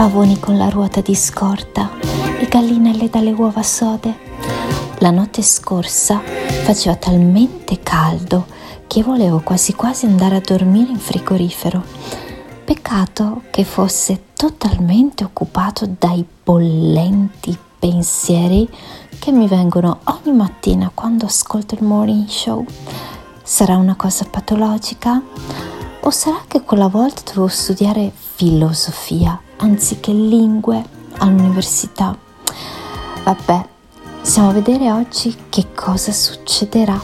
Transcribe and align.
pavoni 0.00 0.40
con 0.40 0.56
la 0.56 0.70
ruota 0.70 1.02
di 1.02 1.14
scorta 1.14 1.90
e 2.38 2.46
gallinelle 2.48 3.10
dalle 3.10 3.32
uova 3.32 3.62
sode. 3.62 4.16
La 5.00 5.10
notte 5.10 5.42
scorsa 5.42 6.22
faceva 6.64 6.94
talmente 6.94 7.80
caldo 7.82 8.46
che 8.86 9.02
volevo 9.02 9.40
quasi 9.40 9.74
quasi 9.74 10.06
andare 10.06 10.36
a 10.36 10.40
dormire 10.40 10.90
in 10.90 10.98
frigorifero. 10.98 11.84
Peccato 12.64 13.42
che 13.50 13.64
fosse 13.64 14.28
totalmente 14.32 15.22
occupato 15.22 15.86
dai 15.98 16.24
bollenti 16.44 17.54
pensieri 17.78 18.66
che 19.18 19.30
mi 19.32 19.48
vengono 19.48 19.98
ogni 20.04 20.34
mattina 20.34 20.90
quando 20.94 21.26
ascolto 21.26 21.74
il 21.74 21.84
morning 21.84 22.26
show. 22.26 22.64
Sarà 23.42 23.76
una 23.76 23.96
cosa 23.96 24.24
patologica? 24.24 25.20
O 26.00 26.08
sarà 26.08 26.40
che 26.48 26.62
quella 26.62 26.88
volta 26.88 27.20
dovevo 27.26 27.48
studiare 27.48 28.10
filosofia 28.14 29.38
anziché 29.60 30.12
lingue 30.12 30.82
all'università? 31.18 32.16
Vabbè, 33.24 33.64
stiamo 34.22 34.50
a 34.50 34.52
vedere 34.52 34.90
oggi 34.90 35.36
che 35.48 35.66
cosa 35.74 36.12
succederà. 36.12 36.98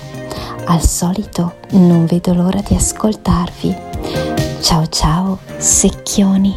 Al 0.66 0.80
solito 0.80 1.56
non 1.73 2.06
vedo 2.06 2.34
l'ora 2.34 2.60
di 2.66 2.74
ascoltarvi. 2.74 3.77
Ciao 4.60 4.87
ciao, 4.87 5.38
secchioni. 5.59 6.56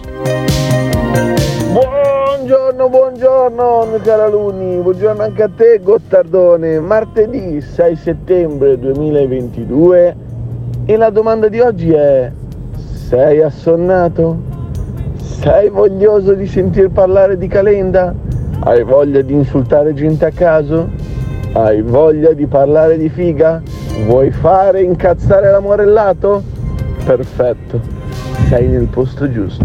Buongiorno, 1.71 2.89
buongiorno 2.89 3.85
mio 3.85 4.23
alunni, 4.23 4.81
buongiorno 4.81 5.21
anche 5.21 5.43
a 5.43 5.49
te 5.55 5.79
Gottardone, 5.83 6.79
martedì 6.79 7.61
6 7.61 7.95
settembre 7.95 8.79
2022 8.79 10.15
e 10.85 10.97
la 10.97 11.09
domanda 11.09 11.49
di 11.49 11.59
oggi 11.59 11.91
è 11.91 12.31
sei 13.09 13.41
assonnato? 13.41 14.58
Sei 15.41 15.69
voglioso 15.69 16.33
di 16.33 16.45
sentir 16.45 16.89
parlare 16.89 17.37
di 17.37 17.47
Calenda? 17.47 18.13
Hai 18.59 18.83
voglia 18.83 19.21
di 19.21 19.31
insultare 19.31 19.93
gente 19.93 20.25
a 20.25 20.31
caso? 20.31 20.89
Hai 21.53 21.81
voglia 21.81 22.33
di 22.33 22.45
parlare 22.45 22.97
di 22.97 23.07
figa? 23.07 23.61
Vuoi 24.05 24.31
fare 24.31 24.81
incazzare 24.81 25.49
l'amorellato? 25.49 26.43
Perfetto, 27.05 27.79
sei 28.49 28.67
nel 28.67 28.87
posto 28.87 29.31
giusto. 29.31 29.63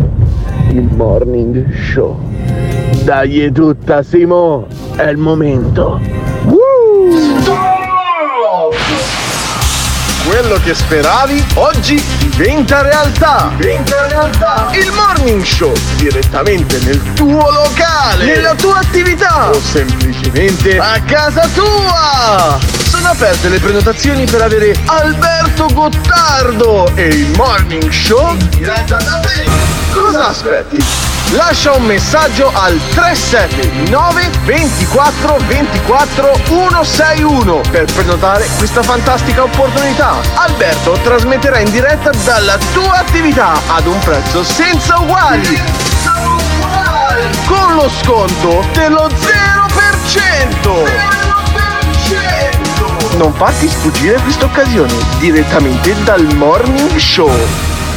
Il 0.68 0.88
morning 0.94 1.68
show. 1.72 2.20
Dai 3.02 3.50
tutta 3.50 4.04
Simo, 4.04 4.66
è 4.94 5.08
il 5.08 5.16
momento. 5.16 5.98
Quello 10.28 10.54
che 10.64 10.72
speravi 10.72 11.44
oggi 11.56 11.96
diventa 12.36 12.82
realtà. 12.82 13.52
Diventa 13.56 14.06
realtà. 14.08 14.68
Il 14.72 14.90
morning 14.92 15.42
show 15.42 15.72
direttamente 15.96 16.78
nel 16.80 17.00
tuo 17.14 17.50
locale, 17.50 18.24
nella 18.24 18.54
tua 18.54 18.78
attività 18.78 19.50
o 19.50 19.60
semplicemente 19.60 20.78
a 20.78 21.00
casa 21.02 21.48
tua. 21.54 22.83
Sono 23.04 23.16
aperte 23.16 23.50
le 23.50 23.60
prenotazioni 23.60 24.24
per 24.24 24.40
avere 24.40 24.74
Alberto 24.86 25.66
Gottardo 25.74 26.90
e 26.94 27.08
il 27.08 27.36
morning 27.36 27.90
show 27.90 28.34
diretta 28.48 28.96
da 28.96 29.20
te. 29.20 29.44
Cosa 29.92 30.28
aspetti? 30.28 30.82
Lascia 31.32 31.72
un 31.72 31.84
messaggio 31.84 32.50
al 32.54 32.80
379 32.94 34.30
24 34.46 35.36
24 35.46 36.40
161 36.44 37.60
per 37.70 37.84
prenotare 37.92 38.48
questa 38.56 38.82
fantastica 38.82 39.42
opportunità. 39.42 40.22
Alberto 40.36 40.98
trasmetterà 41.02 41.58
in 41.58 41.70
diretta 41.70 42.10
dalla 42.24 42.56
tua 42.72 43.00
attività 43.00 43.60
ad 43.66 43.86
un 43.86 43.98
prezzo 43.98 44.42
senza 44.42 44.98
uguali. 44.98 45.62
Con 47.44 47.74
lo 47.74 47.90
sconto 48.00 48.66
dello 48.72 49.08
0%. 49.08 51.13
Non 53.16 53.32
farti 53.32 53.68
sfuggire 53.68 54.20
questa 54.20 54.46
occasione 54.46 54.92
direttamente 55.20 55.94
dal 56.02 56.34
Morning 56.34 56.96
Show. 56.96 57.30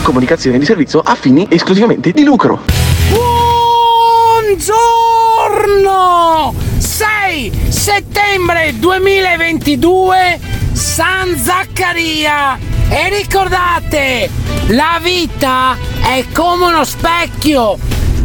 Comunicazione 0.04 0.60
di 0.60 0.66
servizio 0.66 1.00
a 1.00 1.16
fini 1.16 1.48
esclusivamente 1.50 2.12
di 2.12 2.24
lucro. 2.24 2.62
Buongiorno! 4.48 6.54
6 6.78 7.52
settembre 7.70 8.78
2022 8.78 10.40
San 10.74 11.36
Zaccaria 11.36 12.60
e 12.88 13.10
ricordate 13.10 14.30
la 14.68 15.00
vita 15.02 15.76
è 16.04 16.24
come 16.32 16.66
uno 16.66 16.84
specchio 16.84 17.80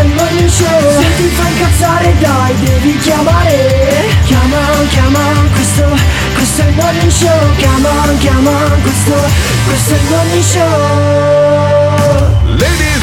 è 0.00 0.04
il 0.04 0.14
morning 0.14 0.48
show. 0.48 1.00
Se 1.00 1.14
ti 1.16 1.28
fa 1.28 1.48
incazzare 1.48 2.14
dai, 2.18 2.54
devi 2.60 2.96
chiamare. 2.98 4.14
Chiama, 4.24 4.60
chiama, 4.88 5.18
questo, 5.52 5.84
questo 6.34 6.62
è 6.62 6.66
il 6.66 6.74
morning 6.74 7.10
show. 7.10 7.54
Chiama, 7.56 7.90
chiama, 8.18 8.52
questo, 8.82 9.14
questo 9.66 9.94
è 9.94 9.96
il 9.96 10.04
morning 10.08 10.42
show. 10.42 11.65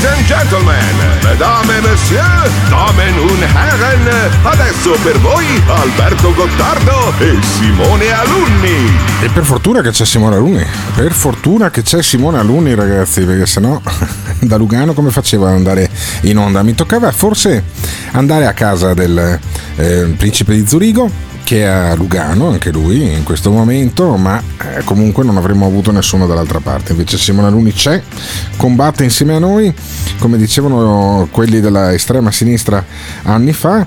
Ladies 0.03 0.19
and 0.19 0.28
gentlemen, 0.28 0.96
mesdames 1.24 1.69
et 1.69 1.81
messieurs, 1.81 2.52
damen 2.69 3.19
und 3.19 3.41
herren, 3.56 4.02
adesso 4.44 4.97
per 5.02 5.18
voi 5.19 5.46
Alberto 5.68 6.34
Gottardo 6.34 7.14
e 7.19 7.38
Simone 7.41 8.12
Alunni. 8.12 8.92
E 9.22 9.30
per 9.30 9.46
fortuna 9.46 9.80
che 9.81 9.92
c'è 9.92 10.03
Simone 10.03 10.36
Alunni, 10.36 10.66
per 10.94 11.13
fortuna 11.13 11.69
che 11.69 11.84
c'è 11.84 12.03
Simone 12.03 12.38
Alunni 12.38 12.75
ragazzi, 12.75 13.24
perché 13.24 13.46
sennò 13.46 13.80
da 14.42 14.58
Lugano 14.58 14.92
come 14.92 15.09
facevo 15.09 15.47
ad 15.47 15.53
andare 15.53 15.90
in 16.24 16.38
onda? 16.38 16.63
Mi 16.63 16.75
toccava 16.75 17.09
forse 17.13 17.63
andare 18.12 18.46
a 18.46 18.52
casa 18.52 18.94
del 18.94 19.40
eh, 19.78 20.13
principe 20.18 20.53
di 20.53 20.68
Zurigo 20.68 21.31
che 21.44 21.62
è 21.62 21.66
a 21.66 21.96
Lugano, 21.96 22.50
anche 22.50 22.72
lui 22.72 23.14
in 23.14 23.24
questo 23.24 23.52
momento, 23.52 24.16
ma 24.16 24.42
eh, 24.42 24.84
comunque 24.84 25.24
non 25.24 25.38
avremmo 25.38 25.66
avuto 25.66 25.92
nessuno 25.92 26.26
dall'altra 26.26 26.59
parte. 26.59 26.92
Invece 26.92 27.18
Simone 27.18 27.48
Aluni 27.48 27.74
c'è, 27.74 28.02
combatte 28.58 29.04
insieme 29.04 29.36
a 29.36 29.40
noi, 29.40 29.74
come 30.19 30.38
dicevano 30.38 31.28
quelli 31.31 31.60
della 31.60 31.94
estrema 31.94 32.31
sinistra 32.31 32.84
anni 33.24 33.54
fa, 33.54 33.86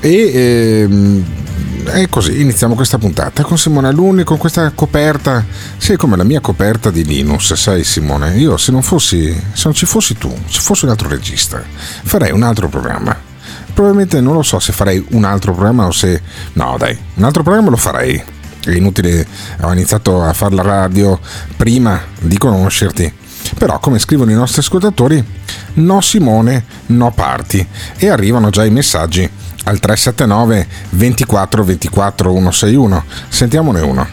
e 0.00 0.32
ehm, 0.34 1.24
è 1.84 2.08
così, 2.08 2.40
iniziamo 2.40 2.74
questa 2.74 2.98
puntata 2.98 3.42
con 3.42 3.58
Simone 3.58 3.88
Alunni, 3.88 4.24
con 4.24 4.36
questa 4.36 4.70
coperta, 4.74 5.44
sì, 5.76 5.96
come 5.96 6.16
la 6.16 6.24
mia 6.24 6.40
coperta 6.40 6.90
di 6.90 7.04
Linus, 7.04 7.54
sai 7.54 7.84
Simone, 7.84 8.36
io 8.36 8.56
se 8.56 8.70
non 8.70 8.82
fossi, 8.82 9.32
se 9.52 9.62
non 9.64 9.74
ci 9.74 9.86
fossi 9.86 10.16
tu, 10.16 10.32
se 10.46 10.60
fossi 10.60 10.84
un 10.84 10.90
altro 10.90 11.08
regista, 11.08 11.62
farei 12.02 12.32
un 12.32 12.42
altro 12.42 12.68
programma 12.68 13.30
probabilmente 13.72 14.20
non 14.20 14.34
lo 14.34 14.42
so 14.42 14.58
se 14.58 14.72
farei 14.72 15.04
un 15.10 15.24
altro 15.24 15.52
programma 15.52 15.86
o 15.86 15.92
se... 15.92 16.20
No 16.54 16.76
dai, 16.78 16.96
un 17.14 17.24
altro 17.24 17.42
programma 17.42 17.70
lo 17.70 17.76
farei. 17.76 18.22
È 18.64 18.70
inutile, 18.70 19.26
ho 19.60 19.72
iniziato 19.72 20.22
a 20.22 20.32
fare 20.32 20.54
la 20.54 20.62
radio 20.62 21.18
prima 21.56 22.00
di 22.20 22.38
conoscerti. 22.38 23.12
Però, 23.58 23.78
come 23.80 23.98
scrivono 23.98 24.30
i 24.30 24.34
nostri 24.34 24.60
ascoltatori, 24.60 25.24
no 25.74 26.00
Simone, 26.00 26.64
no 26.86 27.10
parti. 27.10 27.66
E 27.96 28.08
arrivano 28.08 28.50
già 28.50 28.64
i 28.64 28.70
messaggi 28.70 29.28
al 29.64 29.78
379 29.78 30.66
24 30.90 31.64
24 31.64 32.30
161. 32.30 33.04
Sentiamone 33.28 33.80
uno. 33.80 34.06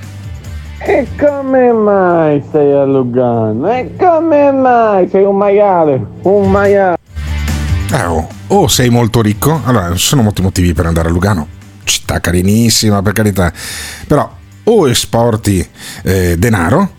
E 0.82 1.08
come 1.20 1.72
mai 1.74 2.42
stai 2.48 2.72
a 2.72 2.86
Lugano? 2.86 3.70
E 3.70 3.96
come 3.98 4.52
mai 4.52 5.10
sei 5.10 5.26
un 5.26 5.36
maiale? 5.36 6.06
Un 6.24 6.50
maiale. 6.50 6.99
Eh, 7.92 8.06
oh, 8.06 8.28
o 8.48 8.68
sei 8.68 8.90
molto 8.90 9.20
ricco, 9.20 9.62
allora 9.66 9.92
ci 9.96 10.06
sono 10.06 10.22
molti 10.22 10.44
motivi 10.44 10.74
per 10.74 10.86
andare 10.86 11.10
a 11.10 11.12
Lugano. 11.12 11.48
città 11.84 12.20
carinissima 12.20 13.02
per 13.02 13.14
carità, 13.14 13.52
però 14.06 14.38
o 14.66 14.88
esporti 14.88 15.68
eh, 16.04 16.38
denaro 16.38 16.92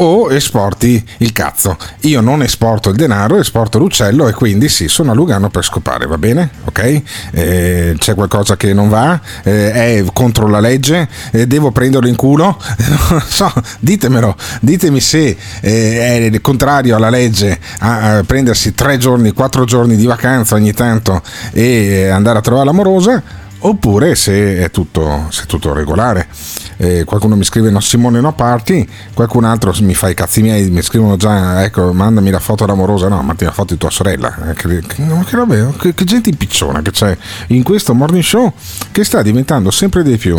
o 0.00 0.32
esporti 0.32 1.02
il 1.18 1.32
cazzo. 1.32 1.76
Io 2.00 2.20
non 2.20 2.42
esporto 2.42 2.90
il 2.90 2.96
denaro, 2.96 3.38
esporto 3.38 3.78
l'uccello 3.78 4.28
e 4.28 4.32
quindi 4.32 4.68
sì, 4.68 4.88
sono 4.88 5.10
a 5.10 5.14
Lugano 5.14 5.50
per 5.50 5.64
scopare, 5.64 6.06
va 6.06 6.18
bene? 6.18 6.50
Ok? 6.64 7.02
Eh, 7.32 7.94
c'è 7.98 8.14
qualcosa 8.14 8.56
che 8.56 8.72
non 8.72 8.88
va? 8.88 9.20
Eh, 9.42 9.72
è 9.72 10.04
contro 10.12 10.48
la 10.48 10.60
legge? 10.60 11.08
Eh, 11.30 11.46
devo 11.46 11.70
prenderlo 11.70 12.08
in 12.08 12.16
culo? 12.16 12.56
non 13.10 13.22
so, 13.26 13.52
ditemelo, 13.80 14.36
ditemi 14.60 15.00
se 15.00 15.36
eh, 15.60 16.30
è 16.32 16.40
contrario 16.40 16.96
alla 16.96 17.10
legge 17.10 17.58
a, 17.78 18.18
a 18.18 18.24
prendersi 18.24 18.74
tre 18.74 18.96
giorni, 18.96 19.32
quattro 19.32 19.64
giorni 19.64 19.96
di 19.96 20.06
vacanza 20.06 20.54
ogni 20.54 20.72
tanto 20.72 21.22
e 21.52 22.08
andare 22.08 22.38
a 22.38 22.40
trovare 22.40 22.66
l'amorosa 22.66 23.39
oppure 23.60 24.14
se 24.14 24.58
è 24.58 24.70
tutto, 24.70 25.26
se 25.30 25.42
è 25.42 25.46
tutto 25.46 25.72
regolare. 25.72 26.28
Eh, 26.76 27.04
qualcuno 27.04 27.36
mi 27.36 27.44
scrive 27.44 27.70
no 27.70 27.80
Simone 27.80 28.20
no 28.20 28.32
party, 28.32 28.86
qualcun 29.12 29.44
altro 29.44 29.74
mi 29.80 29.94
fa 29.94 30.08
i 30.08 30.14
cazzi 30.14 30.40
miei, 30.40 30.70
mi 30.70 30.80
scrivono 30.80 31.16
già 31.16 31.62
ecco 31.62 31.92
mandami 31.92 32.30
la 32.30 32.38
foto 32.38 32.64
d'amorosa, 32.64 33.08
no 33.08 33.20
ma 33.20 33.34
ti 33.34 33.44
la 33.44 33.52
foto 33.52 33.74
di 33.74 33.78
tua 33.78 33.90
sorella, 33.90 34.50
eh, 34.50 34.54
che, 34.54 34.80
che, 34.86 34.96
che, 34.96 35.72
che, 35.78 35.94
che 35.94 36.04
gente 36.04 36.30
impicciona 36.30 36.80
che 36.80 36.90
c'è 36.90 37.16
in 37.48 37.62
questo 37.62 37.94
morning 37.94 38.22
show 38.22 38.52
che 38.92 39.04
sta 39.04 39.20
diventando 39.20 39.70
sempre 39.70 40.02
di 40.02 40.16
più 40.16 40.38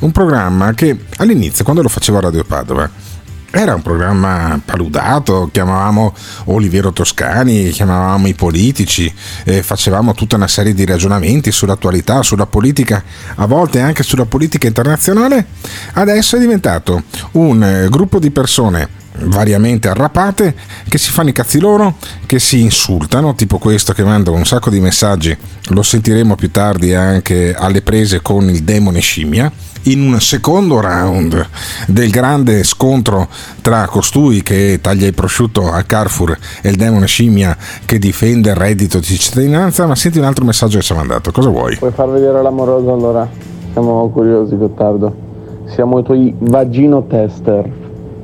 un 0.00 0.12
programma 0.12 0.74
che 0.74 0.96
all'inizio 1.16 1.64
quando 1.64 1.82
lo 1.82 1.88
facevo 1.88 2.18
a 2.18 2.20
Radio 2.20 2.44
Padova 2.44 3.07
era 3.50 3.74
un 3.74 3.82
programma 3.82 4.60
paludato, 4.62 5.48
chiamavamo 5.50 6.14
Oliviero 6.46 6.92
Toscani, 6.92 7.70
chiamavamo 7.70 8.26
i 8.28 8.34
politici, 8.34 9.12
eh, 9.44 9.62
facevamo 9.62 10.12
tutta 10.12 10.36
una 10.36 10.48
serie 10.48 10.74
di 10.74 10.84
ragionamenti 10.84 11.50
sull'attualità, 11.50 12.22
sulla 12.22 12.46
politica, 12.46 13.02
a 13.36 13.46
volte 13.46 13.80
anche 13.80 14.02
sulla 14.02 14.26
politica 14.26 14.66
internazionale. 14.66 15.46
Adesso 15.94 16.36
è 16.36 16.40
diventato 16.40 17.04
un 17.32 17.62
eh, 17.64 17.88
gruppo 17.88 18.18
di 18.18 18.30
persone 18.30 18.97
variamente 19.20 19.88
arrapate 19.88 20.54
che 20.88 20.98
si 20.98 21.10
fanno 21.10 21.30
i 21.30 21.32
cazzi 21.32 21.60
loro, 21.60 21.96
che 22.26 22.38
si 22.38 22.60
insultano, 22.60 23.34
tipo 23.34 23.58
questo 23.58 23.92
che 23.92 24.04
manda 24.04 24.30
un 24.30 24.44
sacco 24.44 24.70
di 24.70 24.80
messaggi, 24.80 25.36
lo 25.70 25.82
sentiremo 25.82 26.34
più 26.34 26.50
tardi 26.50 26.94
anche 26.94 27.54
alle 27.54 27.82
prese 27.82 28.22
con 28.22 28.48
il 28.48 28.62
demone 28.62 29.00
scimmia 29.00 29.50
in 29.84 30.02
un 30.02 30.20
secondo 30.20 30.80
round 30.80 31.46
del 31.86 32.10
grande 32.10 32.62
scontro 32.64 33.28
tra 33.62 33.86
costui 33.86 34.42
che 34.42 34.80
taglia 34.82 35.06
il 35.06 35.14
prosciutto 35.14 35.70
al 35.70 35.86
Carrefour 35.86 36.36
e 36.62 36.68
il 36.70 36.76
demone 36.76 37.06
scimmia 37.06 37.56
che 37.84 37.98
difende 37.98 38.50
il 38.50 38.56
reddito 38.56 38.98
di 38.98 39.04
cittadinanza, 39.04 39.86
ma 39.86 39.94
senti 39.94 40.18
un 40.18 40.24
altro 40.24 40.44
messaggio 40.44 40.78
che 40.78 40.84
ci 40.84 40.92
ha 40.92 40.96
mandato, 40.96 41.30
cosa 41.32 41.48
vuoi? 41.48 41.76
Puoi 41.76 41.92
far 41.92 42.10
vedere 42.10 42.42
l'amoroso 42.42 42.92
allora? 42.92 43.28
Siamo 43.72 44.08
curiosi 44.10 44.56
Gottardo. 44.56 45.26
Siamo 45.66 45.98
i 46.00 46.02
tuoi 46.02 46.34
vagino 46.38 47.06
tester. 47.06 47.70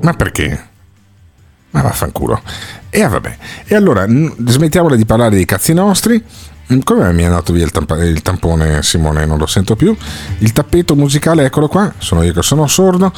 Ma 0.00 0.12
perché? 0.14 0.72
Ma 1.74 1.82
vaffanculo. 1.82 2.40
E 2.90 3.02
ah, 3.02 3.08
vabbè. 3.08 3.36
E 3.66 3.74
allora 3.74 4.06
smettiamola 4.06 4.96
di 4.96 5.04
parlare 5.04 5.34
dei 5.34 5.44
cazzi 5.44 5.72
nostri 5.72 6.22
Mm, 6.72 6.80
come 6.80 7.12
mi 7.12 7.22
è 7.22 7.26
andato 7.26 7.52
via 7.52 7.64
il, 7.64 7.70
tamp- 7.70 7.98
il, 8.00 8.22
tampone 8.22 8.82
Simone? 8.82 9.26
Non 9.26 9.38
lo 9.38 9.46
sento 9.46 9.76
più. 9.76 9.94
Il 10.38 10.52
tappeto 10.52 10.96
musicale, 10.96 11.44
eccolo 11.44 11.68
qua, 11.68 11.92
sono 11.98 12.22
io 12.22 12.32
che 12.32 12.42
sono 12.42 12.66
sordo. 12.66 13.12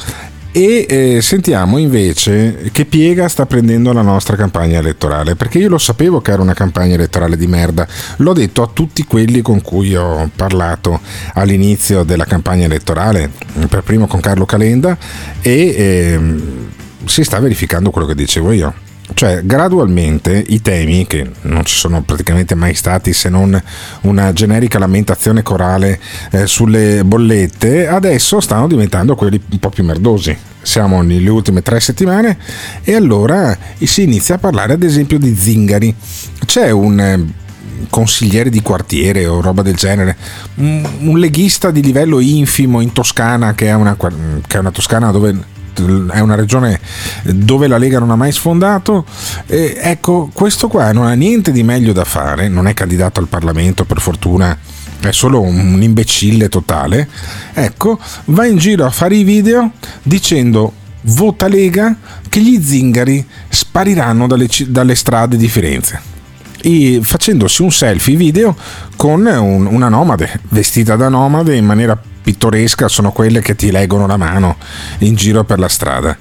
E 0.51 0.85
eh, 0.89 1.21
sentiamo 1.21 1.77
invece 1.77 2.71
che 2.71 2.85
piega 2.85 3.27
sta 3.27 3.45
prendendo 3.45 3.93
la 3.93 4.01
nostra 4.01 4.35
campagna 4.35 4.79
elettorale, 4.79 5.35
perché 5.35 5.59
io 5.59 5.69
lo 5.69 5.77
sapevo 5.77 6.19
che 6.19 6.31
era 6.31 6.41
una 6.41 6.55
campagna 6.55 6.95
elettorale 6.95 7.37
di 7.37 7.45
merda, 7.45 7.87
l'ho 8.17 8.33
detto 8.33 8.63
a 8.63 8.69
tutti 8.73 9.03
quelli 9.05 9.41
con 9.41 9.61
cui 9.61 9.95
ho 9.95 10.29
parlato 10.35 10.99
all'inizio 11.33 12.03
della 12.03 12.25
campagna 12.25 12.65
elettorale, 12.65 13.29
per 13.69 13.83
primo 13.83 14.07
con 14.07 14.19
Carlo 14.19 14.45
Calenda, 14.45 14.97
e 15.41 15.51
eh, 15.51 16.19
si 17.07 17.23
sta 17.23 17.39
verificando 17.39 17.89
quello 17.89 18.07
che 18.07 18.15
dicevo 18.15 18.51
io 18.51 18.73
cioè, 19.13 19.41
gradualmente 19.43 20.43
i 20.47 20.61
temi, 20.61 21.07
che 21.07 21.29
non 21.41 21.63
ci 21.63 21.75
sono 21.75 22.01
praticamente 22.01 22.55
mai 22.55 22.73
stati 22.73 23.13
se 23.13 23.29
non 23.29 23.59
una 24.01 24.33
generica 24.33 24.79
lamentazione 24.79 25.43
corale 25.43 25.99
eh, 26.31 26.45
sulle 26.45 27.03
bollette, 27.03 27.87
adesso 27.87 28.39
stanno 28.39 28.67
diventando 28.67 29.15
quelli 29.15 29.41
un 29.49 29.59
po' 29.59 29.69
più 29.69 29.83
merdosi. 29.83 30.37
Siamo 30.61 31.01
nelle 31.01 31.29
ultime 31.29 31.61
tre 31.61 31.79
settimane 31.79 32.37
e 32.83 32.95
allora 32.95 33.57
si 33.81 34.03
inizia 34.03 34.35
a 34.35 34.39
parlare 34.39 34.73
ad 34.73 34.83
esempio 34.83 35.17
di 35.17 35.33
zingari. 35.33 35.95
C'è 36.45 36.69
un 36.69 36.99
eh, 36.99 37.25
consigliere 37.89 38.49
di 38.49 38.61
quartiere 38.61 39.25
o 39.25 39.39
roba 39.39 39.61
del 39.61 39.75
genere, 39.75 40.17
un, 40.55 41.17
leghista 41.17 41.71
di 41.71 41.81
livello 41.81 42.19
infimo 42.19 42.81
in 42.81 42.91
Toscana, 42.91 43.53
che 43.53 43.67
è 43.67 43.73
una, 43.73 43.95
che 43.95 44.57
è 44.57 44.59
una 44.59 44.71
Toscana 44.71 45.11
dove 45.11 45.55
è 46.11 46.19
una 46.19 46.35
regione 46.35 46.79
dove 47.23 47.67
la 47.67 47.77
Lega 47.77 47.99
non 47.99 48.11
ha 48.11 48.15
mai 48.15 48.31
sfondato. 48.31 49.05
E 49.45 49.77
ecco, 49.79 50.29
questo 50.33 50.67
qua 50.67 50.91
non 50.91 51.05
ha 51.05 51.13
niente 51.13 51.51
di 51.51 51.63
meglio 51.63 51.93
da 51.93 52.03
fare, 52.03 52.47
non 52.47 52.67
è 52.67 52.73
candidato 52.73 53.19
al 53.19 53.27
Parlamento 53.27 53.85
per 53.85 54.01
fortuna 54.01 54.57
è 54.99 55.11
solo 55.11 55.41
un 55.41 55.81
imbecille 55.81 56.49
totale, 56.49 57.07
ecco, 57.53 57.99
va 58.25 58.45
in 58.45 58.57
giro 58.57 58.85
a 58.85 58.89
fare 58.89 59.15
i 59.15 59.23
video 59.23 59.71
dicendo 60.01 60.73
vota 61.01 61.47
Lega 61.47 61.95
che 62.27 62.41
gli 62.41 62.61
zingari 62.61 63.25
spariranno 63.47 64.27
dalle, 64.27 64.47
dalle 64.67 64.95
strade 64.95 65.37
di 65.37 65.47
Firenze. 65.47 66.15
E 66.59 66.99
facendosi 67.03 67.61
un 67.61 67.71
selfie 67.71 68.15
video 68.15 68.55
con 68.95 69.25
un, 69.25 69.67
una 69.67 69.89
nomade, 69.89 70.41
vestita 70.49 70.95
da 70.95 71.07
nomade 71.07 71.55
in 71.55 71.65
maniera 71.65 71.99
pittoresca 72.27 72.89
sono 72.89 73.13
quelle 73.13 73.39
che 73.39 73.55
ti 73.55 73.71
leggono 73.71 74.05
la 74.05 74.17
mano 74.17 74.57
in 74.97 75.15
giro 75.15 75.45
per 75.45 75.59
la 75.59 75.69
strada. 75.69 76.17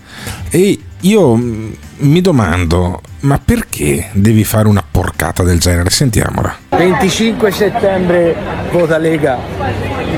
E 0.49 0.79
io 1.01 1.35
mi 1.35 2.21
domando, 2.21 3.01
ma 3.23 3.41
perché 3.45 4.11
devi 4.13 4.45
fare 4.45 4.69
una 4.69 4.85
porcata 4.89 5.43
del 5.43 5.59
genere? 5.59 5.91
Sentiamola. 5.91 6.59
25 6.69 7.51
settembre 7.51 8.37
vota 8.71 8.99
Lega 8.99 9.37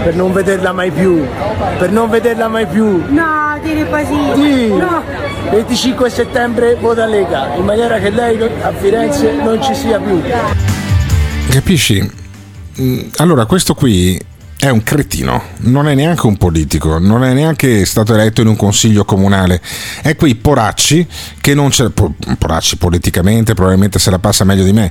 per 0.04 0.14
non 0.14 0.30
vederla 0.34 0.74
mai 0.74 0.90
più, 0.90 1.24
per 1.78 1.90
non 1.90 2.10
vederla 2.10 2.48
mai 2.48 2.66
più. 2.66 3.04
No, 3.08 3.58
dire 3.62 3.88
così. 3.88 4.32
Sì. 4.34 4.66
No. 4.68 5.02
25 5.50 6.10
settembre 6.10 6.74
vota 6.74 7.06
Lega, 7.06 7.54
in 7.54 7.64
maniera 7.64 7.98
che 7.98 8.10
lei 8.10 8.38
a 8.60 8.72
Firenze 8.72 9.32
non 9.32 9.62
ci 9.62 9.74
sia 9.74 9.98
più. 9.98 10.20
Capisci? 11.48 12.10
Mm, 12.78 13.00
allora, 13.16 13.46
questo 13.46 13.72
qui 13.72 14.20
è 14.60 14.70
un 14.70 14.82
cretino, 14.82 15.40
non 15.58 15.86
è 15.86 15.94
neanche 15.94 16.26
un 16.26 16.36
politico, 16.36 16.98
non 16.98 17.22
è 17.22 17.32
neanche 17.32 17.84
stato 17.84 18.12
eletto 18.12 18.40
in 18.40 18.48
un 18.48 18.56
consiglio 18.56 19.04
comunale. 19.04 19.60
È 20.02 20.16
quei 20.16 20.34
poracci 20.34 21.06
che 21.40 21.54
non 21.54 21.68
c'è. 21.68 21.90
Poracci 22.36 22.76
politicamente, 22.76 23.54
probabilmente 23.54 24.00
se 24.00 24.10
la 24.10 24.18
passa 24.18 24.42
meglio 24.42 24.64
di 24.64 24.72
me. 24.72 24.90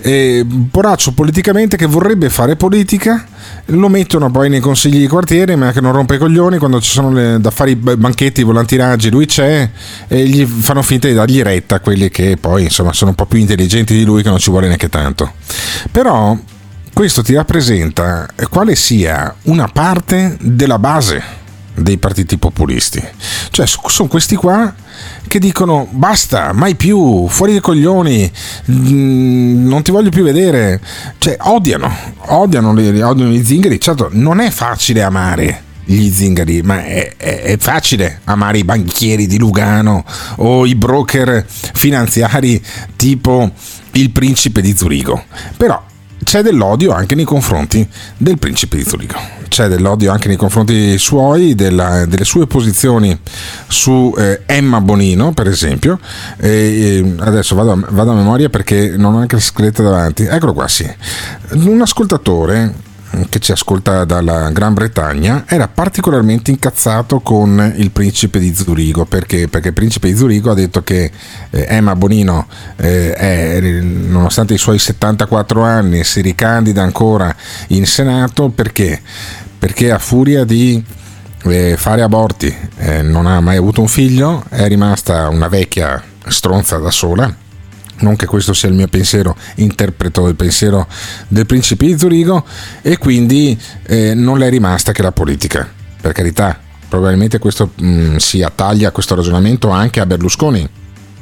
E, 0.00 0.46
poraccio 0.70 1.12
politicamente 1.12 1.76
che 1.76 1.84
vorrebbe 1.84 2.30
fare 2.30 2.56
politica, 2.56 3.26
lo 3.66 3.90
mettono 3.90 4.30
poi 4.30 4.48
nei 4.48 4.60
consigli 4.60 4.98
di 4.98 5.08
quartiere, 5.08 5.56
ma 5.56 5.72
che 5.72 5.82
non 5.82 5.92
rompe 5.92 6.14
i 6.14 6.18
coglioni 6.18 6.56
quando 6.56 6.80
ci 6.80 6.90
sono 6.90 7.12
le, 7.12 7.38
da 7.38 7.50
fare 7.50 7.72
i 7.72 7.76
banchetti, 7.76 8.40
i 8.40 8.44
volantiraggi, 8.44 9.10
lui 9.10 9.26
c'è 9.26 9.68
e 10.08 10.26
gli 10.26 10.42
fanno 10.46 10.80
finta 10.80 11.06
di 11.06 11.12
dargli 11.12 11.42
retta 11.42 11.80
quelli 11.80 12.08
che 12.08 12.38
poi 12.40 12.62
insomma 12.62 12.94
sono 12.94 13.10
un 13.10 13.16
po' 13.16 13.26
più 13.26 13.38
intelligenti 13.38 13.92
di 13.92 14.04
lui 14.04 14.22
che 14.22 14.30
non 14.30 14.38
ci 14.38 14.48
vuole 14.48 14.68
neanche 14.68 14.88
tanto. 14.88 15.34
Però 15.90 16.34
questo 16.96 17.20
ti 17.20 17.34
rappresenta 17.34 18.26
quale 18.48 18.74
sia 18.74 19.34
una 19.42 19.68
parte 19.68 20.38
della 20.40 20.78
base 20.78 21.22
dei 21.74 21.98
partiti 21.98 22.38
populisti. 22.38 23.04
Cioè, 23.50 23.66
sono 23.66 24.08
questi 24.08 24.34
qua 24.34 24.74
che 25.28 25.38
dicono 25.38 25.86
basta, 25.90 26.54
mai 26.54 26.74
più, 26.74 27.28
fuori 27.28 27.52
dai 27.52 27.60
coglioni, 27.60 28.32
mm, 28.70 29.68
non 29.68 29.82
ti 29.82 29.90
voglio 29.90 30.08
più 30.08 30.24
vedere. 30.24 30.80
Cioè, 31.18 31.36
odiano, 31.40 31.94
odiano, 32.28 32.70
odiano 32.70 33.30
gli 33.30 33.44
zingari. 33.44 33.78
Certo, 33.78 34.08
non 34.12 34.40
è 34.40 34.48
facile 34.48 35.02
amare 35.02 35.64
gli 35.84 36.10
zingari, 36.10 36.62
ma 36.62 36.82
è, 36.82 37.12
è, 37.18 37.42
è, 37.42 37.58
facile 37.58 38.20
amare 38.24 38.56
i 38.56 38.64
banchieri 38.64 39.26
di 39.26 39.36
Lugano 39.36 40.02
o 40.36 40.64
i 40.64 40.74
broker 40.74 41.44
finanziari 41.46 42.58
tipo 42.96 43.52
il 43.90 44.10
principe 44.12 44.62
di 44.62 44.74
Zurigo. 44.74 45.24
Però 45.58 45.84
c'è 46.26 46.42
dell'odio 46.42 46.90
anche 46.90 47.14
nei 47.14 47.24
confronti 47.24 47.88
del 48.16 48.36
principe 48.36 48.78
di 48.78 48.82
Zurigo. 48.82 49.14
C'è 49.46 49.68
dell'odio 49.68 50.10
anche 50.10 50.26
nei 50.26 50.36
confronti 50.36 50.98
suoi, 50.98 51.54
della, 51.54 52.04
delle 52.04 52.24
sue 52.24 52.48
posizioni 52.48 53.16
su 53.68 54.12
eh, 54.18 54.42
Emma 54.44 54.80
Bonino, 54.80 55.32
per 55.32 55.46
esempio. 55.46 56.00
E, 56.36 57.14
adesso 57.18 57.54
vado 57.54 57.70
a, 57.70 57.78
vado 57.90 58.10
a, 58.10 58.14
memoria 58.14 58.48
perché 58.48 58.96
non 58.96 59.14
ho 59.14 59.18
anche 59.18 59.36
la 59.36 59.40
scritta 59.40 59.84
davanti. 59.84 60.24
Eccolo 60.24 60.52
qua, 60.52 60.66
sì. 60.66 60.92
Un 61.52 61.80
ascoltatore 61.80 62.74
che 63.28 63.38
ci 63.38 63.52
ascolta 63.52 64.04
dalla 64.04 64.50
Gran 64.50 64.74
Bretagna 64.74 65.44
era 65.46 65.68
particolarmente 65.68 66.50
incazzato 66.50 67.20
con 67.20 67.74
il 67.76 67.90
principe 67.90 68.38
di 68.38 68.54
Zurigo. 68.54 69.04
Perché, 69.04 69.48
perché 69.48 69.68
il 69.68 69.74
principe 69.74 70.08
di 70.08 70.16
Zurigo 70.16 70.50
ha 70.50 70.54
detto 70.54 70.82
che 70.82 71.10
eh, 71.50 71.66
Emma 71.68 71.96
Bonino 71.96 72.46
eh, 72.76 73.12
è, 73.12 73.60
nonostante 73.60 74.54
i 74.54 74.58
suoi 74.58 74.78
74 74.78 75.62
anni 75.62 76.04
si 76.04 76.20
ricandida 76.20 76.82
ancora 76.82 77.34
in 77.68 77.86
Senato 77.86 78.48
perché? 78.48 79.00
Perché 79.58 79.90
a 79.90 79.98
furia 79.98 80.44
di 80.44 80.82
eh, 81.44 81.76
fare 81.76 82.02
aborti 82.02 82.54
eh, 82.78 83.02
non 83.02 83.26
ha 83.26 83.40
mai 83.40 83.56
avuto 83.56 83.80
un 83.80 83.88
figlio, 83.88 84.44
è 84.48 84.66
rimasta 84.68 85.28
una 85.28 85.48
vecchia 85.48 86.02
stronza 86.26 86.76
da 86.78 86.90
sola. 86.90 87.44
Non 87.98 88.16
che 88.16 88.26
questo 88.26 88.52
sia 88.52 88.68
il 88.68 88.74
mio 88.74 88.88
pensiero, 88.88 89.36
interpreto 89.56 90.26
il 90.28 90.34
pensiero 90.34 90.86
del 91.28 91.46
principe 91.46 91.86
di 91.86 91.98
Zurigo 91.98 92.44
e 92.82 92.98
quindi 92.98 93.58
eh, 93.86 94.14
non 94.14 94.38
le 94.38 94.46
è 94.46 94.50
rimasta 94.50 94.92
che 94.92 95.02
la 95.02 95.12
politica. 95.12 95.68
Per 96.00 96.12
carità, 96.12 96.58
probabilmente 96.88 97.38
questo 97.38 97.70
mh, 97.74 97.86
mm, 97.86 98.16
si 98.16 98.42
attaglia 98.42 98.90
questo 98.90 99.14
ragionamento 99.14 99.70
anche 99.70 100.00
a 100.00 100.06
Berlusconi, 100.06 100.68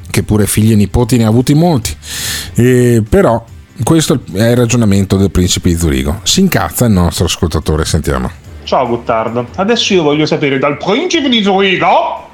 che 0.09 0.23
pure 0.23 0.47
figli 0.47 0.73
e 0.73 0.75
nipoti 0.75 1.17
ne 1.17 1.23
ha 1.23 1.27
avuti 1.27 1.53
molti. 1.53 1.95
E, 2.55 3.03
però 3.07 3.43
questo 3.83 4.21
è 4.33 4.49
il 4.49 4.55
ragionamento 4.55 5.17
del 5.17 5.31
principe 5.31 5.69
di 5.69 5.77
Zurigo. 5.77 6.19
Si 6.23 6.39
incazza 6.39 6.85
il 6.85 6.91
nostro 6.91 7.25
ascoltatore, 7.25 7.85
sentiamo. 7.85 8.43
Ciao 8.63 8.87
Gottardo, 8.87 9.47
adesso 9.55 9.93
io 9.93 10.03
voglio 10.03 10.25
sapere 10.25 10.57
dal 10.57 10.77
principe 10.77 11.29
di 11.29 11.43
Zurigo 11.43 12.24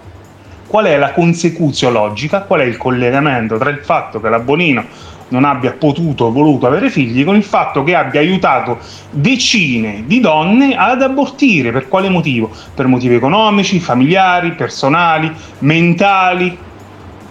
qual 0.72 0.86
è 0.86 0.98
la 0.98 1.12
consecuzione 1.12 1.94
logica, 1.94 2.44
qual 2.44 2.62
è 2.62 2.64
il 2.64 2.78
collegamento 2.78 3.58
tra 3.58 3.70
il 3.70 3.80
fatto 3.84 4.22
che 4.22 4.30
la 4.30 4.40
Bonino 4.40 4.86
non 5.28 5.44
abbia 5.44 5.74
potuto 5.74 6.26
o 6.26 6.32
voluto 6.32 6.66
avere 6.66 6.90
figli 6.90 7.26
con 7.26 7.36
il 7.36 7.44
fatto 7.44 7.84
che 7.84 7.94
abbia 7.94 8.22
aiutato 8.22 8.80
decine 9.10 10.04
di 10.06 10.22
donne 10.22 10.78
ad 10.78 11.02
abortire. 11.02 11.74
Per 11.74 11.90
quale 11.90 12.08
motivo? 12.08 12.50
Per 12.74 12.88
motivi 12.88 13.16
economici, 13.16 13.82
familiari, 13.82 14.54
personali, 14.54 15.30
mentali. 15.60 16.58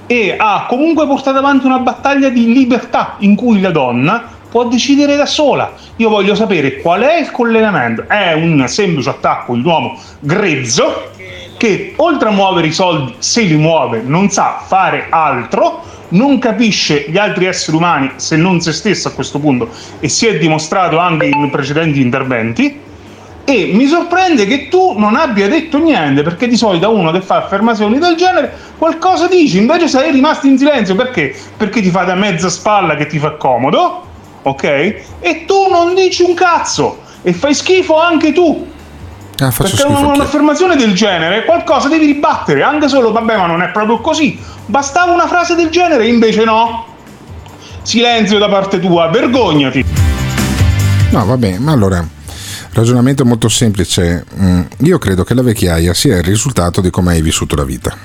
E 0.06 0.34
ha 0.36 0.66
comunque 0.68 1.06
portato 1.06 1.38
avanti 1.38 1.64
una 1.64 1.78
battaglia 1.78 2.28
di 2.28 2.52
libertà 2.52 3.14
in 3.20 3.36
cui 3.36 3.58
la 3.62 3.70
donna 3.70 4.22
può 4.50 4.64
decidere 4.68 5.16
da 5.16 5.24
sola. 5.24 5.72
Io 5.96 6.10
voglio 6.10 6.34
sapere 6.34 6.76
qual 6.76 7.00
è 7.00 7.20
il 7.20 7.30
collegamento. 7.30 8.04
È 8.06 8.34
un 8.34 8.64
semplice 8.68 9.08
attacco 9.08 9.54
di 9.54 9.60
un 9.60 9.66
uomo 9.66 9.98
grezzo 10.18 11.08
che 11.60 11.92
oltre 11.96 12.30
a 12.30 12.32
muovere 12.32 12.68
i 12.68 12.72
soldi, 12.72 13.16
se 13.18 13.42
li 13.42 13.56
muove, 13.56 14.00
non 14.02 14.30
sa 14.30 14.62
fare 14.66 15.08
altro, 15.10 15.82
non 16.08 16.38
capisce 16.38 17.04
gli 17.06 17.18
altri 17.18 17.44
esseri 17.44 17.76
umani 17.76 18.12
se 18.16 18.34
non 18.36 18.62
se 18.62 18.72
stesso 18.72 19.08
a 19.08 19.10
questo 19.10 19.38
punto 19.38 19.68
e 20.00 20.08
si 20.08 20.26
è 20.26 20.38
dimostrato 20.38 20.96
anche 20.96 21.26
in 21.26 21.50
precedenti 21.50 22.00
interventi. 22.00 22.80
E 23.44 23.70
mi 23.74 23.86
sorprende 23.88 24.46
che 24.46 24.68
tu 24.68 24.98
non 24.98 25.16
abbia 25.16 25.48
detto 25.48 25.76
niente, 25.76 26.22
perché 26.22 26.48
di 26.48 26.56
solito 26.56 26.88
uno 26.94 27.10
che 27.10 27.20
fa 27.20 27.36
affermazioni 27.36 27.98
del 27.98 28.16
genere 28.16 28.50
qualcosa 28.78 29.26
dici, 29.26 29.58
invece 29.58 29.86
sei 29.86 30.12
rimasto 30.12 30.46
in 30.46 30.56
silenzio 30.56 30.94
perché? 30.94 31.36
Perché 31.58 31.82
ti 31.82 31.90
fa 31.90 32.04
da 32.04 32.14
mezza 32.14 32.48
spalla 32.48 32.96
che 32.96 33.06
ti 33.06 33.18
fa 33.18 33.32
comodo, 33.32 34.06
ok? 34.44 34.64
E 35.20 35.44
tu 35.46 35.68
non 35.68 35.94
dici 35.94 36.22
un 36.22 36.32
cazzo 36.32 37.00
e 37.20 37.34
fai 37.34 37.52
schifo 37.52 38.00
anche 38.00 38.32
tu. 38.32 38.66
Ah, 39.40 39.50
Perché 39.56 39.84
un'affermazione 39.84 40.76
del 40.76 40.92
genere 40.92 41.46
qualcosa 41.46 41.88
devi 41.88 42.04
ribattere, 42.04 42.62
anche 42.62 42.88
solo, 42.88 43.10
vabbè, 43.10 43.38
ma 43.38 43.46
non 43.46 43.62
è 43.62 43.70
proprio 43.70 43.98
così. 44.00 44.38
Bastava 44.66 45.12
una 45.12 45.26
frase 45.26 45.54
del 45.54 45.70
genere, 45.70 46.06
invece 46.06 46.44
no. 46.44 46.86
Silenzio 47.82 48.38
da 48.38 48.50
parte 48.50 48.78
tua, 48.78 49.08
vergognati. 49.08 49.82
No, 51.10 51.24
vabbè, 51.24 51.58
ma 51.58 51.72
allora, 51.72 52.06
ragionamento 52.72 53.24
molto 53.24 53.48
semplice. 53.48 54.26
Mm, 54.38 54.60
io 54.80 54.98
credo 54.98 55.24
che 55.24 55.32
la 55.32 55.42
vecchiaia 55.42 55.94
sia 55.94 56.18
il 56.18 56.22
risultato 56.22 56.82
di 56.82 56.90
come 56.90 57.12
hai 57.12 57.22
vissuto 57.22 57.56
la 57.56 57.64
vita. 57.64 57.96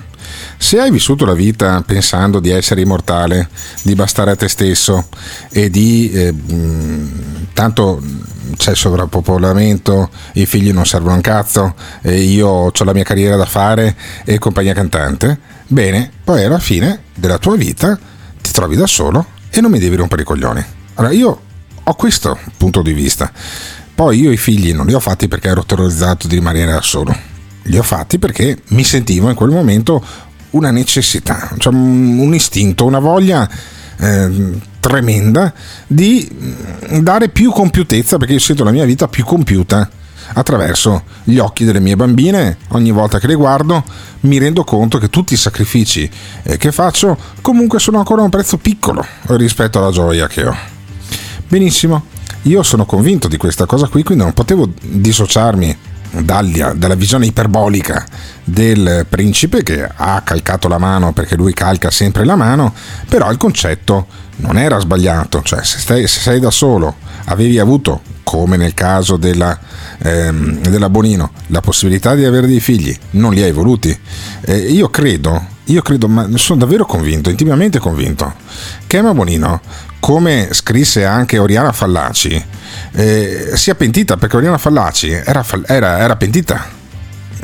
Se 0.58 0.80
hai 0.80 0.90
vissuto 0.90 1.26
la 1.26 1.34
vita 1.34 1.84
pensando 1.86 2.40
di 2.40 2.50
essere 2.50 2.80
immortale, 2.80 3.50
di 3.82 3.94
bastare 3.94 4.32
a 4.32 4.36
te 4.38 4.48
stesso 4.48 5.10
e 5.50 5.70
di 5.70 6.12
eh, 6.12 6.34
mm, 6.34 7.08
tanto 7.52 8.02
c'è 8.56 8.76
sovrappopolamento, 8.76 10.10
i 10.34 10.46
figli 10.46 10.72
non 10.72 10.86
servono 10.86 11.16
un 11.16 11.22
cazzo, 11.22 11.76
io 12.04 12.48
ho 12.48 12.72
la 12.84 12.94
mia 12.94 13.04
carriera 13.04 13.36
da 13.36 13.46
fare 13.46 13.96
e 14.24 14.40
compagnia 14.40 14.74
cantante, 14.74 15.40
bene, 15.68 16.12
poi 16.24 16.44
alla 16.44 16.60
fine 16.60 17.02
della 17.14 17.38
tua 17.38 17.56
vita 17.56 17.98
ti 18.42 18.52
trovi 18.52 18.76
da 18.76 18.88
solo 18.88 19.26
e 19.50 19.62
non 19.62 19.72
mi 19.72 19.80
devi 19.80 19.96
rompere 19.96 20.22
i 20.22 20.26
coglioni. 20.26 20.64
Allora 20.96 21.14
io 21.14 21.42
ho 21.84 21.94
questo 21.94 22.38
punto 22.58 22.82
di 22.82 22.94
vista. 22.94 23.32
Poi 23.94 24.20
io 24.20 24.32
i 24.32 24.38
figli 24.38 24.74
non 24.74 24.86
li 24.86 24.94
ho 24.94 25.00
fatti 25.00 25.28
perché 25.28 25.48
ero 25.48 25.64
terrorizzato 25.64 26.28
di 26.28 26.36
rimanere 26.36 26.72
da 26.72 26.82
solo. 26.82 27.16
Li 27.64 27.78
ho 27.78 27.84
fatti 27.84 28.20
perché 28.20 28.58
mi 28.70 28.84
sentivo 28.84 29.30
in 29.30 29.36
quel 29.36 29.52
momento 29.52 30.04
una 30.52 30.72
necessità, 30.72 31.54
cioè 31.58 31.74
un 31.74 32.34
istinto, 32.34 32.86
una 32.86 33.00
voglia 33.00 33.50
eh, 33.98 34.52
tremenda 34.86 35.52
di 35.88 36.30
mm, 36.32 37.00
dare 37.00 37.30
più 37.30 37.52
compiutezza 37.52 38.18
perché 38.18 38.34
io 38.34 38.40
sento 38.40 38.64
la 38.64 38.70
mia 38.70 38.86
vita 38.86 39.08
più 39.08 39.26
compiuta 39.26 39.90
attraverso 40.34 41.04
gli 41.24 41.40
occhi 41.40 41.66
delle 41.66 41.80
mie 41.80 41.96
bambine. 41.96 42.58
Ogni 42.70 42.92
volta 42.92 43.18
che 43.18 43.26
le 43.26 43.34
guardo 43.34 43.84
mi 44.22 44.38
rendo 44.38 44.64
conto 44.64 45.00
che 45.00 45.10
tutti 45.10 45.34
i 45.34 45.38
sacrifici 45.38 46.08
eh, 46.44 46.58
che 46.58 46.72
faccio 46.72 47.18
comunque 47.42 47.80
sono 47.80 47.98
ancora 47.98 48.22
a 48.22 48.26
un 48.26 48.30
prezzo 48.30 48.58
piccolo 48.58 49.04
rispetto 49.30 49.80
alla 49.80 49.90
gioia 49.90 50.28
che 50.28 50.46
ho. 50.46 50.56
Benissimo 51.48 52.14
io 52.44 52.62
sono 52.62 52.86
convinto 52.86 53.28
di 53.28 53.38
questa 53.38 53.66
cosa 53.66 53.88
qui 53.88 54.04
quindi 54.04 54.24
non 54.24 54.34
potevo 54.34 54.70
dissociarmi 54.82 55.78
dalla, 56.22 56.74
dalla 56.74 56.96
visione 56.96 57.26
iperbolica 57.26 58.06
del 58.44 59.06
principe 59.10 59.64
che 59.64 59.88
ha 59.94 60.22
calcato 60.22 60.68
la 60.68 60.78
mano 60.78 61.14
perché 61.14 61.36
lui 61.36 61.54
calca 61.54 61.90
sempre 61.92 62.26
la 62.26 62.36
mano, 62.36 62.74
però 63.10 63.32
il 63.32 63.38
concetto 63.38 64.08
non 64.38 64.58
era 64.58 64.80
sbagliato, 64.80 65.42
cioè 65.44 65.64
se, 65.64 65.80
stai, 65.80 66.08
se 66.08 66.20
sei 66.20 66.40
da 66.40 66.52
solo, 66.52 66.96
avevi 67.26 67.60
avuto, 67.60 68.02
come 68.24 68.58
nel 68.58 68.74
caso 68.74 69.18
della, 69.18 69.58
ehm, 70.00 70.62
della 70.62 70.90
Bonino, 70.90 71.32
la 71.48 71.62
possibilità 71.62 72.16
di 72.16 72.26
avere 72.26 72.48
dei 72.48 72.60
figli, 72.60 72.96
non 73.12 73.34
li 73.34 73.42
hai 73.42 73.52
voluti, 73.52 73.98
eh, 74.42 74.58
io 74.58 74.90
credo, 74.90 75.54
io 75.66 75.82
credo, 75.82 76.08
ma 76.08 76.28
sono 76.36 76.60
davvero 76.60 76.86
convinto, 76.86 77.30
intimamente 77.30 77.80
convinto, 77.80 78.34
che 78.88 78.98
Emma 78.98 79.14
Bonino, 79.14 79.62
come 80.06 80.50
scrisse 80.52 81.04
anche 81.04 81.40
Oriana 81.40 81.72
Fallaci, 81.72 82.46
eh, 82.92 83.50
sia 83.56 83.74
pentita 83.74 84.18
perché 84.18 84.36
Oriana 84.36 84.60
Fallaci 84.60 85.10
era, 85.10 85.44
era, 85.66 85.98
era 85.98 86.16
pentita 86.16 86.64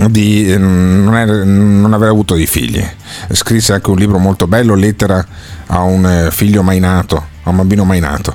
di 0.08 0.46
eh, 0.46 0.60
non, 0.60 1.16
era, 1.16 1.44
non, 1.44 1.92
aver 1.92 2.10
avuto 2.10 2.36
dei 2.36 2.46
figli. 2.46 2.88
Scrisse 3.32 3.74
anche 3.74 3.90
un 3.90 3.98
libro 3.98 4.20
molto 4.20 4.46
bello, 4.46 4.76
Lettera 4.76 5.26
a 5.66 5.82
un 5.82 6.06
eh, 6.06 6.30
figlio 6.30 6.62
mai 6.62 6.78
nato, 6.78 7.26
a 7.42 7.50
un 7.50 7.56
bambino 7.56 7.84
mai 7.84 8.00
nato. 8.00 8.32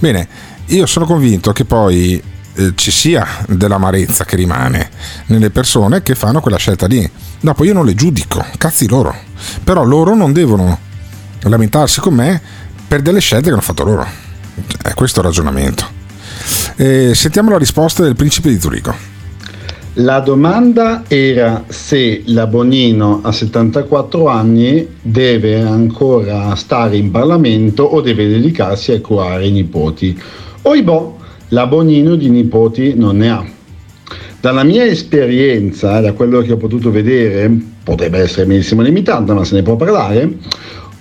Bene, 0.00 0.26
io 0.66 0.84
sono 0.86 1.06
convinto 1.06 1.52
che 1.52 1.64
poi 1.64 2.20
eh, 2.54 2.72
ci 2.74 2.90
sia 2.90 3.24
dell'amarezza 3.46 4.24
che 4.24 4.34
rimane 4.34 4.90
nelle 5.26 5.50
persone 5.50 6.02
che 6.02 6.16
fanno 6.16 6.40
quella 6.40 6.58
scelta 6.58 6.88
lì. 6.88 7.08
Dopo 7.38 7.62
io 7.62 7.74
non 7.74 7.84
le 7.84 7.94
giudico, 7.94 8.44
cazzi 8.58 8.88
loro. 8.88 9.14
Però 9.62 9.84
loro 9.84 10.16
non 10.16 10.32
devono 10.32 10.86
lamentarsi 11.42 12.00
con 12.00 12.14
me 12.14 12.42
per 12.88 13.02
delle 13.02 13.20
scelte 13.20 13.48
che 13.48 13.52
hanno 13.52 13.60
fatto 13.60 13.84
loro. 13.84 14.06
È 14.82 14.94
questo 14.94 15.20
il 15.20 15.26
ragionamento. 15.26 15.84
Eh, 16.76 17.14
sentiamo 17.14 17.50
la 17.50 17.58
risposta 17.58 18.02
del 18.02 18.16
principe 18.16 18.48
di 18.48 18.58
Zurigo. 18.58 19.16
La 20.00 20.20
domanda 20.20 21.02
era 21.08 21.64
se 21.66 22.22
la 22.26 22.46
Bonino 22.46 23.20
a 23.22 23.32
74 23.32 24.28
anni 24.28 24.86
deve 25.02 25.60
ancora 25.60 26.54
stare 26.54 26.96
in 26.96 27.10
Parlamento 27.10 27.82
o 27.82 28.00
deve 28.00 28.28
dedicarsi 28.28 28.92
a 28.92 29.00
curare 29.00 29.48
i 29.48 29.50
nipoti. 29.50 30.16
Oibò, 30.62 31.16
la 31.48 31.66
Bonino 31.66 32.14
di 32.14 32.30
nipoti 32.30 32.94
non 32.94 33.16
ne 33.16 33.30
ha. 33.30 33.44
Dalla 34.40 34.62
mia 34.62 34.84
esperienza, 34.84 36.00
da 36.00 36.12
quello 36.12 36.42
che 36.42 36.52
ho 36.52 36.56
potuto 36.56 36.92
vedere, 36.92 37.50
potrebbe 37.82 38.18
essere 38.18 38.46
benissimo 38.46 38.82
limitata, 38.82 39.34
ma 39.34 39.44
se 39.44 39.56
ne 39.56 39.62
può 39.62 39.74
parlare, 39.74 40.36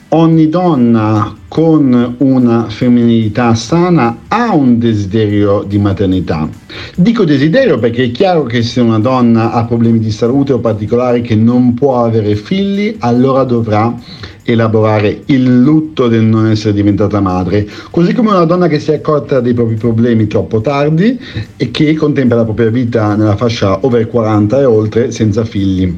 ogni 0.10 0.50
donna 0.50 1.37
con 1.48 2.16
una 2.18 2.70
femminilità 2.70 3.56
sana 3.56 4.20
ha 4.28 4.54
un 4.54 4.78
desiderio 4.80 5.64
di 5.64 5.78
maternità. 5.78 6.48
Dico 6.96 7.24
desiderio 7.24 7.80
perché 7.80 8.06
è 8.06 8.12
chiaro 8.12 8.44
che 8.44 8.62
se 8.62 8.82
una 8.82 9.00
donna 9.00 9.52
ha 9.52 9.66
problemi 9.66 10.00
di 10.00 10.12
salute 10.12 10.54
o 10.54 10.60
particolari 10.60 11.22
che 11.22 11.36
non 11.36 11.74
può 11.74 12.04
avere 12.04 12.36
figli, 12.36 12.96
allora 13.00 13.44
dovrà 13.44 13.96
elaborare 14.44 15.24
il 15.26 15.62
lutto 15.62 16.08
del 16.08 16.24
non 16.24 16.48
essere 16.48 16.74
diventata 16.74 17.20
madre, 17.20 17.68
così 17.92 18.14
come 18.14 18.30
una 18.30 18.46
donna 18.46 18.68
che 18.68 18.80
si 18.80 18.92
è 18.92 18.96
accorta 18.96 19.42
dei 19.42 19.54
propri 19.54 19.76
problemi 19.76 20.28
troppo 20.28 20.62
tardi 20.62 21.20
e 21.58 21.72
che 21.72 21.94
contempla 21.96 22.38
la 22.38 22.44
propria 22.46 22.70
vita 22.70 23.16
nella 23.16 23.36
fascia 23.36 23.80
over 23.86 24.08
40 24.08 24.60
e 24.60 24.66
oltre 24.66 25.12
senza 25.12 25.44
figli 25.44 25.96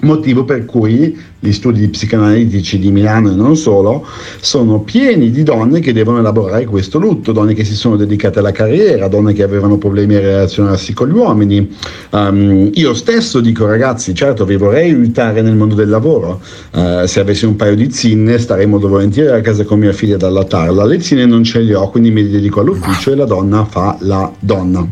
motivo 0.00 0.44
per 0.44 0.64
cui 0.64 1.18
gli 1.38 1.52
studi 1.52 1.86
psicanalitici 1.88 2.78
di 2.78 2.90
Milano 2.90 3.30
e 3.30 3.34
non 3.34 3.56
solo 3.56 4.06
sono 4.40 4.80
pieni 4.80 5.30
di 5.30 5.42
donne 5.42 5.80
che 5.80 5.92
devono 5.92 6.18
elaborare 6.18 6.64
questo 6.66 6.98
lutto, 6.98 7.32
donne 7.32 7.54
che 7.54 7.64
si 7.64 7.74
sono 7.74 7.96
dedicate 7.96 8.40
alla 8.40 8.52
carriera, 8.52 9.08
donne 9.08 9.32
che 9.32 9.42
avevano 9.42 9.78
problemi 9.78 10.16
a 10.16 10.20
relazionarsi 10.20 10.92
con 10.92 11.08
gli 11.08 11.12
uomini. 11.12 11.70
Um, 12.10 12.70
io 12.74 12.94
stesso 12.94 13.40
dico 13.40 13.66
ragazzi, 13.66 14.14
certo 14.14 14.44
vi 14.44 14.56
vorrei 14.56 14.90
aiutare 14.90 15.40
nel 15.40 15.54
mondo 15.54 15.74
del 15.74 15.88
lavoro, 15.88 16.40
uh, 16.72 17.06
se 17.06 17.20
avessi 17.20 17.46
un 17.46 17.56
paio 17.56 17.76
di 17.76 17.90
zinne 17.90 18.38
starei 18.38 18.66
molto 18.66 18.88
volentieri 18.88 19.30
a 19.30 19.40
casa 19.40 19.64
con 19.64 19.78
mia 19.78 19.92
figlia 19.92 20.16
ad 20.16 20.22
allattarla, 20.22 20.84
le 20.84 21.00
zinne 21.00 21.26
non 21.26 21.44
ce 21.44 21.60
le 21.60 21.74
ho 21.74 21.90
quindi 21.90 22.10
mi 22.10 22.28
dedico 22.28 22.60
all'ufficio 22.60 23.12
e 23.12 23.14
la 23.14 23.24
donna 23.24 23.64
fa 23.64 23.96
la 24.00 24.30
donna. 24.40 24.86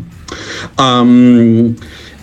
Um, 0.77 1.75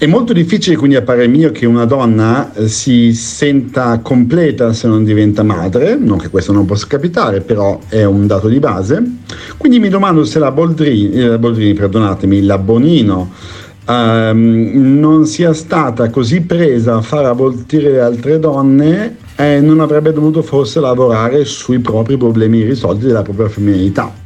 è 0.03 0.07
molto 0.09 0.33
difficile 0.33 0.75
quindi 0.75 0.97
a 0.97 1.03
parer 1.03 1.29
mio 1.29 1.53
che 1.53 1.65
una 1.65 1.85
donna 1.85 2.53
eh, 2.55 2.67
si 2.67 3.15
senta 3.15 4.01
completa 4.01 4.73
se 4.73 4.89
non 4.89 5.05
diventa 5.05 5.45
madre, 5.45 5.95
non 5.95 6.19
che 6.19 6.29
questo 6.29 6.51
non 6.51 6.65
possa 6.65 6.89
capitare, 6.89 7.41
però 7.41 7.79
è 7.87 8.03
un 8.03 8.27
dato 8.27 8.49
di 8.49 8.59
base. 8.59 9.01
Quindi 9.57 9.79
mi 9.79 9.89
domando 9.89 10.25
se 10.25 10.41
la 10.41 10.51
Boldrini, 10.51 11.13
eh, 11.13 11.39
Boldrini 11.39 11.75
perdonatemi, 11.75 12.43
la 12.43 12.59
Bonino 12.59 13.31
ehm, 13.89 14.73
non 14.75 15.25
sia 15.27 15.53
stata 15.53 16.11
così 16.11 16.41
presa 16.41 16.97
a 16.97 17.01
far 17.01 17.27
avvoltire 17.27 18.01
altre 18.01 18.41
donne 18.41 19.19
e 19.37 19.61
non 19.61 19.79
avrebbe 19.79 20.13
dovuto 20.13 20.43
forse 20.43 20.81
lavorare 20.81 21.45
sui 21.45 21.79
propri 21.79 22.17
problemi 22.17 22.59
irrisolti 22.59 23.07
della 23.07 23.23
propria 23.23 23.49
femminilità. 23.49 24.22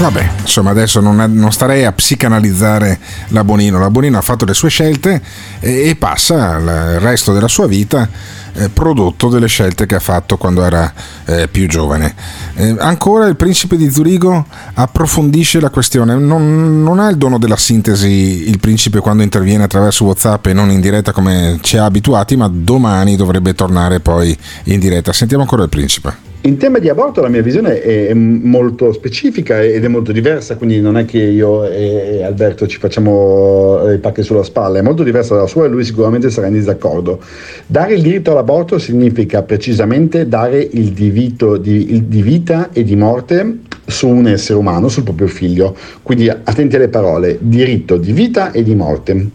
Vabbè, 0.00 0.30
insomma, 0.40 0.70
adesso 0.70 1.00
non, 1.00 1.16
non, 1.34 1.52
starei 1.52 1.84
a 1.84 1.92
psicanalizzare 1.92 2.98
la 3.28 3.44
Bonino. 3.44 3.78
La 3.78 3.90
Bonino 3.90 4.16
ha 4.16 4.22
fatto 4.22 4.46
le 4.46 4.54
sue 4.54 4.70
scelte 4.70 5.20
e, 5.60 5.90
e 5.90 5.96
passa 5.96 6.56
il 6.56 7.00
resto 7.00 7.34
della 7.34 7.48
sua 7.48 7.66
vita 7.66 8.08
eh, 8.54 8.70
prodotto 8.70 9.28
delle 9.28 9.46
scelte 9.46 9.84
che 9.84 9.96
ha 9.96 10.00
fatto 10.00 10.38
quando 10.38 10.64
era 10.64 10.90
eh, 11.26 11.48
più 11.48 11.68
giovane. 11.68 12.14
Eh, 12.54 12.76
ancora 12.78 13.26
il 13.26 13.36
principe 13.36 13.76
di 13.76 13.90
Zurigo 13.90 14.46
approfondisce 14.72 15.60
la 15.60 15.68
questione. 15.68 16.14
Non, 16.14 16.82
non, 16.82 16.98
ha 16.98 17.10
il 17.10 17.18
dono 17.18 17.38
della 17.38 17.58
sintesi 17.58 18.48
il 18.48 18.58
principe 18.58 19.00
quando 19.00 19.22
interviene 19.22 19.64
attraverso 19.64 20.04
WhatsApp 20.04 20.46
e 20.46 20.54
non 20.54 20.70
in 20.70 20.80
diretta 20.80 21.12
come 21.12 21.58
ci 21.60 21.76
ha 21.76 21.84
abituati, 21.84 22.36
ma 22.36 22.48
domani 22.50 23.16
dovrebbe 23.16 23.52
tornare 23.52 24.00
poi 24.00 24.34
in 24.64 24.80
diretta. 24.80 25.12
Sentiamo 25.12 25.42
ancora 25.42 25.64
il 25.64 25.68
principe. 25.68 26.29
In 26.42 26.56
tema 26.56 26.78
di 26.78 26.88
aborto 26.88 27.20
la 27.20 27.28
mia 27.28 27.42
visione 27.42 27.82
è 27.82 28.14
molto 28.14 28.94
specifica 28.94 29.60
ed 29.62 29.84
è 29.84 29.88
molto 29.88 30.10
diversa, 30.10 30.56
quindi 30.56 30.80
non 30.80 30.96
è 30.96 31.04
che 31.04 31.18
io 31.18 31.66
e 31.66 32.22
Alberto 32.22 32.66
ci 32.66 32.78
facciamo 32.78 33.92
i 33.92 33.98
pacchi 33.98 34.22
sulla 34.22 34.42
spalla, 34.42 34.78
è 34.78 34.82
molto 34.82 35.02
diversa 35.02 35.34
dalla 35.34 35.46
sua 35.46 35.66
e 35.66 35.68
lui 35.68 35.84
sicuramente 35.84 36.30
sarà 36.30 36.46
in 36.46 36.54
disaccordo. 36.54 37.20
Dare 37.66 37.92
il 37.92 38.00
diritto 38.00 38.30
all'aborto 38.30 38.78
significa 38.78 39.42
precisamente 39.42 40.28
dare 40.28 40.66
il 40.72 40.92
diritto 40.92 41.58
di, 41.58 42.06
di 42.08 42.22
vita 42.22 42.70
e 42.72 42.84
di 42.84 42.96
morte 42.96 43.58
su 43.84 44.08
un 44.08 44.26
essere 44.26 44.58
umano, 44.58 44.88
sul 44.88 45.02
proprio 45.02 45.26
figlio. 45.26 45.76
Quindi 46.02 46.30
attenti 46.30 46.74
alle 46.74 46.88
parole, 46.88 47.36
diritto 47.38 47.98
di 47.98 48.12
vita 48.12 48.50
e 48.50 48.62
di 48.62 48.74
morte. 48.74 49.28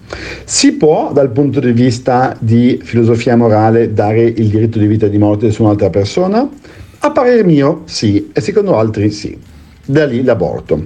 Si 0.43 0.73
può 0.73 1.11
dal 1.13 1.29
punto 1.29 1.59
di 1.59 1.71
vista 1.71 2.35
di 2.39 2.79
filosofia 2.81 3.35
morale 3.35 3.93
dare 3.93 4.23
il 4.23 4.47
diritto 4.47 4.79
di 4.79 4.87
vita 4.87 5.05
e 5.05 5.11
di 5.11 5.19
morte 5.19 5.51
su 5.51 5.61
un'altra 5.61 5.91
persona? 5.91 6.49
A 7.05 7.11
parere 7.11 7.43
mio 7.43 7.83
sì, 7.85 8.31
e 8.33 8.41
secondo 8.41 8.79
altri 8.79 9.11
sì. 9.11 9.37
Da 9.85 10.07
lì 10.07 10.23
l'aborto. 10.23 10.85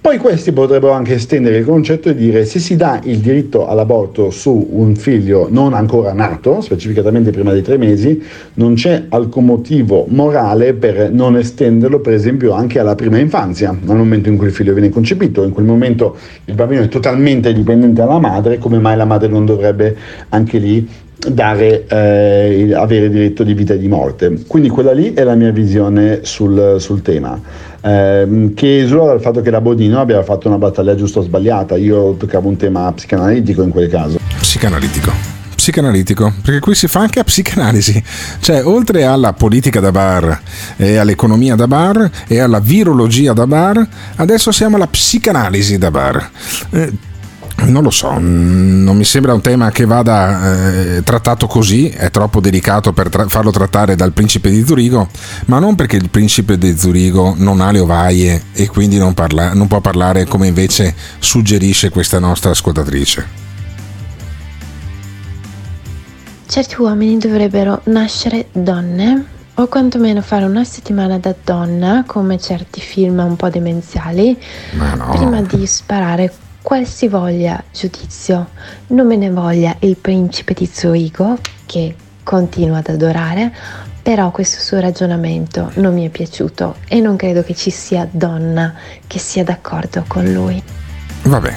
Poi 0.00 0.18
questi 0.18 0.50
potrebbero 0.50 0.90
anche 0.90 1.14
estendere 1.14 1.58
il 1.58 1.64
concetto 1.64 2.08
e 2.08 2.16
dire 2.16 2.44
se 2.44 2.58
si 2.58 2.74
dà 2.74 2.98
il 3.04 3.18
diritto 3.18 3.68
all'aborto 3.68 4.30
su 4.30 4.70
un 4.72 4.96
figlio 4.96 5.46
non 5.48 5.74
ancora 5.74 6.12
nato, 6.12 6.60
specificatamente 6.60 7.30
prima 7.30 7.52
dei 7.52 7.62
tre 7.62 7.76
mesi, 7.76 8.20
non 8.54 8.74
c'è 8.74 9.04
alcun 9.10 9.44
motivo 9.44 10.06
morale 10.08 10.74
per 10.74 11.12
non 11.12 11.36
estenderlo 11.36 12.00
per 12.00 12.14
esempio 12.14 12.50
anche 12.50 12.80
alla 12.80 12.96
prima 12.96 13.18
infanzia, 13.18 13.70
nel 13.70 13.96
momento 13.96 14.28
in 14.28 14.36
cui 14.36 14.48
il 14.48 14.52
figlio 14.52 14.72
viene 14.72 14.88
concepito, 14.88 15.44
in 15.44 15.52
quel 15.52 15.66
momento 15.66 16.16
il 16.46 16.54
bambino 16.54 16.82
è 16.82 16.88
totalmente 16.88 17.52
dipendente 17.52 18.00
dalla 18.00 18.18
madre, 18.18 18.58
come 18.58 18.80
mai 18.80 18.96
la 18.96 19.04
madre 19.04 19.28
non 19.28 19.46
dovrebbe 19.46 19.96
anche 20.30 20.58
lì 20.58 20.88
dare, 21.28 21.86
eh, 21.86 22.72
avere 22.74 23.08
diritto 23.08 23.44
di 23.44 23.54
vita 23.54 23.74
e 23.74 23.78
di 23.78 23.88
morte. 23.88 24.42
Quindi 24.46 24.68
quella 24.68 24.92
lì 24.92 25.12
è 25.14 25.22
la 25.22 25.34
mia 25.34 25.52
visione 25.52 26.20
sul, 26.22 26.76
sul 26.78 27.02
tema, 27.02 27.40
eh, 27.80 28.52
che 28.54 28.80
esula 28.80 29.06
dal 29.06 29.20
fatto 29.20 29.40
che 29.40 29.50
la 29.50 29.60
Bodino 29.60 30.00
abbia 30.00 30.22
fatto 30.22 30.48
una 30.48 30.58
battaglia 30.58 30.94
giusta 30.94 31.20
o 31.20 31.22
sbagliata. 31.22 31.76
Io 31.76 32.14
toccavo 32.14 32.48
un 32.48 32.56
tema 32.56 32.92
psicanalitico 32.92 33.62
in 33.62 33.70
quel 33.70 33.88
caso. 33.88 34.18
Psicanalitico 34.38 35.40
psicanalitico, 35.62 36.32
perché 36.42 36.58
qui 36.58 36.74
si 36.74 36.88
fa 36.88 37.02
anche 37.02 37.20
a 37.20 37.24
psicanalisi, 37.24 38.02
cioè 38.40 38.66
oltre 38.66 39.04
alla 39.04 39.32
politica 39.32 39.78
da 39.78 39.92
bar 39.92 40.42
e 40.76 40.96
all'economia 40.96 41.54
da 41.54 41.68
bar 41.68 42.10
e 42.26 42.40
alla 42.40 42.58
virologia 42.58 43.32
da 43.32 43.46
bar, 43.46 43.86
adesso 44.16 44.50
siamo 44.50 44.74
alla 44.74 44.88
psicanalisi 44.88 45.78
da 45.78 45.92
bar. 45.92 46.30
Eh, 46.70 46.92
non 47.66 47.82
lo 47.82 47.90
so, 47.90 48.18
non 48.18 48.96
mi 48.96 49.04
sembra 49.04 49.34
un 49.34 49.40
tema 49.40 49.70
che 49.70 49.84
vada 49.84 50.96
eh, 50.96 51.02
trattato 51.02 51.46
così, 51.46 51.88
è 51.88 52.10
troppo 52.10 52.40
delicato 52.40 52.92
per 52.92 53.08
tra- 53.08 53.28
farlo 53.28 53.50
trattare 53.50 53.94
dal 53.96 54.12
principe 54.12 54.50
di 54.50 54.64
Zurigo, 54.64 55.08
ma 55.46 55.58
non 55.58 55.74
perché 55.74 55.96
il 55.96 56.10
principe 56.10 56.58
di 56.58 56.76
Zurigo 56.76 57.34
non 57.36 57.60
ha 57.60 57.70
le 57.70 57.80
ovaie 57.80 58.42
e 58.52 58.68
quindi 58.68 58.98
non, 58.98 59.14
parla- 59.14 59.54
non 59.54 59.66
può 59.66 59.80
parlare 59.80 60.26
come 60.26 60.46
invece 60.46 60.94
suggerisce 61.18 61.90
questa 61.90 62.18
nostra 62.18 62.50
ascoltatrice. 62.50 63.40
Certi 66.46 66.80
uomini 66.80 67.16
dovrebbero 67.16 67.80
nascere 67.84 68.48
donne 68.52 69.24
o 69.54 69.66
quantomeno 69.66 70.20
fare 70.22 70.44
una 70.44 70.64
settimana 70.64 71.18
da 71.18 71.34
donna, 71.44 72.04
come 72.06 72.38
certi 72.38 72.80
film 72.80 73.18
un 73.18 73.36
po' 73.36 73.48
demenziali, 73.48 74.36
no. 74.72 75.10
prima 75.14 75.42
di 75.42 75.66
sparare 75.66 76.32
qualsivoglia 76.62 77.62
giudizio, 77.72 78.48
non 78.88 79.06
me 79.06 79.16
ne 79.16 79.30
voglia 79.30 79.76
il 79.80 79.96
principe 79.96 80.54
di 80.54 80.68
Zoigo, 80.72 81.36
che 81.66 81.94
continuo 82.22 82.76
ad 82.76 82.88
adorare, 82.88 83.52
però 84.00 84.30
questo 84.30 84.60
suo 84.60 84.80
ragionamento 84.80 85.70
non 85.74 85.92
mi 85.94 86.06
è 86.06 86.08
piaciuto 86.08 86.76
e 86.88 87.00
non 87.00 87.16
credo 87.16 87.42
che 87.42 87.54
ci 87.54 87.70
sia 87.70 88.08
donna 88.10 88.74
che 89.06 89.18
sia 89.18 89.44
d'accordo 89.44 90.04
con 90.06 90.32
lui. 90.32 90.62
Vabbè, 91.22 91.56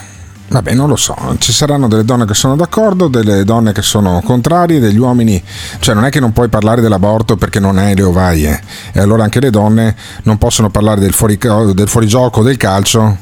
vabbè, 0.50 0.74
non 0.74 0.90
lo 0.90 0.96
so, 0.96 1.16
ci 1.40 1.52
saranno 1.52 1.88
delle 1.88 2.04
donne 2.04 2.26
che 2.26 2.34
sono 2.34 2.56
d'accordo, 2.56 3.08
delle 3.08 3.44
donne 3.44 3.72
che 3.72 3.82
sono 3.82 4.22
contrarie, 4.24 4.80
degli 4.80 4.98
uomini, 4.98 5.42
cioè 5.80 5.96
non 5.96 6.06
è 6.06 6.10
che 6.10 6.20
non 6.20 6.34
puoi 6.34 6.50
parlare 6.50 6.82
dell'aborto 6.82 7.36
perché 7.36 7.60
non 7.60 7.78
hai 7.78 7.96
le 7.96 8.04
ovaie 8.04 8.62
e 8.92 9.00
allora 9.00 9.24
anche 9.24 9.40
le 9.40 9.50
donne 9.50 9.96
non 10.24 10.38
possono 10.38 10.70
parlare 10.70 11.00
del, 11.00 11.14
fuori, 11.14 11.38
del 11.38 11.88
fuorigioco, 11.88 12.44
del 12.44 12.58
calcio. 12.58 13.18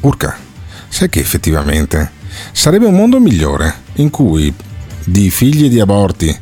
Urca. 0.00 0.46
Sai 0.88 1.08
che 1.08 1.20
effettivamente 1.20 2.10
sarebbe 2.52 2.86
un 2.86 2.94
mondo 2.94 3.20
migliore 3.20 3.74
in 3.94 4.10
cui 4.10 4.52
di 5.04 5.30
figli 5.30 5.66
e 5.66 5.68
di 5.68 5.80
aborti 5.80 6.36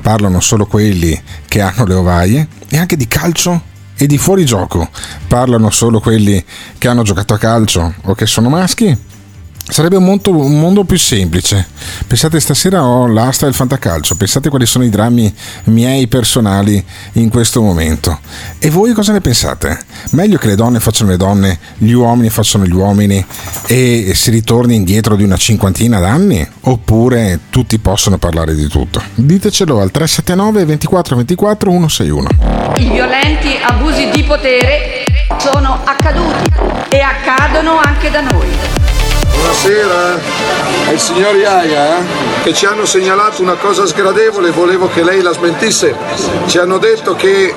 parlano 0.00 0.40
solo 0.40 0.66
quelli 0.66 1.20
che 1.46 1.60
hanno 1.60 1.84
le 1.84 1.94
ovaie 1.94 2.48
e 2.68 2.78
anche 2.78 2.96
di 2.96 3.08
calcio 3.08 3.72
e 3.96 4.06
di 4.06 4.18
fuorigioco 4.18 4.88
parlano 5.28 5.70
solo 5.70 6.00
quelli 6.00 6.44
che 6.78 6.88
hanno 6.88 7.02
giocato 7.02 7.34
a 7.34 7.38
calcio 7.38 7.94
o 8.02 8.14
che 8.14 8.26
sono 8.26 8.48
maschi 8.48 8.96
Sarebbe 9.66 9.96
un 9.96 10.04
mondo, 10.04 10.30
un 10.30 10.60
mondo, 10.60 10.84
più 10.84 10.98
semplice. 10.98 11.66
Pensate 12.06 12.38
stasera 12.38 12.84
ho 12.84 13.06
l'asta 13.06 13.46
del 13.46 13.54
fantacalcio, 13.54 14.14
pensate 14.14 14.50
quali 14.50 14.66
sono 14.66 14.84
i 14.84 14.90
drammi 14.90 15.34
miei 15.64 16.06
personali 16.06 16.84
in 17.12 17.30
questo 17.30 17.62
momento. 17.62 18.18
E 18.58 18.68
voi 18.68 18.92
cosa 18.92 19.12
ne 19.12 19.22
pensate? 19.22 19.78
Meglio 20.10 20.36
che 20.36 20.48
le 20.48 20.54
donne 20.54 20.80
facciano 20.80 21.10
le 21.10 21.16
donne, 21.16 21.58
gli 21.78 21.92
uomini 21.92 22.28
facciano 22.28 22.66
gli 22.66 22.74
uomini 22.74 23.24
e 23.66 24.12
si 24.14 24.30
ritorni 24.30 24.74
indietro 24.76 25.16
di 25.16 25.24
una 25.24 25.36
cinquantina 25.36 25.98
d'anni? 25.98 26.46
Oppure 26.62 27.40
tutti 27.48 27.78
possono 27.78 28.18
parlare 28.18 28.54
di 28.54 28.68
tutto? 28.68 29.02
Ditecelo 29.14 29.80
al 29.80 29.90
379 29.90 30.64
24 30.66 31.16
24 31.16 31.70
161. 31.70 32.28
I 32.76 32.90
violenti 32.90 33.56
abusi 33.62 34.10
di 34.10 34.22
potere 34.24 35.04
sono 35.38 35.80
accaduti 35.84 36.52
e 36.90 37.00
accadono 37.00 37.78
anche 37.78 38.10
da 38.10 38.20
noi. 38.20 38.73
Buonasera, 39.44 40.18
è 40.88 40.92
il 40.92 40.98
signor 40.98 41.36
Iaia 41.36 41.98
eh? 41.98 42.02
che 42.42 42.54
ci 42.54 42.64
hanno 42.64 42.86
segnalato 42.86 43.42
una 43.42 43.56
cosa 43.56 43.84
sgradevole, 43.84 44.50
volevo 44.50 44.88
che 44.88 45.04
lei 45.04 45.20
la 45.20 45.34
smentisse. 45.34 45.94
Ci 46.46 46.56
hanno 46.56 46.78
detto 46.78 47.14
che 47.14 47.54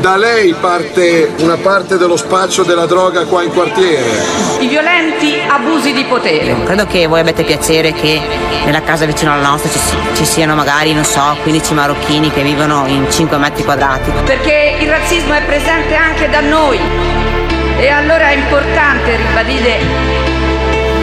da 0.00 0.18
lei 0.18 0.52
parte 0.52 1.32
una 1.38 1.56
parte 1.56 1.96
dello 1.96 2.18
spaccio 2.18 2.62
della 2.62 2.84
droga 2.84 3.24
qua 3.24 3.42
in 3.42 3.54
quartiere. 3.54 4.22
I 4.58 4.66
violenti 4.66 5.40
abusi 5.48 5.94
di 5.94 6.04
potere. 6.04 6.62
Credo 6.64 6.84
che 6.84 7.06
voi 7.06 7.20
abbiate 7.20 7.44
piacere 7.44 7.94
che 7.94 8.20
nella 8.66 8.82
casa 8.82 9.06
vicino 9.06 9.32
alla 9.32 9.48
nostra 9.48 9.70
ci, 9.70 9.78
ci 10.16 10.26
siano 10.26 10.54
magari, 10.54 10.92
non 10.92 11.04
so, 11.04 11.38
15 11.40 11.72
marocchini 11.72 12.30
che 12.30 12.42
vivono 12.42 12.84
in 12.86 13.10
5 13.10 13.38
metri 13.38 13.64
quadrati. 13.64 14.10
Perché 14.26 14.76
il 14.78 14.90
razzismo 14.90 15.32
è 15.32 15.42
presente 15.44 15.94
anche 15.94 16.28
da 16.28 16.40
noi. 16.40 16.78
E 17.78 17.88
allora 17.88 18.28
è 18.28 18.34
importante 18.34 19.16
ribadire 19.16 20.39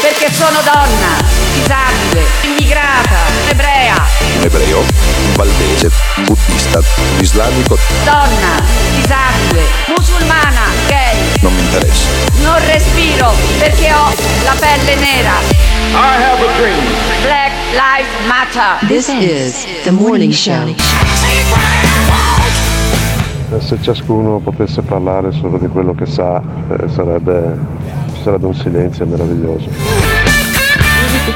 perché 0.00 0.32
sono 0.32 0.60
donna, 0.64 1.20
disabile, 1.52 2.26
immigrata, 2.42 3.18
ebrea. 3.48 3.94
Un 4.36 4.42
ebreo, 4.44 4.84
valdese, 5.36 5.90
buddista, 6.24 6.80
islamico, 7.20 7.76
Donna, 8.04 8.62
disabile, 8.94 9.62
musulmana, 9.96 10.62
gay. 10.86 11.40
non 11.42 11.54
mi 11.54 11.60
interessa. 11.60 12.08
Non 12.42 12.56
respiro 12.66 13.32
perché 13.58 13.92
ho 13.92 14.08
la 14.44 14.54
pelle 14.58 14.94
nera. 14.96 15.32
I 15.92 16.22
have 16.22 16.42
a 16.42 16.56
dream. 16.56 16.84
Black 17.22 17.52
Lives 17.72 18.26
Matter. 18.26 18.86
This 18.88 19.08
is 19.08 19.66
the 19.84 19.90
morning 19.90 20.32
show. 20.32 20.74
Se 23.58 23.78
ciascuno 23.82 24.38
potesse 24.38 24.80
parlare 24.82 25.32
solo 25.32 25.58
di 25.58 25.66
quello 25.66 25.92
che 25.92 26.06
sa, 26.06 26.40
eh, 26.70 26.88
sarebbe, 26.88 27.58
sarebbe 28.22 28.46
un 28.46 28.54
silenzio 28.54 29.06
meraviglioso. 29.06 29.68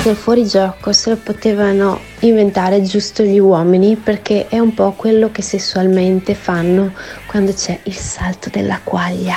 Che 0.03 0.11
il 0.11 0.17
fuorigioco 0.17 0.93
se 0.93 1.11
lo 1.11 1.17
potevano 1.17 1.99
inventare 2.21 2.83
giusto 2.83 3.23
gli 3.23 3.39
uomini 3.39 3.97
perché 3.97 4.49
è 4.49 4.59
un 4.59 4.75
po' 4.75 4.93
quello 4.93 5.31
che 5.31 5.41
sessualmente 5.41 6.35
fanno 6.35 6.93
quando 7.27 7.53
c'è 7.53 7.79
il 7.85 7.95
salto 7.95 8.51
della 8.51 8.81
quaglia. 8.85 9.37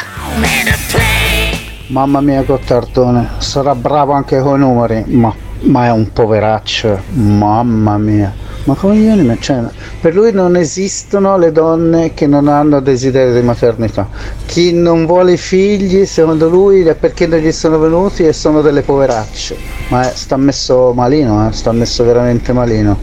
Mamma 1.88 2.20
mia 2.20 2.44
Gottardone, 2.44 3.30
sarà 3.38 3.76
bravo 3.76 4.12
anche 4.12 4.42
con 4.42 4.58
i 4.58 4.60
numeri, 4.60 5.06
ma, 5.08 5.34
ma 5.62 5.86
è 5.86 5.92
un 5.92 6.12
poveraccio, 6.12 7.02
mamma 7.12 7.98
mia. 7.98 8.34
Ma 8.68 8.74
come 8.74 8.98
viene? 8.98 9.38
Cioè, 9.40 9.62
per 10.02 10.14
lui 10.14 10.34
non 10.34 10.58
esistono 10.58 11.38
le 11.38 11.54
donne 11.54 12.14
che 12.14 12.28
non 12.28 12.50
hanno 12.50 12.82
desiderio 12.82 13.34
di 13.34 13.42
maternità. 13.42 14.10
Chi 14.46 14.74
non 14.74 15.06
vuole 15.06 15.38
figli, 15.38 16.06
secondo 16.06 16.50
lui, 16.50 16.82
è 16.82 16.94
perché 16.94 17.28
non 17.28 17.40
gli 17.40 17.52
sono 17.54 17.80
venuti 17.80 18.26
e 18.26 18.34
sono 18.34 18.62
delle 18.62 18.82
poveracce. 18.82 19.56
Ma 19.88 20.12
eh, 20.12 20.14
sta 20.14 20.36
messo 20.36 20.92
malino, 20.92 21.48
eh, 21.48 21.54
sta 21.54 21.72
messo 21.72 22.04
veramente 22.04 22.52
malino. 22.52 23.00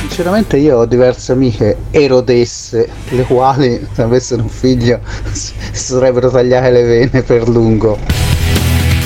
Sinceramente 0.00 0.56
io 0.56 0.78
ho 0.78 0.84
diverse 0.84 1.30
amiche 1.30 1.76
erodesse, 1.92 2.88
le 3.10 3.22
quali 3.22 3.86
se 3.92 4.02
avessero 4.02 4.42
un 4.42 4.48
figlio 4.48 4.98
si 5.30 5.52
sarebbero 5.70 6.28
tagliate 6.28 6.70
le 6.70 6.82
vene 6.82 7.22
per 7.22 7.48
lungo. 7.48 8.23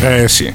Eh 0.00 0.28
sì, 0.28 0.52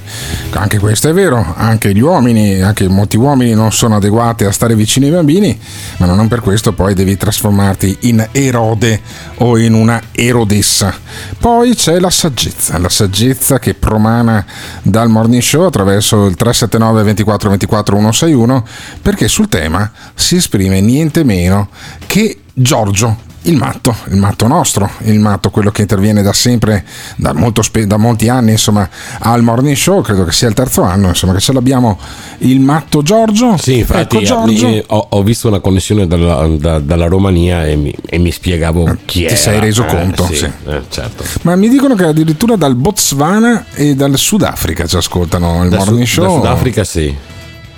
anche 0.52 0.80
questo 0.80 1.10
è 1.10 1.14
vero, 1.14 1.54
anche 1.58 1.94
gli 1.94 2.00
uomini, 2.00 2.62
anche 2.62 2.88
molti 2.88 3.18
uomini 3.18 3.54
non 3.54 3.74
sono 3.74 3.98
adeguati 3.98 4.46
a 4.46 4.52
stare 4.54 4.74
vicino 4.74 5.06
ai 5.06 5.12
bambini, 5.12 5.60
ma 5.98 6.06
non 6.06 6.30
per 6.30 6.40
questo 6.40 6.72
poi 6.72 6.94
devi 6.94 7.18
trasformarti 7.18 7.98
in 8.02 8.26
erode 8.32 9.02
o 9.40 9.58
in 9.58 9.74
una 9.74 10.02
erodessa. 10.14 10.96
Poi 11.38 11.76
c'è 11.76 12.00
la 12.00 12.10
saggezza, 12.10 12.78
la 12.78 12.88
saggezza 12.88 13.60
che 13.60 13.74
promana 13.74 14.46
dal 14.82 15.10
morning 15.10 15.42
show 15.42 15.66
attraverso 15.66 16.26
il 16.26 16.36
379 16.36 17.04
24 17.04 17.50
24 17.50 17.96
161 17.98 18.66
perché 19.02 19.28
sul 19.28 19.50
tema 19.50 19.92
si 20.16 20.38
esprime 20.38 20.80
niente 20.80 21.26
meno 21.26 21.68
che 22.08 22.44
Giorgio, 22.54 23.32
il 23.44 23.58
matto, 23.58 23.96
il 24.10 24.18
matto 24.18 24.48
nostro, 24.48 24.90
il 25.04 25.20
matto 25.20 25.50
quello 25.50 25.70
che 25.72 25.82
interviene 25.82 26.22
da 26.22 26.32
sempre, 26.34 26.84
da, 27.18 27.34
molto 27.34 27.62
spe- 27.62 27.86
da 27.86 27.98
molti 27.98 28.30
anni, 28.30 28.52
insomma, 28.52 28.88
al 29.20 29.42
morning 29.44 29.76
show, 29.76 30.02
credo 30.02 30.24
che 30.24 30.32
sia 30.32 30.48
il 30.48 30.54
terzo 30.54 30.82
anno, 30.84 31.10
insomma, 31.10 31.34
che 31.34 31.40
ce 31.40 31.52
l'abbiamo 31.54 32.00
il 32.40 32.60
matto 32.60 33.02
Giorgio. 33.02 33.58
Sì, 33.58 33.80
infatti 33.80 34.18
ecco 34.18 34.26
Giorgio. 34.26 34.68
eh, 34.68 34.84
ho, 34.88 35.08
ho 35.10 35.24
visto 35.24 35.48
una 35.50 35.60
connessione 35.60 36.08
dalla, 36.08 36.48
da- 36.58 36.80
dalla 36.80 37.08
Romania 37.08 37.66
e 37.66 37.76
mi, 37.76 37.94
e 38.06 38.18
mi 38.18 38.32
spiegavo 38.32 38.86
chi 39.06 39.20
ti 39.20 39.26
era. 39.26 39.36
sei 39.36 39.60
reso 39.60 39.84
Eh, 39.86 39.88
conto, 39.88 40.26
sì, 40.28 40.36
sì. 40.36 40.46
eh, 40.68 40.82
certo. 40.90 41.24
Ma 41.42 41.56
mi 41.56 41.68
dicono 41.70 41.96
che 41.96 42.06
addirittura 42.06 42.56
dal 42.56 42.76
Botswana 42.76 43.66
e 43.74 43.96
dal 43.96 44.18
Sudafrica 44.18 44.86
ci 44.86 44.96
ascoltano 44.96 45.64
il 45.64 45.70
Da, 45.70 45.78
morning 45.78 46.06
Su- 46.06 46.22
show. 46.22 46.26
da 46.42 46.50
Sudafrica 46.50 46.84
sì. 46.84 47.16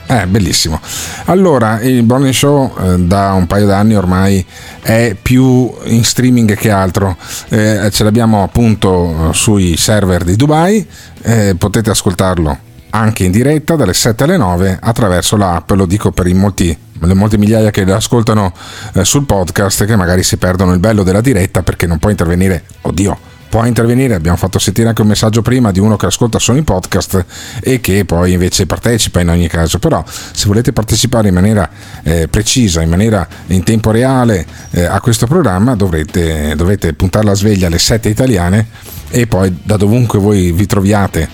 Eh, 0.07 0.27
bellissimo. 0.27 0.79
Allora, 1.25 1.81
il 1.81 2.03
morning 2.03 2.33
show 2.33 2.73
eh, 2.79 2.99
da 2.99 3.31
un 3.33 3.47
paio 3.47 3.65
d'anni 3.65 3.95
ormai 3.95 4.45
è 4.81 5.15
più 5.19 5.73
in 5.85 6.03
streaming 6.03 6.55
che 6.55 6.69
altro. 6.69 7.17
Eh, 7.49 7.89
ce 7.91 8.03
l'abbiamo 8.03 8.43
appunto 8.43 9.29
eh, 9.29 9.33
sui 9.33 9.77
server 9.77 10.23
di 10.23 10.35
Dubai, 10.35 10.87
eh, 11.23 11.55
potete 11.57 11.89
ascoltarlo 11.89 12.57
anche 12.91 13.25
in 13.25 13.31
diretta 13.31 13.75
dalle 13.75 13.93
7 13.93 14.23
alle 14.23 14.37
9 14.37 14.77
attraverso 14.81 15.35
l'app, 15.35 15.71
lo 15.71 15.85
dico 15.85 16.11
per 16.11 16.33
molti 16.33 16.77
le 16.97 17.13
molte 17.13 17.37
migliaia 17.37 17.71
che 17.71 17.81
ascoltano 17.81 18.53
eh, 18.93 19.03
sul 19.03 19.25
podcast 19.25 19.85
che 19.85 19.95
magari 19.97 20.23
si 20.23 20.37
perdono 20.37 20.71
il 20.71 20.79
bello 20.79 21.03
della 21.03 21.19
diretta 21.19 21.61
perché 21.61 21.87
non 21.87 21.99
può 21.99 22.09
intervenire, 22.09 22.63
oddio, 22.81 23.17
può 23.49 23.65
intervenire, 23.65 24.15
abbiamo 24.15 24.37
fatto 24.37 24.59
sentire 24.59 24.87
anche 24.87 25.01
un 25.01 25.07
messaggio 25.07 25.41
prima 25.41 25.71
di 25.71 25.79
uno 25.79 25.95
che 25.95 26.05
ascolta 26.05 26.39
solo 26.39 26.57
i 26.57 26.63
podcast 26.63 27.25
e 27.61 27.79
che 27.79 28.05
poi 28.05 28.33
invece 28.33 28.65
partecipa 28.65 29.21
in 29.21 29.29
ogni 29.29 29.47
caso, 29.47 29.79
però 29.79 30.03
se 30.05 30.47
volete 30.47 30.73
partecipare 30.73 31.29
in 31.29 31.33
maniera 31.33 31.69
eh, 32.03 32.27
precisa, 32.27 32.81
in 32.81 32.89
maniera 32.89 33.27
in 33.47 33.63
tempo 33.63 33.91
reale 33.91 34.45
eh, 34.71 34.83
a 34.83 34.99
questo 34.99 35.27
programma 35.27 35.75
dovrete, 35.75 36.55
dovete 36.55 36.93
puntare 36.93 37.25
la 37.25 37.33
sveglia 37.33 37.67
alle 37.67 37.79
7 37.79 38.09
italiane 38.09 38.67
e 39.09 39.27
poi 39.27 39.55
da 39.63 39.77
dovunque 39.77 40.19
voi 40.19 40.51
vi 40.51 40.65
troviate 40.65 41.29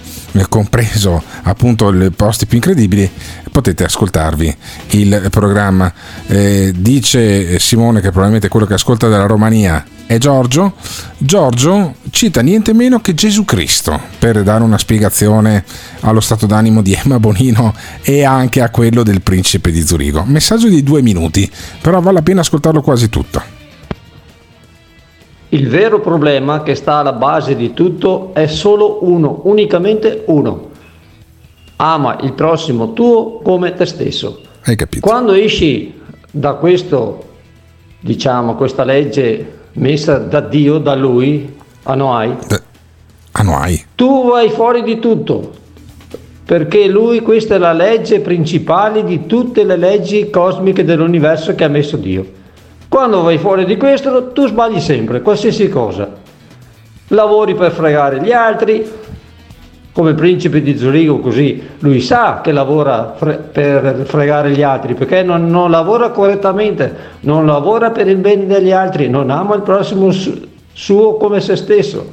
compreso 0.48 1.22
appunto 1.44 1.91
i 1.91 2.12
posti 2.12 2.46
più 2.46 2.58
incredibili 2.58 3.10
potete 3.52 3.84
ascoltarvi 3.84 4.56
il 4.91 5.28
programma. 5.30 5.91
Eh, 6.28 6.74
dice 6.76 7.60
Simone 7.60 8.00
che 8.00 8.10
probabilmente 8.10 8.48
quello 8.48 8.65
che 8.65 8.76
ascolta 8.76 9.08
dalla 9.08 9.26
Romania 9.26 9.84
è 10.06 10.17
Giorgio. 10.17 10.74
Giorgio 11.17 11.96
cita 12.10 12.41
niente 12.41 12.74
meno 12.74 13.00
che 13.00 13.13
Gesù 13.13 13.46
Cristo 13.46 14.00
per 14.20 14.44
dare 14.44 14.63
una 14.63 14.78
spiegazione 14.78 15.63
allo 16.02 16.22
stato 16.22 16.46
d'animo 16.46 16.82
di 16.82 16.94
Emma 16.94 17.20
Bonino 17.20 17.74
e 18.02 18.24
anche 18.24 18.62
a 18.62 18.70
quello 18.70 19.04
del 19.04 19.22
principe 19.22 19.72
di 19.72 19.86
Zurigo. 19.86 20.24
Messaggio 20.26 20.67
di 20.67 20.84
due 20.84 21.02
minuti 21.02 21.50
però 21.82 22.00
vale 22.00 22.15
la 22.15 22.22
pena 22.22 22.41
ascoltarlo 22.41 22.82
quasi 22.82 23.10
tutto 23.10 23.51
Il 25.54 25.68
vero 25.68 26.00
problema 26.00 26.64
che 26.64 26.76
sta 26.76 26.96
alla 26.96 27.12
base 27.12 27.58
di 27.58 27.74
tutto 27.74 28.30
è 28.34 28.48
solo 28.48 29.00
uno, 29.02 29.42
unicamente 29.44 30.24
uno. 30.28 30.70
Ama 31.76 32.20
il 32.22 32.32
prossimo 32.32 32.94
tuo 32.94 33.40
come 33.40 33.74
te 33.74 33.86
stesso. 33.86 34.40
hai 34.64 34.78
capito 34.78 35.06
Quando 35.06 35.34
esci 35.34 36.00
da 36.32 36.54
questo, 36.54 37.24
diciamo, 38.00 38.56
questa 38.56 38.86
legge 38.86 39.60
messa 39.74 40.20
da 40.20 40.40
Dio, 40.40 40.78
da 40.78 40.96
Lui, 40.96 41.54
a 41.84 41.96
Noai, 41.96 42.34
a 43.32 43.42
Noai 43.44 43.86
tu 43.96 44.30
vai 44.30 44.50
fuori 44.52 44.84
di 44.84 45.00
tutto. 45.00 45.52
Perché 46.46 46.88
lui, 46.88 47.20
questa 47.20 47.56
è 47.56 47.58
la 47.58 47.74
legge 47.74 48.22
principale 48.22 49.04
di 49.04 49.26
tutte 49.26 49.66
le 49.66 49.76
leggi 49.76 50.30
cosmiche 50.30 50.86
dell'universo 50.86 51.56
che 51.56 51.66
ha 51.66 51.68
messo 51.68 51.98
Dio. 51.98 52.40
Quando 52.92 53.22
vai 53.22 53.38
fuori 53.38 53.64
di 53.64 53.78
questo, 53.78 54.34
tu 54.34 54.46
sbagli 54.48 54.82
sempre, 54.82 55.22
qualsiasi 55.22 55.70
cosa. 55.70 56.10
Lavori 57.08 57.56
per 57.56 57.72
fregare 57.72 58.22
gli 58.22 58.34
altri, 58.34 58.86
come 59.94 60.14
principe 60.14 60.62
di 60.62 60.78
Zurigo, 60.78 61.20
così 61.20 61.70
lui 61.80 62.02
sa 62.02 62.42
che 62.42 62.52
lavora 62.52 63.14
fre- 63.16 63.38
per 63.38 64.04
fregare 64.04 64.52
gli 64.52 64.62
altri, 64.62 64.94
perché 64.96 65.24
non, 65.24 65.48
non 65.48 65.72
lavora 65.72 66.10
correttamente, 66.10 66.94
non 67.22 67.46
lavora 67.46 67.92
per 67.92 68.10
il 68.10 68.18
bene 68.18 68.46
degli 68.46 68.74
altri, 68.74 69.08
non 69.08 69.30
ama 69.30 69.56
il 69.56 69.62
prossimo 69.62 70.12
su- 70.12 70.46
suo 70.74 71.16
come 71.16 71.40
se 71.40 71.56
stesso. 71.56 72.06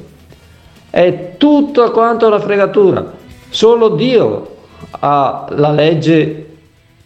È 0.89 1.33
tutto 1.35 1.91
quanto 1.91 2.25
una 2.25 2.39
fregatura. 2.39 3.05
Solo 3.49 3.89
Dio 3.89 4.55
ha 4.91 5.45
la 5.49 5.71
legge, 5.71 6.47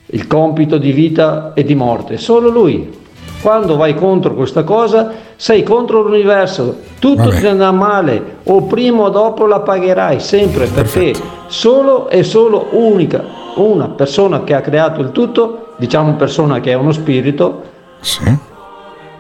il 0.05 0.27
compito 0.27 0.77
di 0.77 0.91
vita 0.91 1.53
e 1.55 1.63
di 1.63 1.73
morte, 1.73 2.19
solo 2.19 2.49
Lui. 2.49 3.01
Quando 3.43 3.75
vai 3.75 3.93
contro 3.93 4.35
questa 4.35 4.63
cosa, 4.63 5.11
sei 5.35 5.63
contro 5.63 6.01
l'universo, 6.01 6.77
tutto 6.97 7.23
Vabbè. 7.23 7.39
ti 7.41 7.45
andrà 7.47 7.73
male, 7.73 8.37
o 8.43 8.61
prima 8.63 9.03
o 9.03 9.09
dopo 9.09 9.45
la 9.45 9.59
pagherai, 9.59 10.21
sempre, 10.21 10.67
perché 10.67 11.13
solo 11.47 12.07
e 12.07 12.23
solo 12.23 12.67
unica, 12.71 13.21
una 13.55 13.89
persona 13.89 14.45
che 14.45 14.53
ha 14.53 14.61
creato 14.61 15.01
il 15.01 15.11
tutto, 15.11 15.73
diciamo 15.75 16.13
persona 16.13 16.61
che 16.61 16.71
è 16.71 16.75
uno 16.75 16.93
spirito, 16.93 17.63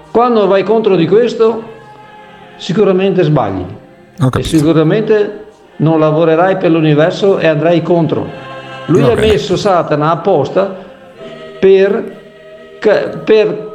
quando 0.09 0.47
vai 0.47 0.63
contro 0.63 0.95
di 0.95 1.05
questo, 1.05 1.61
sicuramente 2.55 3.23
sbagli. 3.23 3.65
E 4.37 4.43
sicuramente 4.43 5.45
non 5.77 5.99
lavorerai 5.99 6.55
per 6.55 6.71
l'universo 6.71 7.39
e 7.39 7.47
andrai 7.47 7.81
contro. 7.81 8.25
Lui 8.85 9.01
Va 9.01 9.11
ha 9.11 9.15
messo 9.15 9.57
Satana 9.57 10.11
apposta 10.11 10.73
per, 11.59 12.21
per- 12.79 13.71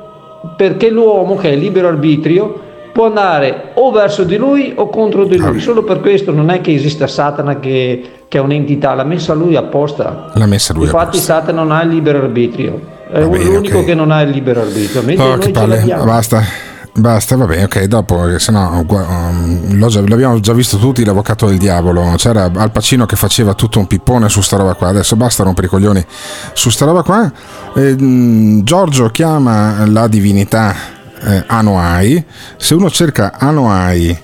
perché 0.56 0.90
l'uomo 0.90 1.36
che 1.36 1.52
è 1.52 1.56
libero 1.56 1.88
arbitrio 1.88 2.66
può 2.92 3.06
andare 3.06 3.70
o 3.74 3.90
verso 3.92 4.24
di 4.24 4.36
lui 4.36 4.72
o 4.74 4.88
contro 4.88 5.24
di 5.24 5.36
lui. 5.36 5.60
Solo 5.60 5.84
per 5.84 6.00
questo 6.00 6.32
non 6.32 6.50
è 6.50 6.60
che 6.60 6.74
esista 6.74 7.06
Satana 7.06 7.60
che, 7.60 8.02
che 8.26 8.38
è 8.38 8.40
un'entità, 8.40 8.94
l'ha 8.94 9.04
messa 9.04 9.34
lui 9.34 9.54
apposta. 9.56 10.30
l'ha 10.34 10.46
messa 10.46 10.72
lui 10.72 10.84
Infatti 10.84 11.18
Satana 11.18 11.62
non 11.62 11.70
ha 11.70 11.82
il 11.82 11.90
libero 11.90 12.18
arbitrio, 12.18 12.80
è 13.10 13.24
bene, 13.24 13.44
l'unico 13.44 13.78
ok. 13.78 13.84
che 13.84 13.94
non 13.94 14.10
ha 14.10 14.20
il 14.22 14.30
libero 14.30 14.62
arbitrio, 14.62 15.02
mentre 15.02 15.24
Oh, 15.24 15.38
che 15.38 15.50
palle, 15.50 15.76
l'abbiamo. 15.76 16.02
Basta. 16.98 17.18
Basta, 17.18 17.36
vabbè, 17.36 17.64
ok, 17.64 17.84
dopo, 17.84 18.14
um, 18.16 19.76
l'ho 19.76 19.88
già- 19.88 20.00
l'abbiamo 20.06 20.38
già 20.40 20.52
visto 20.52 20.78
tutti, 20.78 21.04
l'avvocato 21.04 21.46
del 21.46 21.58
diavolo. 21.58 22.14
C'era 22.16 22.50
Al 22.54 22.70
Pacino 22.70 23.06
che 23.06 23.16
faceva 23.16 23.54
tutto 23.54 23.78
un 23.78 23.86
pippone 23.86 24.28
su 24.28 24.40
sta 24.40 24.56
roba 24.56 24.74
qua. 24.74 24.88
Adesso 24.88 25.16
basta 25.16 25.42
rompere 25.42 25.66
i 25.66 25.70
coglioni 25.70 26.04
su 26.52 26.70
sta 26.70 26.84
roba 26.84 27.02
qua. 27.02 27.30
Eh, 27.74 27.96
mm, 28.00 28.60
Giorgio 28.60 29.10
chiama 29.10 29.84
la 29.86 30.06
divinità 30.06 30.74
eh, 31.20 31.44
Anoai. 31.46 32.24
Se 32.56 32.74
uno 32.74 32.88
cerca 32.88 33.32
Anoai 33.36 34.16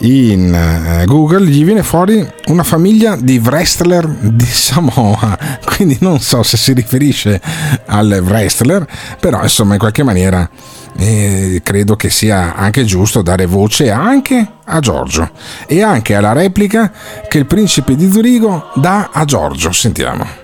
in 0.00 0.52
eh, 0.54 1.04
Google 1.06 1.46
gli 1.46 1.64
viene 1.64 1.82
fuori 1.82 2.26
una 2.46 2.64
famiglia 2.64 3.16
di 3.16 3.38
wrestler 3.38 4.06
di 4.06 4.44
Samoa. 4.44 5.38
Quindi 5.74 5.96
non 6.00 6.20
so 6.20 6.42
se 6.42 6.56
si 6.56 6.72
riferisce 6.72 7.40
al 7.86 8.22
wrestler, 8.24 8.86
però 9.18 9.42
insomma 9.42 9.72
in 9.72 9.78
qualche 9.78 10.02
maniera 10.02 10.48
e 10.96 11.60
credo 11.64 11.96
che 11.96 12.10
sia 12.10 12.54
anche 12.54 12.84
giusto 12.84 13.22
dare 13.22 13.46
voce 13.46 13.90
anche 13.90 14.46
a 14.64 14.80
Giorgio 14.80 15.30
e 15.66 15.82
anche 15.82 16.14
alla 16.14 16.32
replica 16.32 16.92
che 17.28 17.38
il 17.38 17.46
principe 17.46 17.96
di 17.96 18.10
Zurigo 18.10 18.70
dà 18.74 19.10
a 19.12 19.24
Giorgio. 19.24 19.72
Sentiamo. 19.72 20.41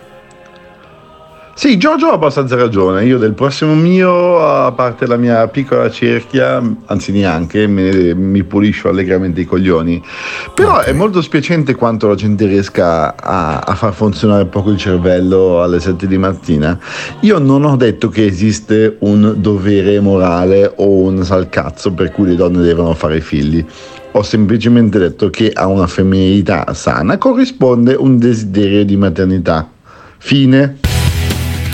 Sì, 1.59 1.77
Giorgio 1.77 2.11
ha 2.11 2.13
abbastanza 2.13 2.55
ragione. 2.55 3.05
Io 3.05 3.19
del 3.19 3.35
prossimo 3.35 3.75
mio, 3.75 4.39
a 4.39 4.71
parte 4.71 5.09
la 5.09 5.17
mia 5.17 5.49
piccola 5.49 5.91
cerchia, 5.91 6.63
anzi 6.85 7.11
neanche, 7.11 7.67
me- 7.67 8.15
mi 8.15 8.45
puliscio 8.45 8.89
allegramente 8.89 9.41
i 9.41 9.45
coglioni. 9.45 10.01
Però 10.55 10.79
è 10.79 10.93
molto 10.93 11.21
spiacente 11.21 11.75
quanto 11.75 12.07
la 12.07 12.15
gente 12.15 12.47
riesca 12.47 13.17
a, 13.17 13.59
a 13.59 13.75
far 13.75 13.93
funzionare 13.93 14.47
poco 14.47 14.71
il 14.71 14.79
cervello 14.79 15.61
alle 15.61 15.81
7 15.81 16.07
di 16.07 16.17
mattina. 16.17 16.79
Io 17.23 17.41
non 17.41 17.65
ho 17.65 17.75
detto 17.75 18.09
che 18.09 18.25
esiste 18.25 18.97
un 19.01 19.35
dovere 19.39 19.99
morale 19.99 20.73
o 20.77 20.89
un 20.89 21.25
salcazzo 21.25 21.93
per 21.93 22.13
cui 22.13 22.29
le 22.29 22.37
donne 22.37 22.63
devono 22.63 22.95
fare 22.95 23.21
figli. 23.21 23.67
Ho 24.13 24.23
semplicemente 24.23 25.01
detto 25.01 25.29
che 25.29 25.51
a 25.53 25.67
una 25.67 25.89
femminilità 25.89 26.73
sana 26.73 27.19
corrisponde 27.19 27.95
un 27.95 28.17
desiderio 28.17 28.85
di 28.85 28.97
maternità. 28.97 29.69
Fine. 30.19 30.88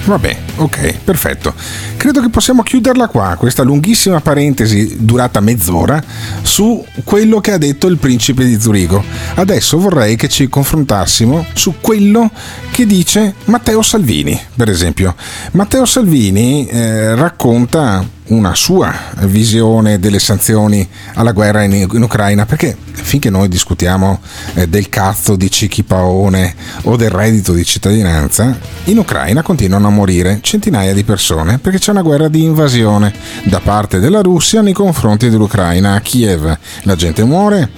Vabbè, 0.06 0.36
ok, 0.56 0.98
perfetto. 1.02 1.54
Credo 1.96 2.20
che 2.20 2.28
possiamo 2.28 2.62
chiuderla 2.62 3.08
qua, 3.08 3.36
questa 3.38 3.62
lunghissima 3.62 4.20
parentesi 4.20 4.96
durata 4.98 5.40
mezz'ora 5.40 6.02
su 6.42 6.84
quello 7.04 7.40
che 7.40 7.52
ha 7.52 7.58
detto 7.58 7.86
il 7.86 7.96
principe 7.96 8.44
di 8.44 8.60
Zurigo. 8.60 9.02
Adesso 9.36 9.78
vorrei 9.78 10.16
che 10.16 10.28
ci 10.28 10.48
confrontassimo 10.48 11.46
su 11.54 11.76
quello 11.80 12.30
che 12.70 12.84
dice 12.84 13.34
Matteo 13.46 13.80
Salvini, 13.80 14.38
per 14.54 14.68
esempio. 14.68 15.14
Matteo 15.52 15.86
Salvini 15.86 16.66
eh, 16.66 17.14
racconta 17.14 18.06
una 18.26 18.54
sua 18.54 18.92
visione 19.22 19.98
delle 19.98 20.18
sanzioni 20.18 20.88
alla 21.14 21.32
guerra 21.32 21.62
in, 21.62 21.72
in 21.72 22.02
Ucraina, 22.02 22.46
perché 22.46 22.76
finché 22.92 23.28
noi 23.28 23.48
discutiamo 23.48 24.20
eh, 24.54 24.68
del 24.68 24.88
cazzo 24.88 25.36
di 25.36 25.50
Cicchi 25.50 25.82
Paone 25.82 26.54
o 26.82 26.96
del 26.96 27.10
reddito 27.10 27.52
di 27.52 27.64
cittadinanza, 27.64 28.56
in 28.84 28.98
Ucraina 28.98 29.42
continuano 29.42 29.88
a 29.88 29.90
morire 29.90 30.38
centinaia 30.40 30.94
di 30.94 31.04
persone 31.04 31.58
perché 31.58 31.78
c'è 31.78 31.90
una 31.90 32.02
guerra 32.02 32.28
di 32.28 32.42
invasione 32.42 33.12
da 33.44 33.60
parte 33.60 33.98
della 33.98 34.20
Russia 34.20 34.62
nei 34.62 34.72
confronti 34.72 35.28
dell'Ucraina 35.28 35.94
a 35.94 36.00
Kiev. 36.00 36.58
La 36.82 36.96
gente 36.96 37.24
muore, 37.24 37.70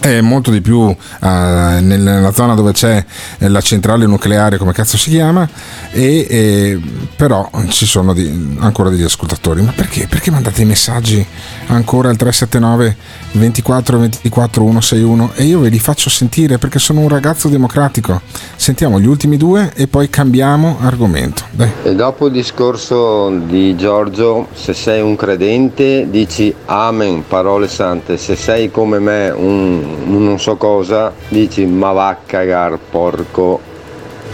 è 0.00 0.20
molto 0.20 0.50
di 0.50 0.60
più 0.60 0.88
eh, 0.88 0.96
nella 1.20 2.32
zona 2.32 2.54
dove 2.54 2.72
c'è 2.72 3.04
eh, 3.38 3.48
la 3.48 3.60
centrale 3.60 4.06
nucleare, 4.06 4.58
come 4.58 4.72
cazzo 4.72 4.96
si 4.96 5.10
chiama, 5.10 5.48
e, 5.90 6.26
e 6.28 6.80
però 7.16 7.48
ci 7.68 7.86
sono 7.86 8.12
di- 8.12 8.56
ancora 8.60 8.90
degli 8.90 9.02
ascoltatori. 9.02 9.62
Ma 9.62 9.72
perché? 9.72 10.06
Perché 10.08 10.30
mandate 10.30 10.62
i 10.62 10.64
messaggi 10.64 11.24
ancora 11.66 12.08
al 12.08 12.16
379 12.16 12.96
24 13.32 13.98
24 13.98 14.64
161 14.64 15.32
e 15.34 15.44
io 15.44 15.60
ve 15.60 15.68
li 15.68 15.78
faccio 15.78 16.08
sentire 16.08 16.58
perché 16.58 16.78
sono 16.78 17.00
un 17.00 17.08
ragazzo 17.08 17.48
democratico. 17.48 18.20
Sentiamo 18.56 19.00
gli 19.00 19.06
ultimi 19.06 19.36
due 19.36 19.72
e 19.74 19.86
poi 19.86 20.08
cambiamo 20.08 20.78
argomento. 20.80 21.44
Dai. 21.50 21.70
E 21.82 21.94
dopo 21.94 22.26
il 22.26 22.32
discorso 22.32 23.30
di 23.46 23.76
Giorgio, 23.76 24.48
se 24.52 24.72
sei 24.72 25.00
un 25.00 25.16
credente 25.16 26.08
dici 26.08 26.54
amen, 26.66 27.24
parole 27.26 27.68
sante, 27.68 28.16
se 28.16 28.36
sei 28.36 28.70
come 28.70 28.98
me 28.98 29.30
un 29.30 29.85
non 30.04 30.38
so 30.38 30.56
cosa, 30.56 31.12
dici 31.28 31.64
ma 31.66 31.92
va 31.92 32.08
a 32.08 32.16
cagar 32.16 32.78
porco. 32.78 33.60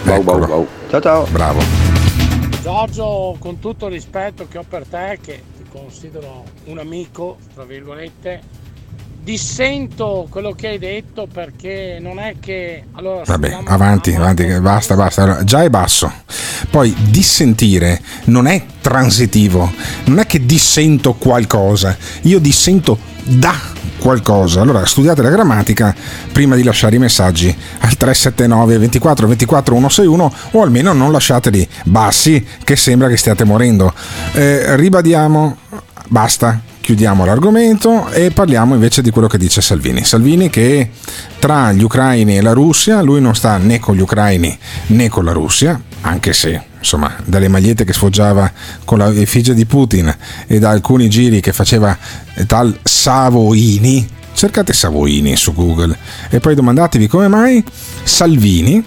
Bau 0.04 0.22
bau 0.22 0.38
bau. 0.46 0.66
Ciao 0.90 1.00
ciao. 1.00 1.26
Bravo. 1.30 1.60
Giorgio, 2.62 3.36
con 3.38 3.58
tutto 3.58 3.86
il 3.86 3.92
rispetto 3.92 4.46
che 4.48 4.58
ho 4.58 4.64
per 4.68 4.86
te, 4.86 5.18
che 5.20 5.42
ti 5.56 5.64
considero 5.70 6.44
un 6.66 6.78
amico, 6.78 7.38
tra 7.54 7.64
virgolette, 7.64 8.40
dissento 9.22 10.26
quello 10.28 10.52
che 10.52 10.68
hai 10.68 10.78
detto 10.78 11.26
perché 11.32 11.98
non 12.00 12.18
è 12.18 12.36
che... 12.40 12.84
Allora, 12.92 13.22
Vabbè, 13.24 13.58
avanti, 13.64 14.14
avanti, 14.14 14.46
che 14.46 14.60
basta, 14.60 14.94
basta. 14.94 15.22
Allora, 15.22 15.44
già 15.44 15.62
è 15.62 15.70
basso. 15.70 16.10
Poi 16.70 16.94
dissentire 17.10 18.00
non 18.24 18.46
è 18.46 18.64
transitivo, 18.80 19.70
non 20.04 20.18
è 20.18 20.26
che 20.26 20.44
dissento 20.44 21.14
qualcosa, 21.14 21.96
io 22.22 22.38
dissento 22.38 22.98
da 23.24 23.58
qualcosa. 24.02 24.60
Allora 24.60 24.84
studiate 24.84 25.22
la 25.22 25.30
grammatica 25.30 25.94
prima 26.32 26.56
di 26.56 26.64
lasciare 26.64 26.96
i 26.96 26.98
messaggi 26.98 27.48
al 27.78 27.96
379 27.96 28.78
24 28.78 29.26
24 29.28 29.74
161 29.74 30.32
o 30.50 30.62
almeno 30.62 30.92
non 30.92 31.12
lasciateli 31.12 31.66
bassi 31.84 32.44
che 32.64 32.76
sembra 32.76 33.08
che 33.08 33.16
stiate 33.16 33.44
morendo. 33.44 33.94
Eh, 34.32 34.76
ribadiamo, 34.76 35.56
basta, 36.08 36.60
chiudiamo 36.80 37.24
l'argomento 37.24 38.10
e 38.10 38.32
parliamo 38.32 38.74
invece 38.74 39.00
di 39.00 39.10
quello 39.10 39.28
che 39.28 39.38
dice 39.38 39.62
Salvini. 39.62 40.04
Salvini 40.04 40.50
che 40.50 40.90
tra 41.38 41.72
gli 41.72 41.82
ucraini 41.82 42.36
e 42.36 42.42
la 42.42 42.52
Russia, 42.52 43.00
lui 43.00 43.20
non 43.20 43.34
sta 43.34 43.56
né 43.56 43.78
con 43.78 43.94
gli 43.94 44.00
ucraini 44.00 44.58
né 44.88 45.08
con 45.08 45.24
la 45.24 45.32
Russia, 45.32 45.80
anche 46.02 46.32
se 46.32 46.70
insomma 46.82 47.14
dalle 47.24 47.48
magliette 47.48 47.84
che 47.84 47.92
sfoggiava 47.92 48.50
con 48.84 48.98
la 48.98 49.12
effigie 49.12 49.54
di 49.54 49.64
Putin 49.64 50.14
e 50.48 50.58
da 50.58 50.70
alcuni 50.70 51.08
giri 51.08 51.40
che 51.40 51.52
faceva 51.52 51.96
tal 52.46 52.76
Savoini, 52.82 54.06
cercate 54.34 54.72
Savoini 54.72 55.36
su 55.36 55.54
Google 55.54 55.96
e 56.28 56.40
poi 56.40 56.54
domandatevi 56.56 57.06
come 57.06 57.28
mai 57.28 57.64
Salvini 58.02 58.84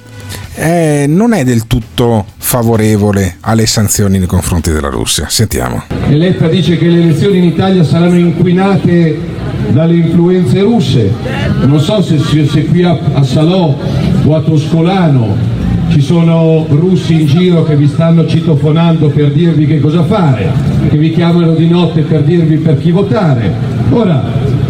eh, 0.55 1.05
non 1.07 1.33
è 1.33 1.43
del 1.43 1.67
tutto 1.67 2.25
favorevole 2.37 3.37
alle 3.41 3.65
sanzioni 3.65 4.17
nei 4.17 4.27
confronti 4.27 4.71
della 4.71 4.89
Russia. 4.89 5.27
Sentiamo. 5.29 5.83
Eletta 6.07 6.47
dice 6.47 6.77
che 6.77 6.87
le 6.87 7.01
elezioni 7.01 7.37
in 7.37 7.43
Italia 7.45 7.83
saranno 7.83 8.17
inquinate 8.17 9.19
dalle 9.69 9.95
influenze 9.95 10.61
russe. 10.61 11.11
Non 11.61 11.79
so 11.79 12.01
se, 12.01 12.19
se- 12.19 12.65
qui 12.65 12.83
a, 12.83 12.97
a 13.13 13.23
Salò 13.23 13.77
o 14.23 14.35
a 14.35 14.41
Toscolano 14.41 15.54
ci 15.89 16.01
sono 16.01 16.65
russi 16.69 17.21
in 17.21 17.25
giro 17.25 17.63
che 17.63 17.75
vi 17.75 17.87
stanno 17.87 18.25
citofonando 18.25 19.09
per 19.09 19.31
dirvi 19.31 19.65
che 19.65 19.79
cosa 19.79 20.03
fare, 20.03 20.51
che 20.89 20.97
vi 20.97 21.11
chiamano 21.11 21.53
di 21.53 21.67
notte 21.67 22.01
per 22.01 22.23
dirvi 22.23 22.57
per 22.57 22.79
chi 22.79 22.91
votare. 22.91 23.53
Ora, 23.91 24.23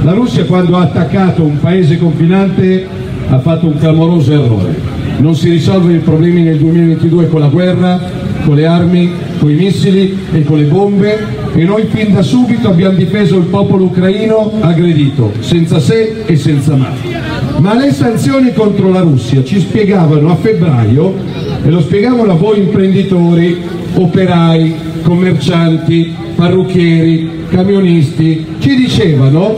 la 0.04 0.12
Russia 0.13 0.45
quando 0.45 0.78
ha 0.78 0.82
attaccato 0.82 1.43
un 1.43 1.60
paese 1.60 1.97
confinante 1.97 2.88
ha 3.30 3.39
fatto 3.39 3.65
un 3.67 3.78
clamoroso 3.78 4.34
errore. 4.34 4.75
Non 5.17 5.36
si 5.36 5.49
risolvono 5.49 5.93
i 5.93 5.99
problemi 5.99 6.41
nel 6.41 6.58
2022 6.58 7.30
con 7.30 7.39
la 7.39 7.47
guerra, 7.47 7.99
con 8.43 8.56
le 8.56 8.65
armi, 8.65 9.12
con 9.39 9.49
i 9.49 9.56
missili 9.56 10.17
e 10.32 10.43
con 10.43 10.58
le 10.58 10.65
bombe 10.65 11.43
e 11.56 11.63
noi 11.63 11.86
fin 11.89 12.13
da 12.13 12.21
subito 12.21 12.67
abbiamo 12.67 12.97
difeso 12.97 13.38
il 13.38 13.45
popolo 13.45 13.86
ucraino 13.86 14.51
aggredito, 14.60 15.32
senza 15.39 15.80
se 15.80 16.23
e 16.25 16.36
senza 16.36 16.75
ma. 16.75 17.24
Ma 17.57 17.73
le 17.73 17.91
sanzioni 17.91 18.53
contro 18.53 18.91
la 18.91 18.99
Russia 18.99 19.43
ci 19.43 19.59
spiegavano 19.59 20.29
a 20.31 20.35
febbraio, 20.35 21.15
e 21.63 21.69
lo 21.69 21.81
spiegavano 21.81 22.33
a 22.33 22.35
voi 22.35 22.59
imprenditori, 22.59 23.61
operai, 23.95 24.75
commercianti, 25.03 26.13
parrucchieri, 26.35 27.45
camionisti, 27.49 28.45
ci 28.59 28.75
dicevano, 28.75 29.57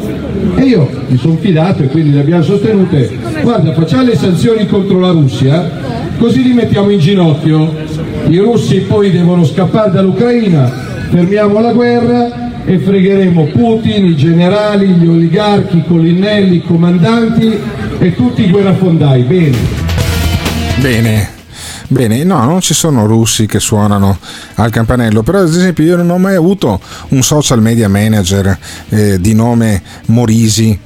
e 0.56 0.64
io 0.64 0.90
mi 1.08 1.18
sono 1.18 1.36
fidato 1.38 1.84
e 1.84 1.88
quindi 1.88 2.14
le 2.14 2.22
abbiamo 2.22 2.44
sostenute, 2.44 3.18
guarda 3.42 3.74
facciamo 3.74 4.04
le 4.04 4.16
sanzioni 4.16 4.68
contro 4.68 5.00
la 5.00 5.12
Russia, 5.12 5.70
così 6.18 6.44
li 6.44 6.54
mettiamo 6.54 6.90
in 6.90 7.00
ginocchio, 7.00 7.74
i 8.30 8.38
russi 8.38 8.82
poi 8.82 9.12
devono 9.12 9.44
scappare 9.44 9.92
dall'Ucraina, 9.92 10.72
fermiamo 11.10 11.60
la 11.60 11.74
guerra 11.74 12.47
e 12.68 12.80
fregheremo 12.80 13.46
Putin, 13.46 14.08
i 14.08 14.16
generali, 14.18 14.88
gli 14.88 15.08
oligarchi, 15.08 15.78
i 15.78 15.86
colonnelli, 15.88 16.58
i 16.58 16.64
comandanti 16.64 17.58
e 17.98 18.14
tutti 18.14 18.44
i 18.44 18.50
guerrafondai. 18.50 19.24
Bene. 19.24 19.58
Bene. 20.82 21.36
Bene, 21.88 22.26
no, 22.26 22.44
non 22.44 22.60
ci 22.60 22.74
sono 22.74 23.06
russi 23.06 23.46
che 23.46 23.62
suonano 23.62 24.18
al 24.56 24.70
campanello, 24.70 25.24
però 25.24 25.40
ad 25.40 25.48
esempio 25.48 25.86
io 25.86 25.96
non 25.96 26.10
ho 26.10 26.18
mai 26.18 26.36
avuto 26.36 26.82
un 27.10 27.24
social 27.24 27.62
media 27.62 27.88
manager 27.88 28.58
eh, 28.90 29.22
di 29.22 29.34
nome 29.34 29.82
Morisi 30.08 30.78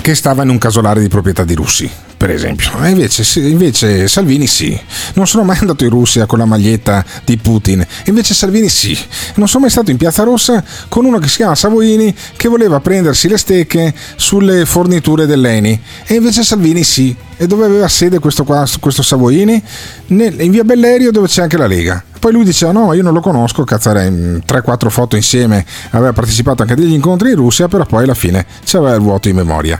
che 0.00 0.14
stava 0.16 0.42
in 0.42 0.48
un 0.48 0.58
casolare 0.58 1.00
di 1.00 1.06
proprietà 1.06 1.44
di 1.44 1.54
russi. 1.54 1.88
Per 2.24 2.34
esempio. 2.34 2.70
E 2.82 2.88
invece, 2.88 3.38
invece 3.38 4.08
Salvini 4.08 4.46
sì. 4.46 4.78
Non 5.12 5.26
sono 5.26 5.44
mai 5.44 5.58
andato 5.60 5.84
in 5.84 5.90
Russia 5.90 6.24
con 6.24 6.38
la 6.38 6.46
maglietta 6.46 7.04
di 7.22 7.36
Putin. 7.36 7.86
Invece 8.06 8.32
Salvini 8.32 8.70
sì. 8.70 8.98
Non 9.34 9.46
sono 9.46 9.64
mai 9.64 9.70
stato 9.70 9.90
in 9.90 9.98
Piazza 9.98 10.22
Rossa 10.22 10.64
con 10.88 11.04
uno 11.04 11.18
che 11.18 11.28
si 11.28 11.36
chiama 11.36 11.54
Savoini 11.54 12.14
che 12.38 12.48
voleva 12.48 12.80
prendersi 12.80 13.28
le 13.28 13.36
stecche 13.36 13.92
sulle 14.16 14.64
forniture 14.64 15.26
dell'ENI. 15.26 15.78
E 16.06 16.14
invece 16.14 16.42
Salvini 16.44 16.82
sì. 16.82 17.14
E 17.36 17.46
dove 17.46 17.64
aveva 17.64 17.88
sede 17.88 18.18
questo, 18.18 18.44
qua, 18.44 18.64
questo 18.80 19.02
Savoini? 19.02 19.62
Nel- 20.08 20.40
in 20.40 20.50
via 20.50 20.64
Bellerio 20.64 21.10
dove 21.10 21.26
c'è 21.26 21.42
anche 21.42 21.56
la 21.56 21.66
Lega. 21.66 22.02
Poi 22.18 22.32
lui 22.32 22.44
diceva 22.44 22.72
no, 22.72 22.92
io 22.94 23.02
non 23.02 23.12
lo 23.12 23.20
conosco, 23.20 23.64
cazzare 23.64 24.08
3-4 24.08 24.88
foto 24.88 25.16
insieme, 25.16 25.64
aveva 25.90 26.12
partecipato 26.12 26.62
anche 26.62 26.74
a 26.74 26.76
degli 26.76 26.92
incontri 26.92 27.30
in 27.30 27.36
Russia, 27.36 27.68
però 27.68 27.84
poi 27.84 28.04
alla 28.04 28.14
fine 28.14 28.46
c'aveva 28.64 28.94
il 28.94 29.00
vuoto 29.00 29.28
in 29.28 29.36
memoria. 29.36 29.78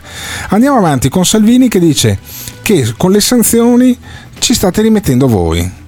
Andiamo 0.49 0.77
avanti 0.77 1.09
con 1.09 1.25
Salvini 1.25 1.69
che 1.69 1.79
dice 1.79 2.19
che 2.61 2.93
con 2.97 3.11
le 3.11 3.19
sanzioni 3.19 3.97
ci 4.37 4.53
state 4.53 4.81
rimettendo 4.83 5.27
voi. 5.27 5.83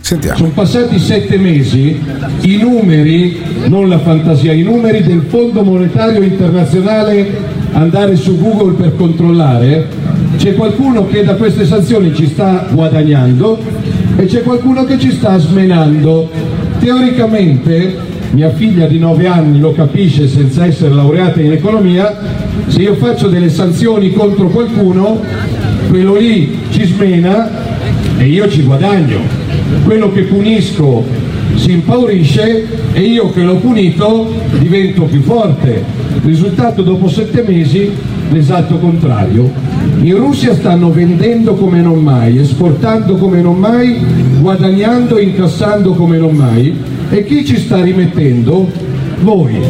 Sentiamo. 0.00 0.38
Sono 0.38 0.50
passati 0.50 0.98
sette 0.98 1.36
mesi, 1.36 2.02
i 2.40 2.56
numeri, 2.56 3.68
non 3.68 3.88
la 3.88 3.98
fantasia, 3.98 4.52
i 4.52 4.62
numeri 4.62 5.02
del 5.02 5.26
Fondo 5.28 5.62
Monetario 5.62 6.22
Internazionale, 6.22 7.58
andare 7.72 8.16
su 8.16 8.38
Google 8.38 8.72
per 8.72 8.96
controllare, 8.96 9.88
c'è 10.36 10.54
qualcuno 10.54 11.06
che 11.06 11.24
da 11.24 11.34
queste 11.34 11.66
sanzioni 11.66 12.14
ci 12.14 12.26
sta 12.26 12.66
guadagnando 12.70 13.58
e 14.16 14.24
c'è 14.26 14.42
qualcuno 14.42 14.84
che 14.84 14.98
ci 14.98 15.12
sta 15.12 15.38
smenando. 15.38 16.30
Teoricamente, 16.78 17.96
mia 18.30 18.50
figlia 18.50 18.86
di 18.86 18.98
9 18.98 19.26
anni 19.26 19.58
lo 19.58 19.72
capisce 19.72 20.28
senza 20.28 20.64
essere 20.64 20.94
laureata 20.94 21.40
in 21.40 21.52
economia, 21.52 22.16
se 22.66 22.80
io 22.82 22.94
faccio 22.94 23.28
delle 23.28 23.50
sanzioni 23.50 24.12
contro 24.12 24.48
qualcuno, 24.48 25.20
quello 25.88 26.14
lì 26.14 26.58
ci 26.70 26.84
smena 26.84 27.50
e 28.16 28.26
io 28.26 28.48
ci 28.48 28.62
guadagno 28.62 29.50
quello 29.84 30.12
che 30.12 30.22
punisco 30.22 31.04
si 31.54 31.72
impaurisce 31.72 32.66
e 32.92 33.00
io 33.00 33.30
che 33.30 33.42
l'ho 33.42 33.56
punito 33.56 34.32
divento 34.58 35.04
più 35.04 35.20
forte. 35.22 35.82
Risultato 36.22 36.82
dopo 36.82 37.08
sette 37.08 37.42
mesi 37.46 37.90
l'esatto 38.30 38.78
contrario. 38.78 39.50
In 40.02 40.16
Russia 40.16 40.54
stanno 40.54 40.90
vendendo 40.90 41.54
come 41.56 41.82
non 41.82 42.02
mai, 42.02 42.38
esportando 42.38 43.16
come 43.16 43.42
non 43.42 43.58
mai, 43.58 44.02
guadagnando 44.40 45.18
e 45.18 45.24
incassando 45.24 45.92
come 45.92 46.16
non 46.16 46.34
mai 46.34 46.74
e 47.10 47.22
chi 47.26 47.44
ci 47.44 47.58
sta 47.58 47.82
rimettendo? 47.82 48.66
Voi. 49.20 49.60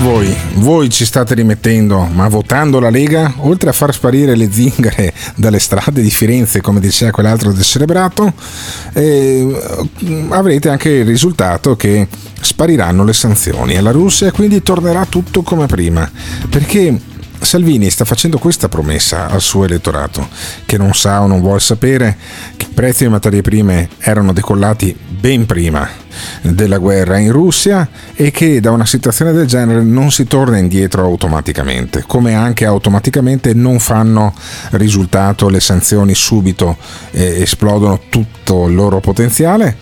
Voi, 0.00 0.34
voi 0.54 0.88
ci 0.88 1.04
state 1.04 1.34
rimettendo, 1.34 2.08
ma 2.10 2.28
votando 2.28 2.80
la 2.80 2.88
Lega, 2.88 3.34
oltre 3.40 3.68
a 3.68 3.72
far 3.72 3.92
sparire 3.92 4.36
le 4.36 4.50
zingare 4.50 5.12
dalle 5.36 5.58
strade 5.58 6.00
di 6.00 6.10
Firenze, 6.10 6.62
come 6.62 6.80
diceva 6.80 7.10
quell'altro 7.10 7.52
del 7.52 7.62
cerebrato, 7.62 8.32
eh, 8.94 10.26
avrete 10.30 10.70
anche 10.70 10.88
il 10.88 11.04
risultato 11.04 11.76
che 11.76 12.08
spariranno 12.40 13.04
le 13.04 13.12
sanzioni 13.12 13.76
alla 13.76 13.90
Russia 13.90 14.28
e 14.28 14.30
quindi 14.30 14.62
tornerà 14.62 15.04
tutto 15.04 15.42
come 15.42 15.66
prima. 15.66 16.10
Perché 16.48 17.14
Salvini 17.40 17.90
sta 17.90 18.04
facendo 18.04 18.38
questa 18.38 18.68
promessa 18.68 19.28
al 19.28 19.40
suo 19.40 19.64
elettorato, 19.64 20.28
che 20.64 20.78
non 20.78 20.94
sa 20.94 21.22
o 21.22 21.26
non 21.26 21.40
vuole 21.40 21.60
sapere 21.60 22.16
che 22.56 22.66
i 22.66 22.72
prezzi 22.72 23.00
delle 23.00 23.10
materie 23.10 23.42
prime 23.42 23.88
erano 23.98 24.32
decollati 24.32 24.96
ben 24.96 25.46
prima 25.46 25.88
della 26.42 26.78
guerra 26.78 27.18
in 27.18 27.32
Russia 27.32 27.88
e 28.14 28.30
che 28.30 28.60
da 28.60 28.70
una 28.70 28.86
situazione 28.86 29.32
del 29.32 29.46
genere 29.46 29.82
non 29.82 30.10
si 30.10 30.26
torna 30.26 30.58
indietro 30.58 31.04
automaticamente, 31.04 32.04
come 32.06 32.34
anche 32.34 32.64
automaticamente 32.64 33.54
non 33.54 33.78
fanno 33.78 34.34
risultato 34.72 35.48
le 35.48 35.60
sanzioni 35.60 36.14
subito 36.14 36.76
eh, 37.10 37.42
esplodono 37.42 38.00
tutto 38.08 38.66
il 38.66 38.74
loro 38.74 39.00
potenziale 39.00 39.76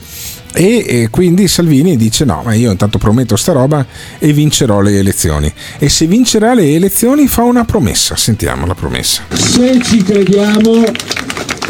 e, 0.55 0.85
e 0.87 1.09
quindi 1.11 1.49
Salvini 1.49 1.97
dice 1.97 2.25
no, 2.25 2.43
ma 2.45 2.55
io 2.55 2.71
intanto 2.71 2.99
prometto 2.99 3.35
sta 3.37 3.53
roba 3.53 3.85
e 4.19 4.33
vincerò 4.33 4.81
le 4.81 4.99
elezioni. 4.99 5.53
E 5.79 5.89
se 5.89 6.07
vincerà 6.07 6.55
le 6.55 6.75
elezioni 6.75 7.27
fa 7.27 7.43
una 7.43 7.65
promessa, 7.65 8.17
sentiamo 8.17 8.65
la 8.65 8.75
promessa. 8.75 9.23
Se 9.33 9.81
ci 9.83 10.03
crediamo, 10.03 10.85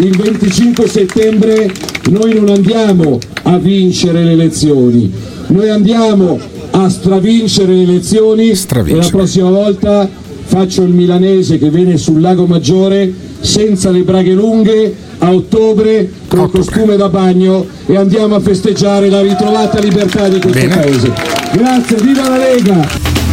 il 0.00 0.16
25 0.16 0.88
settembre 0.88 1.72
noi 2.10 2.34
non 2.34 2.50
andiamo 2.50 3.18
a 3.44 3.58
vincere 3.58 4.22
le 4.22 4.32
elezioni, 4.32 5.12
noi 5.48 5.70
andiamo 5.70 6.38
a 6.72 6.88
stravincere 6.88 7.72
le 7.72 7.82
elezioni 7.82 8.50
e 8.50 8.94
la 8.94 9.08
prossima 9.08 9.48
volta 9.48 10.08
faccio 10.44 10.82
il 10.82 10.92
milanese 10.92 11.58
che 11.58 11.70
viene 11.70 11.96
sul 11.96 12.20
lago 12.20 12.46
Maggiore 12.46 13.12
senza 13.40 13.90
le 13.90 14.02
braghe 14.02 14.32
lunghe 14.32 14.94
a 15.24 15.32
ottobre 15.32 16.10
con 16.28 16.40
il 16.40 16.50
costume 16.50 16.96
da 16.96 17.08
bagno 17.08 17.66
e 17.86 17.96
andiamo 17.96 18.34
a 18.34 18.40
festeggiare 18.40 19.08
la 19.08 19.22
ritrovata 19.22 19.80
libertà 19.80 20.28
di 20.28 20.38
questo 20.38 20.60
Bene. 20.60 20.74
paese. 20.74 21.12
Grazie, 21.52 21.96
viva 21.96 22.28
la 22.28 22.36
Lega! 22.36 22.88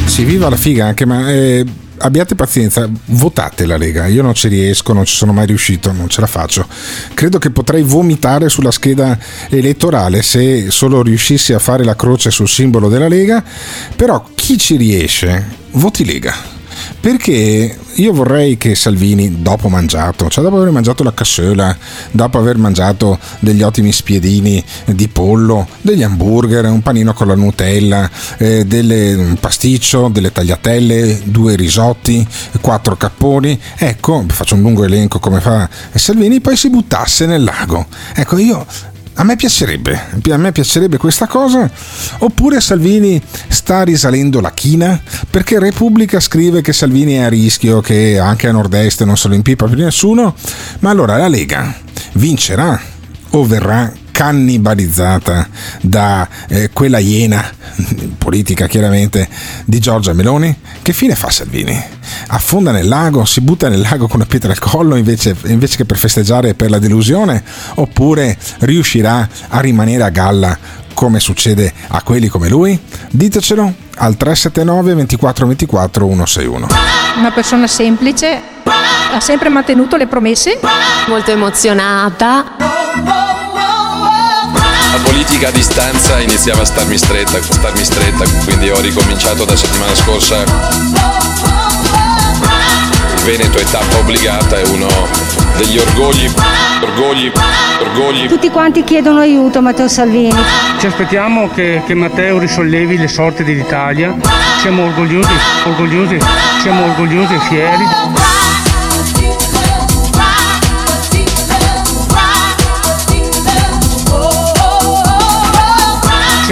Si 0.05 0.23
viva 0.23 0.49
la 0.49 0.55
figa 0.55 0.85
anche, 0.85 1.05
ma 1.05 1.29
eh, 1.31 1.65
abbiate 1.97 2.35
pazienza, 2.35 2.89
votate 3.05 3.65
la 3.65 3.75
Lega. 3.75 4.07
Io 4.07 4.21
non 4.21 4.33
ci 4.33 4.47
riesco, 4.47 4.93
non 4.93 5.05
ci 5.05 5.15
sono 5.15 5.33
mai 5.33 5.45
riuscito, 5.45 5.91
non 5.91 6.07
ce 6.07 6.21
la 6.21 6.27
faccio. 6.27 6.65
Credo 7.13 7.39
che 7.39 7.51
potrei 7.51 7.83
vomitare 7.83 8.47
sulla 8.47 8.71
scheda 8.71 9.17
elettorale 9.49 10.21
se 10.21 10.71
solo 10.71 11.01
riuscissi 11.01 11.51
a 11.51 11.59
fare 11.59 11.83
la 11.83 11.95
croce 11.95 12.31
sul 12.31 12.47
simbolo 12.47 12.87
della 12.87 13.09
Lega, 13.09 13.43
però 13.95 14.23
chi 14.33 14.57
ci 14.57 14.77
riesce, 14.77 15.45
voti 15.71 16.05
Lega. 16.05 16.59
Perché 16.99 17.77
io 17.95 18.13
vorrei 18.13 18.57
che 18.57 18.75
Salvini, 18.75 19.41
dopo 19.41 19.67
mangiato, 19.69 20.29
cioè 20.29 20.43
dopo 20.43 20.57
aver 20.57 20.71
mangiato 20.71 21.03
la 21.03 21.13
cassola, 21.13 21.75
dopo 22.11 22.37
aver 22.37 22.57
mangiato 22.57 23.17
degli 23.39 23.61
ottimi 23.61 23.91
spiedini 23.91 24.63
di 24.85 25.07
pollo, 25.07 25.67
degli 25.81 26.03
hamburger, 26.03 26.65
un 26.65 26.81
panino 26.81 27.13
con 27.13 27.27
la 27.27 27.35
Nutella, 27.35 28.09
eh, 28.37 28.65
delle- 28.65 29.13
un 29.15 29.37
pasticcio, 29.39 30.09
delle 30.09 30.31
tagliatelle, 30.31 31.21
due 31.25 31.55
risotti, 31.55 32.25
quattro 32.61 32.95
capponi, 32.95 33.59
ecco, 33.77 34.23
faccio 34.27 34.55
un 34.55 34.61
lungo 34.61 34.83
elenco 34.83 35.19
come 35.19 35.41
fa 35.41 35.67
Salvini, 35.93 36.39
poi 36.39 36.55
si 36.55 36.69
buttasse 36.69 37.25
nel 37.25 37.43
lago. 37.43 37.85
Ecco, 38.15 38.37
io 38.37 38.65
a 39.15 39.23
me 39.23 39.35
piacerebbe, 39.35 39.99
a 40.29 40.37
me 40.37 40.51
piacerebbe 40.51 40.97
questa 40.97 41.27
cosa, 41.27 41.69
oppure 42.19 42.61
Salvini 42.61 43.21
sta 43.47 43.83
risalendo 43.83 44.39
la 44.39 44.51
china, 44.51 44.99
perché 45.29 45.59
Repubblica 45.59 46.19
scrive 46.19 46.61
che 46.61 46.73
Salvini 46.73 47.13
è 47.13 47.23
a 47.23 47.29
rischio, 47.29 47.81
che 47.81 48.17
anche 48.19 48.47
a 48.47 48.51
nord-est 48.51 49.03
non 49.03 49.17
se 49.17 49.27
lo 49.27 49.35
impippa 49.35 49.67
più 49.67 49.77
nessuno, 49.77 50.35
ma 50.79 50.89
allora 50.89 51.17
la 51.17 51.27
Lega 51.27 51.75
vincerà 52.13 52.79
o 53.31 53.45
verrà 53.45 53.91
cannibalizzata 54.21 55.47
da 55.81 56.27
eh, 56.47 56.69
quella 56.71 56.99
iena 56.99 57.43
politica 58.19 58.67
chiaramente 58.67 59.27
di 59.65 59.79
Giorgia 59.79 60.13
Meloni? 60.13 60.55
Che 60.83 60.93
fine 60.93 61.15
fa 61.15 61.31
Salvini? 61.31 61.75
Affonda 62.27 62.69
nel 62.69 62.87
lago, 62.87 63.25
si 63.25 63.41
butta 63.41 63.67
nel 63.67 63.81
lago 63.81 64.05
con 64.05 64.17
una 64.17 64.27
pietra 64.27 64.51
al 64.51 64.59
collo 64.59 64.95
invece, 64.95 65.35
invece 65.45 65.77
che 65.77 65.85
per 65.85 65.97
festeggiare 65.97 66.53
per 66.53 66.69
la 66.69 66.77
delusione? 66.77 67.43
Oppure 67.75 68.37
riuscirà 68.59 69.27
a 69.47 69.59
rimanere 69.59 70.03
a 70.03 70.09
galla 70.09 70.55
come 70.93 71.19
succede 71.19 71.73
a 71.87 72.03
quelli 72.03 72.27
come 72.27 72.47
lui? 72.47 72.79
Ditecelo 73.09 73.73
al 73.95 74.17
379 74.17 74.93
24 74.93 75.47
24 75.47 76.05
161. 76.05 76.67
Una 77.17 77.31
persona 77.31 77.65
semplice, 77.65 78.39
ha 79.13 79.19
sempre 79.19 79.49
mantenuto 79.49 79.97
le 79.97 80.05
promesse. 80.05 80.59
Molto 81.07 81.31
emozionata. 81.31 83.31
La 84.91 84.99
politica 85.03 85.47
a 85.47 85.51
distanza 85.51 86.19
iniziava 86.19 86.63
a 86.63 86.65
starmi 86.65 86.97
stretta, 86.97 87.37
a 87.37 87.41
starmi 87.41 87.83
stretta, 87.83 88.25
quindi 88.43 88.69
ho 88.69 88.79
ricominciato 88.81 89.45
da 89.45 89.55
settimana 89.55 89.95
scorsa. 89.95 90.43
Il 93.15 93.23
Veneto 93.23 93.57
è 93.57 93.63
tappa 93.63 93.97
obbligata, 93.97 94.57
è 94.57 94.63
uno 94.63 94.87
degli 95.55 95.77
orgogli, 95.77 96.29
orgogli, 96.81 97.31
orgogli. 97.79 98.27
Tutti 98.27 98.49
quanti 98.49 98.83
chiedono 98.83 99.19
aiuto 99.19 99.59
a 99.59 99.61
Matteo 99.61 99.87
Salvini. 99.87 100.35
Ci 100.79 100.87
aspettiamo 100.87 101.49
che, 101.51 101.83
che 101.85 101.93
Matteo 101.93 102.37
risollevi 102.39 102.97
le 102.97 103.07
sorti 103.07 103.43
dell'Italia. 103.43 104.13
Siamo 104.59 104.85
orgogliosi, 104.85 105.33
orgogliosi, 105.67 106.19
siamo 106.61 106.83
orgogliosi 106.83 107.33
e 107.33 107.39
fieri. 107.39 108.30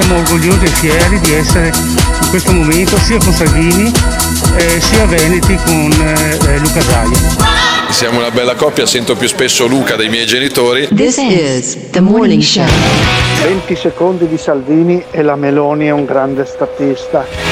Siamo 0.01 0.21
orgogliosi 0.21 0.63
e 0.63 0.67
fieri 0.69 1.19
di 1.19 1.33
essere 1.33 1.67
in 1.67 2.29
questo 2.29 2.53
momento 2.53 2.97
sia 2.99 3.17
con 3.17 3.33
Salvini 3.33 3.91
eh, 4.55 4.79
sia 4.79 5.05
Veneti 5.05 5.57
con 5.65 5.91
eh, 5.91 6.53
eh, 6.53 6.59
Luca 6.59 6.79
Zaia. 6.79 7.89
Siamo 7.89 8.19
una 8.19 8.31
bella 8.31 8.55
coppia, 8.55 8.85
sento 8.85 9.17
più 9.17 9.27
spesso 9.27 9.67
Luca 9.67 9.97
dei 9.97 10.07
miei 10.07 10.25
genitori. 10.25 10.87
This 10.95 11.17
is 11.17 11.89
the 11.89 11.99
morning 11.99 12.41
show. 12.41 12.65
20 13.43 13.75
secondi 13.75 14.25
di 14.29 14.37
Salvini 14.37 15.03
e 15.11 15.21
la 15.21 15.35
Meloni 15.35 15.87
è 15.87 15.91
un 15.91 16.05
grande 16.05 16.45
statista. 16.45 17.48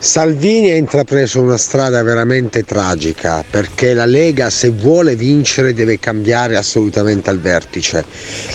Salvini 0.00 0.70
ha 0.70 0.76
intrapreso 0.76 1.40
una 1.40 1.56
strada 1.56 2.00
veramente 2.04 2.62
tragica 2.62 3.44
perché 3.48 3.94
la 3.94 4.06
Lega 4.06 4.48
se 4.48 4.70
vuole 4.70 5.16
vincere 5.16 5.74
deve 5.74 5.98
cambiare 5.98 6.56
assolutamente 6.56 7.30
al 7.30 7.40
vertice. 7.40 8.04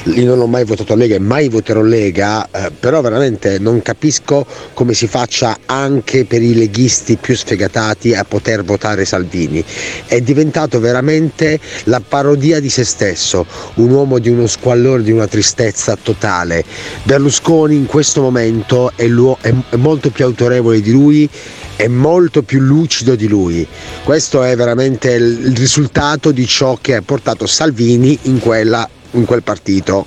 Io 0.06 0.24
non 0.24 0.39
ho 0.39 0.48
mai 0.48 0.64
votato 0.64 0.96
Lega 0.96 1.16
e 1.16 1.20
mai 1.20 1.50
voterò 1.50 1.82
Lega, 1.82 2.48
eh, 2.50 2.72
però 2.80 3.02
veramente 3.02 3.60
non 3.60 3.82
capisco 3.82 4.46
come 4.74 4.94
si 4.94 5.06
faccia 5.08 5.58
anche 5.66 6.24
per 6.24 6.41
i 6.41 6.56
leghisti 6.56 7.18
più 7.18 7.36
sfegatati 7.36 8.14
a 8.16 8.24
poter 8.24 8.64
votare 8.64 9.04
Salvini. 9.04 9.62
È 10.06 10.22
diventato 10.22 10.80
veramente 10.80 11.60
la 11.84 12.00
parodia 12.00 12.62
di 12.62 12.70
se 12.70 12.86
stesso, 12.86 13.46
un 13.76 13.91
uomo 13.91 14.18
di 14.18 14.30
uno 14.30 14.48
squallore, 14.48 15.04
di 15.04 15.12
una 15.12 15.28
tristezza 15.28 15.98
totale. 16.02 16.64
Berlusconi 17.04 17.76
in 17.76 17.86
questo 17.86 18.22
momento 18.22 18.94
è, 18.96 19.10
è, 19.10 19.54
è 19.70 19.76
molto 19.76 20.10
più 20.10 20.24
autorevole 20.24 20.80
di 20.80 20.91
lui 20.91 21.32
è 21.75 21.88
molto 21.88 22.43
più 22.43 22.59
lucido 22.59 23.15
di 23.15 23.27
lui. 23.27 23.67
Questo 24.03 24.43
è 24.43 24.55
veramente 24.55 25.11
il 25.11 25.55
risultato 25.55 26.31
di 26.31 26.45
ciò 26.45 26.77
che 26.79 26.95
ha 26.95 27.01
portato 27.01 27.45
Salvini 27.45 28.17
in, 28.23 28.39
quella, 28.39 28.88
in 29.11 29.25
quel 29.25 29.43
partito. 29.43 30.05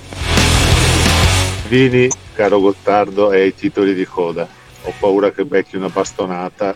Salvini, 1.61 2.09
caro 2.33 2.59
Gottardo, 2.59 3.31
è 3.31 3.41
ai 3.41 3.53
titoli 3.53 3.93
di 3.93 4.05
coda. 4.05 4.47
Ho 4.83 4.93
paura 4.99 5.31
che 5.31 5.43
becchi 5.45 5.75
una 5.75 5.89
bastonata 5.89 6.73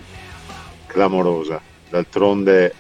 clamorosa. 0.86 1.62
D'altronde 1.90 2.74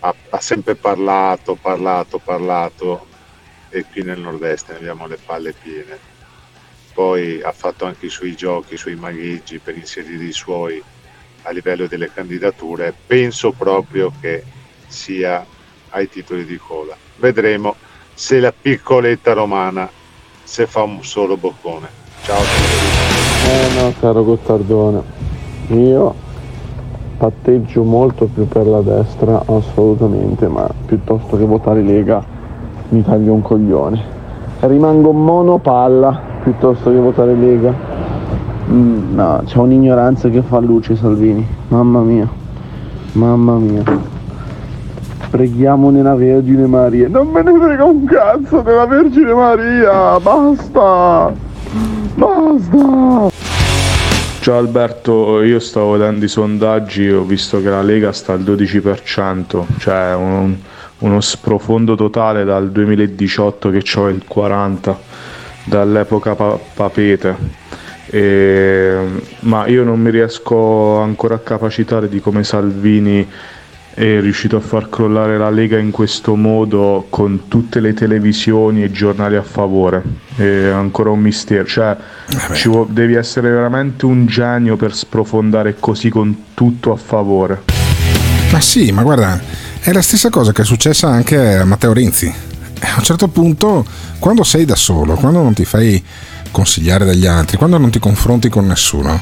ha, 0.00 0.14
ha 0.30 0.40
sempre 0.40 0.76
parlato, 0.76 1.56
parlato, 1.60 2.18
parlato 2.18 3.06
e 3.70 3.84
qui 3.90 4.02
nel 4.02 4.20
nord-est 4.20 4.70
ne 4.70 4.76
abbiamo 4.76 5.06
le 5.06 5.18
palle 5.24 5.52
piene. 5.60 6.13
Poi 6.94 7.42
ha 7.42 7.50
fatto 7.50 7.86
anche 7.86 8.06
i 8.06 8.10
suoi 8.10 8.36
giochi, 8.36 8.74
i 8.74 8.78
suoi 8.78 8.94
magheggi 8.94 9.58
per 9.58 9.76
inserire 9.76 10.22
i 10.22 10.32
suoi 10.32 10.80
a 11.42 11.50
livello 11.50 11.86
delle 11.86 12.10
candidature, 12.12 12.94
penso 13.06 13.50
proprio 13.50 14.12
che 14.20 14.44
sia 14.86 15.44
ai 15.90 16.08
titoli 16.08 16.44
di 16.44 16.56
coda. 16.56 16.96
Vedremo 17.16 17.74
se 18.14 18.38
la 18.38 18.52
piccoletta 18.52 19.32
romana 19.32 19.90
se 20.44 20.66
fa 20.66 20.82
un 20.82 21.02
solo 21.02 21.36
boccone. 21.36 21.88
Ciao. 22.22 22.40
Eh 22.40 23.80
no, 23.80 23.92
caro 24.00 24.24
Gottardone, 24.24 25.02
io 25.68 26.14
patteggio 27.18 27.82
molto 27.82 28.26
più 28.26 28.46
per 28.46 28.66
la 28.66 28.80
destra, 28.80 29.42
assolutamente, 29.46 30.46
ma 30.46 30.68
piuttosto 30.86 31.36
che 31.36 31.44
votare 31.44 31.82
Lega 31.82 32.24
mi 32.90 33.02
taglio 33.02 33.32
un 33.32 33.42
coglione. 33.42 34.12
Rimango 34.60 35.12
monopalla 35.12 36.32
piuttosto 36.44 36.90
che 36.90 36.98
votare 36.98 37.34
Lega. 37.34 37.74
Mm, 38.68 39.14
no, 39.14 39.42
c'è 39.44 39.56
un'ignoranza 39.56 40.28
che 40.28 40.42
fa 40.42 40.60
luce 40.60 40.94
Salvini. 40.94 41.44
Mamma 41.68 42.00
mia. 42.00 42.28
Mamma 43.12 43.56
mia. 43.56 43.82
Preghiamo 45.30 45.90
nella 45.90 46.14
Vergine 46.14 46.66
Maria. 46.66 47.08
Non 47.08 47.28
me 47.28 47.42
ne 47.42 47.58
frega 47.58 47.84
un 47.84 48.04
cazzo 48.04 48.60
della 48.60 48.86
Vergine 48.86 49.32
Maria. 49.32 50.20
Basta. 50.20 51.32
Basta. 52.14 53.32
Ciao 54.40 54.58
Alberto, 54.58 55.42
io 55.42 55.58
stavo 55.58 55.92
vedendo 55.92 56.26
i 56.26 56.28
sondaggi 56.28 57.08
ho 57.08 57.22
visto 57.22 57.62
che 57.62 57.70
la 57.70 57.80
Lega 57.80 58.12
sta 58.12 58.34
al 58.34 58.42
12%, 58.42 59.64
cioè 59.78 60.14
un, 60.14 60.54
uno 60.98 61.20
sprofondo 61.22 61.94
totale 61.94 62.44
dal 62.44 62.70
2018 62.70 63.70
che 63.70 63.80
c'ho 63.80 64.08
il 64.08 64.22
40%, 64.30 64.94
dall'epoca 65.64 66.34
pa- 66.34 66.58
Papete. 66.74 67.62
E, 68.06 68.96
ma 69.40 69.66
io 69.66 69.82
non 69.82 70.00
mi 70.00 70.10
riesco 70.10 70.98
ancora 71.00 71.34
a 71.36 71.38
capacitare 71.38 72.08
di 72.08 72.20
come 72.20 72.44
Salvini 72.44 73.26
è 73.96 74.18
riuscito 74.20 74.56
a 74.56 74.60
far 74.60 74.88
crollare 74.88 75.38
la 75.38 75.50
Lega 75.50 75.78
in 75.78 75.92
questo 75.92 76.34
modo 76.34 77.06
con 77.10 77.46
tutte 77.46 77.78
le 77.78 77.94
televisioni 77.94 78.82
e 78.82 78.86
i 78.86 78.90
giornali 78.90 79.36
a 79.36 79.42
favore. 79.42 80.02
È 80.34 80.66
ancora 80.66 81.10
un 81.10 81.20
mistero. 81.20 81.64
Cioè, 81.64 81.96
ci 82.54 82.68
vo- 82.68 82.88
devi 82.90 83.14
essere 83.14 83.50
veramente 83.50 84.04
un 84.04 84.26
genio 84.26 84.74
per 84.76 84.94
sprofondare 84.94 85.76
così 85.78 86.08
con 86.08 86.46
tutto 86.54 86.92
a 86.92 86.96
favore. 86.96 87.62
Ma 88.50 88.60
sì, 88.60 88.90
ma 88.90 89.02
guarda, 89.02 89.40
è 89.80 89.92
la 89.92 90.02
stessa 90.02 90.28
cosa 90.28 90.50
che 90.52 90.62
è 90.62 90.64
successa 90.64 91.08
anche 91.08 91.36
a 91.56 91.64
Matteo 91.64 91.92
Renzi. 91.92 92.34
A 92.84 92.98
un 92.98 93.04
certo 93.04 93.28
punto, 93.28 93.84
quando 94.18 94.44
sei 94.44 94.64
da 94.64 94.76
solo, 94.76 95.14
quando 95.14 95.42
non 95.42 95.54
ti 95.54 95.64
fai 95.64 96.02
consigliare 96.50 97.04
dagli 97.04 97.26
altri, 97.26 97.56
quando 97.56 97.78
non 97.78 97.90
ti 97.90 97.98
confronti 97.98 98.48
con 98.48 98.66
nessuno, 98.66 99.20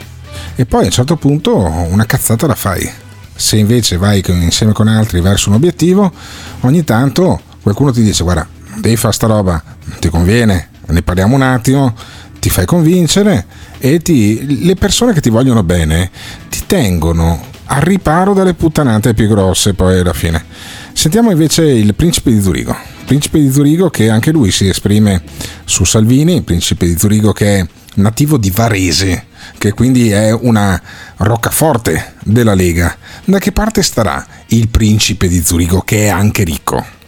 e 0.55 0.67
poi 0.67 0.83
a 0.83 0.87
un 0.87 0.91
certo 0.91 1.17
punto 1.17 1.57
una 1.57 2.05
cazzata 2.05 2.47
la 2.47 2.55
fai. 2.55 2.91
Se 3.35 3.57
invece 3.57 3.97
vai 3.97 4.23
insieme 4.27 4.73
con 4.73 4.89
altri 4.89 5.21
verso 5.21 5.49
un 5.49 5.55
obiettivo, 5.55 6.13
ogni 6.61 6.85
tanto 6.85 7.41
qualcuno 7.63 7.93
ti 7.93 8.03
dice 8.03 8.23
guarda, 8.23 8.47
devi 8.77 8.97
fare 8.97 9.15
sta 9.15 9.27
roba, 9.27 9.63
ti 9.99 10.09
conviene, 10.11 10.69
ne 10.87 11.03
parliamo 11.03 11.35
un 11.35 11.43
attimo, 11.43 11.95
ti 12.39 12.51
fai 12.51 12.67
convincere 12.67 13.47
e 13.79 14.01
ti, 14.01 14.65
le 14.65 14.75
persone 14.75 15.13
che 15.13 15.21
ti 15.21 15.31
vogliono 15.31 15.63
bene 15.63 16.11
ti 16.49 16.63
tengono 16.67 17.51
al 17.73 17.81
riparo 17.81 18.35
dalle 18.35 18.53
puttanate 18.53 19.15
più 19.15 19.27
grosse 19.29 19.73
poi 19.73 20.01
alla 20.01 20.13
fine. 20.13 20.45
Sentiamo 20.93 21.31
invece 21.31 21.65
il 21.65 21.95
principe 21.95 22.31
di 22.31 22.41
Zurigo. 22.41 22.77
Principe 23.07 23.39
di 23.39 23.51
Zurigo 23.51 23.89
che 23.89 24.11
anche 24.11 24.31
lui 24.31 24.51
si 24.51 24.69
esprime 24.69 25.23
su 25.65 25.85
Salvini, 25.85 26.43
principe 26.43 26.87
di 26.87 26.99
Zurigo 26.99 27.33
che 27.33 27.59
è 27.61 27.67
nativo 27.95 28.37
di 28.37 28.51
Varese, 28.51 29.25
che 29.57 29.73
quindi 29.73 30.11
è 30.11 30.33
una 30.33 30.81
roccaforte 31.17 32.15
della 32.23 32.55
Lega. 32.55 32.95
Da 33.25 33.39
che 33.39 33.53
parte 33.53 33.83
starà 33.83 34.25
il 34.49 34.69
principe 34.69 35.27
di 35.27 35.43
Zurigo 35.43 35.81
che 35.81 36.05
è 36.05 36.09
anche 36.09 36.45
ricco? 36.45 37.01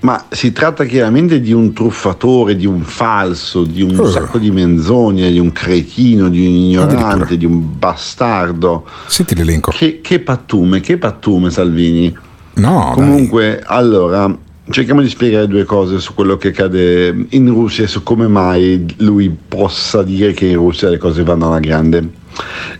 Ma 0.00 0.26
si 0.28 0.52
tratta 0.52 0.84
chiaramente 0.84 1.40
di 1.40 1.52
un 1.52 1.72
truffatore, 1.72 2.54
di 2.54 2.66
un 2.66 2.82
falso, 2.82 3.64
di 3.64 3.82
un 3.82 3.98
Oh. 3.98 4.06
sacco 4.10 4.38
di 4.38 4.50
menzogne, 4.50 5.30
di 5.30 5.38
un 5.38 5.50
cretino, 5.52 6.28
di 6.28 6.46
un 6.46 6.52
ignorante, 6.54 7.36
di 7.36 7.44
un 7.44 7.78
bastardo. 7.78 8.86
Senti 9.06 9.34
l'elenco. 9.34 9.70
Che, 9.72 10.00
che 10.02 10.20
pattume, 10.20 10.80
che 10.80 10.98
pattume 10.98 11.50
Salvini. 11.50 12.14
No, 12.54 12.92
Comunque, 12.94 13.62
allora, 13.64 14.34
cerchiamo 14.70 15.00
di 15.00 15.08
spiegare 15.08 15.46
due 15.48 15.64
cose 15.64 15.98
su 15.98 16.14
quello 16.14 16.36
che 16.36 16.48
accade 16.48 17.26
in 17.30 17.48
Russia 17.48 17.84
e 17.84 17.86
su 17.86 18.02
come 18.02 18.28
mai 18.28 18.84
lui 18.98 19.28
possa 19.48 20.02
dire 20.02 20.32
che 20.32 20.46
in 20.46 20.56
Russia 20.56 20.88
le 20.88 20.98
cose 20.98 21.22
vanno 21.22 21.48
alla 21.48 21.60
grande. 21.60 22.24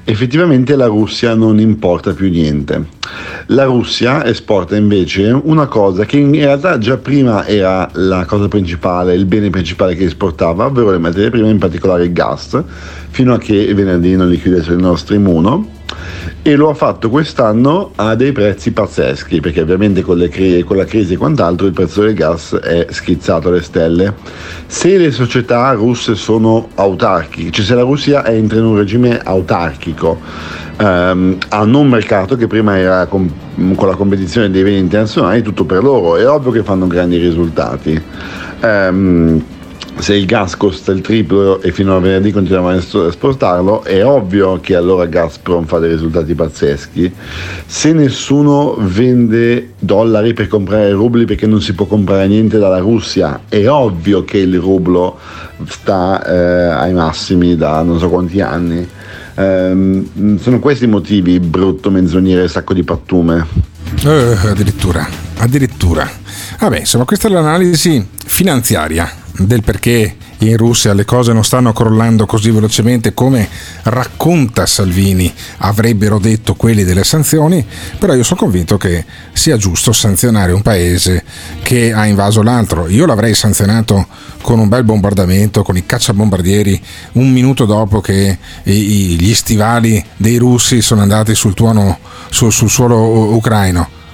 Effettivamente 0.04 0.76
la 0.76 0.86
Russia 0.86 1.34
non 1.34 1.58
importa 1.58 2.12
più 2.12 2.28
niente. 2.28 2.86
La 3.46 3.64
Russia 3.64 4.24
esporta 4.24 4.76
invece 4.76 5.30
una 5.30 5.66
cosa 5.66 6.04
che 6.04 6.18
in 6.18 6.32
realtà 6.32 6.78
già 6.78 6.96
prima 6.96 7.46
era 7.46 7.88
la 7.94 8.24
cosa 8.24 8.48
principale, 8.48 9.14
il 9.14 9.26
bene 9.26 9.50
principale 9.50 9.94
che 9.94 10.04
esportava, 10.04 10.66
ovvero 10.66 10.90
le 10.90 10.98
materie 10.98 11.30
prime, 11.30 11.50
in 11.50 11.58
particolare 11.58 12.04
il 12.04 12.12
gas, 12.12 12.62
fino 13.10 13.34
a 13.34 13.38
che 13.38 13.72
venerdì 13.74 14.16
non 14.16 14.28
li 14.28 14.40
chiudessero 14.40 14.74
il 14.74 14.80
Nord 14.80 14.98
Stream 14.98 15.26
1 15.26 15.75
e 16.46 16.54
lo 16.54 16.68
ha 16.68 16.74
fatto 16.74 17.10
quest'anno 17.10 17.90
a 17.96 18.14
dei 18.14 18.30
prezzi 18.30 18.70
pazzeschi 18.70 19.40
perché 19.40 19.62
ovviamente 19.62 20.02
con, 20.02 20.24
cri- 20.30 20.62
con 20.62 20.76
la 20.76 20.84
crisi 20.84 21.14
e 21.14 21.16
quant'altro 21.16 21.66
il 21.66 21.72
prezzo 21.72 22.02
del 22.02 22.14
gas 22.14 22.54
è 22.54 22.86
schizzato 22.88 23.48
alle 23.48 23.62
stelle. 23.62 24.14
Se 24.66 24.96
le 24.96 25.10
società 25.10 25.72
russe 25.72 26.14
sono 26.14 26.68
autarchiche 26.76 27.50
cioè 27.50 27.64
se 27.64 27.74
la 27.74 27.82
Russia 27.82 28.24
entra 28.28 28.58
in 28.58 28.64
un 28.64 28.76
regime 28.76 29.20
autarchico 29.24 30.20
ehm, 30.76 31.36
hanno 31.48 31.78
un 31.80 31.88
mercato 31.88 32.36
che 32.36 32.46
prima 32.46 32.78
era 32.78 33.06
com- 33.06 33.74
con 33.74 33.88
la 33.88 33.96
competizione 33.96 34.48
dei 34.48 34.62
beni 34.62 34.78
internazionali 34.78 35.42
tutto 35.42 35.64
per 35.64 35.82
loro 35.82 36.16
è 36.16 36.28
ovvio 36.28 36.52
che 36.52 36.62
fanno 36.62 36.86
grandi 36.86 37.16
risultati. 37.16 38.00
Ehm, 38.60 39.42
se 39.98 40.14
il 40.14 40.26
gas 40.26 40.56
costa 40.56 40.92
il 40.92 41.00
triplo 41.00 41.60
e 41.62 41.72
fino 41.72 41.96
a 41.96 42.00
venerdì 42.00 42.30
continuiamo 42.30 42.68
a 42.68 42.74
es- 42.74 42.94
esportarlo, 42.94 43.82
è 43.82 44.04
ovvio 44.04 44.60
che 44.60 44.74
allora 44.74 45.06
Gazprom 45.06 45.64
fa 45.64 45.78
dei 45.78 45.90
risultati 45.90 46.34
pazzeschi. 46.34 47.12
Se 47.64 47.92
nessuno 47.92 48.76
vende 48.78 49.72
dollari 49.78 50.34
per 50.34 50.48
comprare 50.48 50.90
rubli 50.92 51.24
perché 51.24 51.46
non 51.46 51.62
si 51.62 51.72
può 51.72 51.86
comprare 51.86 52.26
niente 52.26 52.58
dalla 52.58 52.78
Russia, 52.78 53.42
è 53.48 53.68
ovvio 53.68 54.24
che 54.24 54.38
il 54.38 54.58
rublo 54.58 55.18
sta 55.66 56.24
eh, 56.24 56.68
ai 56.68 56.92
massimi 56.92 57.56
da 57.56 57.82
non 57.82 57.98
so 57.98 58.08
quanti 58.08 58.40
anni. 58.40 58.86
Ehm, 59.34 60.38
sono 60.38 60.60
questi 60.60 60.84
i 60.84 60.88
motivi, 60.88 61.40
brutto 61.40 61.90
menzognere 61.90 62.48
sacco 62.48 62.74
di 62.74 62.84
pattume. 62.84 63.46
Eh, 64.04 64.36
addirittura, 64.44 65.08
addirittura. 65.38 66.08
Vabbè, 66.60 66.80
insomma, 66.80 67.04
questa 67.04 67.28
è 67.28 67.30
l'analisi 67.30 68.06
finanziaria 68.24 69.24
del 69.38 69.62
perché 69.62 70.16
in 70.38 70.56
Russia 70.56 70.92
le 70.92 71.04
cose 71.04 71.32
non 71.32 71.44
stanno 71.44 71.72
crollando 71.72 72.26
così 72.26 72.50
velocemente 72.50 73.14
come 73.14 73.48
racconta 73.84 74.66
Salvini 74.66 75.32
avrebbero 75.58 76.18
detto 76.18 76.54
quelli 76.54 76.84
delle 76.84 77.04
sanzioni, 77.04 77.64
però 77.98 78.14
io 78.14 78.22
sono 78.22 78.40
convinto 78.40 78.76
che 78.76 79.04
sia 79.32 79.56
giusto 79.56 79.92
sanzionare 79.92 80.52
un 80.52 80.62
paese 80.62 81.24
che 81.62 81.92
ha 81.92 82.06
invaso 82.06 82.42
l'altro. 82.42 82.88
Io 82.88 83.06
l'avrei 83.06 83.34
sanzionato 83.34 84.06
con 84.42 84.58
un 84.58 84.68
bel 84.68 84.84
bombardamento, 84.84 85.62
con 85.62 85.76
i 85.76 85.86
cacciabombardieri, 85.86 86.80
un 87.12 87.32
minuto 87.32 87.64
dopo 87.64 88.00
che 88.00 88.38
gli 88.62 89.34
stivali 89.34 90.04
dei 90.16 90.36
russi 90.36 90.82
sono 90.82 91.02
andati 91.02 91.34
sul, 91.34 91.54
tuono, 91.54 91.98
sul, 92.30 92.52
sul 92.52 92.70
suolo 92.70 93.34
ucraino 93.34 94.04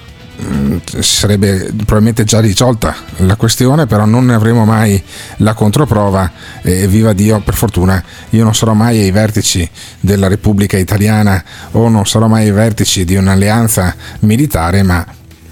Mm, 0.45 0.77
sarebbe 0.99 1.71
probabilmente 1.73 2.25
già 2.25 2.41
risolta 2.41 2.93
la 3.17 3.35
questione, 3.35 3.85
però 3.85 4.05
non 4.05 4.25
ne 4.25 4.33
avremo 4.33 4.65
mai 4.65 5.01
la 5.37 5.53
controprova 5.53 6.29
e 6.61 6.87
viva 6.87 7.13
Dio, 7.13 7.39
per 7.39 7.53
fortuna 7.53 8.03
io 8.31 8.43
non 8.43 8.53
sarò 8.53 8.73
mai 8.73 8.99
ai 8.99 9.11
vertici 9.11 9.69
della 9.99 10.27
Repubblica 10.27 10.77
Italiana 10.77 11.41
o 11.71 11.87
non 11.87 12.05
sarò 12.05 12.27
mai 12.27 12.45
ai 12.45 12.51
vertici 12.51 13.05
di 13.05 13.15
un'alleanza 13.15 13.95
militare, 14.19 14.83
ma 14.83 15.05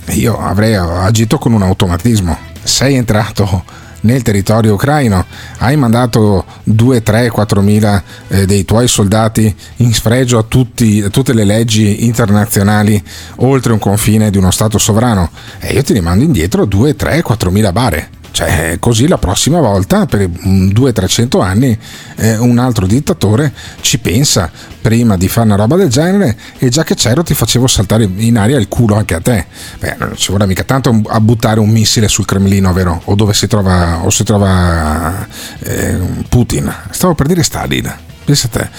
io 0.09 0.37
avrei 0.39 0.75
agito 0.75 1.37
con 1.37 1.53
un 1.53 1.61
automatismo. 1.61 2.37
Sei 2.63 2.95
entrato 2.95 3.63
nel 4.01 4.21
territorio 4.21 4.73
ucraino, 4.73 5.25
hai 5.59 5.75
mandato 5.75 6.45
2, 6.63 7.03
3, 7.03 7.29
4 7.29 7.61
mila 7.61 8.01
eh, 8.27 8.45
dei 8.45 8.65
tuoi 8.65 8.87
soldati 8.87 9.53
in 9.77 9.93
sfregio 9.93 10.37
a, 10.37 10.43
tutti, 10.43 11.01
a, 11.01 11.09
tutte 11.09 11.33
le 11.33 11.43
leggi 11.43 12.05
internazionali 12.05 13.01
oltre 13.37 13.73
un 13.73 13.79
confine 13.79 14.29
di 14.29 14.37
uno 14.37 14.51
Stato 14.51 14.77
sovrano 14.77 15.29
e 15.59 15.73
io 15.73 15.83
ti 15.83 15.93
rimando 15.93 16.23
indietro 16.23 16.65
2, 16.65 16.95
3, 16.95 17.21
4 17.21 17.51
mila 17.51 17.71
bare. 17.71 18.19
Cioè, 18.31 18.77
così 18.79 19.07
la 19.07 19.17
prossima 19.17 19.59
volta, 19.59 20.05
per 20.05 20.21
200-300 20.21 21.41
anni, 21.41 21.77
eh, 22.15 22.37
un 22.37 22.57
altro 22.57 22.85
dittatore 22.85 23.51
ci 23.81 23.99
pensa 23.99 24.49
prima 24.81 25.17
di 25.17 25.27
fare 25.27 25.47
una 25.47 25.55
roba 25.55 25.75
del 25.75 25.89
genere 25.89 26.37
e 26.57 26.69
già 26.69 26.83
che 26.83 26.95
c'ero 26.95 27.23
ti 27.23 27.33
facevo 27.33 27.67
saltare 27.67 28.09
in 28.15 28.37
aria 28.37 28.57
il 28.57 28.67
culo 28.67 28.95
anche 28.95 29.15
a 29.15 29.21
te. 29.21 29.45
Beh, 29.79 29.95
non 29.99 30.13
ci 30.15 30.31
vorrà 30.31 30.45
mica 30.45 30.63
tanto 30.63 31.01
a 31.07 31.19
buttare 31.19 31.59
un 31.59 31.69
missile 31.69 32.07
sul 32.07 32.25
Cremlino, 32.25 32.71
vero? 32.73 33.01
O 33.05 33.15
dove 33.15 33.33
si 33.33 33.47
trova, 33.47 34.03
o 34.03 34.09
si 34.09 34.23
trova 34.23 35.27
eh, 35.59 35.97
Putin. 36.29 36.73
Stavo 36.89 37.13
per 37.15 37.27
dire 37.27 37.43
Stalin 37.43 38.09
pensa 38.31 38.47
te. 38.47 38.69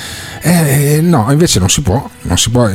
Eh, 0.40 1.00
no, 1.02 1.30
invece 1.30 1.58
non 1.58 1.68
si 1.68 1.82
può, 1.82 2.08
non 2.22 2.38
si 2.38 2.48
può. 2.48 2.70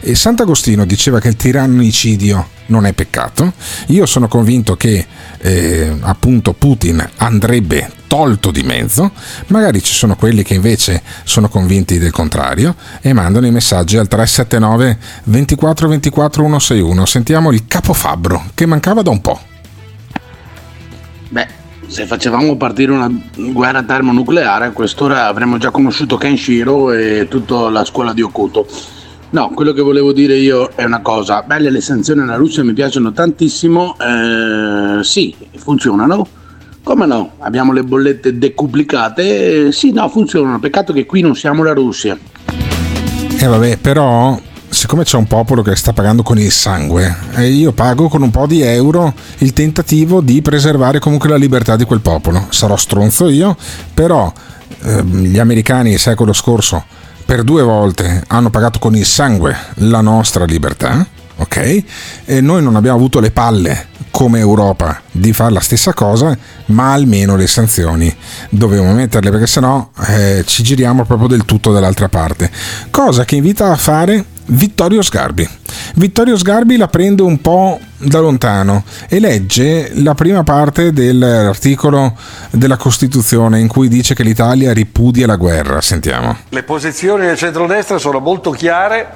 E 0.00 0.14
Sant'Agostino 0.14 0.86
diceva 0.86 1.20
che 1.20 1.28
il 1.28 1.36
tirannicidio 1.36 2.48
non 2.66 2.86
è 2.86 2.94
peccato. 2.94 3.52
Io 3.88 4.06
sono 4.06 4.28
convinto 4.28 4.76
che 4.76 5.06
eh, 5.38 5.96
appunto 6.00 6.54
Putin 6.54 7.06
andrebbe 7.16 7.90
tolto 8.06 8.50
di 8.50 8.62
mezzo, 8.62 9.10
magari 9.48 9.82
ci 9.82 9.92
sono 9.92 10.16
quelli 10.16 10.42
che 10.42 10.54
invece 10.54 11.02
sono 11.24 11.48
convinti 11.48 11.98
del 11.98 12.10
contrario 12.10 12.76
e 13.00 13.12
mandano 13.12 13.46
i 13.46 13.50
messaggi 13.50 13.96
al 13.96 14.08
379 14.08 14.98
24 15.24 15.88
24 15.88 16.42
161. 16.42 17.06
Sentiamo 17.06 17.52
il 17.52 17.66
capofabbro 17.66 18.50
che 18.54 18.64
mancava 18.64 19.02
da 19.02 19.10
un 19.10 19.20
po'. 19.20 19.40
Beh, 21.28 21.60
se 21.92 22.06
facevamo 22.06 22.56
partire 22.56 22.90
una 22.90 23.10
guerra 23.36 23.82
termonucleare, 23.82 24.64
a 24.64 24.70
quest'ora 24.70 25.26
avremmo 25.26 25.58
già 25.58 25.70
conosciuto 25.70 26.16
Kenshiro 26.16 26.90
e 26.90 27.26
tutta 27.28 27.68
la 27.68 27.84
scuola 27.84 28.14
di 28.14 28.22
Okuto. 28.22 28.66
No, 29.30 29.50
quello 29.50 29.74
che 29.74 29.82
volevo 29.82 30.14
dire 30.14 30.34
io 30.36 30.70
è 30.74 30.84
una 30.84 31.02
cosa, 31.02 31.42
belle 31.42 31.68
le 31.68 31.82
sanzioni 31.82 32.22
alla 32.22 32.36
Russia 32.36 32.64
mi 32.64 32.72
piacciono 32.72 33.12
tantissimo, 33.12 33.94
eh, 33.98 35.04
sì, 35.04 35.36
funzionano, 35.56 36.26
come 36.82 37.04
no? 37.04 37.32
Abbiamo 37.40 37.74
le 37.74 37.82
bollette 37.82 38.38
decuplicate, 38.38 39.66
eh, 39.66 39.72
sì, 39.72 39.92
no, 39.92 40.08
funzionano, 40.08 40.58
peccato 40.60 40.94
che 40.94 41.04
qui 41.04 41.20
non 41.20 41.34
siamo 41.34 41.62
la 41.62 41.74
Russia. 41.74 42.16
Eh 43.38 43.46
vabbè, 43.46 43.76
però 43.76 44.40
siccome 44.72 45.04
c'è 45.04 45.18
un 45.18 45.26
popolo 45.26 45.60
che 45.60 45.76
sta 45.76 45.92
pagando 45.92 46.22
con 46.22 46.38
il 46.38 46.50
sangue, 46.50 47.14
e 47.34 47.50
io 47.50 47.72
pago 47.72 48.08
con 48.08 48.22
un 48.22 48.30
po' 48.30 48.46
di 48.46 48.62
euro 48.62 49.12
il 49.38 49.52
tentativo 49.52 50.22
di 50.22 50.40
preservare 50.40 50.98
comunque 50.98 51.28
la 51.28 51.36
libertà 51.36 51.76
di 51.76 51.84
quel 51.84 52.00
popolo. 52.00 52.46
Sarò 52.48 52.76
stronzo 52.76 53.28
io, 53.28 53.54
però 53.92 54.32
eh, 54.80 55.04
gli 55.04 55.38
americani 55.38 55.98
secolo 55.98 56.32
scorso 56.32 56.82
per 57.24 57.44
due 57.44 57.62
volte 57.62 58.24
hanno 58.28 58.50
pagato 58.50 58.78
con 58.78 58.96
il 58.96 59.04
sangue 59.04 59.54
la 59.74 60.00
nostra 60.00 60.44
libertà, 60.44 61.06
ok? 61.36 61.84
E 62.24 62.40
noi 62.40 62.62
non 62.62 62.74
abbiamo 62.74 62.96
avuto 62.96 63.20
le 63.20 63.30
palle 63.30 63.90
come 64.10 64.40
Europa 64.40 65.00
di 65.10 65.32
fare 65.32 65.52
la 65.52 65.60
stessa 65.60 65.92
cosa, 65.92 66.36
ma 66.66 66.92
almeno 66.92 67.36
le 67.36 67.46
sanzioni 67.46 68.14
dovevamo 68.50 68.92
metterle 68.92 69.30
perché 69.30 69.46
sennò 69.46 69.90
eh, 70.06 70.44
ci 70.46 70.62
giriamo 70.62 71.04
proprio 71.04 71.28
del 71.28 71.44
tutto 71.44 71.72
dall'altra 71.72 72.08
parte. 72.08 72.50
Cosa 72.90 73.24
che 73.24 73.36
invita 73.36 73.70
a 73.70 73.76
fare 73.76 74.24
Vittorio 74.46 75.02
Sgarbi. 75.02 75.48
Vittorio 75.94 76.36
Sgarbi 76.36 76.76
la 76.76 76.88
prende 76.88 77.22
un 77.22 77.40
po' 77.40 77.78
da 77.98 78.18
lontano 78.18 78.84
e 79.08 79.20
legge 79.20 79.90
la 79.94 80.14
prima 80.14 80.42
parte 80.42 80.92
dell'articolo 80.92 82.16
della 82.50 82.76
Costituzione 82.76 83.60
in 83.60 83.68
cui 83.68 83.88
dice 83.88 84.14
che 84.14 84.22
l'Italia 84.22 84.72
ripudia 84.72 85.26
la 85.26 85.36
guerra. 85.36 85.80
Sentiamo. 85.80 86.36
Le 86.48 86.62
posizioni 86.62 87.26
del 87.26 87.36
centrodestra 87.36 87.98
sono 87.98 88.18
molto 88.18 88.50
chiare 88.50 89.06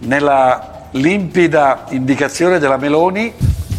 nella 0.00 0.88
limpida 0.92 1.86
indicazione 1.90 2.58
della 2.58 2.76
Meloni 2.76 3.32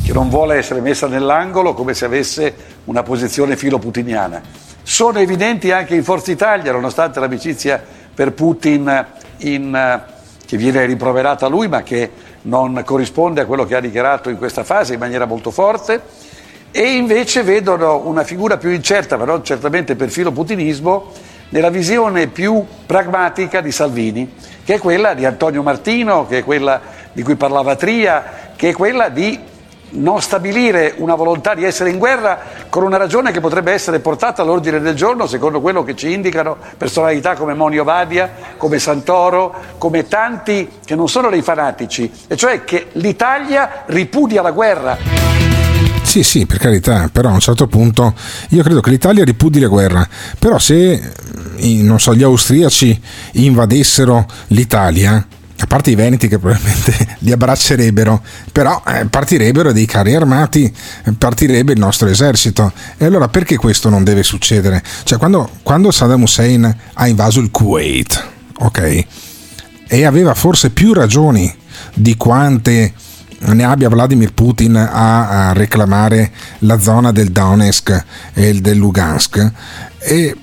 che 0.04 0.14
non 0.14 0.30
vuole 0.30 0.56
essere 0.56 0.82
messa 0.82 1.08
nell'angolo 1.08 1.74
come 1.74 1.94
se 1.94 2.06
avesse 2.06 2.54
una 2.86 3.02
posizione 3.02 3.56
filoputiniana. 3.56 4.42
Sono 4.84 5.18
evidenti 5.18 5.72
anche 5.72 5.96
in 5.96 6.04
Forza 6.04 6.32
Italia, 6.32 6.72
nonostante 6.72 7.20
l'amicizia 7.20 7.84
per 8.14 8.34
Putin 8.34 9.06
in 9.38 10.04
che 10.46 10.58
viene 10.58 10.86
rimproverata 10.86 11.46
a 11.46 11.50
lui 11.50 11.68
ma 11.68 11.84
che 11.84 12.10
non 12.44 12.82
corrisponde 12.86 13.42
a 13.42 13.46
quello 13.46 13.66
che 13.66 13.76
ha 13.76 13.80
dichiarato 13.80 14.30
in 14.30 14.38
questa 14.38 14.64
fase 14.64 14.94
in 14.94 15.00
maniera 15.00 15.26
molto 15.26 15.52
forte. 15.52 16.02
E 16.72 16.96
invece 16.96 17.44
vedono 17.44 18.02
una 18.06 18.24
figura 18.24 18.58
più 18.58 18.70
incerta, 18.70 19.18
però 19.18 19.42
certamente 19.42 19.96
per 19.96 20.10
filo 20.10 20.32
putinismo, 20.32 21.12
nella 21.50 21.70
visione 21.70 22.28
più 22.28 22.66
pragmatica 22.86 23.62
di 23.62 23.72
Salvini, 23.72 24.34
che 24.64 24.76
è 24.76 24.80
quella 24.80 25.14
di 25.14 25.26
Antonio 25.26 25.64
Martino, 25.64 26.28
che 26.28 26.40
è 26.40 26.44
quella 26.44 26.82
di 27.14 27.24
cui 27.24 27.36
parlava 27.36 27.76
Tria, 27.76 28.52
che 28.56 28.70
è 28.70 28.74
quella 28.74 29.08
di 29.08 29.40
non 29.96 30.22
stabilire 30.22 30.94
una 30.98 31.16
volontà 31.16 31.54
di 31.54 31.64
essere 31.64 31.90
in 31.90 31.98
guerra 31.98 32.40
con 32.70 32.84
una 32.84 32.98
ragione 32.98 33.32
che 33.32 33.40
potrebbe 33.40 33.72
essere 33.72 34.00
portata 34.00 34.42
all'ordine 34.42 34.80
del 34.80 34.96
giorno 34.96 35.28
secondo 35.28 35.62
quello 35.62 35.84
che 35.84 35.96
ci 35.96 36.12
indicano 36.12 36.58
personalità 36.78 37.36
come 37.36 37.54
Monio 37.54 37.84
Vadia, 37.84 38.32
come 38.58 38.80
Santoro, 38.80 39.54
come 39.78 40.08
tanti 40.08 40.70
che 40.86 40.96
non 40.96 41.08
sono 41.10 41.30
dei 41.30 41.42
fanatici, 41.42 42.12
e 42.28 42.36
cioè 42.36 42.64
che 42.64 42.88
l'Italia 42.94 43.84
ripudia 43.88 44.42
la 44.42 44.52
guerra. 44.52 44.98
Sì, 46.04 46.24
sì, 46.24 46.46
per 46.46 46.60
carità, 46.60 47.10
però 47.12 47.30
a 47.30 47.34
un 47.34 47.40
certo 47.40 47.68
punto 47.68 48.14
io 48.50 48.64
credo 48.64 48.80
che 48.80 48.90
l'Italia 48.90 49.26
ripudi 49.26 49.60
la 49.60 49.68
guerra, 49.68 50.08
però 50.40 50.60
se 50.60 51.12
non 51.82 52.00
so, 52.00 52.16
gli 52.16 52.24
austriaci 52.24 53.02
invadessero 53.34 54.26
l'Italia, 54.48 55.26
a 55.58 55.68
parte 55.68 55.92
i 55.92 55.96
veneti 55.96 56.28
che 56.28 56.38
probabilmente 56.38 57.18
li 57.20 57.32
abbraccerebbero, 57.32 58.22
però 58.52 58.82
eh, 58.88 59.06
partirebbero 59.06 59.72
dei 59.72 59.86
carri 59.86 60.16
armati, 60.16 60.72
partirebbe 61.18 61.74
il 61.74 61.80
nostro 61.80 62.08
esercito. 62.08 62.72
E 62.98 63.06
allora 63.06 63.28
perché 63.28 63.56
questo 63.56 63.90
non 63.90 64.04
deve 64.04 64.24
succedere? 64.24 64.84
Cioè 65.04 65.18
quando, 65.18 65.50
quando 65.64 65.92
Saddam 65.92 66.24
Hussein 66.24 66.76
ha 66.94 67.08
invaso 67.08 67.40
il 67.40 67.52
Kuwait, 67.52 68.28
ok, 68.60 69.06
e 69.88 70.06
aveva 70.06 70.34
forse 70.34 70.72
più 70.72 70.94
ragioni 70.94 71.54
di 71.94 72.18
quante 72.18 72.94
ne 73.38 73.64
abbia 73.64 73.90
Vladimir 73.90 74.34
Putin 74.34 74.76
a, 74.76 75.50
a 75.50 75.54
reclamare 75.54 76.32
la 76.60 76.80
zona 76.80 77.12
del 77.12 77.32
Donetsk 77.32 78.06
e 78.34 78.60
del 78.60 78.78
Lugansk, 78.78 79.52
e 80.00 80.36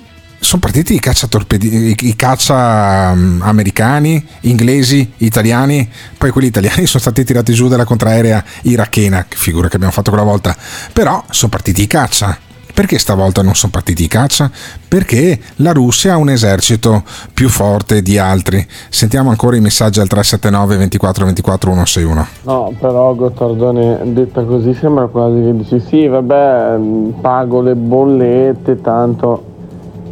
sono 0.43 0.61
partiti 0.61 0.93
i 0.93 0.99
cacciatorpedi, 0.99 1.95
i 2.01 2.15
caccia 2.15 3.11
um, 3.13 3.39
americani, 3.41 4.23
inglesi, 4.41 5.13
italiani, 5.17 5.89
poi 6.17 6.31
quelli 6.31 6.47
italiani 6.47 6.85
sono 6.85 6.99
stati 7.01 7.23
tirati 7.23 7.53
giù 7.53 7.67
dalla 7.67 7.85
contraerea 7.85 8.43
irachena, 8.63 9.25
che 9.27 9.37
figura 9.37 9.69
che 9.69 9.77
abbiamo 9.77 9.93
fatto 9.93 10.11
quella 10.11 10.25
volta, 10.25 10.55
però 10.91 11.23
sono 11.29 11.49
partiti 11.49 11.81
i 11.81 11.87
caccia. 11.87 12.37
Perché 12.73 12.97
stavolta 12.97 13.43
non 13.43 13.53
sono 13.53 13.71
partiti 13.71 14.03
i 14.03 14.07
caccia? 14.07 14.49
Perché 14.87 15.39
la 15.57 15.71
Russia 15.73 16.13
ha 16.13 16.17
un 16.17 16.31
esercito 16.31 17.03
più 17.31 17.47
forte 17.47 18.01
di 18.01 18.17
altri. 18.17 18.65
Sentiamo 18.89 19.29
ancora 19.29 19.55
i 19.55 19.61
messaggi 19.61 19.99
al 19.99 20.07
379 20.07 20.77
24 20.77 21.25
24 21.25 21.69
161. 21.69 22.27
No, 22.41 22.73
però 22.79 23.13
Gottardone 23.13 23.99
detta 24.05 24.43
così 24.43 24.73
sembra 24.73 25.05
quasi 25.05 25.43
che 25.43 25.55
dici 25.55 25.79
sì, 25.87 26.07
vabbè, 26.07 26.79
pago 27.21 27.61
le 27.61 27.75
bollette, 27.75 28.81
tanto 28.81 29.51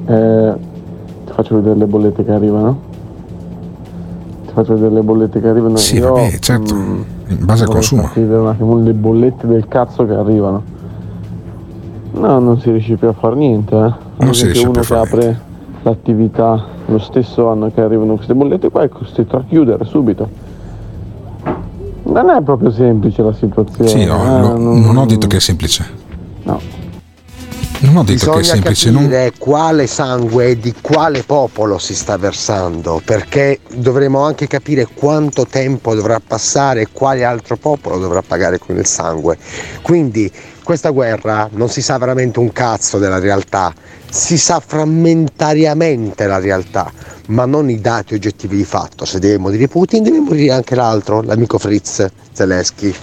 eh, 0.05 0.53
ti 1.25 1.31
faccio 1.33 1.55
vedere 1.55 1.75
le 1.75 1.85
bollette 1.85 2.23
che 2.23 2.31
arrivano. 2.31 2.79
Ti 4.47 4.53
faccio 4.53 4.73
vedere 4.73 4.93
le 4.95 5.01
bollette 5.01 5.39
che 5.41 5.47
arrivano. 5.47 5.75
Sì, 5.77 5.95
Io, 5.97 6.13
vabbè, 6.13 6.39
certo, 6.39 6.73
mm, 6.75 7.01
in 7.29 7.45
base 7.45 7.63
al 7.63 7.69
consumo. 7.69 8.09
Un 8.13 8.47
attimo 8.47 8.77
le 8.77 8.93
bollette 8.93 9.47
del 9.47 9.67
cazzo 9.67 10.05
che 10.05 10.13
arrivano. 10.13 10.63
No, 12.13 12.39
non 12.39 12.59
si 12.59 12.71
riesce 12.71 12.95
più 12.97 13.07
a 13.07 13.13
fare 13.13 13.35
niente. 13.35 13.73
Eh. 13.75 13.79
Non 13.79 13.93
Anche 14.17 14.33
si 14.33 14.43
riesce 14.45 14.63
uno 14.63 14.71
più 14.71 14.81
a 14.81 14.83
fare 14.83 15.01
apre 15.07 15.39
l'attività 15.83 16.63
lo 16.85 16.99
stesso 16.99 17.49
anno 17.49 17.71
che 17.73 17.81
arrivano 17.81 18.15
queste 18.15 18.35
bollette 18.35 18.69
qua 18.69 18.83
è 18.83 18.89
costretto 18.89 19.37
a 19.37 19.43
chiudere 19.47 19.83
subito. 19.85 20.27
Non 22.03 22.29
è 22.29 22.41
proprio 22.41 22.71
semplice 22.71 23.21
la 23.23 23.31
situazione. 23.33 23.89
Sì, 23.89 24.03
no, 24.05 24.21
eh, 24.23 24.41
lo- 24.41 24.57
non- 24.57 24.81
non 24.81 24.97
ho 24.97 25.05
detto 25.05 25.27
che 25.27 25.37
è 25.37 25.39
semplice. 25.39 25.85
No. 26.43 26.59
Non 27.83 27.97
ho 27.97 28.03
detto 28.03 28.25
che 28.25 28.31
è 28.31 28.41
Bisogna 28.41 28.53
semplice. 28.61 28.91
non- 28.91 29.01
capire 29.03 29.33
quale 29.39 29.87
sangue 29.87 30.45
e 30.49 30.59
di 30.59 30.73
quale 30.79 31.23
popolo 31.23 31.79
si 31.79 31.95
sta 31.95 32.15
versando, 32.15 33.01
perché 33.03 33.59
dovremo 33.73 34.21
anche 34.21 34.45
capire 34.45 34.87
quanto 34.93 35.47
tempo 35.47 35.95
dovrà 35.95 36.21
passare 36.25 36.81
e 36.81 36.87
quale 36.91 37.23
altro 37.23 37.57
popolo 37.57 37.97
dovrà 37.97 38.21
pagare 38.21 38.59
con 38.59 38.77
il 38.77 38.85
sangue. 38.85 39.35
Quindi 39.81 40.31
questa 40.63 40.91
guerra 40.91 41.49
non 41.53 41.69
si 41.69 41.81
sa 41.81 41.97
veramente 41.97 42.37
un 42.37 42.51
cazzo 42.53 42.99
della 42.99 43.17
realtà, 43.17 43.73
si 44.11 44.37
sa 44.37 44.61
frammentariamente 44.63 46.27
la 46.27 46.37
realtà, 46.37 46.91
ma 47.29 47.45
non 47.45 47.67
i 47.69 47.81
dati 47.81 48.13
oggettivi 48.13 48.57
di 48.57 48.63
fatto. 48.63 49.05
Se 49.05 49.17
deve 49.17 49.39
morire 49.39 49.67
Putin, 49.67 50.03
deve 50.03 50.19
morire 50.19 50.53
anche 50.53 50.75
l'altro, 50.75 51.23
l'amico 51.23 51.57
Fritz 51.57 52.05
Zelensky. 52.31 52.93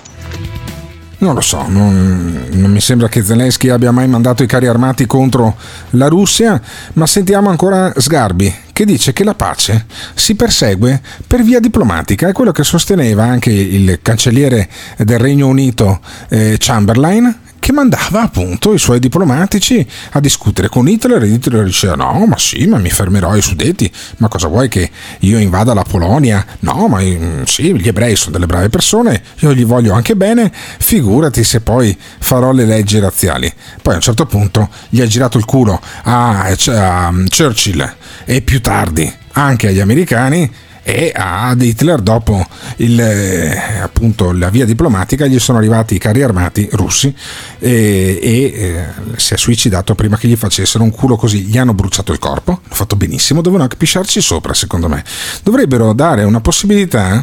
Non 1.20 1.34
lo 1.34 1.40
so, 1.40 1.66
non, 1.66 2.46
non 2.52 2.70
mi 2.70 2.80
sembra 2.80 3.08
che 3.08 3.24
Zelensky 3.24 3.70
abbia 3.70 3.90
mai 3.90 4.06
mandato 4.06 4.44
i 4.44 4.46
carri 4.46 4.68
armati 4.68 5.04
contro 5.04 5.56
la 5.90 6.06
Russia, 6.06 6.60
ma 6.92 7.06
sentiamo 7.06 7.48
ancora 7.50 7.92
Sgarbi 7.96 8.54
che 8.72 8.84
dice 8.84 9.12
che 9.12 9.24
la 9.24 9.34
pace 9.34 9.86
si 10.14 10.36
persegue 10.36 11.00
per 11.26 11.42
via 11.42 11.58
diplomatica, 11.58 12.28
è 12.28 12.32
quello 12.32 12.52
che 12.52 12.62
sosteneva 12.62 13.24
anche 13.24 13.50
il 13.50 13.98
cancelliere 14.00 14.68
del 14.98 15.18
Regno 15.18 15.48
Unito 15.48 15.98
eh, 16.28 16.54
Chamberlain 16.56 17.46
che 17.59 17.72
mandava 17.72 18.22
appunto 18.22 18.72
i 18.72 18.78
suoi 18.78 18.98
diplomatici 18.98 19.86
a 20.12 20.20
discutere 20.20 20.68
con 20.68 20.88
Hitler 20.88 21.22
e 21.22 21.28
Hitler 21.28 21.64
diceva 21.64 21.94
no 21.94 22.24
ma 22.26 22.38
sì 22.38 22.66
ma 22.66 22.78
mi 22.78 22.90
fermerò 22.90 23.30
ai 23.30 23.42
sudeti 23.42 23.90
ma 24.18 24.28
cosa 24.28 24.48
vuoi 24.48 24.68
che 24.68 24.90
io 25.20 25.38
invada 25.38 25.74
la 25.74 25.84
Polonia? 25.84 26.44
No 26.61 26.88
ma 26.88 27.00
mm, 27.00 27.42
sì 27.44 27.74
gli 27.78 27.88
ebrei 27.88 28.16
sono 28.16 28.32
delle 28.32 28.46
brave 28.46 28.68
persone 28.68 29.22
io 29.40 29.54
gli 29.54 29.64
voglio 29.64 29.92
anche 29.92 30.16
bene 30.16 30.50
figurati 30.78 31.44
se 31.44 31.61
poi 31.61 31.96
farò 32.18 32.52
le 32.52 32.64
leggi 32.64 32.98
razziali. 32.98 33.52
Poi 33.82 33.94
a 33.94 33.96
un 33.96 34.02
certo 34.02 34.26
punto 34.26 34.68
gli 34.88 35.00
ha 35.00 35.06
girato 35.06 35.38
il 35.38 35.44
culo 35.44 35.80
a, 36.04 36.44
a 36.44 37.12
Churchill 37.28 37.94
e 38.24 38.42
più 38.42 38.61
tardi 38.61 39.12
anche 39.32 39.68
agli 39.68 39.80
americani 39.80 40.50
e 40.89 41.12
ad 41.14 41.61
Hitler 41.61 42.01
dopo 42.01 42.43
il, 42.76 42.99
eh, 42.99 43.78
appunto, 43.82 44.32
la 44.32 44.49
via 44.49 44.64
diplomatica 44.64 45.26
gli 45.26 45.39
sono 45.39 45.59
arrivati 45.59 45.95
i 45.95 45.99
carri 45.99 46.22
armati 46.22 46.66
russi 46.72 47.14
e, 47.59 48.18
e, 48.22 48.32
eh, 48.32 48.84
si 49.16 49.34
è 49.34 49.36
suicidato 49.36 49.95
prima 49.95 50.16
che 50.16 50.28
gli 50.28 50.36
facessero 50.36 50.82
un 50.82 50.91
culo 50.91 51.16
così 51.16 51.43
gli 51.43 51.59
hanno 51.59 51.74
bruciato 51.74 52.11
il 52.12 52.18
corpo 52.18 52.53
hanno 52.53 52.74
fatto 52.74 52.97
benissimo 52.97 53.41
dovevano 53.41 53.64
anche 53.64 53.76
pisciarci 53.76 54.22
sopra 54.22 54.55
secondo 54.55 54.89
me 54.89 55.05
dovrebbero 55.43 55.93
dare 55.93 56.24
una 56.24 56.41
possibilità 56.41 57.22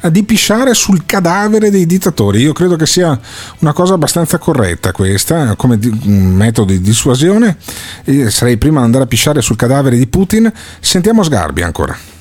eh, 0.00 0.10
di 0.10 0.24
pisciare 0.24 0.74
sul 0.74 1.04
cadavere 1.06 1.70
dei 1.70 1.86
dittatori. 1.86 2.40
Io 2.40 2.54
credo 2.54 2.74
che 2.74 2.86
sia 2.86 3.16
una 3.58 3.72
cosa 3.72 3.94
abbastanza 3.94 4.38
corretta 4.38 4.90
questa, 4.90 5.54
come 5.54 5.78
di- 5.78 5.92
metodo 6.08 6.72
di 6.72 6.80
dissuasione. 6.80 7.56
Io 8.06 8.30
sarei 8.30 8.56
prima 8.56 8.78
ad 8.78 8.86
andare 8.86 9.04
a 9.04 9.06
pisciare 9.06 9.42
sul 9.42 9.56
cadavere 9.56 9.96
di 9.96 10.06
Putin. 10.06 10.50
Sentiamo 10.80 11.22
Sgarbi 11.22 11.62
ancora. 11.62 12.15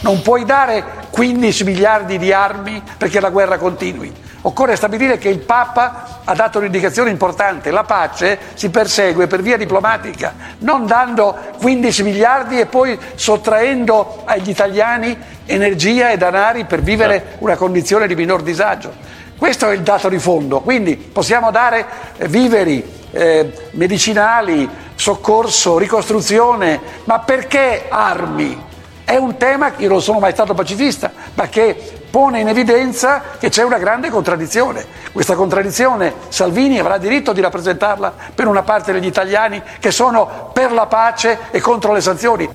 Non 0.00 0.22
puoi 0.22 0.44
dare 0.44 0.84
15 1.10 1.64
miliardi 1.64 2.18
di 2.18 2.32
armi 2.32 2.82
perché 2.96 3.20
la 3.20 3.30
guerra 3.30 3.58
continui. 3.58 4.12
Occorre 4.42 4.76
stabilire 4.76 5.18
che 5.18 5.28
il 5.28 5.40
Papa 5.40 6.20
ha 6.22 6.34
dato 6.34 6.58
un'indicazione 6.58 7.10
importante, 7.10 7.72
la 7.72 7.82
pace 7.82 8.38
si 8.54 8.70
persegue 8.70 9.26
per 9.26 9.42
via 9.42 9.56
diplomatica, 9.56 10.34
non 10.58 10.86
dando 10.86 11.36
15 11.58 12.02
miliardi 12.04 12.60
e 12.60 12.66
poi 12.66 12.96
sottraendo 13.16 14.22
agli 14.24 14.48
italiani 14.48 15.18
energia 15.46 16.10
e 16.10 16.16
danari 16.16 16.64
per 16.64 16.80
vivere 16.80 17.36
una 17.38 17.56
condizione 17.56 18.06
di 18.06 18.14
minor 18.14 18.42
disagio. 18.42 18.92
Questo 19.36 19.68
è 19.68 19.74
il 19.74 19.82
dato 19.82 20.08
di 20.08 20.18
fondo, 20.20 20.60
quindi 20.60 20.96
possiamo 20.96 21.50
dare 21.50 21.84
eh, 22.16 22.28
viveri, 22.28 22.84
eh, 23.10 23.52
medicinali, 23.72 24.68
soccorso, 24.94 25.76
ricostruzione, 25.76 26.80
ma 27.04 27.18
perché 27.18 27.86
armi? 27.88 28.65
È 29.06 29.14
un 29.14 29.36
tema, 29.36 29.72
io 29.76 29.88
non 29.88 30.02
sono 30.02 30.18
mai 30.18 30.32
stato 30.32 30.52
pacifista, 30.52 31.12
ma 31.34 31.46
che 31.46 32.00
pone 32.10 32.40
in 32.40 32.48
evidenza 32.48 33.22
che 33.38 33.50
c'è 33.50 33.62
una 33.62 33.78
grande 33.78 34.10
contraddizione. 34.10 34.84
Questa 35.12 35.36
contraddizione 35.36 36.12
Salvini 36.26 36.80
avrà 36.80 36.98
diritto 36.98 37.32
di 37.32 37.40
rappresentarla 37.40 38.12
per 38.34 38.48
una 38.48 38.62
parte 38.62 38.92
degli 38.92 39.06
italiani 39.06 39.62
che 39.78 39.92
sono 39.92 40.50
per 40.52 40.72
la 40.72 40.86
pace 40.86 41.38
e 41.52 41.60
contro 41.60 41.92
le 41.92 42.00
sanzioni. 42.00 42.48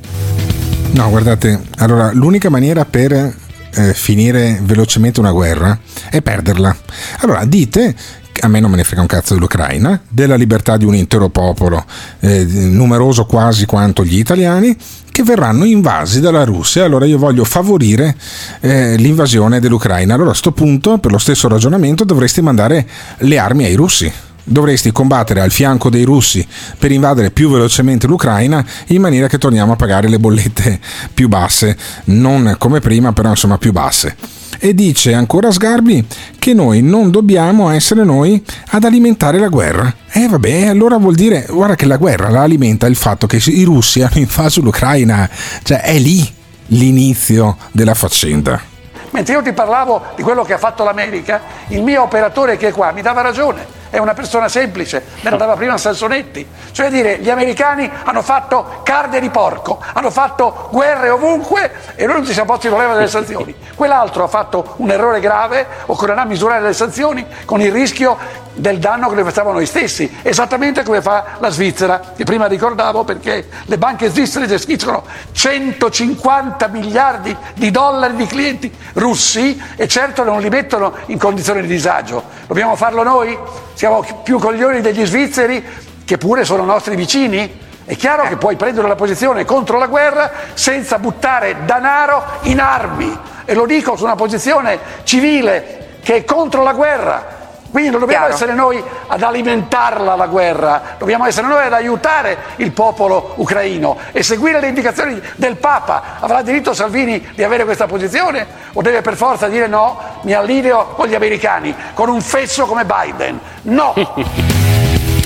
No, 0.92 1.10
guardate, 1.10 1.62
allora 1.78 2.12
l'unica 2.12 2.50
maniera 2.50 2.84
per 2.84 3.14
eh, 3.14 3.94
finire 3.94 4.60
velocemente 4.62 5.22
una 5.22 5.32
guerra 5.32 5.80
è 6.10 6.22
perderla. 6.22 6.76
Allora 7.20 7.46
dite 7.46 7.96
a 8.40 8.48
me 8.48 8.60
non 8.60 8.72
me 8.72 8.78
ne 8.78 8.84
frega 8.84 9.02
un 9.02 9.08
cazzo 9.08 9.34
dell'Ucraina, 9.34 10.02
della 10.08 10.36
libertà 10.36 10.78
di 10.78 10.86
un 10.86 10.96
intero 10.96 11.30
popolo, 11.30 11.86
eh, 12.20 12.44
numeroso 12.46 13.26
quasi 13.26 13.66
quanto 13.66 14.04
gli 14.04 14.18
italiani, 14.18 14.76
che 15.12 15.24
verranno 15.24 15.66
invasi 15.66 16.20
dalla 16.22 16.44
Russia. 16.44 16.86
Allora 16.86 17.06
io 17.06 17.18
voglio 17.18 17.44
favorire 17.44 18.16
eh, 18.62 18.96
l'invasione 18.96 19.60
dell'Ucraina. 19.60 20.14
Allora 20.14 20.30
a 20.30 20.32
questo 20.32 20.52
punto, 20.52 20.98
per 20.98 21.12
lo 21.12 21.18
stesso 21.18 21.48
ragionamento, 21.48 22.04
dovresti 22.04 22.42
mandare 22.42 22.88
le 23.18 23.38
armi 23.38 23.66
ai 23.66 23.76
russi. 23.76 24.12
Dovresti 24.52 24.92
combattere 24.92 25.40
al 25.40 25.50
fianco 25.50 25.90
dei 25.90 26.04
russi 26.04 26.46
per 26.78 26.92
invadere 26.92 27.32
più 27.32 27.50
velocemente 27.50 28.06
l'Ucraina 28.06 28.64
in 28.88 29.02
maniera 29.02 29.28
che 29.28 29.38
torniamo 29.38 29.72
a 29.72 29.76
pagare 29.78 30.10
le 30.10 30.20
bollette 30.20 30.80
più 31.14 31.30
basse, 31.30 31.78
non 32.06 32.56
come 32.58 32.82
prima, 32.82 33.14
però 33.14 33.30
insomma 33.30 33.58
più 33.58 33.72
basse 33.72 34.40
e 34.64 34.76
dice 34.76 35.16
ancora 35.16 35.50
Sgarbi 35.50 36.06
che 36.38 36.54
noi 36.54 36.84
non 36.84 37.10
dobbiamo 37.10 37.72
essere 37.72 38.04
noi 38.04 38.44
ad 38.70 38.84
alimentare 38.84 39.40
la 39.40 39.48
guerra. 39.48 39.92
E 40.12 40.24
eh, 40.24 40.28
vabbè, 40.28 40.68
allora 40.68 40.98
vuol 40.98 41.16
dire, 41.16 41.48
guarda 41.50 41.74
che 41.74 41.88
la 41.88 41.98
guerra 41.98 42.30
la 42.30 42.42
alimenta 42.42 42.86
il 42.86 42.96
fatto 42.96 43.26
che 43.26 43.42
i 43.44 43.64
russi 43.64 44.04
hanno 44.04 44.20
invaso 44.20 44.62
l'Ucraina, 44.62 45.28
cioè 45.64 45.82
è 45.82 45.98
lì 45.98 46.32
l'inizio 46.68 47.58
della 47.72 47.96
faccenda. 47.96 48.62
Mentre 49.10 49.34
io 49.34 49.42
ti 49.42 49.52
parlavo 49.52 50.04
di 50.16 50.22
quello 50.22 50.44
che 50.44 50.54
ha 50.54 50.60
fatto 50.60 50.84
l'America, 50.84 51.42
il 51.70 51.82
mio 51.82 52.04
operatore 52.04 52.56
che 52.58 52.68
è 52.68 52.72
qua 52.72 52.92
mi 52.92 53.02
dava 53.02 53.22
ragione. 53.22 53.80
È 53.92 53.98
una 53.98 54.14
persona 54.14 54.48
semplice, 54.48 55.04
me 55.20 55.30
la 55.30 55.36
dava 55.36 55.56
prima 55.56 55.78
Sansonetti. 55.78 56.48
Cioè 56.72 56.90
dire, 56.90 57.18
gli 57.18 57.30
americani 57.30 57.92
hanno 58.06 58.22
fatto 58.22 58.80
carne 58.84 59.20
di 59.20 59.30
porco, 59.30 59.84
hanno 59.92 60.10
fatto 60.10 60.70
guerre 60.72 61.10
ovunque 61.10 61.70
e 61.96 62.06
noi 62.06 62.16
non 62.16 62.26
ci 62.26 62.32
siamo 62.32 62.54
posti 62.54 62.68
il 62.68 62.72
problema 62.72 62.96
delle 62.96 63.10
sanzioni. 63.10 63.54
Quell'altro 63.76 64.24
ha 64.24 64.28
fatto 64.28 64.76
un 64.78 64.90
errore 64.90 65.20
grave, 65.20 65.68
occorrerà 65.88 66.24
misurare 66.24 66.62
le 66.62 66.74
sanzioni 66.74 67.26
con 67.44 67.60
il 67.60 67.70
rischio 67.70 68.18
del 68.54 68.80
danno 68.80 69.10
che 69.10 69.16
noi 69.16 69.24
facciamo 69.24 69.52
noi 69.52 69.66
stessi, 69.66 70.20
esattamente 70.22 70.84
come 70.84 71.02
fa 71.02 71.38
la 71.40 71.50
Svizzera, 71.50 72.02
che 72.16 72.24
prima 72.24 72.48
ricordavo 72.48 73.04
perché 73.04 73.48
le 73.66 73.78
banche 73.78 74.10
svizzere 74.10 74.48
gestiscono 74.48 75.04
150 75.32 76.68
miliardi 76.68 77.36
di 77.56 77.72
dollari 77.72 78.16
di 78.16 78.26
clienti 78.26 78.74
russi 78.94 79.62
e 79.76 79.88
certo 79.88 80.24
non 80.24 80.42
li 80.42 80.50
mettono 80.50 80.94
in 81.08 81.18
condizioni 81.18 81.62
di 81.62 81.68
disagio. 81.68 82.24
Dobbiamo 82.48 82.76
farlo 82.76 83.04
noi? 83.04 83.38
Siamo 83.82 84.06
più 84.22 84.38
coglioni 84.38 84.80
degli 84.80 85.04
svizzeri, 85.08 85.66
che 86.06 86.20
pure 86.20 86.46
sono 86.46 86.64
nostri 86.64 86.96
vicini? 86.96 87.52
È 87.84 87.96
chiaro 87.96 88.28
che 88.28 88.38
puoi 88.38 88.56
prendere 88.56 88.86
una 88.86 88.94
posizione 88.94 89.44
contro 89.44 89.80
la 89.80 89.88
guerra 89.88 90.32
senza 90.54 91.00
buttare 91.00 91.66
denaro 91.66 92.24
in 92.42 92.60
armi. 92.60 93.18
E 93.44 93.56
lo 93.56 93.66
dico 93.66 93.96
su 93.96 94.04
una 94.04 94.14
posizione 94.14 94.78
civile 95.02 95.98
che 96.04 96.18
è 96.18 96.24
contro 96.24 96.62
la 96.62 96.74
guerra. 96.74 97.41
Quindi 97.72 97.90
non 97.90 98.02
dobbiamo 98.02 98.26
Chiaro. 98.26 98.36
essere 98.36 98.54
noi 98.54 98.84
ad 99.08 99.24
alimentarla 99.24 100.16
la 100.16 100.28
guerra, 100.28 100.96
dobbiamo 101.00 101.26
essere 101.26 101.48
noi 101.48 101.66
ad 101.66 101.72
aiutare 101.72 102.38
il 102.58 102.72
popolo 102.72 103.34
ucraino 103.38 103.98
e 104.12 104.24
seguire 104.24 104.60
le 104.60 104.68
indicazioni 104.68 105.20
del 105.38 105.56
Papa. 105.56 106.20
Avrà 106.20 106.42
diritto 106.42 106.74
Salvini 106.74 107.26
di 107.34 107.44
avere 107.44 107.64
questa 107.64 107.88
posizione 107.88 108.46
o 108.74 108.82
deve 108.82 109.02
per 109.02 109.16
forza 109.16 109.48
dire 109.48 109.68
no, 109.68 109.98
mi 110.24 110.34
allineo 110.34 110.88
con 110.96 111.08
gli 111.08 111.16
americani, 111.16 111.74
con 111.94 112.10
un 112.10 112.22
fesso 112.22 112.66
come 112.66 112.86
Biden? 112.86 113.40
No! 113.64 113.94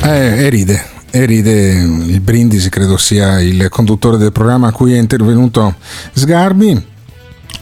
Eh, 0.05 0.45
e 0.45 0.49
ride. 0.49 0.85
E 1.09 1.25
ride 1.25 1.51
il 1.51 2.19
Brindisi, 2.19 2.69
credo 2.69 2.95
sia 2.95 3.39
il 3.39 3.69
conduttore 3.69 4.17
del 4.17 4.31
programma 4.31 4.67
a 4.67 4.71
cui 4.71 4.93
è 4.93 4.99
intervenuto 4.99 5.73
Sgarbi. 6.13 6.93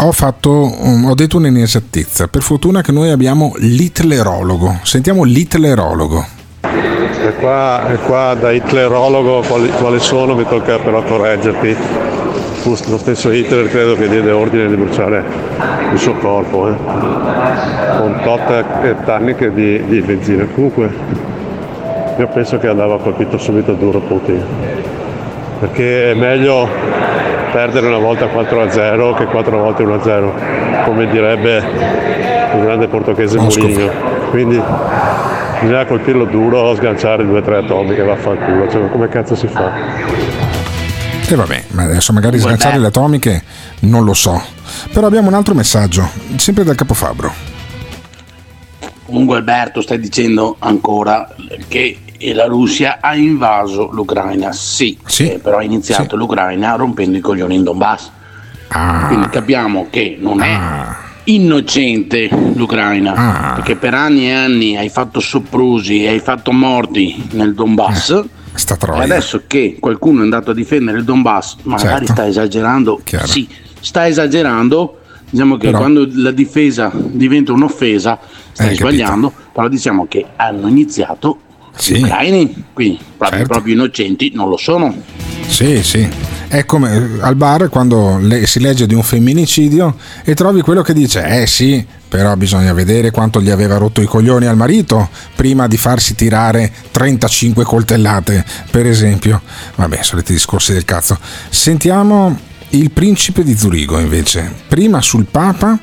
Ho, 0.04 0.12
fatto, 0.12 0.50
ho 0.50 1.16
detto 1.16 1.38
un'inesattezza. 1.38 2.28
Per 2.28 2.42
fortuna 2.42 2.82
che 2.82 2.92
noi 2.92 3.10
abbiamo 3.10 3.54
l'itlerologo. 3.56 4.80
Sentiamo 4.84 5.24
l'itlerologo. 5.24 6.26
E 6.62 7.34
qua, 7.40 7.88
e 7.90 7.96
qua 8.00 8.36
da 8.38 8.52
hitlerologo 8.52 9.44
quali, 9.48 9.70
quale 9.70 10.00
sono 10.00 10.36
mi 10.36 10.46
tocca 10.46 10.78
però 10.78 11.02
correggerti. 11.04 11.76
Lo 12.66 12.98
stesso 12.98 13.32
Hitler 13.32 13.70
credo 13.70 13.96
che 13.96 14.10
diede 14.10 14.32
ordine 14.32 14.68
di 14.68 14.76
bruciare 14.76 15.24
il 15.94 15.98
suo 15.98 16.16
corpo, 16.16 16.70
eh. 16.70 16.76
con 17.98 18.20
tot 18.24 19.10
anni 19.10 19.36
di, 19.54 19.86
di 19.86 20.02
benzina. 20.02 20.46
Comunque 20.54 20.92
io 22.18 22.28
penso 22.28 22.58
che 22.58 22.68
andava 22.68 23.00
colpito 23.00 23.38
subito 23.38 23.72
duro 23.74 24.02
Putin, 24.02 24.44
perché 25.60 26.12
è 26.12 26.14
meglio 26.14 26.68
perdere 27.54 27.86
una 27.86 28.00
volta 28.00 28.26
4-0 28.26 29.16
che 29.16 29.26
quattro 29.26 29.60
volte 29.60 29.84
1-0, 29.84 30.86
come 30.86 31.08
direbbe 31.08 31.58
il 32.56 32.62
grande 32.62 32.88
portoghese 32.88 33.38
Mourinho. 33.38 33.92
Quindi 34.32 34.62
bisogna 35.62 35.86
colpirlo 35.86 36.26
duro, 36.26 36.74
sganciare 36.76 37.24
due 37.24 37.40
o 37.40 37.42
tre 37.44 37.58
atomiche, 37.58 38.02
vaffanculo, 38.02 38.70
cioè, 38.70 38.90
come 38.90 39.08
cazzo 39.08 39.36
si 39.36 39.48
fa? 39.48 39.72
E 41.30 41.36
vabbè, 41.36 41.64
ma 41.70 41.84
adesso 41.84 42.12
magari 42.12 42.38
Guarda. 42.38 42.58
sganciare 42.58 42.82
le 42.82 42.88
atomiche 42.88 43.44
non 43.82 44.04
lo 44.04 44.14
so. 44.14 44.42
Però 44.92 45.06
abbiamo 45.06 45.28
un 45.28 45.36
altro 45.36 45.54
messaggio, 45.54 46.10
sempre 46.36 46.64
dal 46.64 46.76
capofabbro. 46.76 47.32
Comunque 49.06 49.38
Alberto 49.38 49.82
stai 49.82 50.00
dicendo 50.00 50.56
ancora 50.60 51.28
che 51.68 52.00
la 52.34 52.46
Russia 52.46 53.00
ha 53.02 53.16
invaso 53.16 53.90
l'Ucraina. 53.92 54.52
Sì, 54.54 54.98
eh, 55.20 55.40
però 55.42 55.58
ha 55.58 55.64
iniziato 55.64 56.16
l'Ucraina 56.16 56.76
rompendo 56.76 57.18
i 57.18 57.22
coglioni 57.22 57.56
in 57.56 57.64
Donbass. 57.64 58.10
Ah. 58.70 59.08
Quindi 59.08 59.28
capiamo 59.30 59.88
che 59.90 60.18
non 60.20 60.42
è 60.42 60.58
innocente 61.26 62.30
l'Ucraina, 62.54 63.14
Ah. 63.14 63.54
perché 63.56 63.76
per 63.76 63.94
anni 63.94 64.28
e 64.28 64.34
anni 64.34 64.78
hai 64.78 64.90
fatto 64.90 65.20
soprusi 65.20 66.04
e 66.04 66.10
hai 66.10 66.20
fatto 66.20 66.52
morti 66.52 67.28
nel 67.32 67.54
Donbass. 67.54 68.10
Eh, 68.12 68.24
sta 68.54 68.78
e 68.78 69.02
adesso 69.02 69.44
che 69.48 69.78
qualcuno 69.80 70.20
è 70.20 70.24
andato 70.24 70.52
a 70.52 70.54
difendere 70.54 70.98
il 71.00 71.04
Donbass, 71.04 71.58
magari 71.64 72.06
Certo. 72.06 72.12
sta 72.14 72.28
esagerando. 72.28 73.02
Chiaro. 73.04 73.28
Sì, 73.28 73.48
sta 73.80 74.08
esagerando. 74.08 75.00
Diciamo 75.30 75.58
che 75.58 75.68
Però- 75.68 75.80
quando 75.80 76.08
la 76.14 76.30
difesa 76.32 76.92
diventa 76.94 77.54
un'offesa, 77.54 78.20
stai 78.52 78.68
capito. 78.78 78.88
sbagliando, 78.88 79.34
però 79.52 79.68
diciamo 79.68 80.06
che 80.08 80.24
hanno 80.36 80.68
iniziato 80.68 81.40
Sì. 81.76 81.94
ucraini, 82.02 82.66
quindi 82.74 83.00
proprio, 83.18 83.40
Certo. 83.40 83.54
proprio 83.54 83.74
innocenti 83.74 84.32
non 84.34 84.50
lo 84.50 84.58
sono. 84.58 84.96
Sì, 85.48 85.84
sì. 85.84 86.08
È 86.48 86.66
come 86.66 86.96
eh, 86.96 87.22
al 87.22 87.36
bar 87.36 87.68
quando 87.70 88.18
le- 88.20 88.46
si 88.46 88.60
legge 88.60 88.86
di 88.86 88.94
un 88.94 89.02
femminicidio 89.04 89.96
e 90.24 90.36
trovi 90.36 90.62
quello 90.62 90.84
che 90.84 90.94
dice, 90.94 91.42
eh 91.42 91.48
sì, 91.48 91.84
però 92.08 92.36
bisogna 92.36 92.74
vedere 92.74 93.10
quanto 93.10 93.42
gli 93.42 93.50
aveva 93.50 93.78
rotto 93.78 94.02
i 94.02 94.06
coglioni 94.06 94.46
al 94.46 94.56
marito 94.56 95.10
prima 95.36 95.66
di 95.68 95.78
farsi 95.78 96.14
tirare 96.14 96.72
35 96.92 97.64
coltellate, 97.64 98.46
per 98.70 98.86
esempio. 98.86 99.42
Vabbè, 99.76 100.00
soliti 100.04 100.34
discorsi 100.34 100.74
del 100.74 100.86
cazzo. 100.86 101.18
Sentiamo 101.50 102.38
il 102.70 102.92
principe 102.92 103.44
di 103.44 103.58
Zurigo 103.58 103.98
invece, 104.00 104.52
prima 104.68 105.02
sul 105.02 105.26
Papa 105.26 105.80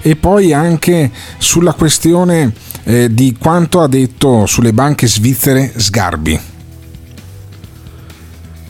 e 0.00 0.16
poi 0.16 0.52
anche 0.54 1.10
sulla 1.38 1.74
questione 1.74 2.52
eh, 2.84 3.12
di 3.12 3.36
quanto 3.38 3.80
ha 3.80 3.88
detto 3.88 4.46
sulle 4.46 4.72
banche 4.72 5.06
svizzere 5.06 5.72
Sgarbi. 5.74 6.40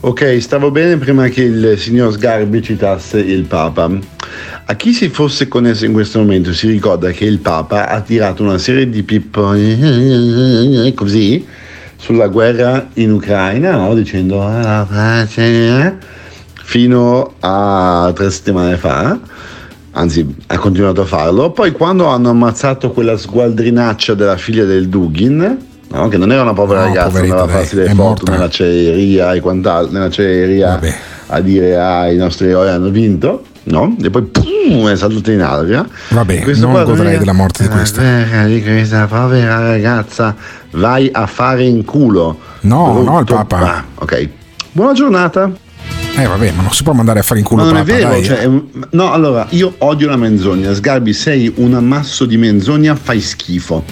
Ok, 0.01 0.39
stavo 0.39 0.69
bene 0.69 0.97
prima 0.97 1.27
che 1.29 1.41
il 1.41 1.75
signor 1.79 2.13
Sgarbi 2.13 2.61
citasse 2.61 3.19
il 3.19 3.43
Papa. 3.43 3.89
A 4.65 4.75
chi 4.75 4.93
si 4.93 5.09
fosse 5.09 5.47
connesso 5.47 5.85
in 5.85 5.93
questo 5.93 6.19
momento 6.19 6.53
si 6.53 6.67
ricorda 6.67 7.09
che 7.11 7.25
il 7.25 7.39
Papa 7.39 7.87
ha 7.87 8.01
tirato 8.01 8.43
una 8.43 8.57
serie 8.57 8.89
di 8.89 9.01
pipponi 9.03 10.91
così 10.95 11.45
sulla 11.97 12.27
guerra 12.27 12.89
in 12.95 13.13
Ucraina, 13.13 13.77
no? 13.77 13.95
dicendo 13.95 14.43
"Ah, 14.45 14.59
la 14.61 14.87
pace", 14.87 15.97
fino 16.63 17.33
a 17.39 18.11
tre 18.15 18.29
settimane 18.29 18.77
fa. 18.77 19.19
Anzi, 19.97 20.35
ha 20.47 20.57
continuato 20.57 21.01
a 21.01 21.05
farlo. 21.05 21.51
Poi, 21.51 21.71
quando 21.71 22.07
hanno 22.07 22.29
ammazzato 22.29 22.91
quella 22.91 23.15
sgualdrinaccia 23.17 24.13
della 24.13 24.35
figlia 24.35 24.65
del 24.65 24.89
Dugin, 24.89 25.57
no? 25.87 26.07
che 26.09 26.17
non 26.17 26.33
era 26.33 26.41
una 26.41 26.51
povera 26.53 26.81
No, 26.81 26.87
ragazza, 26.87 27.19
andava 27.19 27.43
a 27.43 27.47
farsi 27.47 27.75
dai, 27.75 27.85
le 27.85 27.91
è 27.91 27.93
foto 27.93 28.03
morta. 28.03 28.31
nell'acciaieria 28.33 29.33
e 29.33 29.39
quant'altro, 29.39 29.93
nell'acciaieria 29.93 30.79
a 31.27 31.39
dire 31.39 31.77
ah, 31.77 32.11
i 32.11 32.17
nostri 32.17 32.49
eroi 32.49 32.67
hanno 32.67 32.89
vinto, 32.89 33.43
no? 33.63 33.95
E 34.03 34.09
poi 34.09 34.23
pum, 34.23 34.89
è 34.89 34.95
saltata 34.97 35.31
in 35.31 35.41
aria. 35.41 35.87
Vabbè, 36.09 36.41
Questo 36.41 36.67
non 36.67 36.83
non 36.85 37.07
è- 37.07 37.17
della 37.17 37.31
morte 37.33 37.63
di 37.63 37.69
questa. 37.69 38.01
guerra 38.01 38.45
di 38.47 38.61
questa 38.61 39.05
povera 39.05 39.59
ragazza, 39.59 40.35
vai 40.71 41.09
a 41.11 41.25
fare 41.25 41.63
in 41.63 41.85
culo. 41.85 42.37
No, 42.61 42.91
no, 42.91 42.99
il 42.99 43.05
Brutto 43.23 43.35
Papa. 43.35 43.57
pa- 43.57 43.83
Ok. 43.99 44.29
Buona 44.73 44.91
giornata. 44.91 45.49
Eh 46.17 46.25
vabbè, 46.25 46.51
ma 46.51 46.61
non 46.61 46.71
si 46.71 46.83
può 46.83 46.93
mandare 46.93 47.19
a 47.19 47.23
fare 47.23 47.39
in 47.41 47.45
culo 47.45 47.63
Ma 47.65 47.71
non 47.71 47.83
Papa, 47.83 47.91
è 47.91 47.97
vero, 47.97 48.09
dai. 48.11 48.23
cioè, 48.23 48.45
un- 48.45 48.63
no, 48.91 49.11
allora 49.11 49.47
io 49.49 49.75
odio 49.79 50.07
la 50.07 50.15
menzogna. 50.15 50.73
Sgarbi, 50.73 51.11
sei 51.11 51.51
un 51.57 51.73
ammasso 51.73 52.25
di 52.25 52.37
menzogna, 52.37 52.95
fai 52.95 53.19
schifo. 53.19 53.83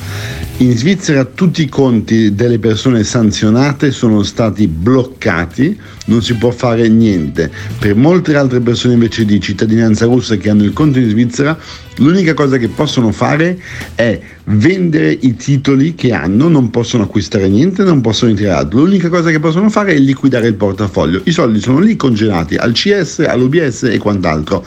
In 0.57 0.77
Svizzera 0.77 1.25
tutti 1.25 1.63
i 1.63 1.67
conti 1.67 2.33
delle 2.33 2.59
persone 2.59 3.03
sanzionate 3.03 3.91
sono 3.91 4.23
stati 4.23 4.67
bloccati, 4.67 5.77
non 6.05 6.21
si 6.21 6.35
può 6.35 6.51
fare 6.51 6.87
niente. 6.89 7.51
Per 7.79 7.95
molte 7.95 8.35
altre 8.35 8.59
persone 8.59 8.93
invece 8.93 9.25
di 9.25 9.39
cittadinanza 9.39 10.05
russa 10.05 10.35
che 10.35 10.49
hanno 10.49 10.63
il 10.63 10.73
conto 10.73 10.99
in 10.99 11.09
Svizzera, 11.09 11.57
l'unica 11.97 12.33
cosa 12.33 12.57
che 12.57 12.67
possono 12.67 13.11
fare 13.11 13.59
è 13.95 14.19
vendere 14.45 15.17
i 15.21 15.35
titoli 15.35 15.95
che 15.95 16.11
hanno, 16.11 16.47
non 16.47 16.69
possono 16.69 17.03
acquistare 17.03 17.47
niente, 17.47 17.83
non 17.83 18.01
possono 18.01 18.31
ritirare 18.31 18.59
altro. 18.59 18.79
L'unica 18.79 19.09
cosa 19.09 19.29
che 19.29 19.39
possono 19.39 19.69
fare 19.69 19.93
è 19.93 19.97
liquidare 19.97 20.47
il 20.47 20.55
portafoglio. 20.55 21.21
I 21.23 21.31
soldi 21.31 21.59
sono 21.59 21.79
lì 21.79 21.95
congelati 21.95 22.55
al 22.55 22.73
CS, 22.73 23.19
all'UBS 23.19 23.83
e 23.83 23.97
quant'altro. 23.97 24.65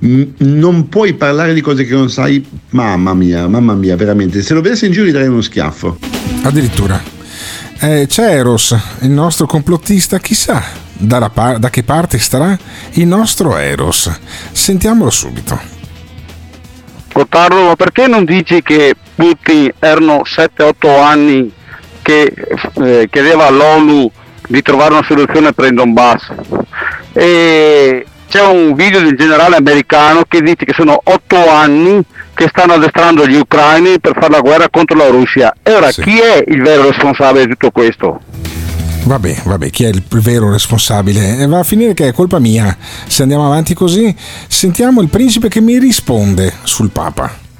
Non 0.00 0.88
puoi 0.88 1.14
parlare 1.14 1.54
di 1.54 1.60
cose 1.60 1.84
che 1.84 1.94
non 1.94 2.10
sai, 2.10 2.44
mamma 2.70 3.14
mia, 3.14 3.46
mamma 3.46 3.74
mia, 3.74 3.96
veramente. 3.96 4.42
Se 4.42 4.54
lo 4.54 4.60
vedessi 4.60 4.86
in 4.86 4.92
giro 4.92 5.06
gli 5.06 5.12
darei 5.12 5.28
uno 5.28 5.40
schiaffo. 5.40 5.98
Addirittura. 6.42 7.21
Eh, 7.84 8.06
c'è 8.06 8.36
Eros, 8.36 8.76
il 9.00 9.10
nostro 9.10 9.46
complottista, 9.46 10.20
chissà 10.20 10.62
dalla 10.92 11.30
par- 11.30 11.58
da 11.58 11.68
che 11.68 11.82
parte 11.82 12.16
starà 12.20 12.56
il 12.92 13.08
nostro 13.08 13.56
Eros. 13.56 14.08
Sentiamolo 14.52 15.10
subito. 15.10 15.58
Gottardo, 17.12 17.60
ma 17.64 17.74
perché 17.74 18.06
non 18.06 18.24
dici 18.24 18.62
che 18.62 18.94
Putin 19.16 19.72
erano 19.80 20.22
7-8 20.24 21.02
anni 21.02 21.52
che 22.02 22.32
eh, 22.74 23.08
chiedeva 23.10 23.46
all'ONU 23.46 24.08
di 24.46 24.62
trovare 24.62 24.92
una 24.92 25.02
soluzione 25.04 25.52
per 25.52 25.64
il 25.64 25.74
Donbass? 25.74 26.30
E 27.14 28.06
c'è 28.28 28.46
un 28.46 28.74
video 28.74 29.00
del 29.00 29.16
generale 29.16 29.56
americano 29.56 30.22
che 30.28 30.40
dice 30.40 30.64
che 30.64 30.72
sono 30.72 31.00
8 31.02 31.50
anni 31.50 32.00
che 32.42 32.48
stanno 32.48 32.72
addestrando 32.72 33.26
gli 33.26 33.36
ucraini 33.36 34.00
per 34.00 34.14
fare 34.14 34.32
la 34.32 34.40
guerra 34.40 34.68
contro 34.68 34.96
la 34.96 35.06
Russia. 35.06 35.54
E 35.62 35.72
ora 35.72 35.90
chi 35.90 36.18
è 36.18 36.42
il 36.48 36.60
vero 36.60 36.88
responsabile 36.88 37.44
di 37.44 37.52
tutto 37.52 37.70
questo? 37.70 38.20
Vabbè, 39.04 39.42
vabbè, 39.44 39.70
chi 39.70 39.84
è 39.84 39.88
il 39.88 40.02
vero 40.08 40.50
responsabile? 40.50 41.38
Eh, 41.38 41.46
va 41.46 41.60
a 41.60 41.64
finire 41.64 41.94
che 41.94 42.08
è 42.08 42.12
colpa 42.12 42.40
mia. 42.40 42.76
Se 43.06 43.22
andiamo 43.22 43.46
avanti 43.46 43.74
così, 43.74 44.14
sentiamo 44.48 45.00
il 45.00 45.08
principe 45.08 45.48
che 45.48 45.60
mi 45.60 45.78
risponde 45.78 46.52
sul 46.62 46.90
Papa. 46.90 47.51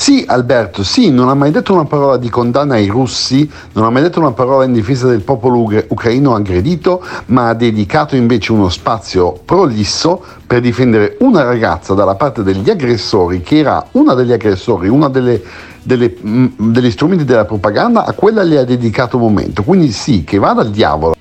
Sì, 0.00 0.24
Alberto, 0.28 0.84
sì, 0.84 1.10
non 1.10 1.28
ha 1.28 1.34
mai 1.34 1.50
detto 1.50 1.72
una 1.72 1.84
parola 1.84 2.18
di 2.18 2.30
condanna 2.30 2.74
ai 2.74 2.86
russi, 2.86 3.50
non 3.72 3.84
ha 3.84 3.90
mai 3.90 4.02
detto 4.02 4.20
una 4.20 4.30
parola 4.30 4.62
in 4.62 4.72
difesa 4.72 5.08
del 5.08 5.22
popolo 5.22 5.58
ucra- 5.58 5.82
ucraino 5.88 6.36
aggredito, 6.36 7.04
ma 7.26 7.48
ha 7.48 7.54
dedicato 7.54 8.14
invece 8.14 8.52
uno 8.52 8.68
spazio 8.68 9.32
prolisso 9.44 10.22
per 10.46 10.60
difendere 10.60 11.16
una 11.18 11.42
ragazza 11.42 11.94
dalla 11.94 12.14
parte 12.14 12.44
degli 12.44 12.70
aggressori, 12.70 13.40
che 13.42 13.58
era 13.58 13.84
una 13.92 14.14
degli 14.14 14.30
aggressori, 14.30 14.88
una 14.88 15.08
delle, 15.08 15.42
delle, 15.82 16.16
mm, 16.24 16.46
degli 16.56 16.92
strumenti 16.92 17.24
della 17.24 17.44
propaganda, 17.44 18.04
a 18.04 18.12
quella 18.12 18.44
le 18.44 18.58
ha 18.58 18.64
dedicato 18.64 19.16
un 19.16 19.22
momento. 19.24 19.64
Quindi 19.64 19.90
sì, 19.90 20.22
che 20.22 20.38
vada 20.38 20.60
al 20.60 20.70
diavolo. 20.70 21.16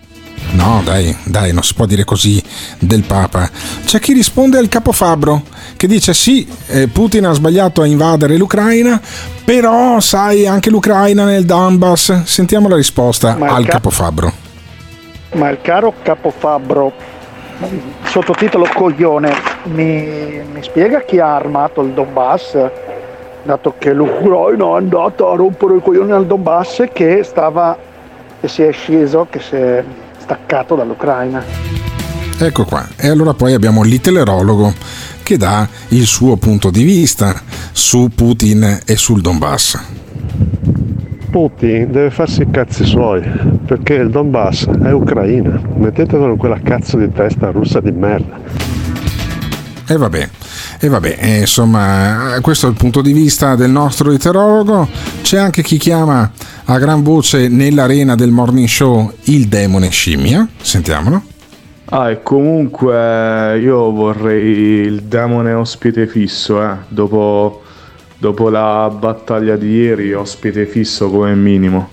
No, 0.58 0.82
dai, 0.84 1.16
dai, 1.24 1.54
non 1.54 1.62
si 1.62 1.76
può 1.76 1.86
dire 1.86 2.04
così 2.04 2.44
del 2.80 3.04
Papa. 3.04 3.48
C'è 3.86 4.00
chi 4.00 4.12
risponde 4.12 4.58
al 4.58 4.68
capofabbro, 4.68 5.44
che 5.78 5.86
dice 5.86 6.16
sì, 6.16 6.48
eh, 6.66 6.88
Putin 6.88 7.28
ha 7.28 7.32
sbagliato 7.34 7.84
a 7.84 7.86
invadere 7.86 8.38
l'Ucraina, 8.38 9.00
però 9.46 10.00
sai, 10.00 10.48
anche 10.48 10.72
l'Ucraina 10.72 11.26
nel 11.26 11.46
Donbass. 11.46 12.24
Sentiamo 12.24 12.68
la 12.68 12.76
risposta 12.76 13.36
Ma 13.38 13.54
al 13.54 13.66
ca- 13.66 13.74
capofabbro. 13.74 14.32
Ma 15.34 15.50
il 15.50 15.60
caro 15.62 15.94
capofabbro, 16.02 16.92
sottotitolo 18.06 18.68
coglione, 18.74 19.32
mi, 19.66 20.42
mi 20.52 20.64
spiega 20.64 21.02
chi 21.02 21.20
ha 21.20 21.36
armato 21.36 21.82
il 21.82 21.92
Donbass? 21.92 22.58
Dato 23.44 23.76
che 23.78 23.94
l'Ucraina 23.94 24.66
è 24.66 24.78
andata 24.78 25.30
a 25.30 25.36
rompere 25.36 25.76
i 25.76 25.82
coglioni 25.82 26.12
al 26.14 26.26
Donbass 26.26 26.84
che 26.92 27.22
stava, 27.24 27.78
che 28.42 28.48
si 28.48 28.64
è 28.64 28.72
sceso, 28.72 29.28
che 29.30 29.40
si 29.40 29.56
è 29.56 29.84
staccato 30.28 30.76
dall'Ucraina. 30.76 31.42
Ecco 32.38 32.66
qua. 32.66 32.86
E 32.98 33.08
allora 33.08 33.34
poi 33.34 33.54
abbiamo 33.54 33.82
l'itelerologo 33.82 34.74
che 35.24 35.38
dà 35.38 35.68
il 35.90 36.06
suo 36.06 36.36
punto 36.36 36.70
di 36.70 36.84
vista 36.84 37.34
su 37.72 38.10
Putin 38.14 38.82
e 38.86 38.98
sul 38.98 39.22
Donbass. 39.22 39.80
Putin 41.32 41.92
deve 41.92 42.10
farsi 42.10 42.42
i 42.42 42.50
cazzi 42.50 42.84
suoi, 42.84 43.24
perché 43.66 43.94
il 43.94 44.10
Donbass 44.10 44.68
è 44.68 44.92
Ucraina. 44.92 45.62
Mettetelo 45.76 46.32
in 46.32 46.38
quella 46.38 46.60
cazzo 46.62 46.98
di 46.98 47.10
testa 47.12 47.52
russa 47.52 47.80
di 47.80 47.92
merda. 47.92 48.38
E 49.90 49.96
vabbè, 49.96 50.30
e 50.80 50.90
vabbè, 50.90 51.16
e 51.18 51.40
insomma, 51.40 52.38
questo 52.42 52.68
è 52.68 52.70
il 52.70 52.76
punto 52.76 53.02
di 53.02 53.14
vista 53.14 53.56
del 53.56 53.70
nostro 53.70 54.12
eterologo. 54.12 54.90
C'è 55.22 55.38
anche 55.38 55.64
chi 55.64 55.78
chiama 55.78 56.30
a 56.66 56.78
gran 56.78 57.04
voce 57.04 57.48
nell'arena 57.48 58.16
del 58.16 58.32
morning 58.32 58.68
show 58.68 59.10
il 59.24 59.48
demone 59.48 59.90
scimmia. 59.90 60.46
Sentiamolo. 60.62 61.24
Ah, 61.86 62.10
e 62.12 62.22
comunque 62.22 63.58
io 63.60 63.92
vorrei 63.92 64.86
il 64.86 65.04
demone 65.04 65.54
ospite 65.54 66.06
fisso, 66.06 66.62
eh. 66.62 66.76
Dopo, 66.90 67.64
dopo 68.18 68.50
la 68.50 68.94
battaglia 68.94 69.56
di 69.56 69.70
ieri, 69.70 70.14
ospite 70.14 70.66
fisso 70.66 71.10
come 71.10 71.34
minimo. 71.34 71.92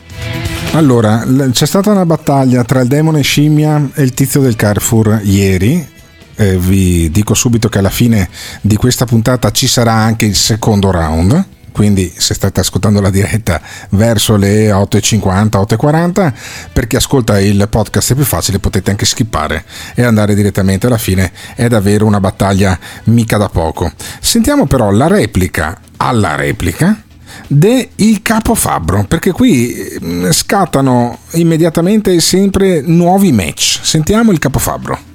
Allora, 0.73 1.25
c'è 1.53 1.67
stata 1.67 1.93
una 1.93 2.05
battaglia 2.05 2.65
tra 2.65 2.81
il 2.81 2.89
demone 2.89 3.23
scimmia 3.23 3.91
e 3.95 4.03
il 4.03 4.13
tizio 4.15 4.41
del 4.41 4.57
Carrefour 4.57 5.21
ieri. 5.23 5.93
Eh, 6.37 6.57
vi 6.59 7.11
dico 7.11 7.35
subito 7.35 7.69
che 7.69 7.79
alla 7.79 7.91
fine 7.91 8.29
di 8.61 8.77
questa 8.77 9.05
puntata 9.05 9.51
ci 9.51 9.67
sarà 9.67 9.93
anche 9.93 10.25
il 10.25 10.37
secondo 10.37 10.91
round. 10.91 11.47
Quindi, 11.75 12.13
se 12.17 12.35
state 12.35 12.61
ascoltando 12.61 13.01
la 13.01 13.11
diretta 13.11 13.61
verso 13.91 14.37
le 14.37 14.71
8.50, 14.71 15.49
8.40, 15.49 16.33
per 16.73 16.87
chi 16.87 16.95
ascolta 16.95 17.41
il 17.41 17.67
podcast 17.69 18.13
è 18.13 18.15
più 18.15 18.25
facile, 18.25 18.61
potete 18.61 18.93
anche 18.93 19.05
skippare 19.05 19.65
e 19.97 20.05
andare 20.05 20.37
direttamente 20.37 20.87
alla 20.87 20.99
fine. 20.99 21.33
È 21.57 21.67
davvero 21.67 22.07
una 22.07 22.21
battaglia 22.21 22.79
mica 23.07 23.39
da 23.39 23.49
poco. 23.49 23.91
Sentiamo 24.21 24.67
però 24.67 24.93
la 24.93 25.09
replica 25.09 25.81
alla 25.97 26.37
replica 26.37 27.03
de 27.49 27.91
il 27.97 28.23
capo 28.23 28.55
Fabbro 28.55 29.05
perché 29.05 29.33
qui 29.33 29.99
mm, 30.03 30.31
scattano 30.31 31.19
immediatamente 31.33 32.21
sempre 32.21 32.81
nuovi 32.81 33.33
match 33.33 33.81
sentiamo 33.83 34.31
il 34.31 34.39
capo 34.39 34.61
Fabbro 34.61 35.13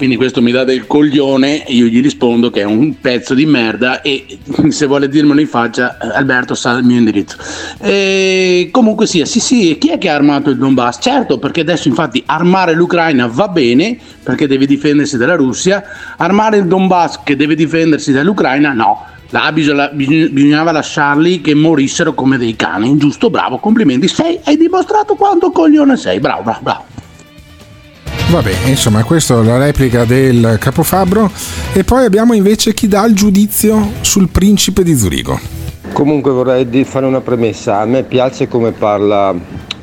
Quindi 0.00 0.16
questo 0.16 0.40
mi 0.40 0.50
dà 0.50 0.64
del 0.64 0.86
coglione 0.86 1.62
io 1.66 1.84
gli 1.84 2.00
rispondo 2.00 2.48
che 2.48 2.62
è 2.62 2.64
un 2.64 2.98
pezzo 3.02 3.34
di 3.34 3.44
merda 3.44 4.00
e 4.00 4.38
se 4.70 4.86
vuole 4.86 5.10
dirmelo 5.10 5.38
in 5.40 5.46
faccia 5.46 5.98
Alberto 5.98 6.54
sa 6.54 6.70
il 6.70 6.84
mio 6.84 6.96
indirizzo. 6.96 7.36
E 7.78 8.70
comunque 8.72 9.06
sia, 9.06 9.26
sì 9.26 9.40
sì, 9.40 9.76
chi 9.78 9.90
è 9.90 9.98
che 9.98 10.08
ha 10.08 10.14
armato 10.14 10.48
il 10.48 10.56
Donbass? 10.56 11.00
Certo, 11.02 11.38
perché 11.38 11.60
adesso 11.60 11.88
infatti 11.88 12.22
armare 12.24 12.72
l'Ucraina 12.72 13.26
va 13.26 13.48
bene 13.48 13.98
perché 14.22 14.46
deve 14.46 14.64
difendersi 14.64 15.18
dalla 15.18 15.36
Russia, 15.36 15.84
armare 16.16 16.56
il 16.56 16.64
Donbass 16.64 17.20
che 17.22 17.36
deve 17.36 17.54
difendersi 17.54 18.10
dall'Ucraina 18.10 18.72
no. 18.72 19.04
Là 19.28 19.52
bisogna- 19.52 19.90
bisogna- 19.92 20.28
bisognava 20.28 20.72
lasciarli 20.72 21.42
che 21.42 21.52
morissero 21.52 22.14
come 22.14 22.38
dei 22.38 22.56
cani, 22.56 22.96
giusto? 22.96 23.28
Bravo, 23.28 23.58
complimenti. 23.58 24.08
Sei, 24.08 24.40
hai 24.44 24.56
dimostrato 24.56 25.14
quanto 25.14 25.50
coglione 25.50 25.98
sei. 25.98 26.20
Bravo, 26.20 26.40
bravo, 26.42 26.60
bravo. 26.62 26.84
Vabbè 28.30 28.52
insomma 28.66 29.02
questa 29.02 29.40
è 29.40 29.42
la 29.42 29.58
replica 29.58 30.04
del 30.04 30.56
capo 30.60 30.82
Fabbro 30.84 31.30
e 31.72 31.82
poi 31.82 32.04
abbiamo 32.04 32.32
invece 32.32 32.74
chi 32.74 32.86
dà 32.86 33.04
il 33.04 33.14
giudizio 33.14 33.92
sul 34.02 34.28
principe 34.28 34.82
di 34.84 34.96
Zurigo 34.96 35.58
Comunque 35.92 36.30
vorrei 36.30 36.84
fare 36.84 37.04
una 37.04 37.20
premessa, 37.20 37.80
a 37.80 37.84
me 37.84 38.04
piace 38.04 38.48
come 38.48 38.70
parla 38.70 39.34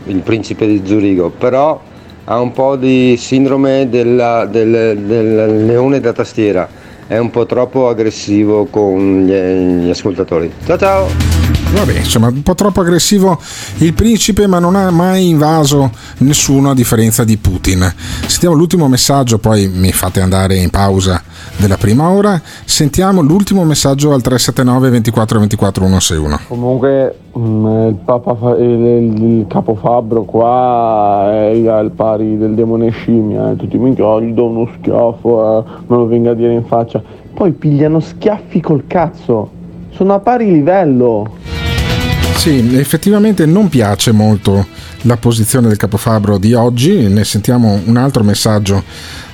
il 0.06 0.20
principe 0.22 0.66
di 0.66 0.82
Zurigo, 0.84 1.30
però 1.30 1.80
ha 2.24 2.40
un 2.40 2.52
po' 2.54 2.76
di 2.76 3.16
sindrome 3.18 3.88
della- 3.90 4.46
del, 4.46 4.98
del 5.00 5.66
leone 5.66 6.00
da 6.00 6.14
tastiera, 6.14 6.68
è 7.06 7.18
un 7.18 7.30
po' 7.30 7.46
troppo 7.46 7.90
aggressivo 7.90 8.66
con 8.66 9.26
gli, 9.26 9.86
gli 9.86 9.90
ascoltatori. 9.90 10.52
Ciao 10.66 10.78
ciao! 10.78 11.37
Vabbè, 11.74 12.00
insomma, 12.00 12.28
un 12.28 12.44
po' 12.44 12.56
troppo 12.56 12.82
aggressivo 12.82 13.40
il 13.78 13.94
principe, 13.94 14.48
ma 14.48 14.60
non 14.60 14.76
ha 14.76 14.90
mai 14.90 15.30
invaso 15.30 15.92
nessuno 16.20 16.72
a 16.72 16.74
differenza 16.74 17.24
di 17.24 17.38
Putin. 17.38 17.94
Sentiamo 18.26 18.56
l'ultimo 18.56 18.88
messaggio, 18.88 19.38
poi 19.38 19.68
mi 19.68 19.92
fate 19.92 20.22
andare 20.22 20.56
in 20.56 20.70
pausa 20.70 21.22
della 21.58 21.78
prima 21.78 22.10
ora. 22.10 22.42
Sentiamo 22.66 23.22
l'ultimo 23.22 23.64
messaggio 23.64 24.14
al 24.14 24.22
379 24.22 24.90
24 24.90 25.40
24 25.40 25.84
161. 25.86 26.40
Comunque 26.48 27.20
mm, 27.38 27.88
il, 27.88 27.96
Papa 28.04 28.56
il, 28.58 28.68
il- 28.68 29.46
capo 29.48 29.76
Fabbro 29.76 30.24
qua 30.24 31.30
è 31.32 31.68
al 31.68 31.92
pari 31.92 32.38
del 32.38 32.54
demone 32.56 32.90
scimmia, 32.90 33.52
eh. 33.52 33.56
tutti 33.56 33.78
oh, 33.78 34.22
gli 34.22 34.34
do 34.34 34.46
uno 34.46 34.70
schiaffo, 34.78 35.60
eh, 35.60 35.64
me 35.88 35.96
lo 35.96 36.06
venga 36.08 36.32
a 36.32 36.34
dire 36.34 36.54
in 36.54 36.66
faccia. 36.66 37.02
Poi 37.34 37.52
pigliano 37.52 38.00
schiaffi 38.00 38.62
col 38.62 38.86
cazzo, 38.88 39.52
sono 39.98 40.14
a 40.14 40.20
pari 40.20 40.52
livello. 40.52 41.38
Sì, 42.36 42.78
effettivamente 42.78 43.48
non 43.48 43.68
piace 43.68 44.12
molto 44.12 44.66
la 45.02 45.18
posizione 45.18 45.68
del 45.68 45.78
capofabbro 45.78 46.38
di 46.38 46.54
oggi. 46.54 47.08
Ne 47.10 47.24
sentiamo 47.24 47.82
un 47.84 47.98
altro 47.98 48.24
messaggio 48.24 48.84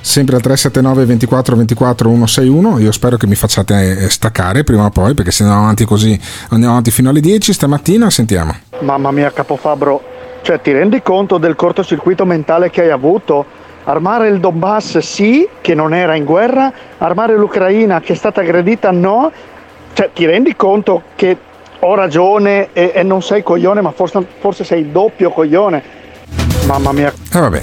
sempre 0.00 0.36
al 0.36 0.42
379 0.42 1.04
24 1.04 1.54
24 1.54 2.08
161. 2.08 2.78
Io 2.78 2.90
spero 2.92 3.18
che 3.18 3.26
mi 3.26 3.34
facciate 3.34 4.04
eh, 4.04 4.08
staccare 4.08 4.64
prima 4.64 4.86
o 4.86 4.90
poi, 4.90 5.12
perché 5.12 5.32
se 5.32 5.42
andiamo 5.42 5.64
avanti 5.64 5.84
così 5.84 6.18
andiamo 6.48 6.72
avanti 6.72 6.90
fino 6.90 7.10
alle 7.10 7.20
10. 7.20 7.52
Stamattina 7.52 8.08
sentiamo. 8.08 8.56
Mamma 8.80 9.10
mia, 9.10 9.30
Capofabbro, 9.30 10.02
cioè 10.40 10.62
ti 10.62 10.72
rendi 10.72 11.02
conto 11.02 11.36
del 11.36 11.56
cortocircuito 11.56 12.24
mentale 12.24 12.70
che 12.70 12.80
hai 12.80 12.90
avuto? 12.90 13.62
Armare 13.84 14.28
il 14.28 14.40
Donbass 14.40 14.96
sì, 14.98 15.46
che 15.60 15.74
non 15.74 15.92
era 15.92 16.14
in 16.14 16.24
guerra, 16.24 16.72
armare 16.96 17.36
l'Ucraina 17.36 18.00
che 18.00 18.14
è 18.14 18.16
stata 18.16 18.40
aggredita 18.40 18.90
no. 18.90 19.30
Cioè 19.94 20.10
ti 20.12 20.26
rendi 20.26 20.54
conto 20.56 21.02
che 21.14 21.36
ho 21.78 21.94
ragione 21.94 22.70
e, 22.72 22.92
e 22.94 23.02
non 23.02 23.22
sei 23.22 23.42
coglione, 23.42 23.80
ma 23.80 23.92
forse, 23.92 24.26
forse 24.40 24.64
sei 24.64 24.90
doppio 24.90 25.30
coglione. 25.30 25.82
Mamma 26.66 26.92
mia. 26.92 27.12
Ah, 27.30 27.40
vabbè. 27.40 27.62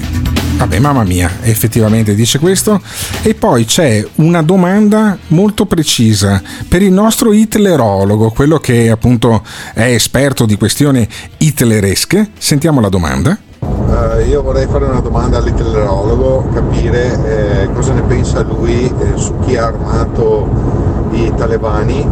Vabbè, 0.58 0.78
mamma 0.78 1.04
mia, 1.04 1.30
effettivamente 1.42 2.14
dice 2.14 2.38
questo. 2.38 2.80
E 3.24 3.34
poi 3.34 3.66
c'è 3.66 4.06
una 4.16 4.44
domanda 4.44 5.18
molto 5.30 5.66
precisa 5.66 6.40
per 6.70 6.84
il 6.84 6.92
nostro 6.92 7.34
hitlerologo, 7.34 8.30
quello 8.30 8.60
che 8.60 8.92
appunto 8.92 9.42
è 9.74 9.92
esperto 9.92 10.46
di 10.46 10.58
questioni 10.58 11.08
hitleresche. 11.38 12.30
Sentiamo 12.38 12.80
la 12.80 12.90
domanda. 12.90 13.36
Eh, 13.60 14.28
io 14.28 14.44
vorrei 14.44 14.68
fare 14.68 14.86
una 14.86 15.00
domanda 15.00 15.38
all'italiologo, 15.40 16.50
capire 16.54 17.64
eh, 17.64 17.74
cosa 17.74 17.94
ne 17.94 18.02
pensa 18.02 18.42
lui 18.42 18.86
eh, 18.86 19.18
su 19.18 19.40
chi 19.40 19.58
ha 19.58 19.66
armato 19.66 20.91
i 21.12 21.34
talebani, 21.36 22.08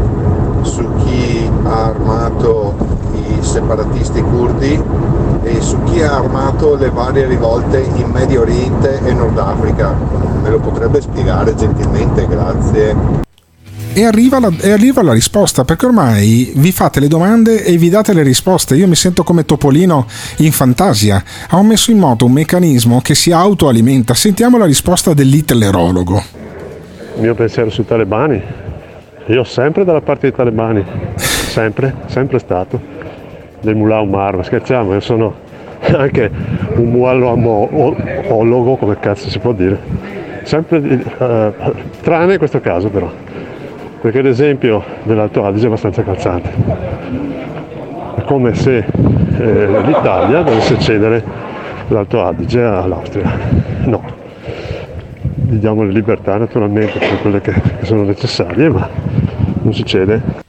su 0.62 0.86
chi 1.04 1.50
ha 1.64 1.86
armato 1.86 2.76
i 3.16 3.44
separatisti 3.44 4.22
curdi 4.22 4.82
e 5.44 5.62
su 5.62 5.82
chi 5.84 6.02
ha 6.02 6.18
armato 6.18 6.76
le 6.76 6.90
varie 6.90 7.26
rivolte 7.26 7.80
in 7.96 8.10
Medio 8.10 8.42
Oriente 8.42 9.00
e 9.04 9.14
Nord 9.14 9.38
Africa. 9.38 9.96
Me 10.42 10.50
lo 10.50 10.60
potrebbe 10.60 11.02
spiegare 11.02 11.56
gentilmente, 11.56 12.28
grazie. 12.28 13.28
E 13.92 14.06
arriva, 14.06 14.40
la, 14.40 14.52
e 14.62 14.72
arriva 14.72 15.02
la 15.02 15.14
risposta, 15.14 15.66
perché 15.66 15.88
ormai 15.88 16.54
vi 16.56 16.72
fate 16.72 17.00
le 17.00 17.08
domande 17.08 17.64
e 17.64 17.76
vi 17.78 17.90
date 17.90 18.14
le 18.14 18.22
risposte. 18.22 18.76
Io 18.76 18.88
mi 18.88 18.96
sento 18.96 19.24
come 19.24 19.46
Topolino 19.46 20.06
in 20.38 20.52
fantasia. 20.52 21.22
Ho 21.52 21.64
messo 21.64 21.92
in 21.92 21.98
moto 21.98 22.26
un 22.26 22.32
meccanismo 22.32 23.02
che 23.02 23.16
si 23.16 23.32
autoalimenta. 23.32 24.14
Sentiamo 24.14 24.58
la 24.58 24.66
risposta 24.66 25.14
dell'itlerologo. 25.14 26.24
Il 27.16 27.22
mio 27.22 27.36
pensiero 27.36 27.70
sui 27.70 27.86
talebani. 27.86 28.69
Io 29.30 29.44
sempre 29.44 29.86
dalla 29.86 30.02
parte 30.02 30.22
dei 30.22 30.36
talebani, 30.36 30.84
sempre, 31.16 31.94
sempre 32.08 32.40
stato. 32.40 32.82
Del 33.62 33.76
Mullah 33.76 34.02
Omar, 34.02 34.38
ma 34.38 34.44
scherziamo, 34.44 34.94
io 34.94 35.02
sono 35.02 35.36
anche 35.96 36.32
un 36.76 36.90
muallomo 36.90 38.76
come 38.78 38.98
cazzo 39.00 39.30
si 39.30 39.38
può 39.38 39.52
dire. 39.52 39.78
Sempre, 40.44 40.80
eh, 40.82 41.54
tranne 42.02 42.32
in 42.34 42.38
questo 42.40 42.60
caso 42.60 42.90
però, 42.90 43.08
perché 44.02 44.24
l'esempio 44.24 44.84
dell'Alto 45.04 45.46
Adige 45.46 45.66
è 45.66 45.68
abbastanza 45.68 46.02
calzante. 46.02 46.50
È 48.16 48.22
come 48.24 48.56
se 48.56 48.78
eh, 48.78 49.82
l'Italia 49.86 50.42
dovesse 50.42 50.80
cedere 50.80 51.24
l'Alto 51.90 52.24
Adige 52.24 52.64
all'Austria. 52.64 53.32
No, 53.84 54.02
gli 55.48 55.56
diamo 55.56 55.84
le 55.84 55.92
libertà 55.92 56.38
naturalmente 56.38 57.00
per 57.00 57.22
quelle 57.22 57.42
che, 57.42 57.54
che 57.54 57.86
sono 57.86 58.04
necessarie, 58.04 58.70
ma 58.70 58.90
non 59.62 59.74
si 59.74 59.86
cede. 59.86 60.48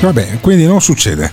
Vabbè, 0.00 0.38
quindi 0.40 0.64
non 0.64 0.80
succede. 0.80 1.30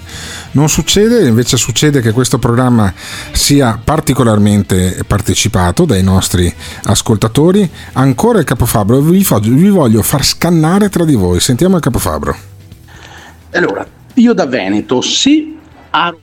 Non 0.52 0.68
succede, 0.68 1.26
invece 1.26 1.56
succede 1.56 2.02
che 2.02 2.12
questo 2.12 2.38
programma 2.38 2.94
sia 3.32 3.80
particolarmente 3.82 5.04
partecipato 5.08 5.86
dai 5.86 6.04
nostri 6.04 6.54
ascoltatori. 6.84 7.70
Ancora 7.94 8.40
il 8.40 8.46
capofabbro, 8.46 9.00
vi 9.00 9.24
voglio, 9.24 9.54
vi 9.54 9.70
voglio 9.70 10.02
far 10.02 10.26
scannare 10.26 10.90
tra 10.90 11.06
di 11.06 11.16
voi. 11.16 11.40
Sentiamo 11.40 11.78
il 11.78 11.82
capofabbro. 11.82 12.36
Allora, 13.52 13.86
io 14.16 14.34
da 14.34 14.46
Veneto, 14.46 15.00
se 15.02 15.54
a 15.92 16.14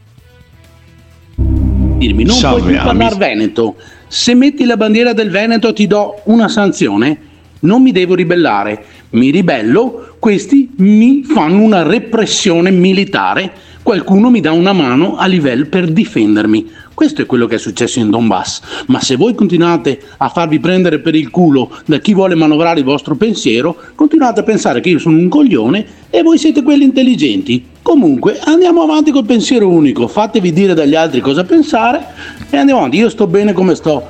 dirmi 1.36 2.24
non 2.24 2.36
Salve, 2.36 2.60
puoi 2.60 2.72
più 2.72 2.82
parlare 2.82 3.14
amici. 3.14 3.18
Veneto, 3.18 3.76
se 4.14 4.32
metti 4.36 4.64
la 4.64 4.76
bandiera 4.76 5.12
del 5.12 5.28
Veneto 5.28 5.72
ti 5.72 5.88
do 5.88 6.20
una 6.26 6.46
sanzione. 6.48 7.18
Non 7.64 7.82
mi 7.82 7.92
devo 7.92 8.14
ribellare. 8.14 8.84
Mi 9.10 9.30
ribello, 9.30 10.16
questi 10.18 10.70
mi 10.76 11.22
fanno 11.22 11.60
una 11.60 11.82
repressione 11.82 12.70
militare, 12.70 13.52
qualcuno 13.82 14.30
mi 14.30 14.40
dà 14.40 14.52
una 14.52 14.72
mano 14.72 15.16
a 15.16 15.26
livello 15.26 15.66
per 15.66 15.90
difendermi. 15.90 16.70
Questo 16.94 17.22
è 17.22 17.26
quello 17.26 17.46
che 17.46 17.56
è 17.56 17.58
successo 17.58 17.98
in 17.98 18.10
Donbass. 18.10 18.60
Ma 18.86 19.00
se 19.00 19.16
voi 19.16 19.34
continuate 19.34 20.00
a 20.18 20.28
farvi 20.28 20.60
prendere 20.60 21.00
per 21.00 21.14
il 21.14 21.30
culo 21.30 21.70
da 21.86 21.98
chi 21.98 22.14
vuole 22.14 22.34
manovrare 22.34 22.78
il 22.78 22.84
vostro 22.84 23.16
pensiero, 23.16 23.76
continuate 23.94 24.40
a 24.40 24.44
pensare 24.44 24.80
che 24.80 24.90
io 24.90 24.98
sono 24.98 25.18
un 25.18 25.28
coglione 25.28 25.84
e 26.10 26.22
voi 26.22 26.38
siete 26.38 26.62
quelli 26.62 26.84
intelligenti. 26.84 27.64
Comunque 27.82 28.38
andiamo 28.44 28.82
avanti 28.82 29.10
col 29.10 29.26
pensiero 29.26 29.68
unico, 29.68 30.06
fatevi 30.08 30.52
dire 30.52 30.74
dagli 30.74 30.94
altri 30.94 31.20
cosa 31.20 31.44
pensare 31.44 32.02
e 32.48 32.56
andiamo 32.56 32.80
avanti. 32.80 32.98
Io 32.98 33.08
sto 33.08 33.26
bene 33.26 33.52
come 33.52 33.74
sto. 33.74 34.06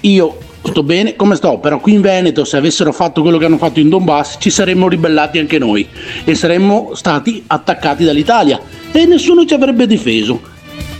Io 0.00 0.36
sto 0.62 0.82
bene 0.82 1.16
come 1.16 1.34
sto, 1.36 1.58
però 1.58 1.78
qui 1.80 1.94
in 1.94 2.00
Veneto 2.00 2.44
se 2.44 2.56
avessero 2.56 2.92
fatto 2.92 3.22
quello 3.22 3.38
che 3.38 3.46
hanno 3.46 3.58
fatto 3.58 3.80
in 3.80 3.88
Donbass 3.88 4.36
ci 4.38 4.50
saremmo 4.50 4.88
ribellati 4.88 5.38
anche 5.38 5.58
noi 5.58 5.86
e 6.24 6.34
saremmo 6.34 6.90
stati 6.94 7.42
attaccati 7.46 8.04
dall'Italia 8.04 8.60
e 8.92 9.04
nessuno 9.06 9.44
ci 9.44 9.54
avrebbe 9.54 9.86
difeso. 9.86 10.40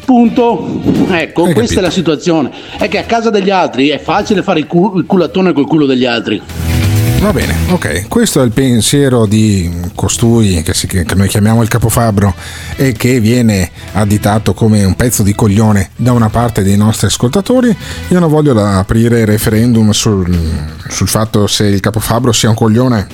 Punto. 0.05 0.81
Ecco, 1.11 1.45
Hai 1.45 1.53
questa 1.53 1.75
capito. 1.75 1.79
è 1.79 1.83
la 1.83 1.91
situazione. 1.91 2.51
È 2.79 2.89
che 2.89 2.99
a 2.99 3.05
casa 3.05 3.31
degli 3.31 3.51
altri 3.51 3.89
è 3.89 3.99
facile 4.01 4.43
fare 4.43 4.59
il, 4.59 4.67
cu- 4.67 4.97
il 4.97 5.07
culattone 5.07 5.53
col 5.53 5.67
culo 5.67 5.87
degli 5.87 6.05
altri. 6.05 6.41
Va 7.21 7.35
bene, 7.35 7.55
ok. 7.69 8.09
Questo 8.09 8.41
è 8.41 8.45
il 8.45 8.51
pensiero 8.51 9.27
di 9.27 9.71
costui 9.95 10.63
che, 10.63 10.73
si- 10.73 10.87
che 10.87 11.05
noi 11.15 11.29
chiamiamo 11.29 11.61
il 11.61 11.69
capofabbro 11.69 12.35
e 12.77 12.93
che 12.93 13.21
viene 13.21 13.71
additato 13.93 14.55
come 14.55 14.83
un 14.85 14.95
pezzo 14.97 15.23
di 15.23 15.35
coglione 15.35 15.91
da 15.97 16.13
una 16.13 16.31
parte 16.31 16.63
dei 16.63 16.79
nostri 16.79 17.09
ascoltatori. 17.09 17.77
Io 18.09 18.19
non 18.19 18.31
voglio 18.31 18.59
aprire 18.59 19.27
referendum 19.27 19.91
sul, 19.91 20.35
sul 20.89 21.09
fatto 21.09 21.47
se 21.47 21.67
il 21.67 21.81
capofabbro 21.81 22.33
sia 22.33 22.49
un 22.49 22.55
coglione 22.55 23.07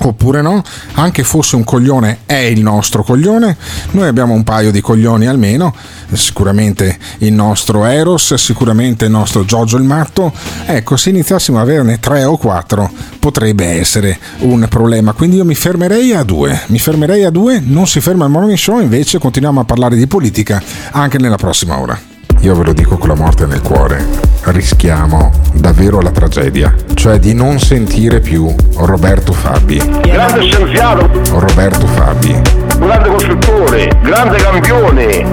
oppure 0.00 0.42
no, 0.42 0.62
anche 0.94 1.22
fosse 1.24 1.56
un 1.56 1.64
coglione 1.64 2.18
è 2.26 2.34
il 2.34 2.60
nostro 2.60 3.02
coglione, 3.02 3.56
noi 3.92 4.06
abbiamo 4.06 4.34
un 4.34 4.44
paio 4.44 4.70
di 4.70 4.80
coglioni 4.80 5.26
almeno, 5.26 5.74
sicuramente 6.12 6.98
il 7.18 7.32
nostro 7.32 7.84
Eros, 7.84 8.34
sicuramente 8.34 9.06
il 9.06 9.10
nostro 9.10 9.44
Giorgio 9.44 9.76
il 9.76 9.84
Matto, 9.84 10.32
ecco 10.66 10.96
se 10.96 11.10
iniziassimo 11.10 11.58
a 11.58 11.62
averne 11.62 11.98
tre 12.00 12.24
o 12.24 12.36
quattro 12.36 12.90
potrebbe 13.18 13.66
essere 13.66 14.18
un 14.40 14.66
problema, 14.68 15.12
quindi 15.12 15.36
io 15.36 15.44
mi 15.44 15.54
fermerei 15.54 16.12
a 16.14 16.22
due, 16.22 16.60
mi 16.66 16.78
fermerei 16.78 17.24
a 17.24 17.30
due, 17.30 17.60
non 17.64 17.86
si 17.86 18.00
ferma 18.00 18.24
il 18.24 18.30
morning 18.30 18.56
show, 18.56 18.80
invece 18.80 19.18
continuiamo 19.18 19.60
a 19.60 19.64
parlare 19.64 19.96
di 19.96 20.06
politica 20.06 20.62
anche 20.92 21.18
nella 21.18 21.36
prossima 21.36 21.78
ora. 21.78 22.17
Io 22.40 22.54
ve 22.54 22.64
lo 22.64 22.72
dico 22.72 22.96
con 22.96 23.08
la 23.08 23.14
morte 23.16 23.46
nel 23.46 23.60
cuore, 23.60 24.04
rischiamo 24.44 25.32
davvero 25.54 26.00
la 26.00 26.10
tragedia, 26.10 26.72
cioè 26.94 27.18
di 27.18 27.34
non 27.34 27.58
sentire 27.58 28.20
più 28.20 28.54
Roberto 28.76 29.32
Fabi. 29.32 29.76
Grande 30.02 30.42
scienziato, 30.42 31.10
Roberto 31.38 31.86
Fabi, 31.86 32.40
grande 32.78 33.08
costruttore, 33.08 33.98
grande 34.02 34.36
campione. 34.36 35.26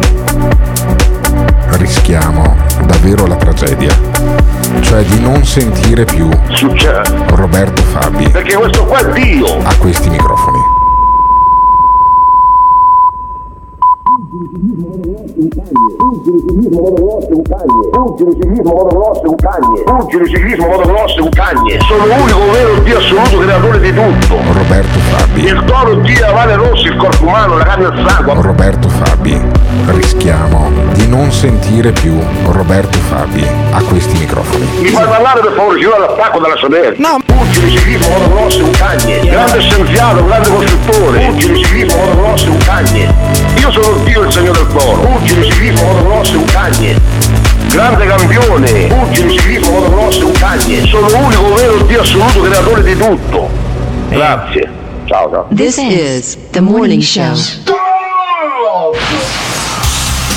rischiamo 1.77 2.55
davvero 2.85 3.27
la 3.27 3.35
tragedia, 3.35 3.95
cioè 4.81 5.03
di 5.03 5.19
non 5.19 5.45
sentire 5.45 6.05
più 6.05 6.27
Roberto 7.27 7.81
Fabi 7.83 8.29
Perché 8.29 8.55
questo 8.55 8.83
qua 8.85 8.99
è 8.99 9.11
Dio. 9.13 9.59
a 9.63 9.75
questi 9.77 10.09
microfoni. 10.09 10.59
Ciclismo 16.55 16.79
motocross 18.71 19.19
un 19.23 19.35
cagne. 19.35 19.83
Pugili 19.83 20.29
ciclismo 20.29 20.67
motocross 20.67 21.17
è 21.17 21.19
un 21.19 21.29
cagne. 21.29 21.79
Sono 21.81 22.05
l'unico 22.05 22.49
vero 22.51 22.79
Dio 22.79 22.97
assoluto 22.97 23.39
creatore 23.39 23.79
di 23.81 23.93
tutto. 23.93 24.37
Roberto 24.53 24.99
Fabi, 24.99 25.43
Il 25.43 25.63
toro, 25.65 25.95
Dio, 25.95 26.25
la 26.25 26.33
mano 26.33 26.55
rossa, 26.55 26.87
il 26.87 26.95
corpo 26.95 27.25
umano, 27.25 27.57
la 27.57 27.65
carne 27.65 27.87
il 27.87 28.05
sangue. 28.07 28.41
Roberto 28.41 28.87
Fabi, 28.87 29.41
rischiamo 29.87 30.71
di 30.93 31.05
non 31.09 31.29
sentire 31.29 31.91
più 31.91 32.17
Roberto 32.45 32.99
Fabi 32.99 33.45
a 33.71 33.83
questi 33.83 34.17
microfoni. 34.17 34.65
Mi 34.79 34.87
fai 34.87 35.07
parlare 35.07 35.41
per 35.41 35.51
favore, 35.51 35.77
ci 35.77 35.85
vuole 35.85 36.07
l'attacco 36.07 36.39
dalla 36.39 36.55
sodera. 36.55 36.93
No. 36.95 37.17
Pugili 37.25 37.69
ciclismo 37.69 38.17
motocross 38.17 38.59
un 38.59 38.71
cagne. 38.71 39.19
Grande 39.27 39.59
scienziato, 39.59 40.25
grande 40.25 40.49
costruttore. 40.49 41.25
Pugili 41.25 41.61
ciclismo 41.61 41.97
motocross 41.97 42.45
un 42.45 42.57
cagne. 42.59 43.13
Io 43.59 43.71
sono 43.71 43.97
Dio 44.03 44.21
il 44.21 44.31
segno 44.31 44.51
del 44.51 44.67
toro. 44.67 45.01
Pugili 45.01 45.51
ciclismo 45.51 45.83
motocross 45.83 46.31
un 46.31 46.44
cagne. 46.45 46.99
Grande 47.71 48.05
campione. 48.05 48.87
Pugili 48.87 49.37
ciclismo 49.37 49.71
motocross 49.71 50.21
un 50.21 50.31
cagne. 50.33 50.85
Sono 50.87 51.09
l'unico 51.09 51.53
vero 51.53 51.77
Dio 51.83 52.01
assoluto 52.01 52.41
creatore 52.41 52.83
di 52.83 52.97
tutto. 52.97 53.49
Grazie. 54.09 54.69
Ciao 55.05 55.29
ciao. 55.29 55.47
This 55.53 55.77
is 55.77 56.37
the 56.51 56.61
morning 56.61 57.01
show. 57.01 57.33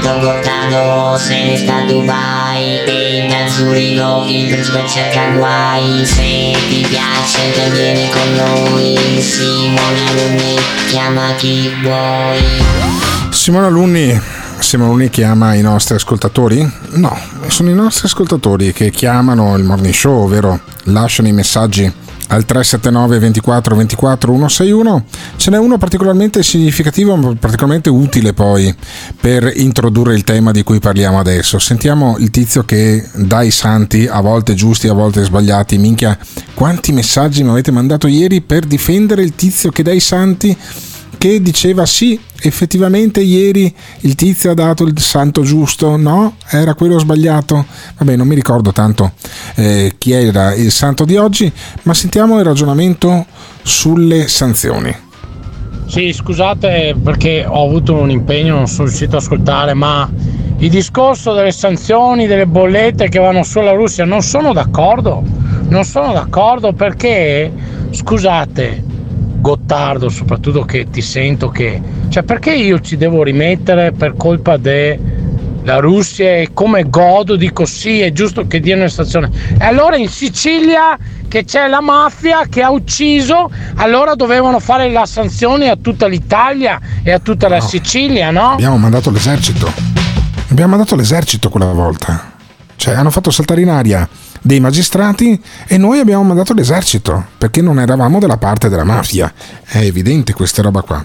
Alberto 0.00 0.20
Gottardo 0.20 1.18
se 1.18 1.44
ne 1.44 1.56
sta 1.56 1.76
a 1.76 1.84
Dubai 1.84 3.28
da 3.28 3.48
Zurigo 3.48 4.24
il 4.26 4.48
principe 4.48 4.86
cerca 4.88 5.30
guai 5.36 6.04
Se 6.06 6.56
ti 6.68 6.86
piace 6.88 7.52
te 7.52 7.70
vieni 7.70 8.08
con 8.08 8.34
noi 8.34 9.20
Simone 9.20 10.08
Alunni 10.08 10.56
chiama 10.88 11.34
chi 11.36 11.70
vuoi 11.82 12.40
Simone 13.30 13.66
Alunni, 13.66 14.20
Simone 14.58 14.88
Alunni 14.88 15.10
chiama 15.10 15.54
i 15.54 15.60
nostri 15.60 15.96
ascoltatori? 15.96 16.68
No, 16.92 17.18
sono 17.48 17.70
i 17.70 17.74
nostri 17.74 18.06
ascoltatori 18.06 18.72
che 18.72 18.90
chiamano 18.90 19.56
il 19.56 19.64
morning 19.64 19.94
show, 19.94 20.24
ovvero 20.24 20.60
lasciano 20.84 21.28
i 21.28 21.32
messaggi 21.32 21.92
al 22.30 22.44
379 22.44 23.18
24 23.18 23.76
24 23.76 24.32
161 24.32 25.04
ce 25.36 25.50
n'è 25.50 25.58
uno 25.58 25.78
particolarmente 25.78 26.42
significativo 26.42 27.16
particolarmente 27.38 27.90
utile 27.90 28.32
poi 28.32 28.74
per 29.20 29.50
introdurre 29.56 30.14
il 30.14 30.24
tema 30.24 30.50
di 30.50 30.62
cui 30.62 30.78
parliamo 30.78 31.18
adesso. 31.18 31.58
Sentiamo 31.58 32.16
il 32.18 32.30
tizio 32.30 32.64
che 32.64 33.04
dà 33.14 33.42
i 33.42 33.50
santi 33.50 34.06
a 34.06 34.20
volte 34.20 34.54
giusti 34.54 34.88
a 34.88 34.92
volte 34.92 35.22
sbagliati. 35.24 35.78
Minchia 35.78 36.16
quanti 36.54 36.92
messaggi 36.92 37.42
mi 37.42 37.50
avete 37.50 37.70
mandato 37.70 38.06
ieri 38.06 38.40
per 38.40 38.64
difendere 38.64 39.22
il 39.22 39.34
tizio 39.34 39.70
che 39.70 39.82
dà 39.82 39.92
i 39.92 40.00
santi 40.00 40.56
che 41.20 41.42
diceva 41.42 41.84
sì, 41.84 42.18
effettivamente 42.40 43.20
ieri 43.20 43.70
il 44.00 44.14
tizio 44.14 44.52
ha 44.52 44.54
dato 44.54 44.84
il 44.84 44.98
santo 44.98 45.42
giusto, 45.42 45.98
no, 45.98 46.36
era 46.48 46.72
quello 46.72 46.98
sbagliato. 46.98 47.66
Vabbè, 47.98 48.16
non 48.16 48.26
mi 48.26 48.34
ricordo 48.34 48.72
tanto 48.72 49.12
eh, 49.56 49.96
chi 49.98 50.12
era 50.12 50.54
il 50.54 50.70
santo 50.70 51.04
di 51.04 51.18
oggi, 51.18 51.52
ma 51.82 51.92
sentiamo 51.92 52.38
il 52.38 52.44
ragionamento 52.46 53.26
sulle 53.60 54.28
sanzioni. 54.28 54.96
Sì, 55.88 56.10
scusate 56.10 56.96
perché 57.04 57.44
ho 57.46 57.66
avuto 57.66 57.96
un 57.96 58.10
impegno, 58.10 58.54
non 58.54 58.66
sono 58.66 58.88
riuscito 58.88 59.16
ad 59.16 59.22
ascoltare, 59.22 59.74
ma 59.74 60.08
il 60.56 60.70
discorso 60.70 61.34
delle 61.34 61.52
sanzioni, 61.52 62.26
delle 62.26 62.46
bollette 62.46 63.10
che 63.10 63.18
vanno 63.18 63.42
sulla 63.42 63.72
Russia, 63.72 64.06
non 64.06 64.22
sono 64.22 64.54
d'accordo, 64.54 65.22
non 65.68 65.84
sono 65.84 66.14
d'accordo 66.14 66.72
perché, 66.72 67.52
scusate, 67.90 68.84
Gottardo 69.40 70.08
soprattutto 70.08 70.64
che 70.64 70.88
ti 70.90 71.00
sento 71.00 71.48
che, 71.48 71.80
cioè 72.08 72.22
perché 72.22 72.52
io 72.52 72.80
ci 72.80 72.96
devo 72.96 73.22
rimettere 73.22 73.92
per 73.92 74.14
colpa 74.16 74.56
della 74.56 75.78
Russia 75.78 76.36
e 76.36 76.50
come 76.52 76.88
godo 76.88 77.36
dico 77.36 77.64
sì 77.64 78.00
è 78.00 78.12
giusto 78.12 78.46
che 78.46 78.60
diano 78.60 78.82
le 78.82 78.88
sanzioni 78.88 79.28
e 79.58 79.64
allora 79.64 79.96
in 79.96 80.08
Sicilia 80.08 80.98
che 81.28 81.44
c'è 81.44 81.68
la 81.68 81.80
mafia 81.80 82.46
che 82.48 82.62
ha 82.62 82.70
ucciso 82.70 83.50
allora 83.76 84.14
dovevano 84.14 84.58
fare 84.58 84.90
la 84.90 85.06
sanzione 85.06 85.70
a 85.70 85.76
tutta 85.76 86.06
l'Italia 86.06 86.80
e 87.02 87.12
a 87.12 87.18
tutta 87.18 87.48
la 87.48 87.60
Sicilia 87.60 88.30
no? 88.30 88.52
Abbiamo 88.52 88.76
mandato 88.76 89.10
l'esercito. 89.10 89.72
Abbiamo 90.48 90.70
mandato 90.70 90.96
l'esercito 90.96 91.48
quella 91.48 91.72
volta. 91.72 92.32
Cioè, 92.74 92.94
hanno 92.94 93.10
fatto 93.10 93.30
saltare 93.30 93.60
in 93.60 93.68
aria 93.68 94.08
dei 94.42 94.60
magistrati 94.60 95.40
e 95.66 95.76
noi 95.76 95.98
abbiamo 95.98 96.22
mandato 96.22 96.54
l'esercito 96.54 97.26
perché 97.38 97.60
non 97.62 97.78
eravamo 97.78 98.18
dalla 98.18 98.38
parte 98.38 98.68
della 98.68 98.84
mafia. 98.84 99.32
È 99.64 99.78
evidente 99.78 100.32
questa 100.32 100.62
roba 100.62 100.82
qua. 100.82 101.04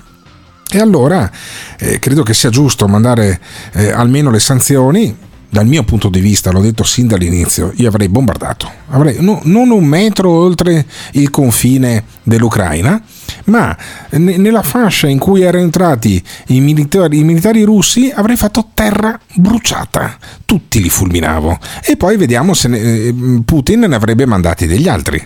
E 0.68 0.80
allora 0.80 1.30
eh, 1.78 2.00
credo 2.00 2.24
che 2.24 2.34
sia 2.34 2.50
giusto 2.50 2.88
mandare 2.88 3.40
eh, 3.74 3.92
almeno 3.92 4.32
le 4.32 4.40
sanzioni. 4.40 5.16
Dal 5.50 5.68
mio 5.68 5.84
punto 5.84 6.10
di 6.10 6.20
vista, 6.20 6.52
l'ho 6.52 6.60
detto 6.60 6.84
sin 6.84 7.08
dall'inizio, 7.08 7.72
io 7.76 7.88
avrei 7.88 8.10
bombardato, 8.10 8.70
avrei, 8.90 9.18
no, 9.20 9.40
non 9.44 9.70
un 9.70 9.86
metro 9.86 10.30
oltre 10.30 10.86
il 11.14 11.30
confine 11.30 12.04
dell'Ucraina, 12.24 13.02
ma 13.46 13.76
ne- 14.12 14.36
nella 14.38 14.64
fascia 14.64 15.08
in 15.08 15.18
cui 15.18 15.44
erano 15.44 15.64
entrati 15.64 16.22
i 16.48 16.60
militari, 16.60 17.20
i 17.20 17.24
militari 17.24 17.64
russi 17.64 18.12
avrei 18.14 18.36
fatto 18.36 18.70
terra 18.74 19.18
bruciata, 19.36 20.18
tutti 20.44 20.82
li 20.82 20.90
fulminavo. 20.90 21.58
E 21.86 21.96
poi 21.96 22.18
vediamo 22.18 22.54
se 22.54 22.68
ne- 22.68 22.80
eh, 22.80 23.16
Putin 23.46 23.82
ne 23.82 23.96
avrebbe 23.96 24.26
mandati 24.26 24.68
degli 24.68 24.90
altri. 24.90 25.26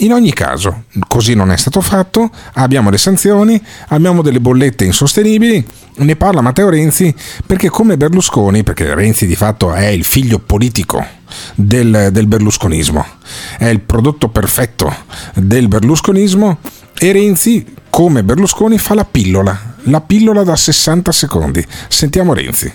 In 0.00 0.14
ogni 0.14 0.32
caso, 0.32 0.84
così 1.08 1.34
non 1.34 1.50
è 1.50 1.58
stato 1.58 1.82
fatto, 1.82 2.30
abbiamo 2.54 2.88
le 2.88 2.96
sanzioni, 2.96 3.62
abbiamo 3.88 4.22
delle 4.22 4.40
bollette 4.40 4.84
insostenibili, 4.86 5.62
ne 5.96 6.16
parla 6.16 6.40
Matteo 6.40 6.70
Renzi 6.70 7.14
perché 7.44 7.68
come 7.68 7.98
Berlusconi, 7.98 8.62
perché 8.62 8.94
Renzi 8.94 9.26
di 9.26 9.36
fatto 9.36 9.74
è 9.74 9.86
il 9.86 10.04
figlio 10.04 10.38
politico 10.38 11.04
del, 11.54 12.08
del 12.12 12.26
berlusconismo, 12.26 13.04
è 13.58 13.66
il 13.66 13.80
prodotto 13.80 14.28
perfetto 14.28 14.90
del 15.34 15.68
berlusconismo 15.68 16.58
e 16.98 17.12
Renzi 17.12 17.74
come 17.90 18.24
Berlusconi 18.24 18.78
fa 18.78 18.94
la 18.94 19.04
pillola, 19.04 19.74
la 19.84 20.00
pillola 20.00 20.42
da 20.44 20.56
60 20.56 21.12
secondi. 21.12 21.66
Sentiamo 21.88 22.32
Renzi. 22.32 22.72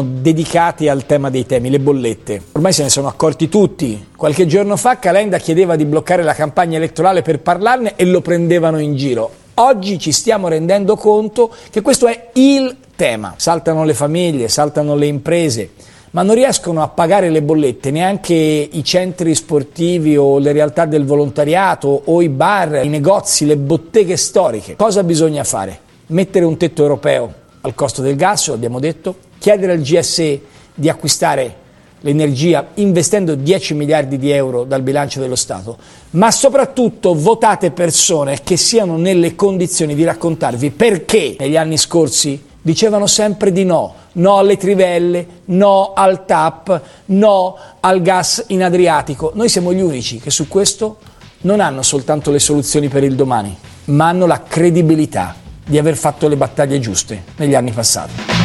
Dedicati 0.00 0.88
al 0.88 1.04
tema 1.04 1.28
dei 1.28 1.44
temi, 1.44 1.68
le 1.68 1.78
bollette. 1.78 2.40
Ormai 2.52 2.72
se 2.72 2.84
ne 2.84 2.88
sono 2.88 3.08
accorti 3.08 3.50
tutti. 3.50 4.06
Qualche 4.16 4.46
giorno 4.46 4.76
fa 4.76 4.98
Calenda 4.98 5.36
chiedeva 5.36 5.76
di 5.76 5.84
bloccare 5.84 6.22
la 6.22 6.32
campagna 6.32 6.78
elettorale 6.78 7.20
per 7.20 7.40
parlarne 7.40 7.94
e 7.96 8.06
lo 8.06 8.22
prendevano 8.22 8.78
in 8.78 8.96
giro. 8.96 9.30
Oggi 9.54 9.98
ci 9.98 10.12
stiamo 10.12 10.48
rendendo 10.48 10.96
conto 10.96 11.52
che 11.70 11.82
questo 11.82 12.06
è 12.06 12.30
il 12.34 12.74
tema. 12.96 13.34
Saltano 13.36 13.84
le 13.84 13.92
famiglie, 13.92 14.48
saltano 14.48 14.94
le 14.94 15.06
imprese, 15.06 15.72
ma 16.12 16.22
non 16.22 16.36
riescono 16.36 16.80
a 16.80 16.88
pagare 16.88 17.28
le 17.28 17.42
bollette 17.42 17.90
neanche 17.90 18.34
i 18.34 18.82
centri 18.82 19.34
sportivi 19.34 20.16
o 20.16 20.38
le 20.38 20.52
realtà 20.52 20.86
del 20.86 21.04
volontariato 21.04 22.02
o 22.06 22.22
i 22.22 22.30
bar, 22.30 22.82
i 22.82 22.88
negozi, 22.88 23.44
le 23.44 23.58
botteghe 23.58 24.16
storiche. 24.16 24.74
Cosa 24.74 25.04
bisogna 25.04 25.44
fare? 25.44 25.78
Mettere 26.06 26.46
un 26.46 26.56
tetto 26.56 26.80
europeo 26.80 27.32
al 27.60 27.74
costo 27.74 28.00
del 28.00 28.16
gas, 28.16 28.48
abbiamo 28.48 28.80
detto, 28.80 29.30
chiedere 29.42 29.72
al 29.72 29.80
GSE 29.80 30.40
di 30.72 30.88
acquistare 30.88 31.56
l'energia 32.02 32.68
investendo 32.74 33.34
10 33.34 33.74
miliardi 33.74 34.16
di 34.16 34.30
euro 34.30 34.62
dal 34.62 34.82
bilancio 34.82 35.18
dello 35.18 35.34
Stato, 35.34 35.76
ma 36.10 36.30
soprattutto 36.30 37.12
votate 37.12 37.72
persone 37.72 38.38
che 38.44 38.56
siano 38.56 38.96
nelle 38.96 39.34
condizioni 39.34 39.96
di 39.96 40.04
raccontarvi 40.04 40.70
perché 40.70 41.34
negli 41.40 41.56
anni 41.56 41.76
scorsi 41.76 42.40
dicevano 42.62 43.08
sempre 43.08 43.50
di 43.50 43.64
no, 43.64 43.94
no 44.12 44.38
alle 44.38 44.56
trivelle, 44.56 45.26
no 45.46 45.92
al 45.92 46.24
TAP, 46.24 46.82
no 47.06 47.56
al 47.80 48.00
gas 48.00 48.44
in 48.48 48.62
Adriatico. 48.62 49.32
Noi 49.34 49.48
siamo 49.48 49.72
gli 49.72 49.80
unici 49.80 50.20
che 50.20 50.30
su 50.30 50.46
questo 50.46 50.98
non 51.40 51.58
hanno 51.58 51.82
soltanto 51.82 52.30
le 52.30 52.38
soluzioni 52.38 52.86
per 52.86 53.02
il 53.02 53.16
domani, 53.16 53.56
ma 53.86 54.06
hanno 54.06 54.26
la 54.26 54.40
credibilità 54.40 55.34
di 55.64 55.78
aver 55.78 55.96
fatto 55.96 56.28
le 56.28 56.36
battaglie 56.36 56.78
giuste 56.78 57.24
negli 57.38 57.56
anni 57.56 57.72
passati. 57.72 58.41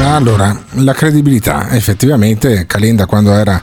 Allora, 0.00 0.56
la 0.74 0.92
credibilità, 0.94 1.70
effettivamente 1.70 2.66
Calenda 2.66 3.06
quando 3.06 3.32
era 3.32 3.60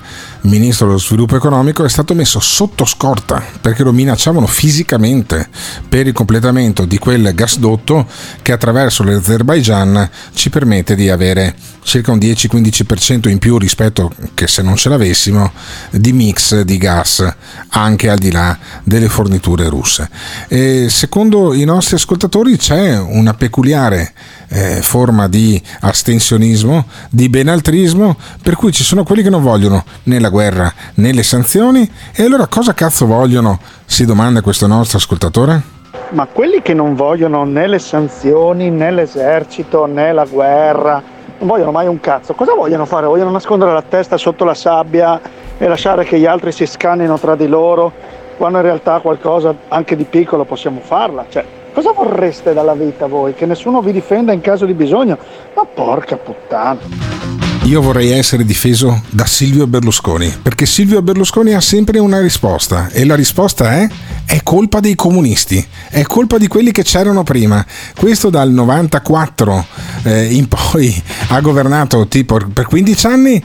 ministro 0.47 0.87
dello 0.87 0.99
sviluppo 0.99 1.35
economico 1.35 1.83
è 1.83 1.89
stato 1.89 2.13
messo 2.13 2.39
sotto 2.39 2.85
scorta 2.85 3.43
perché 3.61 3.83
lo 3.83 3.91
minacciavano 3.91 4.45
fisicamente 4.47 5.47
per 5.87 6.07
il 6.07 6.13
completamento 6.13 6.85
di 6.85 6.97
quel 6.97 7.33
gasdotto 7.33 8.05
che 8.41 8.51
attraverso 8.51 9.03
l'Azerbaijan 9.03 10.09
ci 10.33 10.49
permette 10.49 10.95
di 10.95 11.09
avere 11.09 11.55
circa 11.85 12.11
un 12.11 12.17
10-15% 12.17 13.29
in 13.29 13.37
più 13.37 13.57
rispetto 13.57 14.11
che 14.33 14.47
se 14.47 14.63
non 14.63 14.75
ce 14.75 14.89
l'avessimo 14.89 15.51
di 15.91 16.13
mix 16.13 16.61
di 16.61 16.77
gas 16.77 17.23
anche 17.69 18.09
al 18.09 18.17
di 18.17 18.31
là 18.31 18.57
delle 18.83 19.07
forniture 19.07 19.69
russe. 19.69 20.09
E 20.47 20.87
secondo 20.89 21.53
i 21.53 21.63
nostri 21.63 21.95
ascoltatori 21.95 22.57
c'è 22.57 22.99
una 22.99 23.35
peculiare 23.35 24.13
eh, 24.49 24.81
forma 24.81 25.27
di 25.27 25.61
astensionismo, 25.81 26.85
di 27.09 27.29
benaltrismo, 27.29 28.17
per 28.41 28.55
cui 28.55 28.71
ci 28.71 28.83
sono 28.83 29.03
quelli 29.03 29.21
che 29.21 29.29
non 29.29 29.43
vogliono 29.43 29.85
né 30.03 30.19
la 30.19 30.29
guerra 30.35 30.69
né 30.95 31.13
le 31.13 31.23
sanzioni 31.23 31.89
e 32.13 32.23
allora 32.23 32.47
cosa 32.47 32.73
cazzo 32.73 33.05
vogliono? 33.05 33.57
Si 33.85 34.05
domanda 34.05 34.41
questo 34.41 34.67
nostro 34.67 34.97
ascoltatore. 34.97 35.61
Ma 36.09 36.25
quelli 36.25 36.61
che 36.61 36.73
non 36.73 36.93
vogliono 36.93 37.45
né 37.45 37.67
le 37.67 37.79
sanzioni, 37.79 38.69
né 38.69 38.91
l'esercito, 38.91 39.85
né 39.85 40.11
la 40.11 40.25
guerra, 40.25 41.01
non 41.37 41.47
vogliono 41.47 41.71
mai 41.71 41.87
un 41.87 42.01
cazzo, 42.01 42.33
cosa 42.33 42.53
vogliono 42.53 42.85
fare? 42.85 43.05
Vogliono 43.05 43.31
nascondere 43.31 43.71
la 43.71 43.81
testa 43.81 44.17
sotto 44.17 44.43
la 44.43 44.53
sabbia 44.53 45.21
e 45.57 45.67
lasciare 45.69 46.03
che 46.03 46.19
gli 46.19 46.25
altri 46.25 46.51
si 46.51 46.65
scannino 46.65 47.17
tra 47.17 47.35
di 47.35 47.47
loro, 47.47 47.93
quando 48.35 48.57
in 48.57 48.63
realtà 48.65 48.99
qualcosa 48.99 49.55
anche 49.69 49.95
di 49.95 50.03
piccolo 50.03 50.43
possiamo 50.43 50.81
farla? 50.83 51.25
Cioè, 51.29 51.45
cosa 51.73 51.93
vorreste 51.93 52.51
dalla 52.53 52.73
vita 52.73 53.07
voi? 53.07 53.33
Che 53.33 53.45
nessuno 53.45 53.81
vi 53.81 53.93
difenda 53.93 54.33
in 54.33 54.41
caso 54.41 54.65
di 54.65 54.73
bisogno? 54.73 55.17
Ma 55.55 55.63
porca 55.63 56.17
puttana. 56.17 57.44
Io 57.65 57.81
vorrei 57.81 58.11
essere 58.11 58.45
difeso 58.45 59.01
da 59.09 59.25
Silvio 59.25 59.65
Berlusconi, 59.65 60.31
perché 60.39 60.67
Silvio 60.67 61.01
Berlusconi 61.01 61.55
ha 61.55 61.61
sempre 61.61 61.97
una 61.97 62.21
risposta 62.21 62.89
e 62.91 63.05
la 63.07 63.15
risposta 63.15 63.71
è 63.73 63.89
è 64.23 64.43
colpa 64.43 64.79
dei 64.79 64.93
comunisti, 64.93 65.65
è 65.89 66.03
colpa 66.03 66.37
di 66.37 66.45
quelli 66.45 66.71
che 66.71 66.83
c'erano 66.83 67.23
prima. 67.23 67.65
Questo 67.95 68.29
dal 68.29 68.51
94 68.51 69.65
eh, 70.03 70.25
in 70.35 70.47
poi 70.47 71.01
ha 71.29 71.41
governato 71.41 72.05
tipo 72.05 72.37
per 72.53 72.67
15 72.67 73.07
anni, 73.07 73.43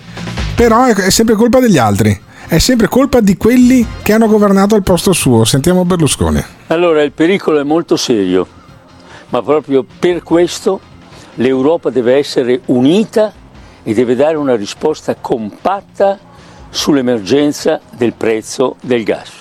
però 0.54 0.84
è, 0.84 0.94
è 0.94 1.10
sempre 1.10 1.34
colpa 1.34 1.58
degli 1.58 1.78
altri. 1.78 2.20
È 2.46 2.58
sempre 2.58 2.88
colpa 2.88 3.20
di 3.20 3.38
quelli 3.38 3.86
che 4.02 4.12
hanno 4.12 4.28
governato 4.28 4.74
al 4.74 4.82
posto 4.82 5.14
suo. 5.14 5.46
Sentiamo 5.46 5.86
Berlusconi. 5.86 6.44
Allora 6.66 7.02
il 7.02 7.12
pericolo 7.12 7.58
è 7.58 7.64
molto 7.64 7.96
serio, 7.96 8.46
ma 9.30 9.40
proprio 9.40 9.82
per 9.98 10.22
questo 10.22 10.78
l'Europa 11.36 11.88
deve 11.88 12.16
essere 12.16 12.60
unita 12.66 13.32
e 13.90 13.92
deve 13.94 14.14
dare 14.14 14.36
una 14.36 14.54
risposta 14.54 15.16
compatta 15.16 16.16
sull'emergenza 16.70 17.80
del 17.90 18.12
prezzo 18.12 18.76
del 18.80 19.02
gas. 19.02 19.32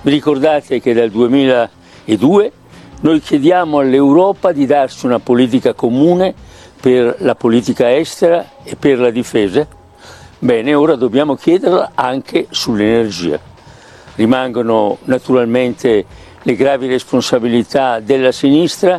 Vi 0.00 0.10
ricordate 0.10 0.80
che 0.80 0.94
dal 0.94 1.10
2002 1.10 2.52
noi 3.02 3.20
chiediamo 3.20 3.80
all'Europa 3.80 4.52
di 4.52 4.64
darsi 4.64 5.04
una 5.04 5.18
politica 5.18 5.74
comune 5.74 6.34
per 6.80 7.16
la 7.18 7.34
politica 7.34 7.94
estera 7.94 8.52
e 8.62 8.76
per 8.76 8.98
la 8.98 9.10
difesa? 9.10 9.66
Bene, 10.38 10.72
ora 10.72 10.94
dobbiamo 10.94 11.34
chiederla 11.34 11.90
anche 11.94 12.46
sull'energia. 12.48 13.38
Rimangono 14.14 14.96
naturalmente 15.04 16.06
le 16.40 16.54
gravi 16.54 16.86
responsabilità 16.86 18.00
della 18.00 18.32
sinistra 18.32 18.98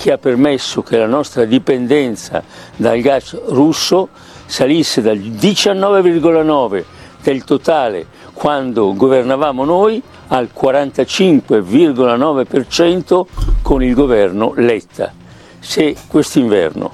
che 0.00 0.12
ha 0.12 0.18
permesso 0.18 0.82
che 0.82 0.96
la 0.96 1.04
nostra 1.04 1.44
dipendenza 1.44 2.42
dal 2.74 3.00
gas 3.00 3.38
russo 3.48 4.08
salisse 4.46 5.02
dal 5.02 5.18
19,9 5.18 6.84
del 7.22 7.44
totale 7.44 8.06
quando 8.32 8.94
governavamo 8.94 9.66
noi 9.66 10.02
al 10.28 10.48
45,9% 10.58 13.26
con 13.60 13.82
il 13.82 13.92
governo 13.92 14.54
Letta. 14.56 15.12
Se 15.58 15.94
quest'inverno 16.08 16.90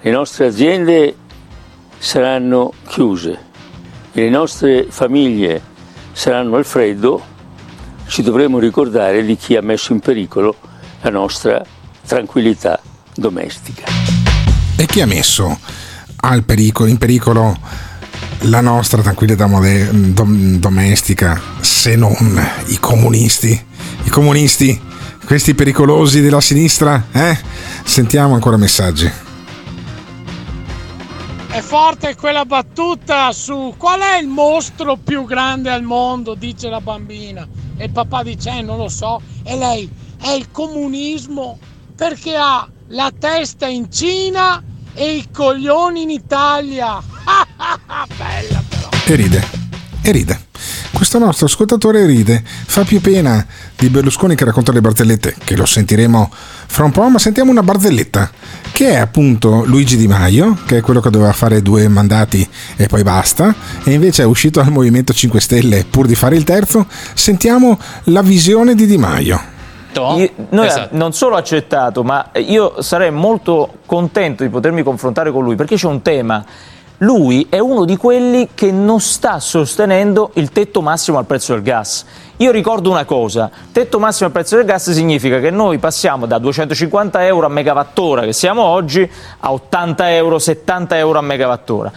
le 0.00 0.10
nostre 0.10 0.46
aziende 0.46 1.14
saranno 1.98 2.72
chiuse 2.88 3.38
e 4.12 4.22
le 4.22 4.30
nostre 4.30 4.86
famiglie 4.88 5.60
saranno 6.12 6.56
al 6.56 6.64
freddo, 6.64 7.20
ci 8.06 8.22
dovremo 8.22 8.58
ricordare 8.58 9.22
di 9.22 9.36
chi 9.36 9.54
ha 9.54 9.60
messo 9.60 9.92
in 9.92 10.00
pericolo 10.00 10.56
la 11.02 11.10
nostra 11.10 11.62
tranquillità 12.06 12.80
domestica. 13.14 13.84
E 14.76 14.86
chi 14.86 15.00
ha 15.00 15.06
messo 15.06 15.58
al 16.16 16.44
pericolo, 16.44 16.88
in 16.88 16.98
pericolo 16.98 17.58
la 18.40 18.60
nostra 18.60 19.02
tranquillità 19.02 19.46
mode- 19.46 20.12
dom- 20.12 20.56
domestica 20.56 21.40
se 21.60 21.96
non 21.96 22.14
i 22.66 22.78
comunisti? 22.78 23.64
I 24.04 24.08
comunisti, 24.08 24.80
questi 25.24 25.54
pericolosi 25.54 26.20
della 26.20 26.40
sinistra? 26.40 27.06
Eh? 27.12 27.38
Sentiamo 27.84 28.34
ancora 28.34 28.56
messaggi. 28.56 29.10
È 31.48 31.60
forte 31.60 32.14
quella 32.16 32.44
battuta 32.44 33.32
su 33.32 33.74
qual 33.78 34.00
è 34.00 34.18
il 34.20 34.28
mostro 34.28 34.96
più 34.96 35.24
grande 35.24 35.70
al 35.70 35.82
mondo, 35.82 36.34
dice 36.34 36.68
la 36.68 36.82
bambina. 36.82 37.48
E 37.78 37.86
il 37.86 37.90
papà 37.90 38.22
dice, 38.22 38.58
eh, 38.58 38.62
non 38.62 38.76
lo 38.76 38.88
so. 38.88 39.22
E 39.42 39.56
lei, 39.56 39.90
è 40.20 40.30
il 40.30 40.50
comunismo 40.50 41.58
perché 41.96 42.36
ha 42.36 42.68
la 42.88 43.10
testa 43.18 43.66
in 43.66 43.90
Cina 43.90 44.62
e 44.92 45.16
i 45.16 45.28
coglioni 45.32 46.02
in 46.02 46.10
Italia. 46.10 47.02
Bella 48.16 48.62
però. 48.68 48.88
E 49.06 49.14
ride, 49.14 49.42
e 50.02 50.10
ride. 50.12 50.44
Questo 50.92 51.18
nostro 51.18 51.46
ascoltatore 51.46 52.06
ride, 52.06 52.42
fa 52.44 52.84
più 52.84 53.00
pena 53.02 53.44
di 53.76 53.90
Berlusconi 53.90 54.34
che 54.34 54.46
racconta 54.46 54.72
le 54.72 54.80
barzellette, 54.80 55.34
che 55.44 55.54
lo 55.54 55.66
sentiremo 55.66 56.30
fra 56.32 56.84
un 56.84 56.90
po', 56.90 57.06
ma 57.08 57.18
sentiamo 57.18 57.50
una 57.50 57.62
barzelletta, 57.62 58.30
che 58.72 58.90
è 58.90 58.96
appunto 58.96 59.64
Luigi 59.66 59.98
Di 59.98 60.06
Maio, 60.06 60.56
che 60.64 60.78
è 60.78 60.80
quello 60.80 61.00
che 61.00 61.10
doveva 61.10 61.32
fare 61.32 61.60
due 61.60 61.86
mandati 61.88 62.48
e 62.76 62.86
poi 62.86 63.02
basta, 63.02 63.54
e 63.84 63.92
invece 63.92 64.22
è 64.22 64.26
uscito 64.26 64.62
dal 64.62 64.72
Movimento 64.72 65.12
5 65.12 65.38
Stelle 65.38 65.84
pur 65.84 66.06
di 66.06 66.14
fare 66.14 66.36
il 66.36 66.44
terzo. 66.44 66.86
Sentiamo 67.12 67.78
la 68.04 68.22
visione 68.22 68.74
di 68.74 68.86
Di 68.86 68.96
Maio. 68.96 69.54
Io- 70.16 70.30
noi 70.50 70.68
non 70.90 71.12
solo 71.12 71.36
accettato, 71.36 72.02
ma 72.02 72.30
io 72.34 72.82
sarei 72.82 73.10
molto 73.10 73.78
contento 73.86 74.42
di 74.42 74.48
potermi 74.48 74.82
confrontare 74.82 75.30
con 75.30 75.44
lui 75.44 75.56
perché 75.56 75.76
c'è 75.76 75.86
un 75.86 76.02
tema. 76.02 76.44
Lui 77.00 77.46
è 77.50 77.58
uno 77.58 77.84
di 77.84 77.96
quelli 77.98 78.48
che 78.54 78.72
non 78.72 79.00
sta 79.00 79.38
sostenendo 79.38 80.30
il 80.34 80.50
tetto 80.50 80.80
massimo 80.80 81.18
al 81.18 81.26
prezzo 81.26 81.52
del 81.52 81.62
gas. 81.62 82.06
Io 82.38 82.50
ricordo 82.50 82.90
una 82.90 83.04
cosa, 83.04 83.50
tetto 83.70 83.98
massimo 83.98 84.28
al 84.28 84.32
prezzo 84.32 84.56
del 84.56 84.64
gas 84.64 84.90
significa 84.92 85.38
che 85.38 85.50
noi 85.50 85.76
passiamo 85.78 86.24
da 86.24 86.38
250 86.38 87.26
euro 87.26 87.46
a 87.46 87.50
megawattora 87.50 88.22
che 88.22 88.32
siamo 88.32 88.62
oggi 88.62 89.10
a 89.40 89.52
80 89.52 90.14
euro, 90.14 90.38
70 90.38 90.96
euro 90.96 91.18
a 91.18 91.22
megawattora. 91.22 91.92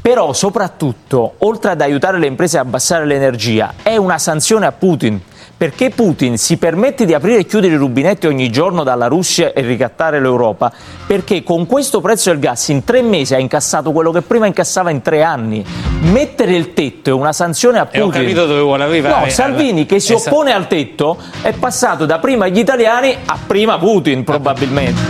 Però 0.00 0.32
soprattutto, 0.32 1.34
oltre 1.38 1.70
ad 1.70 1.80
aiutare 1.80 2.18
le 2.18 2.26
imprese 2.26 2.58
a 2.58 2.60
abbassare 2.60 3.06
l'energia, 3.06 3.74
è 3.82 3.96
una 3.96 4.18
sanzione 4.18 4.66
a 4.66 4.72
Putin. 4.72 5.18
Perché 5.56 5.90
Putin 5.90 6.36
si 6.36 6.56
permette 6.56 7.04
di 7.06 7.14
aprire 7.14 7.38
e 7.38 7.46
chiudere 7.46 7.74
i 7.74 7.76
rubinetti 7.76 8.26
ogni 8.26 8.50
giorno 8.50 8.82
dalla 8.82 9.06
Russia 9.06 9.52
e 9.52 9.62
ricattare 9.62 10.20
l'Europa? 10.20 10.72
Perché 11.06 11.42
con 11.44 11.64
questo 11.66 12.00
prezzo 12.00 12.30
del 12.30 12.40
gas 12.40 12.68
in 12.68 12.82
tre 12.82 13.02
mesi 13.02 13.34
ha 13.34 13.38
incassato 13.38 13.92
quello 13.92 14.10
che 14.10 14.22
prima 14.22 14.46
incassava 14.46 14.90
in 14.90 15.00
tre 15.00 15.22
anni. 15.22 15.64
Mettere 16.00 16.56
il 16.56 16.74
tetto 16.74 17.10
è 17.10 17.12
una 17.12 17.32
sanzione 17.32 17.78
a 17.78 17.88
E 17.90 18.00
ho 18.00 18.06
Putin. 18.06 18.20
capito 18.22 18.46
dove 18.46 18.60
vuole 18.60 18.82
arrivare. 18.82 19.24
No, 19.26 19.30
Salvini 19.30 19.86
che 19.86 20.00
si 20.00 20.12
oppone 20.12 20.52
al 20.52 20.66
tetto 20.66 21.16
è 21.40 21.52
passato 21.52 22.04
da 22.04 22.18
prima 22.18 22.48
gli 22.48 22.58
italiani 22.58 23.16
a 23.24 23.38
prima 23.46 23.78
Putin 23.78 24.24
probabilmente. 24.24 25.00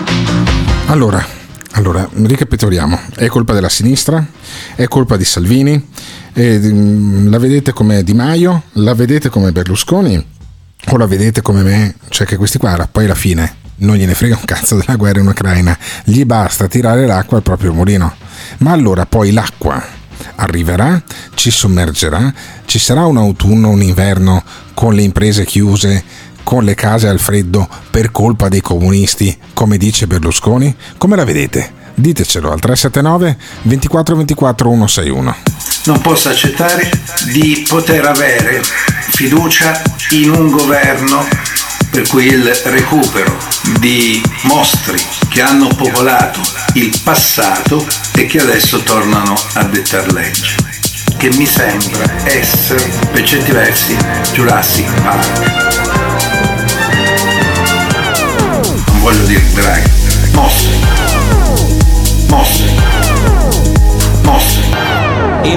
Allora, 0.89 1.25
allora, 1.73 2.07
ricapitoliamo. 2.13 3.01
È 3.17 3.27
colpa 3.27 3.55
della 3.55 3.71
sinistra? 3.71 4.25
È 4.77 4.85
colpa 4.89 5.17
di 5.17 5.25
Salvini? 5.25 5.89
E, 6.35 6.59
mm, 6.59 7.31
la 7.31 7.39
vedete 7.39 7.73
come 7.73 8.03
Di 8.05 8.13
Maio? 8.13 8.65
La 8.73 8.93
vedete 8.95 9.31
come 9.31 9.51
Berlusconi? 9.53 10.33
O 10.89 10.97
la 10.97 11.07
vedete 11.07 11.43
come 11.43 11.63
me? 11.63 11.95
Cioè 12.09 12.27
che 12.27 12.37
questi 12.37 12.59
qua, 12.59 12.89
poi 12.91 13.05
alla 13.05 13.15
fine, 13.15 13.57
non 13.77 13.97
gliene 13.97 14.15
frega 14.15 14.37
un 14.37 14.45
cazzo 14.45 14.77
della 14.77 14.97
guerra 14.97 15.21
in 15.21 15.27
Ucraina. 15.27 15.77
Gli 16.05 16.25
basta 16.25 16.69
tirare 16.69 17.07
l'acqua 17.07 17.39
al 17.39 17.43
proprio 17.43 17.73
mulino. 17.73 18.15
Ma 18.59 18.73
allora 18.73 19.07
poi 19.07 19.33
l'acqua 19.33 19.83
arriverà, 20.37 21.03
ci 21.35 21.51
sommergerà, 21.51 22.33
ci 22.67 22.79
sarà 22.79 23.07
un 23.07 23.17
autunno, 23.17 23.71
un 23.71 23.83
inverno 23.83 24.43
con 24.75 24.95
le 24.95 25.03
imprese 25.03 25.45
chiuse, 25.45 26.03
con 26.43 26.65
le 26.65 26.75
case 26.75 27.09
al 27.09 27.19
freddo 27.19 27.67
per 27.91 28.13
colpa 28.13 28.49
dei 28.49 28.61
comunisti, 28.61 29.37
come 29.55 29.79
dice 29.79 30.07
Berlusconi? 30.07 30.75
Come 30.99 31.17
la 31.17 31.25
vedete? 31.25 31.83
Ditecelo 31.95 32.51
al 32.51 32.61
379 32.61 33.37
24 33.63 34.17
24 34.17 34.69
161. 34.69 35.37
non 35.85 36.01
posso 36.01 36.29
accettare 36.29 36.91
di 37.33 37.65
poter 37.69 38.07
avere 38.07 38.63
fiducia 39.11 39.81
in 40.11 40.31
un 40.31 40.51
governo 40.51 41.27
per 41.91 42.09
cui 42.09 42.27
il 42.27 42.53
recupero 42.65 43.37
di 43.79 44.21
mostri 44.43 45.01
che 45.29 45.43
hanno 45.43 45.69
popolato 45.69 46.41
il 46.75 46.93
passato 47.05 47.87
e 48.17 48.27
che 48.27 48.41
adesso 48.41 48.81
tornano 48.81 49.35
a 49.55 49.63
dettar 49.63 50.13
legge, 50.13 50.57
che 51.17 51.31
mi 51.37 51.47
sembra 51.47 52.05
essere 52.25 52.91
per 53.13 53.23
certi 53.23 53.53
versi 53.53 53.97
Jurassic 54.33 54.93
Park. 55.03 55.53
Non 58.89 59.01
voglio 59.01 59.25
dire 59.27 59.41
mostri, 59.53 59.93
mostri, 60.33 60.84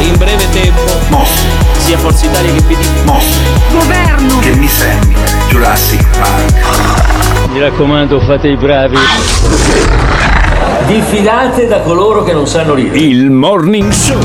In 0.00 0.16
breve 0.16 0.48
tempo, 0.50 0.98
sia 1.78 1.96
Forza 1.98 2.26
Italia 2.26 2.52
che 2.52 2.62
PD. 2.62 2.86
Governo. 3.70 4.38
Che 4.40 4.54
mi 4.54 4.68
sembra 4.68 5.20
Jurassic 5.48 6.06
Park. 6.18 7.50
Mi 7.50 7.60
raccomando, 7.60 8.20
fate 8.20 8.48
i 8.48 8.56
bravi. 8.56 8.96
Diffidate 10.86 11.66
da 11.66 11.80
coloro 11.80 12.22
che 12.22 12.32
non 12.32 12.46
sanno 12.46 12.74
ridere. 12.74 12.98
Il 12.98 13.30
Morning 13.30 13.90
Show. 13.92 14.20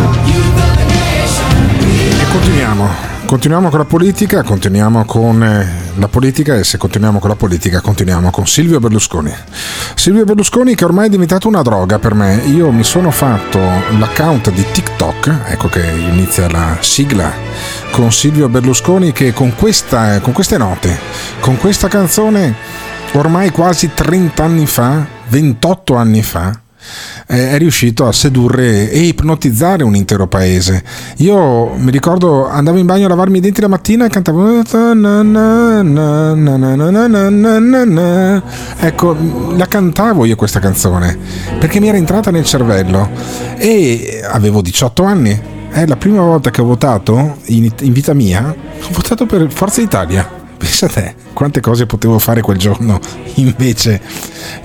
E 2.20 2.26
continuiamo, 2.32 2.90
continuiamo 3.28 3.70
con 3.70 3.80
la 3.80 3.86
politica, 3.86 4.42
continuiamo 4.42 5.04
con 5.04 5.44
eh, 5.44 5.68
la 5.96 6.08
politica 6.08 6.56
e 6.56 6.64
se 6.64 6.78
continuiamo 6.78 7.20
con 7.20 7.30
la 7.30 7.36
politica 7.36 7.82
continuiamo 7.82 8.32
con 8.32 8.48
Silvio 8.48 8.80
Berlusconi. 8.80 9.34
Silvio 9.96 10.24
Berlusconi 10.24 10.76
che 10.76 10.86
ormai 10.86 11.08
è 11.08 11.10
diventato 11.10 11.50
una 11.50 11.62
droga 11.62 12.00
per 12.00 12.14
me. 12.14 12.36
Io 12.46 12.72
mi 12.72 12.86
sono 12.86 13.12
fatto 13.12 13.60
l'account 13.60 14.50
di 14.52 14.64
TikTok, 14.72 15.42
ecco 15.48 15.68
che 15.68 15.86
inizia 15.86 16.50
la 16.50 16.78
sigla 16.80 17.30
con 17.92 18.14
Silvio 18.14 18.48
Berlusconi 18.48 19.12
che 19.12 19.34
con, 19.34 19.54
questa, 19.56 20.22
con 20.22 20.32
queste 20.32 20.58
note, 20.58 20.98
con 21.42 21.58
questa 21.58 21.90
canzone 21.90 22.56
ormai 23.12 23.50
quasi 23.52 23.92
30 23.94 24.42
anni 24.42 24.66
fa, 24.66 25.06
28 25.28 25.96
anni 25.96 26.24
fa, 26.24 26.62
eh, 27.28 27.52
è 27.52 27.58
riuscito 27.58 28.08
a 28.08 28.12
sedurre 28.12 28.90
e 28.90 29.00
ipnotizzare 29.00 29.84
un 29.84 29.96
intero 29.96 30.28
paese. 30.28 30.84
Io 31.18 31.74
mi 31.76 31.92
ricordo 31.92 32.48
andavo 32.48 32.78
in 32.78 32.86
bagno 32.86 33.06
a 33.06 33.10
lavarmi 33.10 33.38
i 33.38 33.42
denti 33.42 33.62
la 33.62 33.68
mattina 33.68 34.06
e 34.06 34.10
cantavo 34.10 34.64
ecco, 38.80 39.18
la 39.56 39.66
cantavo 39.68 40.26
io 40.26 40.36
questa 40.36 40.60
canzone 40.60 41.18
perché 41.60 41.80
mi 41.80 41.88
era 41.88 41.98
entrata 41.98 42.32
nel 42.32 42.46
cervello 42.46 43.10
e 43.58 44.22
avevo 44.24 44.62
18 44.62 45.04
anni. 45.04 45.56
È 45.70 45.86
la 45.86 45.98
prima 45.98 46.22
volta 46.22 46.50
che 46.50 46.62
ho 46.62 46.66
votato 46.66 47.38
in, 47.46 47.70
in 47.82 47.94
vita 47.94 48.14
mia, 48.14 48.48
ho 48.48 48.90
votato 48.92 49.26
per 49.26 49.52
Forza 49.52 49.82
Italia 49.82 50.37
pensa 50.58 50.88
te 50.88 51.16
quante 51.34 51.62
cose 51.62 51.86
potevo 51.86 52.20
fare 52.20 52.42
quel 52.42 52.58
giorno 52.58 53.00
invece 53.36 54.02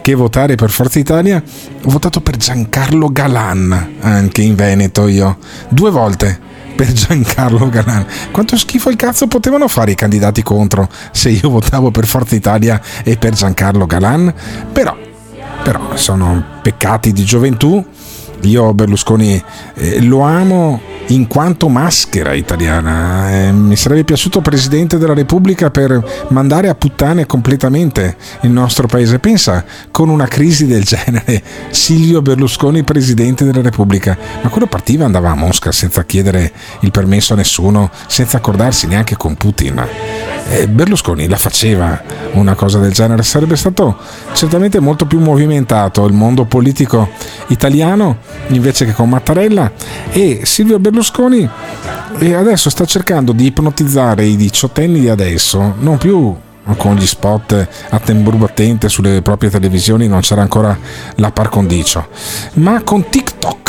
che 0.01 0.14
votare 0.14 0.55
per 0.55 0.70
Forza 0.70 0.98
Italia? 0.98 1.43
Ho 1.85 1.90
votato 1.90 2.20
per 2.20 2.36
Giancarlo 2.36 3.10
Galan 3.12 3.97
anche 4.01 4.43
in 4.43 4.55
Veneto 4.55 5.06
io. 5.06 5.39
Due 5.69 5.90
volte 5.90 6.51
per 6.74 6.90
Giancarlo 6.93 7.69
Galan. 7.69 8.06
Quanto 8.31 8.56
schifo 8.56 8.89
il 8.90 8.97
cazzo 8.97 9.27
potevano 9.27 9.69
fare 9.69 9.93
i 9.93 9.94
candidati 9.94 10.43
contro 10.43 10.89
se 11.10 11.31
io 11.31 11.51
votavo 11.51 11.90
per 11.90 12.06
Forza 12.06 12.35
Italia 12.35 12.81
e 13.05 13.16
per 13.16 13.35
Giancarlo 13.35 13.86
Galan? 13.86 14.32
Però 14.73 15.10
però 15.62 15.94
sono 15.94 16.44
peccati 16.60 17.12
di 17.12 17.24
gioventù 17.24 17.85
Io 18.43 18.74
Berlusconi 18.74 19.43
eh, 19.74 20.01
lo 20.02 20.20
amo 20.20 20.81
in 21.09 21.27
quanto 21.27 21.69
maschera 21.69 22.32
italiana. 22.32 23.31
Eh, 23.31 23.52
mi 23.52 23.77
sarebbe 23.77 24.05
piaciuto 24.05 24.40
Presidente 24.40 24.98
della 24.98 25.14
Repubblica 25.14 25.70
per 25.70 26.27
mandare 26.28 26.69
a 26.69 26.74
puttane 26.74 27.27
completamente 27.27 28.16
il 28.43 28.51
nostro 28.51 28.86
paese. 28.86 29.19
Pensa, 29.19 29.64
con 29.90 30.09
una 30.09 30.27
crisi 30.27 30.66
del 30.66 30.85
genere, 30.85 31.43
Silvio 31.70 32.23
Berlusconi 32.23 32.82
Presidente 32.82 33.44
della 33.44 33.62
Repubblica. 33.62 34.16
Ma 34.43 34.48
quello 34.48 34.66
partiva 34.66 35.02
e 35.02 35.06
andava 35.06 35.31
a 35.31 35.35
Mosca 35.35 35.70
senza 35.73 36.05
chiedere 36.05 36.52
il 36.81 36.90
permesso 36.90 37.35
a 37.35 37.36
nessuno, 37.36 37.90
senza 38.06 38.39
accordarsi 38.39 38.86
neanche 38.86 39.16
con 39.16 39.35
Putin. 39.36 39.86
Eh, 40.48 40.69
Berlusconi 40.69 41.28
la 41.28 41.36
faceva 41.36 42.02
una 42.32 42.55
cosa 42.55 42.78
del 42.78 42.93
genere, 42.93 43.23
sarebbe 43.23 43.56
stato 43.56 43.97
certamente 44.32 44.81
molto 44.81 45.06
più 45.06 45.20
movimentato 45.20 46.05
il 46.06 46.12
mondo 46.12 46.44
politico 46.44 47.10
italiano 47.48 48.19
invece 48.48 48.84
che 48.84 48.92
con 48.92 49.09
Mattarella 49.09 49.70
e 50.10 50.40
Silvio 50.44 50.78
Berlusconi 50.78 51.48
adesso 52.34 52.70
sta 52.70 52.84
cercando 52.84 53.32
di 53.32 53.46
ipnotizzare 53.46 54.24
i 54.24 54.36
diciottenni 54.36 55.00
di 55.00 55.09
adesso, 55.09 55.74
non 55.78 55.98
più 55.98 56.34
con 56.76 56.94
gli 56.94 57.06
spot 57.06 57.68
a 57.88 57.98
tamburo 57.98 58.36
battente 58.36 58.88
sulle 58.88 59.20
proprie 59.22 59.50
televisioni, 59.50 60.06
non 60.06 60.20
c'era 60.20 60.42
ancora 60.42 60.78
la 61.16 61.32
par 61.32 61.48
condicio, 61.48 62.06
ma 62.54 62.82
con 62.82 63.09
TikTok. 63.09 63.60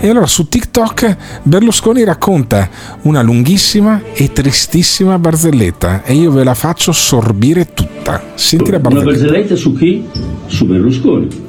E 0.00 0.10
allora 0.10 0.26
su 0.26 0.46
TikTok 0.46 1.16
Berlusconi 1.42 2.04
racconta 2.04 2.68
una 3.02 3.20
lunghissima 3.20 4.00
e 4.12 4.32
tristissima 4.32 5.18
barzelletta 5.18 6.04
e 6.04 6.14
io 6.14 6.30
ve 6.30 6.44
la 6.44 6.54
faccio 6.54 6.92
sorbire 6.92 7.72
tutta. 7.72 8.22
Senti 8.34 8.70
la 8.70 8.78
barzelletta. 8.78 9.10
Una 9.10 9.18
barzelletta 9.18 9.56
su 9.56 9.74
chi? 9.74 10.06
Su 10.46 10.66
Berlusconi. 10.66 11.46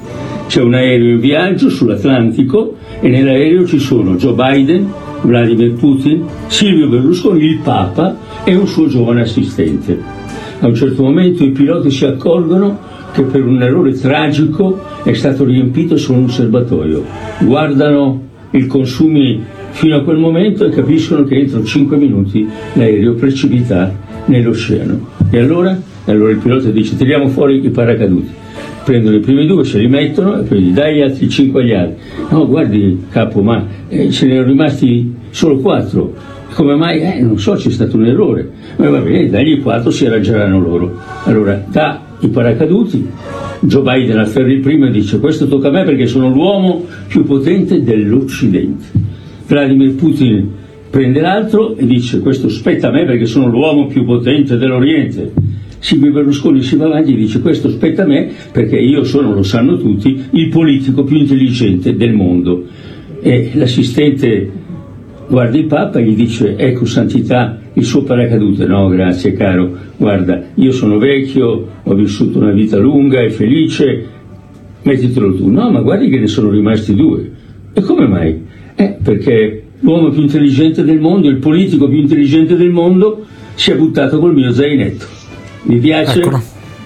C'è 0.50 0.64
un 0.64 0.74
aereo 0.74 1.12
in 1.12 1.20
viaggio 1.20 1.70
sull'Atlantico 1.70 2.76
e 3.02 3.08
nell'aereo 3.08 3.68
ci 3.68 3.78
sono 3.78 4.16
Joe 4.16 4.34
Biden, 4.34 4.92
Vladimir 5.22 5.74
Putin, 5.74 6.26
Silvio 6.48 6.88
Berlusconi, 6.88 7.44
il 7.44 7.60
Papa 7.60 8.18
e 8.44 8.56
un 8.56 8.66
suo 8.66 8.88
giovane 8.88 9.22
assistente. 9.22 9.96
A 10.62 10.66
un 10.66 10.74
certo 10.74 11.04
momento 11.04 11.44
i 11.44 11.52
piloti 11.52 11.92
si 11.92 12.04
accorgono 12.04 12.80
che 13.14 13.22
per 13.22 13.46
un 13.46 13.62
errore 13.62 13.92
tragico 13.92 14.82
è 15.04 15.14
stato 15.14 15.44
riempito 15.44 15.98
solo 15.98 16.22
un 16.22 16.32
serbatoio. 16.32 17.06
Guardano 17.42 18.20
i 18.50 18.66
consumi 18.66 19.44
fino 19.70 19.98
a 19.98 20.02
quel 20.02 20.18
momento 20.18 20.66
e 20.66 20.72
capiscono 20.72 21.26
che 21.26 21.42
entro 21.42 21.64
5 21.64 21.96
minuti 21.96 22.48
l'aereo 22.74 23.14
precipita 23.14 23.94
nell'oceano. 24.26 25.10
E 25.30 25.40
allora? 25.40 25.80
Allora 26.12 26.32
il 26.32 26.38
pilota 26.38 26.70
dice 26.70 26.96
tiriamo 26.96 27.28
fuori 27.28 27.64
i 27.64 27.70
paracaduti 27.70 28.38
prendono 28.84 29.18
i 29.18 29.20
primi 29.20 29.46
due, 29.46 29.64
se 29.64 29.78
li 29.78 29.88
mettono 29.88 30.40
e 30.40 30.44
poi 30.44 30.62
gli 30.62 30.72
dai 30.72 30.96
gli 30.96 31.02
altri 31.02 31.30
cinque 31.30 31.62
agli 31.62 31.74
altri. 31.74 32.02
No, 32.30 32.48
guardi 32.48 33.06
capo, 33.10 33.44
ma 33.44 33.64
eh, 33.88 34.10
ce 34.10 34.26
ne 34.26 34.34
erano 34.34 34.48
rimasti 34.48 35.14
solo 35.30 35.58
quattro. 35.60 36.14
Come 36.54 36.76
mai? 36.76 37.00
Eh, 37.02 37.22
non 37.22 37.38
so, 37.38 37.54
c'è 37.54 37.70
stato 37.70 37.98
un 37.98 38.08
errore. 38.08 38.50
Ma 38.78 38.90
va 38.90 39.00
bene, 39.00 39.30
dagli 39.30 39.62
quattro 39.62 39.92
si 39.92 40.08
arrangeranno 40.08 40.60
loro. 40.60 40.98
Allora, 41.26 41.64
da 41.70 42.02
i 42.22 42.28
paracaduti, 42.30 43.08
Joe 43.60 43.84
Biden 43.84 44.18
afferra 44.18 44.52
il 44.52 44.60
primo 44.60 44.88
e 44.88 44.92
dice 44.92 45.20
questo 45.20 45.48
tocca 45.48 45.68
a 45.68 45.72
me 45.72 45.84
perché 45.84 46.08
sono 46.08 46.30
l'uomo 46.30 46.86
più 47.08 47.24
potente 47.26 47.84
dell'Occidente. 47.84 48.86
Vladimir 49.46 49.94
Putin 49.94 50.50
prende 50.90 51.22
l'altro 51.22 51.78
e 51.78 51.86
dice 51.86 52.20
questo 52.20 52.50
spetta 52.50 52.88
a 52.88 52.92
me 52.92 53.06
perché 53.06 53.26
sono 53.26 53.48
l'uomo 53.48 53.86
più 53.86 54.04
potente 54.04 54.58
dell'Oriente. 54.58 55.32
Silvio 55.80 56.12
Berlusconi 56.12 56.62
si 56.62 56.76
va 56.76 56.86
avanti 56.86 57.14
e 57.14 57.18
dice 57.18 57.40
questo 57.40 57.70
spetta 57.70 58.04
a 58.04 58.06
me 58.06 58.30
perché 58.52 58.78
io 58.78 59.04
sono, 59.04 59.34
lo 59.34 59.44
sanno 59.44 59.78
tutti, 59.78 60.22
il 60.32 60.50
politico 60.50 61.04
più 61.04 61.18
intelligente 61.18 61.96
del 61.96 62.14
mondo. 62.14 62.66
E 63.22 63.52
l'assistente 63.54 64.52
guarda 65.28 65.58
il 65.58 65.66
Papa 65.66 66.00
e 66.00 66.04
gli 66.04 66.16
dice 66.16 66.58
ecco 66.58 66.86
santità 66.86 67.60
il 67.74 67.84
suo 67.86 68.04
paracadute. 68.04 68.66
No, 68.66 68.90
grazie 68.90 69.34
caro, 69.34 69.76
guarda, 69.98 70.44
io 70.56 70.72
sono 70.72 70.98
vecchio, 70.98 71.68
ho 71.82 71.94
vissuto 71.94 72.40
una 72.40 72.52
vita 72.52 72.78
lunga 72.78 73.22
e 73.22 73.30
felice, 73.30 74.06
mettitelo 74.84 75.36
tu. 75.36 75.50
No, 75.50 75.72
ma 75.72 75.82
guardi 75.82 76.10
che 76.10 76.20
ne 76.20 76.28
sono 76.28 76.50
rimasti 76.50 76.94
due. 76.94 77.32
E 77.74 77.82
come 77.82 78.06
mai? 78.06 78.44
Eh, 78.76 78.98
perché 79.02 79.64
l'uomo 79.80 80.10
più 80.10 80.22
intelligente 80.22 80.84
del 80.84 81.00
mondo, 81.00 81.30
il 81.30 81.38
politico 81.38 81.88
più 81.88 82.00
intelligente 82.00 82.58
del 82.58 82.70
mondo, 82.70 83.26
si 83.56 83.72
è 83.72 83.78
buttato 83.78 84.20
col 84.20 84.34
mio 84.34 84.52
zainetto. 84.52 85.19
Mi 85.64 85.78
piace? 85.78 86.20
Eccolo. 86.20 86.42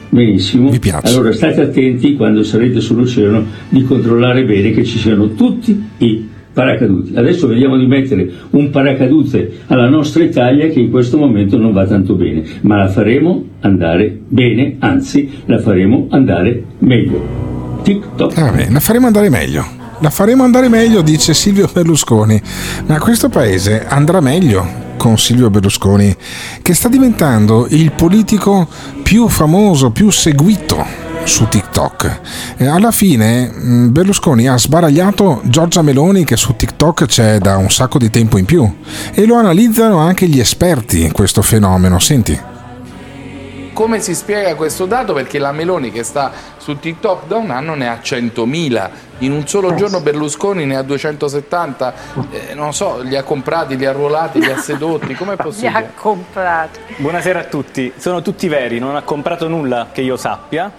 Benissimo. 0.10 0.70
Mi 0.70 0.80
piace. 0.80 1.08
Allora 1.08 1.32
state 1.32 1.62
attenti 1.62 2.16
quando 2.16 2.44
sarete 2.44 2.80
sull'oceano 2.80 3.46
di 3.70 3.84
controllare 3.84 4.44
bene 4.44 4.72
che 4.72 4.84
ci 4.84 5.00
siano 5.00 5.34
tutti 5.34 5.84
i 5.98 6.30
paracaduti. 6.54 7.16
Adesso 7.16 7.48
vediamo 7.48 7.78
di 7.78 7.88
mettere 7.88 8.32
un 8.52 8.70
paracadute 8.70 9.62
alla 9.68 9.90
nostra 9.90 10.24
Italia 10.24 10.68
che 10.68 10.80
in 10.80 10.92
questo 10.92 11.18
momento 11.18 11.58
non 11.58 11.74
va 11.74 11.88
tanto 11.88 12.14
bene, 12.14 12.44
ma 12.62 12.78
la 12.78 12.90
faremo 12.90 13.44
andare 13.62 14.20
bene, 14.28 14.76
anzi 14.80 15.30
la 15.46 15.60
faremo 15.60 16.08
andare 16.12 16.64
meglio. 16.80 17.82
TikTok. 17.82 18.38
Ah, 18.38 18.52
beh, 18.52 18.70
la 18.70 18.80
faremo 18.80 19.08
andare 19.08 19.30
meglio. 19.30 19.66
La 20.00 20.10
faremo 20.10 20.44
andare 20.44 20.70
meglio, 20.70 21.02
dice 21.02 21.34
Silvio 21.34 21.68
Berlusconi. 21.72 22.40
Ma 22.86 23.00
questo 23.00 23.30
paese 23.30 23.86
andrà 23.88 24.20
meglio 24.22 24.92
con 25.04 25.18
Silvio 25.18 25.50
Berlusconi, 25.50 26.16
che 26.62 26.74
sta 26.74 26.88
diventando 26.88 27.68
il 27.72 27.92
politico 27.92 28.66
più 29.04 29.28
famoso, 29.28 29.90
più 29.90 30.10
seguito 30.10 30.82
su 31.26 31.50
TikTok. 31.50 32.22
E 32.56 32.68
alla 32.68 32.92
fine 32.92 33.50
mh, 33.50 33.92
Berlusconi 33.92 34.48
ha 34.48 34.58
sbaragliato 34.58 35.42
Giorgia 35.44 35.82
Meloni 35.82 36.24
che 36.24 36.38
su 36.38 36.56
TikTok 36.56 37.06
c'è 37.06 37.40
da 37.40 37.58
un 37.58 37.70
sacco 37.70 37.98
di 37.98 38.10
tempo 38.10 38.38
in 38.38 38.46
più 38.46 38.66
e 39.14 39.26
lo 39.26 39.36
analizzano 39.36 39.98
anche 39.98 40.26
gli 40.30 40.40
esperti 40.40 41.12
questo 41.12 41.42
fenomeno. 41.42 42.00
Senti. 42.00 42.53
Come 43.74 44.00
si 44.02 44.14
spiega 44.14 44.54
questo 44.54 44.86
dato? 44.86 45.14
Perché 45.14 45.40
la 45.40 45.52
Meloni 45.52 45.92
che 45.92 46.04
sta 46.04 46.32
su 46.58 46.78
TikTok 46.78 47.26
da 47.26 47.38
un 47.38 47.50
anno 47.50 47.74
ne 47.74 47.90
ha 47.90 48.00
100.000, 48.04 48.90
in 49.20 49.32
un 49.32 49.48
solo 49.48 49.74
giorno 49.74 50.00
Berlusconi 50.00 50.64
ne 50.66 50.76
ha 50.76 50.84
270, 50.84 51.94
eh, 52.30 52.54
non 52.54 52.72
so, 52.74 53.02
li 53.02 53.16
ha 53.16 53.24
comprati, 53.24 53.76
li 53.76 53.86
ha 53.88 53.90
arruolati, 53.90 54.40
li 54.40 54.52
ha 54.52 54.58
sedotti, 54.58 55.16
com'è 55.16 55.32
Li 55.34 55.40
ha 55.40 55.44
possibile? 55.44 55.92
comprati. 55.96 56.80
Buonasera 56.98 57.40
a 57.40 57.44
tutti, 57.46 57.92
sono 57.98 58.22
tutti 58.22 58.48
veri, 58.48 58.78
non 58.78 58.96
ha 58.96 59.02
comprato 59.02 59.48
nulla 59.48 59.88
che 59.92 60.02
io 60.02 60.18
sappia 60.18 60.72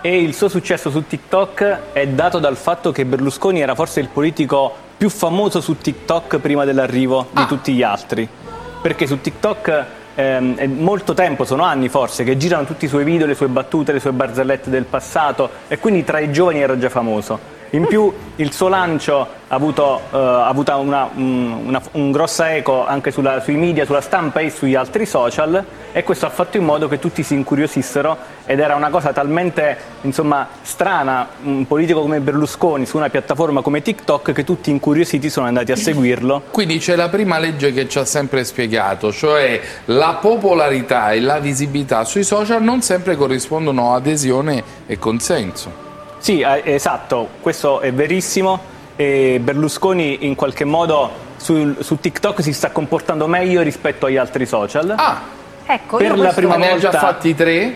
e 0.00 0.20
il 0.20 0.34
suo 0.34 0.48
successo 0.48 0.90
su 0.90 1.06
TikTok 1.06 1.78
è 1.92 2.08
dato 2.08 2.40
dal 2.40 2.56
fatto 2.56 2.90
che 2.90 3.04
Berlusconi 3.04 3.60
era 3.60 3.76
forse 3.76 4.00
il 4.00 4.08
politico 4.08 4.74
più 4.96 5.08
famoso 5.08 5.60
su 5.60 5.78
TikTok 5.78 6.38
prima 6.38 6.64
dell'arrivo 6.64 7.28
di 7.30 7.46
tutti 7.46 7.72
gli 7.74 7.82
altri. 7.84 8.28
Perché 8.82 9.06
su 9.06 9.20
TikTok 9.20 9.84
ehm, 10.20 10.56
è 10.56 10.66
molto 10.66 11.14
tempo, 11.14 11.44
sono 11.44 11.62
anni 11.62 11.88
forse, 11.88 12.24
che 12.24 12.36
girano 12.36 12.64
tutti 12.64 12.84
i 12.84 12.88
suoi 12.88 13.04
video, 13.04 13.26
le 13.26 13.34
sue 13.34 13.48
battute, 13.48 13.92
le 13.92 14.00
sue 14.00 14.12
barzellette 14.12 14.70
del 14.70 14.84
passato 14.84 15.50
e 15.68 15.78
quindi 15.78 16.04
tra 16.04 16.18
i 16.18 16.30
giovani 16.30 16.60
era 16.60 16.78
già 16.78 16.88
famoso. 16.88 17.58
In 17.72 17.86
più 17.86 18.12
il 18.36 18.52
suo 18.52 18.66
lancio 18.66 19.20
ha 19.20 19.54
avuto, 19.54 20.00
eh, 20.12 20.16
ha 20.16 20.48
avuto 20.48 20.74
una, 20.76 21.08
un, 21.14 21.66
una- 21.66 21.80
un 21.92 22.10
grosso 22.10 22.42
eco 22.42 22.84
anche 22.84 23.12
sulla- 23.12 23.40
sui 23.40 23.54
media, 23.54 23.84
sulla 23.84 24.00
stampa 24.00 24.40
e 24.40 24.50
sugli 24.50 24.74
altri 24.74 25.06
social 25.06 25.64
e 25.92 26.02
questo 26.02 26.26
ha 26.26 26.30
fatto 26.30 26.56
in 26.56 26.64
modo 26.64 26.88
che 26.88 26.98
tutti 26.98 27.22
si 27.22 27.34
incuriosissero 27.34 28.16
ed 28.44 28.58
era 28.58 28.74
una 28.74 28.90
cosa 28.90 29.12
talmente 29.12 29.76
insomma, 30.00 30.48
strana, 30.62 31.28
un 31.44 31.64
politico 31.68 32.00
come 32.00 32.18
Berlusconi 32.18 32.86
su 32.86 32.96
una 32.96 33.08
piattaforma 33.08 33.60
come 33.62 33.82
TikTok 33.82 34.32
che 34.32 34.42
tutti 34.42 34.70
incuriositi 34.70 35.30
sono 35.30 35.46
andati 35.46 35.70
a 35.70 35.76
seguirlo. 35.76 36.42
Quindi 36.50 36.78
c'è 36.78 36.96
la 36.96 37.08
prima 37.08 37.38
legge 37.38 37.72
che 37.72 37.88
ci 37.88 38.00
ha 38.00 38.04
sempre 38.04 38.42
spiegato, 38.42 39.12
cioè 39.12 39.60
la 39.84 40.18
popolarità 40.20 41.12
e 41.12 41.20
la 41.20 41.38
visibilità 41.38 42.02
sui 42.02 42.24
social 42.24 42.62
non 42.64 42.82
sempre 42.82 43.14
corrispondono 43.14 43.92
a 43.92 43.96
adesione 43.96 44.62
e 44.86 44.98
consenso. 44.98 45.88
Sì, 46.20 46.40
eh, 46.40 46.62
esatto, 46.64 47.28
questo 47.40 47.80
è 47.80 47.92
verissimo 47.92 48.60
e 48.94 49.40
Berlusconi 49.42 50.26
in 50.26 50.34
qualche 50.34 50.64
modo 50.66 51.10
su, 51.38 51.76
su 51.80 51.98
TikTok 51.98 52.42
si 52.42 52.52
sta 52.52 52.70
comportando 52.70 53.26
meglio 53.26 53.62
rispetto 53.62 54.04
agli 54.04 54.18
altri 54.18 54.44
social. 54.44 54.94
Ah, 54.96 55.22
Ecco, 55.64 55.96
per 55.96 56.14
io 56.14 56.22
la 56.22 56.32
prima 56.32 56.56
ne 56.56 56.72
ha 56.72 56.78
già 56.78 56.90
volta 56.90 57.06
fatti 57.06 57.34
tre? 57.34 57.74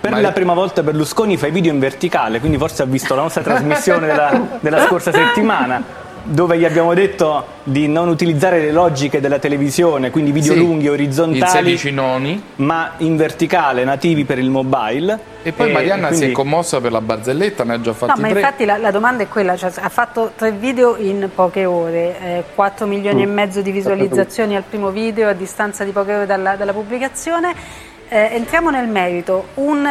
Per 0.00 0.10
Ma- 0.10 0.20
la 0.20 0.32
prima 0.32 0.54
volta 0.54 0.82
Berlusconi 0.82 1.36
fa 1.36 1.46
i 1.46 1.50
video 1.50 1.72
in 1.72 1.78
verticale, 1.78 2.40
quindi 2.40 2.56
forse 2.56 2.82
ha 2.82 2.86
visto 2.86 3.14
la 3.14 3.20
nostra 3.20 3.42
trasmissione 3.44 4.06
della, 4.06 4.40
della 4.60 4.86
scorsa 4.86 5.12
settimana, 5.12 5.82
dove 6.24 6.58
gli 6.58 6.64
abbiamo 6.64 6.94
detto 6.94 7.44
di 7.64 7.86
non 7.86 8.08
utilizzare 8.08 8.60
le 8.60 8.72
logiche 8.72 9.20
della 9.20 9.38
televisione, 9.38 10.10
quindi 10.10 10.32
video 10.32 10.54
Sì, 10.54 10.58
lunghi, 10.58 10.84
in 10.86 10.90
orizzontali, 10.90 11.46
16 11.76 11.90
noni. 11.92 12.42
ma 12.56 12.92
in 12.98 13.16
verticale, 13.16 13.84
nativi 13.84 14.24
per 14.24 14.38
il 14.38 14.48
mobile. 14.50 15.32
E 15.42 15.52
poi 15.52 15.70
Marianna 15.72 16.08
si 16.08 16.14
quindi- 16.16 16.30
è 16.30 16.32
commossa 16.34 16.80
per 16.80 16.90
la 16.92 17.02
barzelletta, 17.02 17.64
ne 17.64 17.74
ha 17.74 17.80
già 17.80 17.90
No, 17.90 17.96
fatti 17.96 18.20
ma 18.20 18.28
tre. 18.28 18.40
infatti 18.40 18.64
la, 18.64 18.78
la 18.78 18.90
domanda 18.90 19.22
è 19.22 19.28
quella, 19.28 19.56
cioè, 19.56 19.70
ha 19.78 19.88
fatto 19.90 20.32
tre 20.34 20.52
video 20.52 20.96
in 20.96 21.28
poche 21.34 21.66
ore, 21.66 22.18
eh, 22.20 22.44
4 22.54 22.86
milioni 22.86 23.22
e 23.22 23.26
mezzo 23.26 23.60
di 23.60 23.70
visualizzazioni 23.70 24.56
al 24.56 24.62
primo 24.68 24.88
video 24.90 25.28
a 25.28 25.34
distanza 25.34 25.84
di 25.84 25.90
poche 25.90 26.14
ore 26.14 26.26
dalla, 26.26 26.56
dalla 26.56 26.72
pubblicazione. 26.72 27.54
Eh, 28.08 28.28
entriamo 28.32 28.70
nel 28.70 28.86
merito, 28.88 29.48
un 29.54 29.86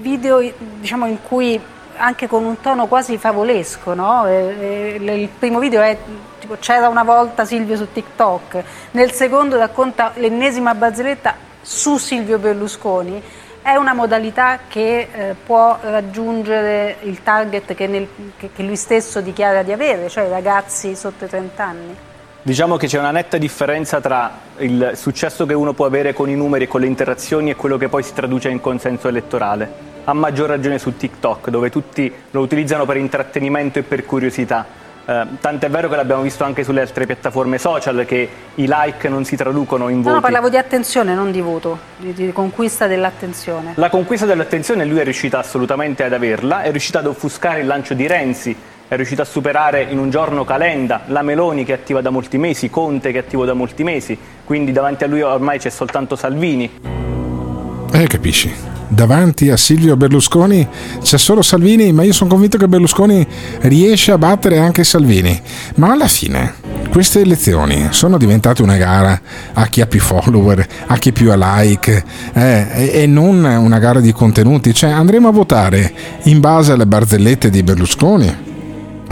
video 0.00 0.42
diciamo, 0.80 1.06
in 1.06 1.18
cui 1.26 1.58
anche 2.02 2.26
con 2.26 2.44
un 2.44 2.60
tono 2.60 2.86
quasi 2.86 3.16
favolesco, 3.16 3.94
no? 3.94 4.26
Eh, 4.26 4.96
eh, 5.00 5.14
il 5.14 5.28
primo 5.28 5.60
video 5.60 5.80
è 5.80 5.96
tipo 6.40 6.56
c'era 6.58 6.88
una 6.88 7.04
volta 7.04 7.44
Silvio 7.44 7.76
su 7.76 7.92
TikTok, 7.92 8.62
nel 8.92 9.12
secondo 9.12 9.56
racconta 9.56 10.10
l'ennesima 10.16 10.74
barzelletta 10.74 11.36
su 11.62 11.96
Silvio 11.98 12.38
Berlusconi. 12.38 13.22
È 13.62 13.76
una 13.76 13.94
modalità 13.94 14.58
che 14.66 15.08
eh, 15.12 15.36
può 15.46 15.78
raggiungere 15.80 16.96
il 17.02 17.22
target 17.22 17.74
che, 17.74 17.86
nel, 17.86 18.08
che, 18.36 18.50
che 18.52 18.62
lui 18.64 18.74
stesso 18.74 19.20
dichiara 19.20 19.62
di 19.62 19.70
avere, 19.70 20.08
cioè 20.08 20.24
i 20.24 20.28
ragazzi 20.28 20.96
sotto 20.96 21.26
i 21.26 21.28
30 21.28 21.64
anni. 21.64 21.96
Diciamo 22.42 22.76
che 22.76 22.88
c'è 22.88 22.98
una 22.98 23.12
netta 23.12 23.38
differenza 23.38 24.00
tra 24.00 24.32
il 24.56 24.94
successo 24.96 25.46
che 25.46 25.54
uno 25.54 25.74
può 25.74 25.86
avere 25.86 26.12
con 26.12 26.28
i 26.28 26.34
numeri 26.34 26.64
e 26.64 26.66
con 26.66 26.80
le 26.80 26.88
interazioni 26.88 27.50
e 27.50 27.54
quello 27.54 27.76
che 27.76 27.88
poi 27.88 28.02
si 28.02 28.12
traduce 28.12 28.48
in 28.48 28.60
consenso 28.60 29.06
elettorale. 29.06 29.91
A 30.04 30.12
maggior 30.14 30.48
ragione 30.48 30.78
su 30.78 30.96
TikTok, 30.96 31.48
dove 31.50 31.70
tutti 31.70 32.12
lo 32.30 32.40
utilizzano 32.40 32.84
per 32.84 32.96
intrattenimento 32.96 33.78
e 33.78 33.82
per 33.82 34.04
curiosità. 34.04 34.66
Eh, 35.04 35.26
tant'è 35.40 35.68
vero 35.68 35.88
che 35.88 35.96
l'abbiamo 35.96 36.22
visto 36.22 36.44
anche 36.44 36.62
sulle 36.62 36.80
altre 36.80 37.06
piattaforme 37.06 37.58
social 37.58 38.04
che 38.04 38.28
i 38.54 38.66
like 38.68 39.08
non 39.08 39.24
si 39.24 39.36
traducono 39.36 39.88
in 39.88 39.96
voti. 39.96 40.08
No, 40.08 40.14
no 40.14 40.20
parlavo 40.20 40.48
di 40.48 40.56
attenzione, 40.56 41.14
non 41.14 41.30
di 41.30 41.40
voto, 41.40 41.78
di, 41.96 42.12
di 42.12 42.32
conquista 42.32 42.86
dell'attenzione. 42.86 43.72
La 43.76 43.90
conquista 43.90 44.26
dell'attenzione 44.26 44.84
lui 44.84 44.98
è 44.98 45.04
riuscito 45.04 45.36
assolutamente 45.38 46.04
ad 46.04 46.12
averla, 46.12 46.62
è 46.62 46.70
riuscito 46.70 46.98
ad 46.98 47.06
offuscare 47.06 47.60
il 47.60 47.66
lancio 47.66 47.94
di 47.94 48.06
Renzi, 48.06 48.56
è 48.86 48.96
riuscito 48.96 49.22
a 49.22 49.24
superare 49.24 49.82
in 49.82 49.98
un 49.98 50.10
giorno 50.10 50.44
Calenda, 50.44 51.02
la 51.06 51.22
Meloni 51.22 51.64
che 51.64 51.72
è 51.72 51.76
attiva 51.76 52.00
da 52.00 52.10
molti 52.10 52.38
mesi, 52.38 52.70
Conte 52.70 53.10
che 53.10 53.18
è 53.18 53.20
attivo 53.22 53.44
da 53.44 53.54
molti 53.54 53.82
mesi, 53.82 54.16
quindi 54.44 54.70
davanti 54.70 55.04
a 55.04 55.06
lui 55.06 55.22
ormai 55.22 55.58
c'è 55.58 55.70
soltanto 55.70 56.14
Salvini. 56.14 57.20
Eh, 57.92 58.06
capisci? 58.06 58.50
Davanti 58.88 59.50
a 59.50 59.56
Silvio 59.56 59.96
Berlusconi 59.96 60.66
c'è 61.02 61.18
solo 61.18 61.42
Salvini, 61.42 61.92
ma 61.92 62.02
io 62.02 62.12
sono 62.12 62.30
convinto 62.30 62.58
che 62.58 62.68
Berlusconi 62.68 63.26
riesce 63.60 64.12
a 64.12 64.18
battere 64.18 64.58
anche 64.58 64.82
Salvini. 64.82 65.40
Ma 65.76 65.92
alla 65.92 66.08
fine 66.08 66.54
queste 66.90 67.20
elezioni 67.20 67.88
sono 67.90 68.18
diventate 68.18 68.62
una 68.62 68.76
gara 68.76 69.18
a 69.54 69.66
chi 69.66 69.80
ha 69.80 69.86
più 69.86 70.00
follower, 70.00 70.66
a 70.86 70.96
chi 70.96 71.12
più 71.12 71.30
ha 71.32 71.60
like 71.60 72.04
eh, 72.34 72.90
e, 72.92 73.06
non 73.06 73.44
una 73.44 73.78
gara 73.78 74.00
di 74.00 74.12
contenuti. 74.12 74.74
Cioè 74.74 74.90
andremo 74.90 75.28
a 75.28 75.32
votare 75.32 75.92
in 76.24 76.40
base 76.40 76.72
alle 76.72 76.86
barzellette 76.86 77.50
di 77.50 77.62
Berlusconi 77.62 78.50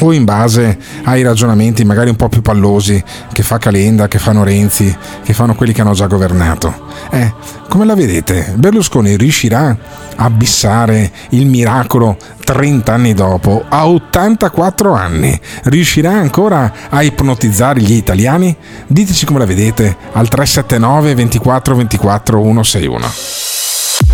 o 0.01 0.13
in 0.13 0.25
base 0.25 0.79
ai 1.05 1.23
ragionamenti 1.23 1.85
magari 1.85 2.11
un 2.11 2.17
po' 2.17 2.29
più 2.29 2.43
pallosi 2.43 3.03
che 3.33 3.43
fa 3.43 3.59
Calenda, 3.59 4.09
che 4.09 4.19
fanno 4.19 4.45
Renzi, 4.45 4.95
che 5.25 5.33
fanno 5.33 5.55
quelli 5.55 5.73
che 5.73 5.81
hanno 5.81 5.93
già 5.93 6.07
governato. 6.07 6.89
Eh, 7.11 7.33
come 7.69 7.85
la 7.85 7.95
vedete? 7.95 8.53
Berlusconi 8.57 9.17
riuscirà 9.17 9.77
a 10.17 10.31
bissare 10.31 11.11
il 11.31 11.47
miracolo 11.47 12.17
30 12.45 12.93
anni 12.93 13.15
dopo, 13.15 13.65
a 13.69 13.89
84 13.89 14.93
anni? 14.93 15.39
Riuscirà 15.65 16.11
ancora 16.11 16.73
a 16.89 17.03
ipnotizzare 17.03 17.81
gli 17.81 17.93
italiani? 17.93 18.55
Diteci 18.87 19.25
come 19.25 19.39
la 19.39 19.47
vedete 19.47 19.97
al 20.13 20.29
379 20.29 21.15
24 21.15 21.75
24 21.77 22.39
161. 22.39 23.60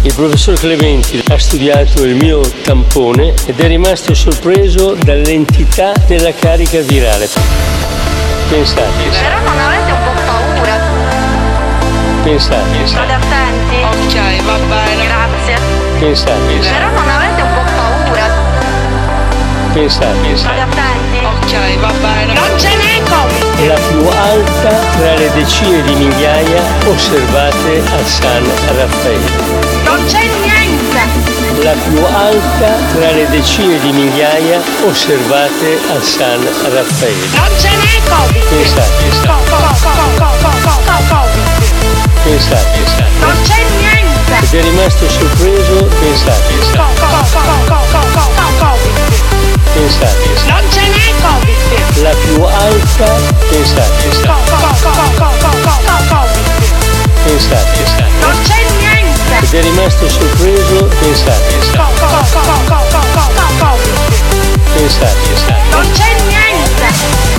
Il 0.06 0.14
professor 0.14 0.56
Clementi 0.56 1.20
ha 1.30 1.36
studiato 1.36 2.04
il 2.04 2.14
mio 2.14 2.40
tampone 2.62 3.34
ed 3.44 3.58
è 3.58 3.66
rimasto 3.66 4.14
sorpreso 4.14 4.94
dall'entità 4.94 5.92
della 6.06 6.32
carica 6.32 6.78
virale. 6.78 7.28
Pensate. 8.48 9.02
Però 9.10 9.40
non 9.40 9.58
avete 9.58 9.90
un 9.90 9.98
po' 10.04 10.22
paura. 10.24 10.78
Pensate. 12.22 12.86
State 12.86 13.12
attenti. 13.12 13.76
Ok, 13.82 14.42
va 14.44 14.58
bene. 14.68 15.06
Grazie. 15.06 15.58
Pensate. 15.98 16.54
Però 16.54 16.88
non 16.88 17.08
avete 17.08 17.42
un 17.42 17.52
po' 17.52 17.64
paura. 17.74 18.28
Pensate. 19.72 20.36
State 20.36 20.60
attenti. 20.60 21.24
Ok, 21.24 21.80
va 21.80 21.92
bene. 22.00 22.32
Non 22.32 22.56
ce 22.56 22.68
n'è 22.68 23.02
Covid. 23.02 23.58
È 23.58 23.66
la 23.66 23.80
più 23.90 24.06
alta 24.06 24.68
tra 24.98 25.14
le 25.16 25.30
decine 25.34 25.82
di 25.82 25.94
migliaia 25.96 26.62
osservate 26.84 27.82
a 27.92 28.04
San 28.04 28.44
Raffaele. 28.76 29.65
Non 29.96 30.04
c'è 30.04 30.28
niente. 30.42 31.00
La 31.62 31.72
più 31.72 32.04
alta 32.04 32.76
tra 32.92 33.10
le 33.12 33.26
decine 33.30 33.80
di 33.80 33.92
migliaia 33.92 34.60
osservate 34.86 35.80
a 35.88 36.02
San 36.02 36.46
Raffaele. 36.70 37.26
Non 37.32 37.48
ce 37.58 37.68
n'è 37.68 37.98
Covid. 38.06 38.44
Pensate. 38.44 39.04
Pensate. 42.24 42.78
Non 43.20 43.36
c'è 43.42 43.64
niente. 43.78 44.34
Ed 44.42 44.52
è 44.52 44.62
rimasto 44.64 45.08
sorpreso, 45.08 45.88
pensate. 45.98 46.52
Pensate. 49.72 50.28
Non 50.46 50.64
ce 50.70 50.80
n'è 50.88 51.08
Covid. 51.22 52.02
La 52.02 52.10
più 52.10 52.42
alta, 52.42 53.16
pensate. 53.48 54.08
Pensate. 57.24 57.84
Non 58.20 58.36
c'è 58.44 58.54
niente. 58.54 58.85
Ed 59.40 59.52
è 59.52 59.62
rimasto 59.62 60.08
sorpreso, 60.08 60.88
pensate. 60.98 61.54
Pensate. 64.74 65.54
Non 65.70 65.86
c'è 65.92 66.16
niente. 66.26 66.94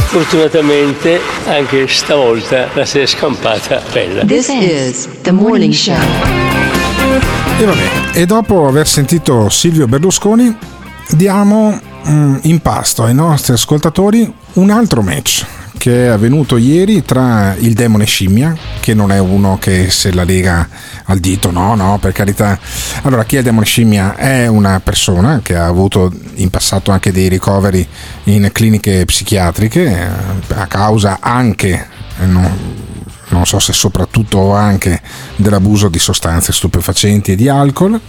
Fortunatamente 0.05 1.19
anche 1.45 1.87
stavolta 1.87 2.67
la 2.73 2.85
si 2.85 2.99
è 2.99 3.05
scampata 3.05 3.81
bella. 3.91 4.23
This 4.25 4.47
is 4.49 5.07
the 5.21 5.31
morning 5.31 5.73
show. 5.73 5.95
E 7.59 7.65
vabbè, 7.65 7.89
e 8.13 8.25
dopo 8.25 8.67
aver 8.67 8.87
sentito 8.87 9.49
Silvio 9.49 9.87
Berlusconi, 9.87 10.55
diamo 11.09 11.79
mm, 12.07 12.37
in 12.43 12.59
pasto 12.61 13.03
ai 13.03 13.13
nostri 13.13 13.53
ascoltatori 13.53 14.31
un 14.53 14.69
altro 14.69 15.01
match 15.01 15.45
che 15.77 16.05
è 16.05 16.07
avvenuto 16.07 16.57
ieri 16.57 17.03
tra 17.03 17.55
il 17.57 17.73
demone 17.73 18.05
scimmia, 18.05 18.55
che 18.79 18.93
non 18.93 19.11
è 19.11 19.19
uno 19.19 19.57
che 19.59 19.89
se 19.89 20.11
la 20.11 20.23
lega 20.23 20.67
al 21.05 21.19
dito, 21.19 21.51
no, 21.51 21.75
no, 21.75 21.97
per 21.99 22.11
carità. 22.11 22.59
Allora, 23.03 23.23
chi 23.23 23.35
è 23.35 23.39
il 23.39 23.45
demone 23.45 23.65
scimmia? 23.65 24.15
È 24.15 24.47
una 24.47 24.79
persona 24.79 25.39
che 25.41 25.55
ha 25.55 25.65
avuto 25.65 26.11
in 26.35 26.49
passato 26.49 26.91
anche 26.91 27.11
dei 27.11 27.29
ricoveri 27.29 27.87
in 28.25 28.49
cliniche 28.51 29.05
psichiatriche 29.05 29.85
eh, 29.85 30.53
a 30.55 30.67
causa 30.67 31.19
anche, 31.21 31.87
no, 32.25 32.55
non 33.29 33.45
so 33.45 33.59
se 33.59 33.73
soprattutto 33.73 34.53
anche 34.53 35.01
dell'abuso 35.35 35.89
di 35.89 35.99
sostanze 35.99 36.51
stupefacenti 36.51 37.33
e 37.33 37.35
di 37.35 37.49
alcol, 37.49 37.99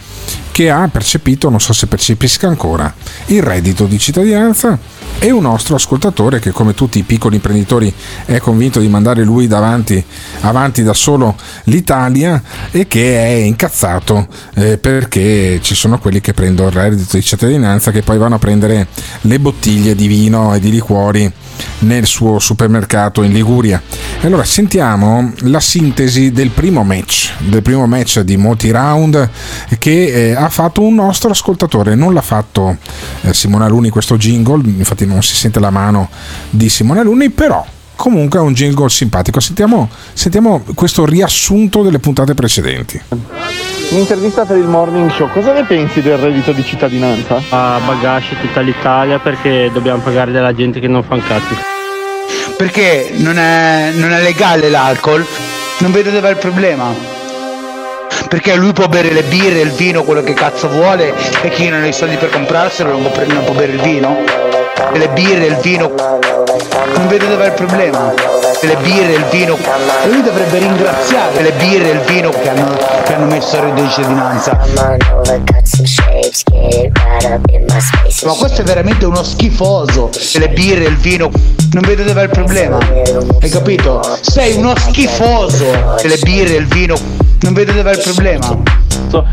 che 0.51 0.69
ha 0.69 0.87
percepito, 0.87 1.49
non 1.49 1.59
so 1.59 1.73
se 1.73 1.87
percepisca 1.87 2.47
ancora, 2.47 2.93
il 3.27 3.41
reddito 3.41 3.85
di 3.85 3.99
cittadinanza 3.99 4.77
e 5.19 5.31
un 5.31 5.41
nostro 5.41 5.75
ascoltatore 5.75 6.39
che 6.39 6.51
come 6.51 6.73
tutti 6.73 6.97
i 6.97 7.03
piccoli 7.03 7.35
imprenditori 7.35 7.93
è 8.25 8.39
convinto 8.39 8.79
di 8.79 8.87
mandare 8.87 9.23
lui 9.23 9.47
davanti, 9.47 10.03
avanti 10.41 10.81
da 10.81 10.93
solo 10.93 11.35
l'Italia 11.65 12.41
e 12.71 12.87
che 12.87 13.17
è 13.17 13.33
incazzato 13.41 14.27
eh, 14.55 14.77
perché 14.77 15.59
ci 15.61 15.75
sono 15.75 15.99
quelli 15.99 16.21
che 16.21 16.33
prendono 16.33 16.69
il 16.69 16.75
reddito 16.75 17.17
di 17.17 17.23
cittadinanza 17.23 17.91
che 17.91 18.01
poi 18.01 18.17
vanno 18.17 18.35
a 18.35 18.39
prendere 18.39 18.87
le 19.21 19.39
bottiglie 19.39 19.93
di 19.93 20.07
vino 20.07 20.55
e 20.55 20.59
di 20.59 20.71
liquori 20.71 21.31
nel 21.79 22.05
suo 22.05 22.39
supermercato 22.39 23.21
in 23.21 23.33
Liguria. 23.33 23.81
Allora 24.21 24.43
sentiamo 24.43 25.31
la 25.41 25.59
sintesi 25.59 26.31
del 26.31 26.49
primo 26.49 26.83
match, 26.83 27.33
del 27.39 27.61
primo 27.61 27.85
match 27.87 28.19
di 28.21 28.37
molti 28.37 28.71
round 28.71 29.29
che 29.77 30.29
eh, 30.29 30.35
ha 30.35 30.49
fatto 30.49 30.81
un 30.81 30.95
nostro 30.95 31.29
ascoltatore, 31.29 31.95
non 31.95 32.13
l'ha 32.13 32.21
fatto 32.21 32.77
eh, 33.21 33.33
Simone 33.33 33.65
Aluni 33.65 33.89
questo 33.89 34.17
jingle, 34.17 34.61
infatti 34.65 35.05
non 35.09 35.21
si 35.23 35.35
sente 35.35 35.59
la 35.59 35.69
mano 35.69 36.09
di 36.49 36.69
Simone 36.69 37.01
Aluni, 37.01 37.29
però 37.29 37.65
comunque 37.95 38.39
è 38.39 38.41
un 38.41 38.53
jingle 38.53 38.89
simpatico. 38.89 39.39
Sentiamo, 39.41 39.89
sentiamo 40.13 40.63
questo 40.73 41.05
riassunto 41.05 41.83
delle 41.83 41.99
puntate 41.99 42.33
precedenti. 42.33 43.01
Un'intervista 43.89 44.45
per 44.45 44.57
il 44.57 44.67
morning 44.67 45.11
show, 45.11 45.29
cosa 45.31 45.51
ne 45.51 45.65
pensi 45.65 46.01
del 46.01 46.17
reddito 46.17 46.51
di 46.53 46.63
cittadinanza? 46.63 47.41
A 47.49 47.79
bagaglio 47.85 48.35
tutta 48.39 48.61
l'Italia 48.61 49.19
perché 49.19 49.69
dobbiamo 49.73 49.99
pagare 49.99 50.31
della 50.31 50.53
gente 50.53 50.79
che 50.79 50.87
non 50.87 51.03
fa 51.03 51.15
un 51.15 51.23
cazzo. 51.23 51.55
Perché 52.55 53.13
non 53.17 53.37
è, 53.37 53.91
non 53.95 54.11
è 54.11 54.21
legale 54.21 54.69
l'alcol? 54.69 55.25
Non 55.79 55.91
vedo 55.91 56.11
dove 56.11 56.27
è 56.27 56.31
il 56.31 56.37
problema. 56.37 57.18
Perché 58.29 58.55
lui 58.55 58.73
può 58.73 58.87
bere 58.87 59.11
le 59.11 59.23
birre, 59.23 59.61
il 59.61 59.71
vino, 59.71 60.03
quello 60.03 60.21
che 60.21 60.33
cazzo 60.33 60.69
vuole 60.69 61.15
e 61.41 61.49
chi 61.49 61.67
non 61.67 61.81
ha 61.81 61.87
i 61.87 61.93
soldi 61.93 62.15
per 62.15 62.29
comprarselo 62.29 62.91
non 62.91 63.11
può, 63.11 63.23
non 63.25 63.43
può 63.43 63.55
bere 63.55 63.71
il 63.71 63.81
vino? 63.81 64.17
Le 64.93 65.09
birre, 65.09 65.45
il 65.45 65.55
vino. 65.55 65.91
Non 66.95 67.07
vedo 67.07 67.25
dove 67.25 67.45
è 67.45 67.47
il 67.47 67.53
problema. 67.53 68.13
Le 68.61 68.75
birre, 68.83 69.13
il 69.13 69.25
vino. 69.31 69.57
E 70.03 70.09
lui 70.09 70.21
dovrebbe 70.21 70.59
ringraziare 70.59 71.41
le 71.41 71.51
birre 71.53 71.89
e 71.89 71.93
il 71.93 71.99
vino 72.01 72.29
che 72.29 72.49
hanno, 72.49 72.77
che 73.03 73.13
hanno 73.15 73.25
messo 73.25 73.55
il 73.55 73.61
reddito 73.63 73.81
di 73.81 73.89
cittadinanza. 73.89 74.59
Ma 78.25 78.33
questo 78.33 78.61
è 78.61 78.63
veramente 78.63 79.05
uno 79.05 79.23
schifoso. 79.23 80.11
Le 80.33 80.49
birre 80.49 80.83
il 80.83 80.97
vino. 80.97 81.31
Non 81.71 81.81
vedo 81.83 82.03
dove 82.03 82.21
è 82.21 82.23
il 82.25 82.29
problema. 82.29 82.77
Hai 83.41 83.49
capito? 83.49 84.01
Sei 84.21 84.55
uno 84.55 84.75
schifoso. 84.77 85.65
Le 86.03 86.17
birre 86.21 86.53
il 86.53 86.67
vino. 86.67 87.28
Non 87.41 87.53
vedo 87.53 87.71
dove 87.71 87.91
è 87.91 87.95
il 87.95 88.01
problema. 88.03 88.57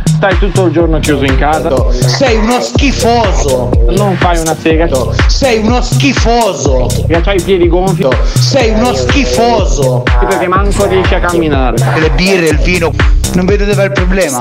stai 0.05 0.39
tutto 0.39 0.66
il 0.66 0.73
giorno 0.73 1.01
chiuso 1.01 1.24
in 1.24 1.37
casa. 1.37 1.91
Sei 1.91 2.37
uno 2.37 2.61
schifoso. 2.61 3.70
Non 3.91 4.16
fai 4.16 4.39
una 4.39 4.55
sega. 4.55 4.89
Sei 5.27 5.59
uno 5.59 5.83
schifoso. 5.83 6.87
Che 7.07 7.20
c'hai 7.20 7.39
i 7.39 7.43
piedi 7.43 7.69
gonfi. 7.69 8.07
Sei 8.35 8.70
uno 8.70 8.95
schifoso. 8.95 10.05
Perché 10.20 10.47
manco 10.47 10.87
riesci 10.87 11.15
a 11.15 11.20
camminare. 11.20 11.77
Le 11.99 12.11
birre, 12.11 12.49
il 12.49 12.59
vino. 12.59 12.93
Non 13.35 13.45
vedo 13.45 13.65
dove 13.65 13.83
è 13.83 13.87
il 13.87 13.93
problema. 13.93 14.41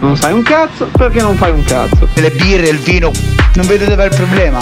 Non 0.00 0.16
sai 0.16 0.32
un 0.32 0.42
cazzo 0.42 0.86
perché 0.96 1.20
non 1.20 1.36
fai 1.36 1.50
un 1.52 1.64
cazzo. 1.64 2.08
Le 2.14 2.30
birre, 2.30 2.68
il 2.68 2.78
vino. 2.78 3.10
Non 3.54 3.66
vedo 3.66 3.86
dove 3.86 4.02
è 4.02 4.06
il 4.06 4.14
problema. 4.14 4.58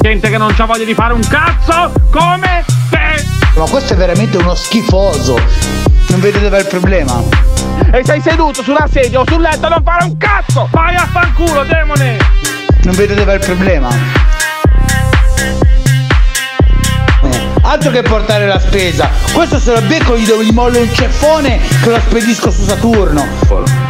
Gente 0.00 0.30
che 0.30 0.38
non 0.38 0.54
c'ha 0.54 0.64
voglia 0.64 0.84
di 0.84 0.94
fare 0.94 1.12
un 1.12 1.26
cazzo 1.28 1.92
come 2.10 2.64
te. 2.88 3.24
Ma 3.56 3.64
questo 3.68 3.94
è 3.94 3.96
veramente 3.96 4.36
uno 4.36 4.54
schifoso. 4.54 5.87
Non 6.18 6.32
vedo 6.32 6.40
dove 6.40 6.56
è 6.56 6.60
il 6.62 6.66
problema. 6.66 7.22
E 7.92 8.04
sei 8.04 8.20
seduto 8.20 8.60
sulla 8.64 8.88
sedia 8.90 9.20
o 9.20 9.24
sul 9.24 9.40
letto 9.40 9.68
non 9.68 9.80
fare 9.84 10.02
un 10.02 10.16
cazzo. 10.16 10.66
Vai 10.72 10.96
a 10.96 11.06
fanculo, 11.06 11.62
demone. 11.62 12.16
Non 12.82 12.96
vedo 12.96 13.14
dove 13.14 13.30
è 13.30 13.34
il 13.36 13.40
problema. 13.40 13.88
Altro 17.62 17.92
che 17.92 18.02
portare 18.02 18.48
la 18.48 18.58
spesa. 18.58 19.08
Questo 19.32 19.60
se 19.60 19.72
lo 19.72 19.80
becco 19.82 20.18
gli, 20.18 20.26
do- 20.26 20.42
gli 20.42 20.50
mollo 20.50 20.80
un 20.80 20.92
ceffone 20.92 21.60
che 21.84 21.88
lo 21.88 22.00
spedisco 22.00 22.50
su 22.50 22.64
Saturno. 22.64 23.24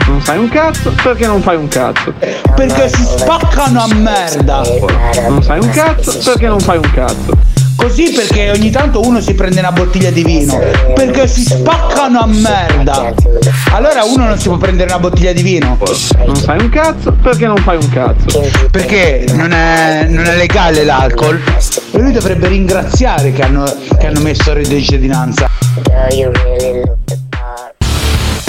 Non 0.09 0.21
fai 0.21 0.37
un 0.37 0.51
cazzo 0.51 0.93
perché 1.03 1.27
non 1.27 1.41
fai 1.41 1.57
un 1.57 1.69
cazzo. 1.69 2.13
Perché 2.55 2.91
si 2.91 3.05
spaccano 3.05 3.81
a 3.81 3.95
merda. 3.95 4.61
Non 5.29 5.41
fai 5.41 5.61
un 5.61 5.71
cazzo 5.71 6.15
perché 6.19 6.47
non 6.47 6.61
fai 6.61 6.77
un 6.77 6.91
cazzo. 6.93 7.57
Così 7.79 8.11
perché 8.11 8.51
ogni 8.51 8.71
tanto 8.71 9.01
uno 9.01 9.21
si 9.21 9.35
prende 9.35 9.61
una 9.61 9.71
bottiglia 9.71 10.11
di 10.11 10.25
vino. 10.25 10.59
Perché 10.97 11.29
si 11.29 11.43
spaccano 11.43 12.19
a 12.19 12.27
merda. 12.27 13.15
Allora 13.71 14.03
uno 14.03 14.27
non 14.27 14.37
si 14.37 14.49
può 14.49 14.57
prendere 14.57 14.91
una 14.91 14.99
bottiglia 14.99 15.33
di 15.33 15.43
vino. 15.43 15.79
Non 16.27 16.35
fai 16.35 16.61
un 16.61 16.71
cazzo 16.71 17.13
perché 17.13 17.47
non 17.47 17.57
fai 17.59 17.77
un 17.77 17.89
cazzo. 17.89 18.45
Perché 18.73 19.27
non 19.33 19.53
è, 19.53 20.07
non 20.09 20.25
è 20.25 20.37
legale 20.37 20.83
l'alcol. 20.83 21.41
E 21.93 22.01
lui 22.01 22.11
dovrebbe 22.11 22.49
ringraziare 22.49 23.33
che 23.33 23.43
hanno, 23.43 23.65
che 23.97 24.07
hanno 24.09 24.21
messo 24.23 24.51
il 24.51 24.57
reddito 24.57 24.75
di 24.75 24.83
cittadinanza. 24.83 25.49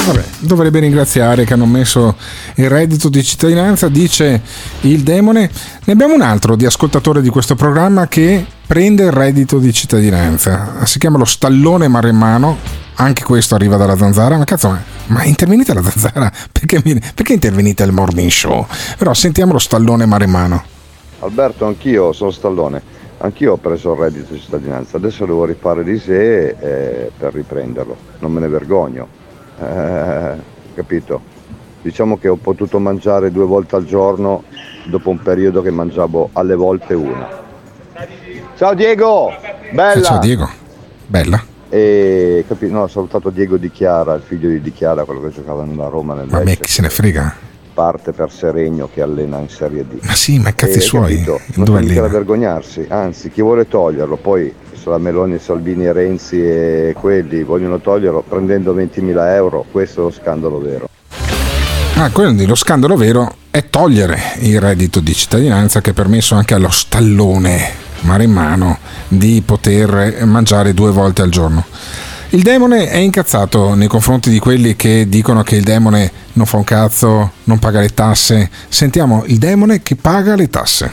Vabbè, 0.06 0.24
dovrebbe 0.40 0.80
ringraziare 0.80 1.46
che 1.46 1.54
hanno 1.54 1.68
messo 1.68 2.16
il 2.56 2.68
reddito 2.68 3.10
di 3.10 3.24
cittadinanza, 3.24 3.90
dice 3.90 4.42
il 4.82 5.04
demone. 5.04 5.52
Ne 5.84 5.94
abbiamo 5.94 6.16
un 6.16 6.22
altro 6.22 6.56
di 6.56 6.66
ascoltatore 6.66 7.22
di 7.22 7.30
questo 7.30 7.54
programma 7.54 8.08
che 8.08 8.58
prende 8.70 9.06
il 9.06 9.12
reddito 9.12 9.58
di 9.58 9.74
cittadinanza. 9.74 10.86
Si 10.86 11.00
chiama 11.00 11.18
lo 11.18 11.26
stallone 11.26 11.88
maremmano. 11.88 12.56
Anche 12.98 13.24
questo 13.24 13.56
arriva 13.56 13.78
dalla 13.78 13.98
zanzara. 13.98 14.38
Ma 14.38 14.44
cazzo, 14.44 14.78
ma, 15.08 15.24
intervenite 15.24 15.72
alla 15.72 15.82
zanzara? 15.82 16.32
Perché, 16.54 16.80
perché 17.16 17.34
intervenite 17.34 17.82
al 17.82 17.92
morning 17.92 18.30
show? 18.30 18.68
Però 18.96 19.12
sentiamo 19.16 19.54
lo 19.54 19.58
stallone 19.58 20.06
maremmano. 20.06 20.64
Alberto, 21.22 21.66
anch'io 21.66 22.14
sono 22.14 22.30
Stallone, 22.30 22.82
anch'io 23.18 23.54
ho 23.54 23.58
preso 23.58 23.94
il 23.94 24.00
reddito 24.00 24.34
di 24.34 24.40
cittadinanza, 24.40 24.98
adesso 24.98 25.26
devo 25.26 25.46
rifare 25.46 25.84
di 25.84 25.98
sé 25.98 26.50
eh, 26.50 27.12
per 27.18 27.34
riprenderlo, 27.34 27.98
non 28.20 28.32
me 28.32 28.40
ne 28.40 28.48
vergogno, 28.48 29.08
Eh, 29.60 30.36
capito? 30.76 31.22
Diciamo 31.82 32.18
che 32.18 32.28
ho 32.30 32.36
potuto 32.36 32.80
mangiare 32.80 33.32
due 33.32 33.46
volte 33.46 33.76
al 33.76 33.86
giorno 33.86 34.44
dopo 34.86 35.10
un 35.10 35.22
periodo 35.22 35.62
che 35.62 35.72
mangiavo 35.72 36.30
alle 36.34 36.56
volte 36.56 36.94
una. 36.94 37.48
Ciao 38.60 38.74
Diego, 38.74 39.32
bella! 39.72 40.02
Ciao 40.04 40.20
Diego, 40.20 40.50
bella. 41.08 41.42
E 41.70 42.44
capi- 42.46 42.70
no, 42.70 42.82
ho 42.82 42.88
salutato 42.90 43.30
Diego 43.30 43.56
Di 43.56 43.72
Chiara, 43.72 44.16
il 44.16 44.22
figlio 44.22 44.50
di 44.50 44.60
Di 44.60 44.74
Chiara, 44.74 45.06
quello 45.06 45.22
che 45.22 45.30
giocava 45.30 45.64
nella 45.64 45.88
Roma 45.88 46.14
nel 46.14 46.28
Ma 46.30 46.40
a 46.40 46.44
me 46.44 46.58
chi 46.58 46.70
se 46.70 46.82
ne 46.82 46.90
frega? 46.90 47.36
parte 47.74 48.12
per 48.12 48.30
Seregno 48.30 48.90
che 48.94 49.02
allena 49.02 49.38
in 49.38 49.48
Serie 49.48 49.86
D. 49.88 50.00
Ma 50.02 50.14
sì, 50.14 50.40
ma 50.40 50.54
cazzi 50.54 50.80
Eh, 50.80 50.82
suoi, 50.82 51.14
capito? 51.24 51.40
dove 51.56 51.70
Non 51.72 51.80
c'è 51.84 51.88
mica 51.88 52.02
da 52.02 52.08
vergognarsi, 52.10 52.86
anzi 52.90 53.30
chi 53.30 53.42
vuole 53.42 53.66
toglierlo, 53.66 54.18
poi 54.18 54.54
la 54.84 54.98
Meloni, 54.98 55.40
Salvini 55.40 55.86
e 55.86 55.94
Renzi 55.94 56.42
e 56.46 56.96
quelli 57.00 57.44
vogliono 57.44 57.80
toglierlo 57.80 58.26
prendendo 58.28 58.76
20.000 58.76 59.36
euro, 59.36 59.64
questo 59.72 60.02
è 60.02 60.04
lo 60.04 60.12
scandalo 60.12 60.60
vero. 60.60 60.90
Ah, 61.96 62.12
quindi 62.12 62.46
lo 62.46 62.56
scandalo 62.56 62.98
vero 62.98 63.36
è 63.52 63.70
togliere 63.70 64.20
il 64.40 64.60
reddito 64.60 65.00
di 65.00 65.14
cittadinanza 65.14 65.80
che 65.80 65.92
ha 65.92 65.94
permesso 65.94 66.36
anche 66.36 66.54
allo 66.56 66.70
stallone 66.70 67.88
maremmano 68.02 68.78
di 69.08 69.42
poter 69.46 70.26
mangiare 70.26 70.74
due 70.74 70.92
volte 70.92 71.22
al 71.22 71.30
giorno. 71.30 71.66
Il 72.32 72.44
demone 72.44 72.90
è 72.90 72.98
incazzato 72.98 73.74
nei 73.74 73.88
confronti 73.88 74.30
di 74.30 74.38
quelli 74.38 74.76
che 74.76 75.10
dicono 75.10 75.42
che 75.42 75.56
il 75.56 75.64
demone 75.64 76.12
non 76.34 76.46
fa 76.46 76.58
un 76.58 76.64
cazzo, 76.64 77.32
non 77.46 77.58
paga 77.58 77.80
le 77.80 77.90
tasse. 77.90 78.50
Sentiamo 78.68 79.24
il 79.26 79.40
demone 79.40 79.82
che 79.82 79.96
paga 79.96 80.36
le 80.36 80.48
tasse. 80.48 80.92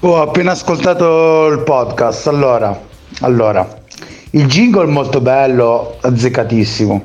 Oh, 0.00 0.16
ho 0.16 0.22
appena 0.22 0.52
ascoltato 0.52 1.46
il 1.48 1.60
podcast. 1.60 2.26
Allora, 2.28 2.78
allora, 3.20 3.68
il 4.30 4.46
jingle 4.46 4.84
è 4.84 4.86
molto 4.86 5.20
bello, 5.20 5.98
azzeccatissimo. 6.00 7.02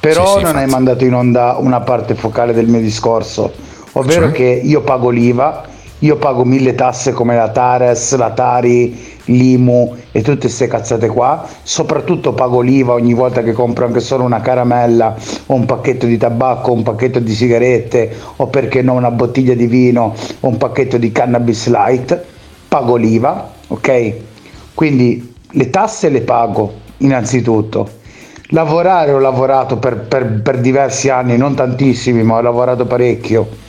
Però 0.00 0.32
Sì, 0.34 0.38
sì, 0.40 0.44
non 0.44 0.56
hai 0.56 0.66
mandato 0.66 1.04
in 1.04 1.14
onda 1.14 1.56
una 1.58 1.80
parte 1.80 2.14
focale 2.14 2.52
del 2.52 2.66
mio 2.66 2.80
discorso, 2.80 3.50
ovvero 3.92 4.26
Cioè? 4.26 4.32
che 4.32 4.60
io 4.62 4.82
pago 4.82 5.08
l'IVA, 5.08 5.64
io 6.00 6.16
pago 6.16 6.44
mille 6.44 6.74
tasse 6.74 7.12
come 7.12 7.36
la 7.36 7.48
Tares, 7.50 8.14
la 8.16 8.30
Tari, 8.30 9.16
l'IMU 9.26 9.94
e 10.12 10.22
tutte 10.22 10.40
queste 10.40 10.66
cazzate 10.66 11.06
qua. 11.08 11.46
Soprattutto 11.62 12.32
pago 12.32 12.60
l'IVA 12.60 12.92
ogni 12.92 13.14
volta 13.14 13.42
che 13.42 13.52
compro 13.52 13.86
anche 13.86 14.00
solo 14.00 14.24
una 14.24 14.40
caramella 14.40 15.14
o 15.46 15.54
un 15.54 15.64
pacchetto 15.64 16.06
di 16.06 16.18
tabacco, 16.18 16.72
un 16.72 16.82
pacchetto 16.82 17.20
di 17.20 17.32
sigarette 17.32 18.14
o 18.36 18.48
perché 18.48 18.82
no 18.82 18.94
una 18.94 19.10
bottiglia 19.10 19.54
di 19.54 19.66
vino 19.66 20.14
o 20.40 20.48
un 20.48 20.58
pacchetto 20.58 20.98
di 20.98 21.12
cannabis 21.12 21.68
light. 21.68 22.22
Pago 22.68 22.96
l'IVA, 22.96 23.50
ok? 23.68 24.14
Quindi 24.74 25.34
le 25.52 25.70
tasse 25.70 26.08
le 26.08 26.22
pago 26.22 26.80
innanzitutto. 26.98 28.02
Lavorare 28.48 29.12
ho 29.12 29.18
lavorato 29.18 29.78
per, 29.78 30.00
per- 30.00 30.42
per 30.42 30.58
diversi 30.60 31.08
anni, 31.08 31.36
non 31.38 31.54
tantissimi, 31.54 32.22
ma 32.22 32.36
ho 32.36 32.40
lavorato 32.42 32.84
parecchio 32.84 33.62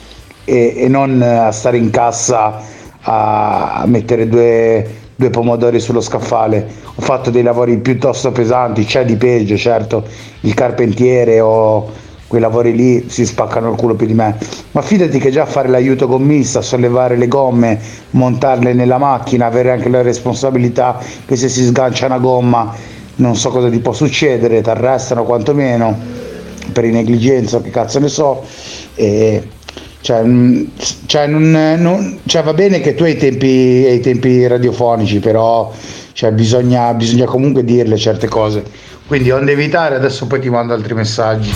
e, 0.46 0.74
e 0.76 0.88
non 0.88 1.20
eh, 1.20 1.26
a 1.26 1.50
stare 1.50 1.76
in 1.76 1.90
cassa 1.90 2.62
a, 3.02 3.84
mettere 3.86 4.28
due, 4.28 4.88
due 5.14 5.30
pomodori 5.30 5.78
sullo 5.80 6.00
scaffale. 6.00 6.66
Ho 6.94 7.02
fatto 7.02 7.30
dei 7.30 7.42
lavori 7.42 7.76
piuttosto 7.78 8.32
pesanti, 8.32 8.84
c'è 8.84 9.04
di 9.04 9.16
peggio, 9.16 9.56
certo, 9.56 10.04
il 10.40 10.54
carpentiere 10.54 11.40
o 11.40 12.04
quei 12.28 12.40
lavori 12.40 12.74
lì 12.74 13.08
si 13.08 13.24
spaccano 13.26 13.70
il 13.70 13.76
culo 13.76 13.94
più 13.94 14.06
di 14.06 14.14
me. 14.14 14.36
Ma 14.70 14.82
fidati 14.82 15.18
che 15.18 15.30
già 15.30 15.44
fare 15.44 15.68
l'aiuto 15.68 16.06
gommista, 16.06 16.62
sollevare 16.62 17.16
le 17.16 17.28
gomme, 17.28 17.78
montarle 18.10 18.72
nella 18.72 18.98
macchina, 18.98 19.46
avere 19.46 19.72
anche 19.72 19.88
la 19.88 20.02
responsabilità 20.02 20.98
che 21.26 21.36
se 21.36 21.48
si 21.48 21.64
sgancia 21.64 22.06
una 22.06 22.18
gomma 22.18 22.94
non 23.16 23.34
so 23.34 23.50
cosa 23.50 23.70
ti 23.70 23.78
può 23.78 23.92
succedere, 23.92 24.60
ti 24.60 24.68
arrestano 24.68 25.24
quantomeno 25.24 25.96
per 26.72 26.84
negligenza, 26.84 27.60
che 27.60 27.70
cazzo 27.70 27.98
ne 27.98 28.08
so. 28.08 28.42
E, 28.94 29.48
cioè, 30.06 30.22
mm, 30.22 30.62
cioè, 31.06 31.26
non- 31.26 31.74
non- 31.80 32.18
cioè, 32.26 32.44
va 32.44 32.54
bene 32.54 32.80
che 32.80 32.94
tu 32.94 33.02
hai 33.02 33.14
i 33.14 33.16
tempi, 33.16 33.84
hai 33.88 33.98
tempi 33.98 34.46
radiofonici, 34.46 35.18
però 35.18 35.72
cioè, 36.12 36.30
bisogna, 36.30 36.94
bisogna 36.94 37.24
comunque 37.24 37.64
dirle 37.64 37.96
certe 37.96 38.28
cose. 38.28 38.62
Quindi 39.08 39.32
onde 39.32 39.50
evitare, 39.50 39.96
adesso 39.96 40.28
poi 40.28 40.38
ti 40.38 40.48
mando 40.48 40.74
altri 40.74 40.94
messaggi. 40.94 41.52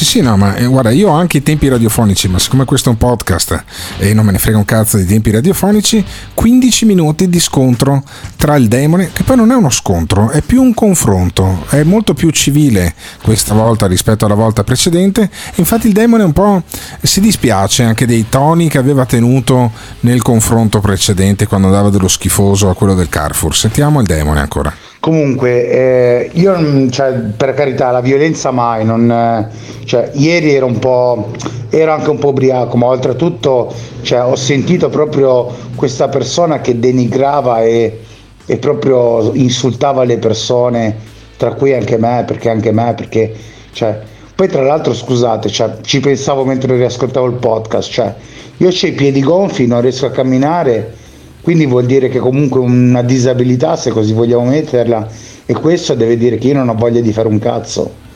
Sì, 0.00 0.06
sì, 0.06 0.20
no, 0.22 0.34
ma 0.38 0.54
eh, 0.54 0.64
guarda, 0.64 0.92
io 0.92 1.10
ho 1.10 1.12
anche 1.12 1.36
i 1.36 1.42
tempi 1.42 1.68
radiofonici, 1.68 2.26
ma 2.26 2.38
siccome 2.38 2.64
questo 2.64 2.88
è 2.88 2.92
un 2.92 2.96
podcast 2.96 3.64
e 3.98 4.14
non 4.14 4.24
me 4.24 4.32
ne 4.32 4.38
frega 4.38 4.56
un 4.56 4.64
cazzo 4.64 4.96
di 4.96 5.04
tempi 5.04 5.30
radiofonici, 5.30 6.02
15 6.32 6.86
minuti 6.86 7.28
di 7.28 7.38
scontro 7.38 8.02
tra 8.36 8.56
il 8.56 8.66
demone, 8.66 9.10
che 9.12 9.24
poi 9.24 9.36
non 9.36 9.50
è 9.50 9.54
uno 9.54 9.68
scontro, 9.68 10.30
è 10.30 10.40
più 10.40 10.62
un 10.62 10.72
confronto, 10.72 11.66
è 11.68 11.82
molto 11.82 12.14
più 12.14 12.30
civile 12.30 12.94
questa 13.22 13.52
volta 13.52 13.86
rispetto 13.86 14.24
alla 14.24 14.32
volta 14.32 14.64
precedente. 14.64 15.28
Infatti 15.56 15.88
il 15.88 15.92
demone 15.92 16.22
un 16.22 16.32
po' 16.32 16.62
si 17.02 17.20
dispiace 17.20 17.82
anche 17.82 18.06
dei 18.06 18.24
toni 18.30 18.70
che 18.70 18.78
aveva 18.78 19.04
tenuto 19.04 19.70
nel 20.00 20.22
confronto 20.22 20.80
precedente 20.80 21.46
quando 21.46 21.66
andava 21.66 21.90
dello 21.90 22.08
schifoso 22.08 22.70
a 22.70 22.74
quello 22.74 22.94
del 22.94 23.10
Carrefour. 23.10 23.54
Sentiamo 23.54 24.00
il 24.00 24.06
demone 24.06 24.40
ancora. 24.40 24.89
Comunque, 25.00 25.70
eh, 25.70 26.30
io 26.34 26.90
cioè, 26.90 27.12
per 27.34 27.54
carità, 27.54 27.90
la 27.90 28.02
violenza 28.02 28.50
mai, 28.50 28.84
non, 28.84 29.10
eh, 29.10 29.48
cioè, 29.86 30.10
ieri 30.12 30.52
ero 30.52 30.66
un 30.66 30.78
po', 30.78 31.30
ero 31.70 31.92
anche 31.92 32.10
un 32.10 32.18
po' 32.18 32.28
ubriaco, 32.28 32.76
ma 32.76 32.88
oltretutto 32.88 33.72
cioè, 34.02 34.22
ho 34.22 34.36
sentito 34.36 34.90
proprio 34.90 35.50
questa 35.74 36.08
persona 36.08 36.60
che 36.60 36.78
denigrava 36.78 37.62
e, 37.62 38.00
e 38.44 38.56
proprio 38.58 39.32
insultava 39.32 40.04
le 40.04 40.18
persone, 40.18 40.94
tra 41.38 41.54
cui 41.54 41.72
anche 41.72 41.96
me, 41.96 42.24
perché 42.26 42.50
anche 42.50 42.70
me, 42.70 42.92
perché 42.94 43.34
cioè, 43.72 43.98
poi 44.34 44.48
tra 44.48 44.62
l'altro 44.62 44.92
scusate, 44.92 45.48
cioè, 45.48 45.78
ci 45.80 46.00
pensavo 46.00 46.44
mentre 46.44 46.76
riascoltavo 46.76 47.24
il 47.24 47.36
podcast, 47.36 47.90
cioè, 47.90 48.14
io 48.58 48.68
ho 48.68 48.70
i 48.70 48.92
piedi 48.92 49.22
gonfi, 49.22 49.66
non 49.66 49.80
riesco 49.80 50.04
a 50.04 50.10
camminare, 50.10 50.94
quindi 51.42 51.66
vuol 51.66 51.86
dire 51.86 52.08
che 52.08 52.18
comunque 52.18 52.60
una 52.60 53.02
disabilità, 53.02 53.76
se 53.76 53.90
così 53.90 54.12
vogliamo 54.12 54.44
metterla, 54.44 55.08
e 55.46 55.54
questo 55.54 55.94
deve 55.94 56.16
dire 56.16 56.36
che 56.36 56.48
io 56.48 56.54
non 56.54 56.68
ho 56.68 56.74
voglia 56.74 57.00
di 57.00 57.12
fare 57.12 57.28
un 57.28 57.38
cazzo. 57.38 58.08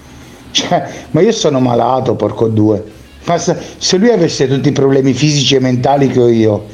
Cioè, 0.54 0.88
ma 1.10 1.20
io 1.20 1.32
sono 1.32 1.58
malato, 1.58 2.14
porco 2.14 2.46
due. 2.46 2.84
Ma 3.24 3.38
se, 3.38 3.96
lui 3.96 4.10
avesse 4.10 4.46
tutti 4.46 4.68
i 4.68 4.72
problemi 4.72 5.12
fisici 5.12 5.56
e 5.56 5.60
mentali 5.60 6.08
che 6.08 6.20
ho 6.20 6.28
io, 6.28 6.66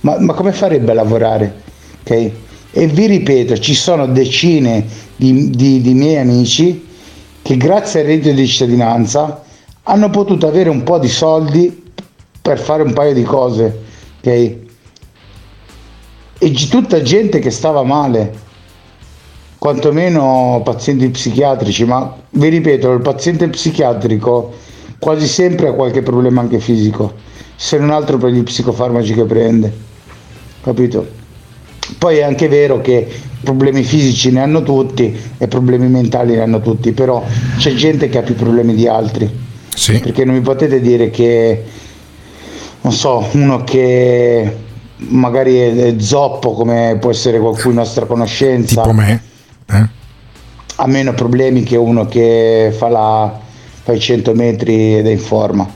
ma, 0.00 0.18
ma 0.18 0.34
come 0.34 0.52
farebbe 0.52 0.90
a 0.90 0.94
lavorare? 0.94 1.54
Ok? 2.00 2.30
E 2.72 2.86
vi 2.88 3.06
ripeto, 3.06 3.56
ci 3.58 3.74
sono 3.74 4.06
decine 4.06 4.84
di, 5.16 5.50
di, 5.50 5.80
di 5.80 5.94
miei 5.94 6.18
amici 6.18 6.86
che 7.40 7.56
grazie 7.56 8.00
al 8.00 8.06
reddito 8.06 8.34
di 8.34 8.46
cittadinanza 8.46 9.42
hanno 9.84 10.10
potuto 10.10 10.46
avere 10.46 10.68
un 10.68 10.82
po' 10.82 10.98
di 10.98 11.08
soldi 11.08 11.82
per 12.40 12.58
fare 12.58 12.82
un 12.82 12.92
paio 12.92 13.14
di 13.14 13.22
cose, 13.22 13.78
ok? 14.20 14.56
E 16.44 16.50
g- 16.50 16.68
tutta 16.68 17.00
gente 17.02 17.38
che 17.38 17.50
stava 17.50 17.84
male, 17.84 18.34
quantomeno 19.58 20.60
pazienti 20.64 21.08
psichiatrici, 21.08 21.84
ma 21.84 22.16
vi 22.30 22.48
ripeto, 22.48 22.90
il 22.90 23.00
paziente 23.00 23.48
psichiatrico 23.48 24.52
quasi 24.98 25.28
sempre 25.28 25.68
ha 25.68 25.72
qualche 25.72 26.02
problema 26.02 26.40
anche 26.40 26.58
fisico, 26.58 27.14
se 27.54 27.78
non 27.78 27.90
altro 27.90 28.18
per 28.18 28.30
gli 28.30 28.42
psicofarmaci 28.42 29.14
che 29.14 29.22
prende, 29.22 29.72
capito? 30.62 31.06
Poi 31.96 32.16
è 32.16 32.22
anche 32.22 32.48
vero 32.48 32.80
che 32.80 33.06
problemi 33.44 33.84
fisici 33.84 34.32
ne 34.32 34.40
hanno 34.40 34.64
tutti 34.64 35.16
e 35.38 35.46
problemi 35.46 35.86
mentali 35.86 36.34
ne 36.34 36.42
hanno 36.42 36.60
tutti, 36.60 36.90
però 36.90 37.24
c'è 37.56 37.72
gente 37.74 38.08
che 38.08 38.18
ha 38.18 38.22
più 38.22 38.34
problemi 38.34 38.74
di 38.74 38.88
altri. 38.88 39.30
Sì. 39.72 40.00
Perché 40.00 40.24
non 40.24 40.34
mi 40.34 40.40
potete 40.40 40.80
dire 40.80 41.08
che, 41.10 41.62
non 42.80 42.92
so, 42.92 43.28
uno 43.30 43.62
che 43.62 44.70
magari 45.08 45.58
è 45.58 45.94
zoppo 45.98 46.52
come 46.52 46.96
può 47.00 47.10
essere 47.10 47.38
qualcuno 47.38 47.70
in 47.70 47.76
nostra 47.76 48.06
conoscenza. 48.06 48.82
Tipo 48.82 48.94
me. 48.94 49.22
Eh? 49.66 49.88
Ha 50.76 50.86
meno 50.86 51.12
problemi 51.14 51.62
che 51.62 51.76
uno 51.76 52.06
che 52.06 52.74
fa, 52.76 52.88
la, 52.88 53.40
fa 53.82 53.92
i 53.92 54.00
100 54.00 54.34
metri 54.34 54.96
ed 54.96 55.06
è 55.06 55.10
in 55.10 55.18
forma. 55.18 55.68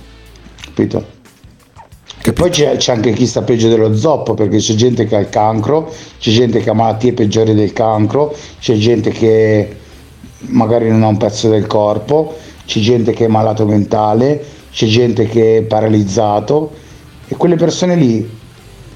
Capito? 0.60 1.14
E 2.26 2.32
poi 2.32 2.50
c'è, 2.50 2.76
c'è 2.76 2.92
anche 2.92 3.12
chi 3.12 3.24
sta 3.24 3.42
peggio 3.42 3.68
dello 3.68 3.94
zoppo 3.94 4.34
perché 4.34 4.56
c'è 4.56 4.74
gente 4.74 5.04
che 5.06 5.14
ha 5.14 5.20
il 5.20 5.28
cancro, 5.28 5.92
c'è 6.18 6.32
gente 6.32 6.58
che 6.58 6.70
ha 6.70 6.72
malattie 6.72 7.12
peggiori 7.12 7.54
del 7.54 7.72
cancro, 7.72 8.34
c'è 8.58 8.74
gente 8.74 9.10
che 9.10 9.76
magari 10.48 10.88
non 10.90 11.04
ha 11.04 11.06
un 11.06 11.18
pezzo 11.18 11.48
del 11.48 11.68
corpo, 11.68 12.36
c'è 12.66 12.80
gente 12.80 13.12
che 13.12 13.26
è 13.26 13.28
malato 13.28 13.64
mentale, 13.64 14.44
c'è 14.72 14.86
gente 14.86 15.26
che 15.26 15.58
è 15.58 15.62
paralizzato 15.62 16.72
e 17.28 17.36
quelle 17.36 17.54
persone 17.54 17.94
lì, 17.94 18.28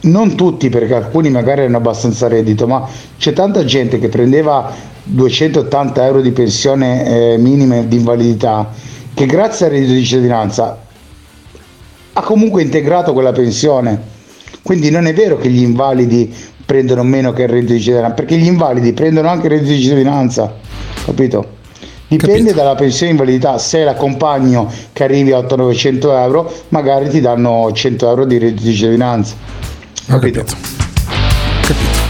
non 0.02 0.34
tutti 0.34 0.68
perché 0.68 0.94
alcuni 0.94 1.30
magari 1.30 1.62
hanno 1.62 1.76
abbastanza 1.76 2.28
reddito, 2.28 2.66
ma 2.66 2.88
c'è 3.18 3.32
tanta 3.32 3.64
gente 3.64 3.98
che 3.98 4.08
prendeva 4.08 4.72
280 5.02 6.06
euro 6.06 6.20
di 6.20 6.30
pensione 6.30 7.32
eh, 7.32 7.38
minime 7.38 7.88
di 7.88 7.96
invalidità 7.96 8.68
che 9.12 9.26
grazie 9.26 9.66
al 9.66 9.72
reddito 9.72 9.92
di 9.92 10.04
cittadinanza 10.04 10.78
ha 12.12 12.22
comunque 12.22 12.62
integrato 12.62 13.12
quella 13.12 13.32
pensione. 13.32 14.18
Quindi 14.62 14.90
non 14.90 15.06
è 15.06 15.14
vero 15.14 15.36
che 15.36 15.48
gli 15.48 15.62
invalidi 15.62 16.32
prendono 16.64 17.02
meno 17.02 17.32
che 17.32 17.42
il 17.42 17.48
reddito 17.48 17.72
di 17.72 17.80
cittadinanza, 17.80 18.14
perché 18.14 18.36
gli 18.36 18.46
invalidi 18.46 18.92
prendono 18.92 19.28
anche 19.28 19.46
il 19.46 19.52
reddito 19.52 19.72
di 19.72 19.80
cittadinanza, 19.82 20.54
capito? 21.04 21.58
Dipende 22.06 22.38
capito. 22.38 22.56
dalla 22.56 22.74
pensione 22.74 23.12
di 23.12 23.18
invalidità, 23.18 23.58
se 23.58 23.84
l'accompagno 23.84 24.70
che 24.92 25.04
arrivi 25.04 25.32
a 25.32 25.38
800-900 25.38 26.02
euro, 26.22 26.52
magari 26.68 27.08
ti 27.08 27.20
danno 27.20 27.70
100 27.72 28.08
euro 28.08 28.24
di 28.24 28.38
reddito 28.38 28.62
di 28.62 28.74
cittadinanza. 28.74 29.59
Capito? 30.06 30.44
capito. 30.44 30.56
capito. 31.62 32.08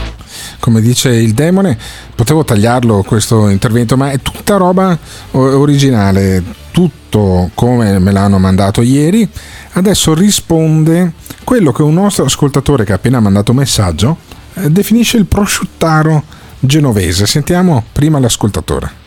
Come 0.59 0.81
dice 0.81 1.11
il 1.11 1.33
demone, 1.33 1.79
potevo 2.15 2.45
tagliarlo 2.45 3.03
questo 3.03 3.49
intervento, 3.49 3.97
ma 3.97 4.11
è 4.11 4.21
tutta 4.21 4.57
roba 4.57 4.97
originale, 5.33 6.43
tutto 6.71 7.51
come 7.55 7.99
me 7.99 8.13
l'hanno 8.13 8.39
mandato 8.39 8.83
ieri 8.83 9.29
adesso 9.73 10.15
risponde 10.15 11.13
quello 11.45 11.73
che 11.73 11.83
un 11.83 11.95
nostro 11.95 12.25
ascoltatore 12.25 12.85
che 12.85 12.93
ha 12.93 12.97
appena 12.97 13.21
mandato 13.21 13.53
messaggio 13.53 14.17
eh, 14.55 14.71
definisce 14.71 15.17
il 15.17 15.27
prosciuttaro 15.27 16.23
genovese. 16.59 17.27
Sentiamo 17.27 17.85
prima 17.93 18.19
l'ascoltatore. 18.19 18.99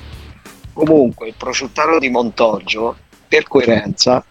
Comunque 0.74 1.28
il 1.28 1.36
prosciuttaro 1.38 2.00
di 2.00 2.10
Montoggio, 2.10 2.96
per 3.28 3.48
coerenza, 3.48 4.24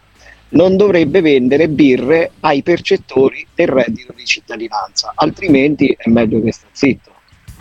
non 0.53 0.77
dovrebbe 0.77 1.21
vendere 1.21 1.69
birre 1.69 2.33
ai 2.41 2.63
percettori 2.63 3.47
del 3.55 3.69
reddito 3.69 4.13
di 4.17 4.25
cittadinanza, 4.25 5.13
altrimenti 5.15 5.95
è 5.97 6.09
meglio 6.09 6.41
che 6.41 6.53
sta 6.53 6.67
zitto 6.73 7.11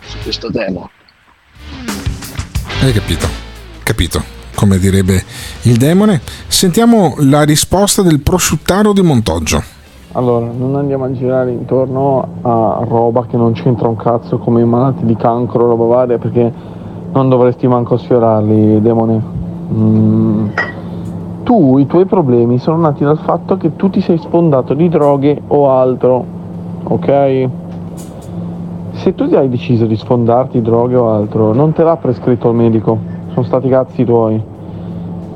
su 0.00 0.18
questo 0.22 0.50
tema. 0.50 0.88
Hai 2.80 2.92
capito? 2.92 3.28
Capito 3.82 4.40
come 4.54 4.78
direbbe 4.78 5.22
il 5.62 5.76
demone. 5.76 6.20
Sentiamo 6.46 7.14
la 7.18 7.42
risposta 7.42 8.02
del 8.02 8.20
prosciuttaro 8.20 8.92
di 8.92 9.02
Montoggio. 9.02 9.62
Allora, 10.12 10.46
non 10.46 10.76
andiamo 10.76 11.04
a 11.04 11.12
girare 11.12 11.50
intorno 11.50 12.38
a 12.42 12.84
roba 12.86 13.26
che 13.26 13.36
non 13.36 13.54
c'entra 13.54 13.88
un 13.88 13.96
cazzo 13.96 14.38
come 14.38 14.60
i 14.60 14.64
malati 14.64 15.04
di 15.04 15.16
cancro, 15.16 15.66
roba 15.66 15.84
varia, 15.84 16.18
perché 16.18 16.52
non 17.12 17.28
dovresti 17.28 17.66
manco 17.66 17.96
sfiorarli, 17.96 18.80
demone. 18.80 19.20
Mm. 19.72 20.48
Tu, 21.44 21.78
i 21.78 21.86
tuoi 21.86 22.04
problemi 22.06 22.58
sono 22.58 22.78
nati 22.78 23.02
dal 23.02 23.18
fatto 23.18 23.56
che 23.56 23.74
tu 23.74 23.90
ti 23.90 24.00
sei 24.00 24.16
sfondato 24.18 24.74
di 24.74 24.88
droghe 24.88 25.40
o 25.48 25.70
altro, 25.70 26.24
ok? 26.84 27.48
Se 28.92 29.14
tu 29.14 29.26
ti 29.28 29.34
hai 29.34 29.48
deciso 29.48 29.86
di 29.86 29.96
sfondarti 29.96 30.62
droghe 30.62 30.94
o 30.94 31.10
altro, 31.10 31.52
non 31.52 31.72
te 31.72 31.82
l'ha 31.82 31.96
prescritto 31.96 32.48
il 32.50 32.54
medico, 32.54 32.96
sono 33.32 33.44
stati 33.44 33.68
cazzi 33.68 34.04
tuoi. 34.04 34.40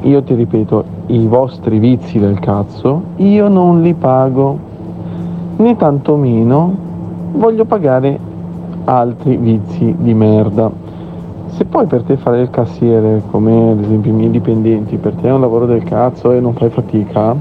Io 0.02 0.22
ti 0.22 0.34
ripeto, 0.34 0.84
i 1.06 1.26
vostri 1.26 1.78
vizi 1.78 2.20
del 2.20 2.38
cazzo, 2.38 3.02
io 3.16 3.48
non 3.48 3.82
li 3.82 3.94
pago, 3.94 4.58
né 5.56 5.76
tantomeno 5.76 6.74
voglio 7.32 7.64
pagare 7.64 8.18
altri 8.84 9.36
vizi 9.36 9.94
di 9.98 10.14
merda. 10.14 10.70
Se 11.56 11.64
poi 11.64 11.86
per 11.86 12.02
te 12.02 12.18
fare 12.18 12.42
il 12.42 12.50
cassiere, 12.50 13.22
come 13.30 13.70
ad 13.70 13.82
esempio 13.82 14.10
i 14.10 14.14
miei 14.14 14.30
dipendenti, 14.30 14.98
per 14.98 15.14
te 15.14 15.28
è 15.28 15.32
un 15.32 15.40
lavoro 15.40 15.64
del 15.64 15.84
cazzo 15.84 16.32
e 16.32 16.38
non 16.38 16.52
fai 16.52 16.68
fatica, 16.68 17.34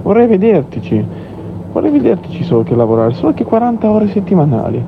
vorrei 0.00 0.26
vedertici. 0.26 1.04
Vorrei 1.70 1.90
vedertici 1.90 2.42
solo 2.42 2.62
che 2.62 2.74
lavorare, 2.74 3.12
solo 3.12 3.34
che 3.34 3.44
40 3.44 3.90
ore 3.90 4.08
settimanali. 4.08 4.82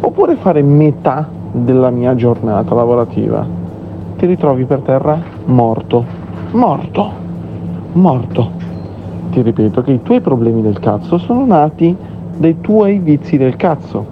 Oppure 0.00 0.34
fare 0.34 0.62
metà 0.62 1.28
della 1.52 1.90
mia 1.90 2.16
giornata 2.16 2.74
lavorativa 2.74 3.46
ti 4.16 4.26
ritrovi 4.26 4.64
per 4.64 4.80
terra 4.80 5.22
morto. 5.44 6.04
Morto. 6.50 7.10
Morto. 7.92 8.50
Ti 9.30 9.42
ripeto 9.42 9.80
che 9.82 9.92
i 9.92 10.02
tuoi 10.02 10.20
problemi 10.20 10.60
del 10.60 10.80
cazzo 10.80 11.18
sono 11.18 11.46
nati 11.46 11.96
dai 12.36 12.60
tuoi 12.60 12.98
vizi 12.98 13.36
del 13.36 13.54
cazzo. 13.54 14.04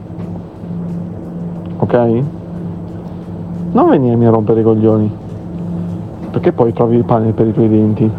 Ok? 1.79 2.39
Non 3.73 3.89
venirmi 3.89 4.27
a 4.27 4.31
rompere 4.31 4.61
i 4.61 4.63
coglioni. 4.65 5.11
Perché 6.31 6.53
poi 6.53 6.73
trovi 6.73 6.97
il 6.97 7.05
pane 7.05 7.33
per 7.33 7.47
i 7.47 7.53
tuoi 7.53 7.69
denti. 7.69 8.11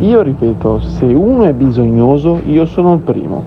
Io 0.00 0.22
ripeto, 0.22 0.80
se 0.80 1.04
uno 1.04 1.44
è 1.44 1.52
bisognoso, 1.52 2.40
io 2.46 2.66
sono 2.66 2.94
il 2.94 3.00
primo. 3.00 3.44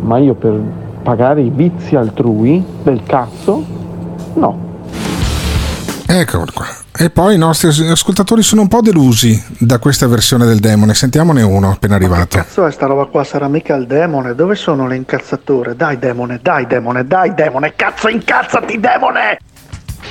Ma 0.00 0.18
io 0.18 0.34
per 0.34 0.60
pagare 1.02 1.42
i 1.42 1.50
vizi 1.50 1.96
altrui 1.96 2.64
del 2.82 3.02
cazzo, 3.04 3.64
no. 4.34 4.58
Eccolo 6.06 6.46
qua. 6.52 6.66
E 6.96 7.10
poi 7.10 7.34
i 7.34 7.38
nostri 7.38 7.68
ascoltatori 7.90 8.42
sono 8.42 8.60
un 8.60 8.68
po' 8.68 8.80
delusi 8.80 9.42
da 9.58 9.78
questa 9.78 10.06
versione 10.06 10.44
del 10.46 10.60
demone. 10.60 10.94
Sentiamone 10.94 11.42
uno 11.42 11.70
appena 11.70 11.96
arrivato. 11.96 12.20
Ma 12.20 12.26
che 12.26 12.36
cazzo 12.38 12.66
è 12.66 12.70
sta 12.70 12.86
roba 12.86 13.06
qua? 13.06 13.24
Sarà 13.24 13.48
mica 13.48 13.74
il 13.74 13.86
demone? 13.86 14.34
Dove 14.34 14.54
sono 14.54 14.86
le 14.86 14.96
incazzature? 14.96 15.74
Dai 15.74 15.98
demone, 15.98 16.38
dai 16.40 16.66
demone, 16.66 17.06
dai 17.06 17.34
demone, 17.34 17.72
cazzo 17.74 18.08
incazzati 18.08 18.78
demone! 18.78 19.38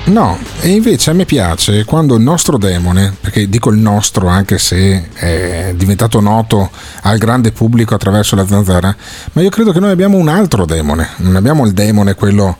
No, 0.06 0.38
e 0.60 0.68
invece 0.68 1.10
a 1.10 1.14
me 1.14 1.24
piace 1.24 1.84
quando 1.84 2.14
il 2.16 2.22
nostro 2.22 2.58
demone, 2.58 3.16
perché 3.18 3.48
dico 3.48 3.70
il 3.70 3.78
nostro 3.78 4.28
anche 4.28 4.58
se 4.58 5.08
è 5.14 5.72
diventato 5.74 6.20
noto 6.20 6.70
al 7.02 7.16
grande 7.16 7.52
pubblico 7.52 7.94
attraverso 7.94 8.36
la 8.36 8.46
zanzara, 8.46 8.94
ma 9.32 9.40
io 9.40 9.48
credo 9.48 9.72
che 9.72 9.80
noi 9.80 9.90
abbiamo 9.90 10.18
un 10.18 10.28
altro 10.28 10.66
demone, 10.66 11.08
non 11.16 11.36
abbiamo 11.36 11.64
il 11.64 11.72
demone 11.72 12.14
quello 12.14 12.54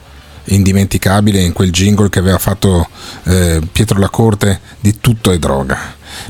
indimenticabile 0.45 1.39
in 1.39 1.53
quel 1.53 1.71
jingle 1.71 2.09
che 2.09 2.19
aveva 2.19 2.39
fatto 2.39 2.87
eh, 3.25 3.61
Pietro 3.71 3.99
La 3.99 4.09
Corte 4.09 4.59
di 4.79 4.99
Tutto 4.99 5.31
è 5.31 5.37
droga. 5.37 5.77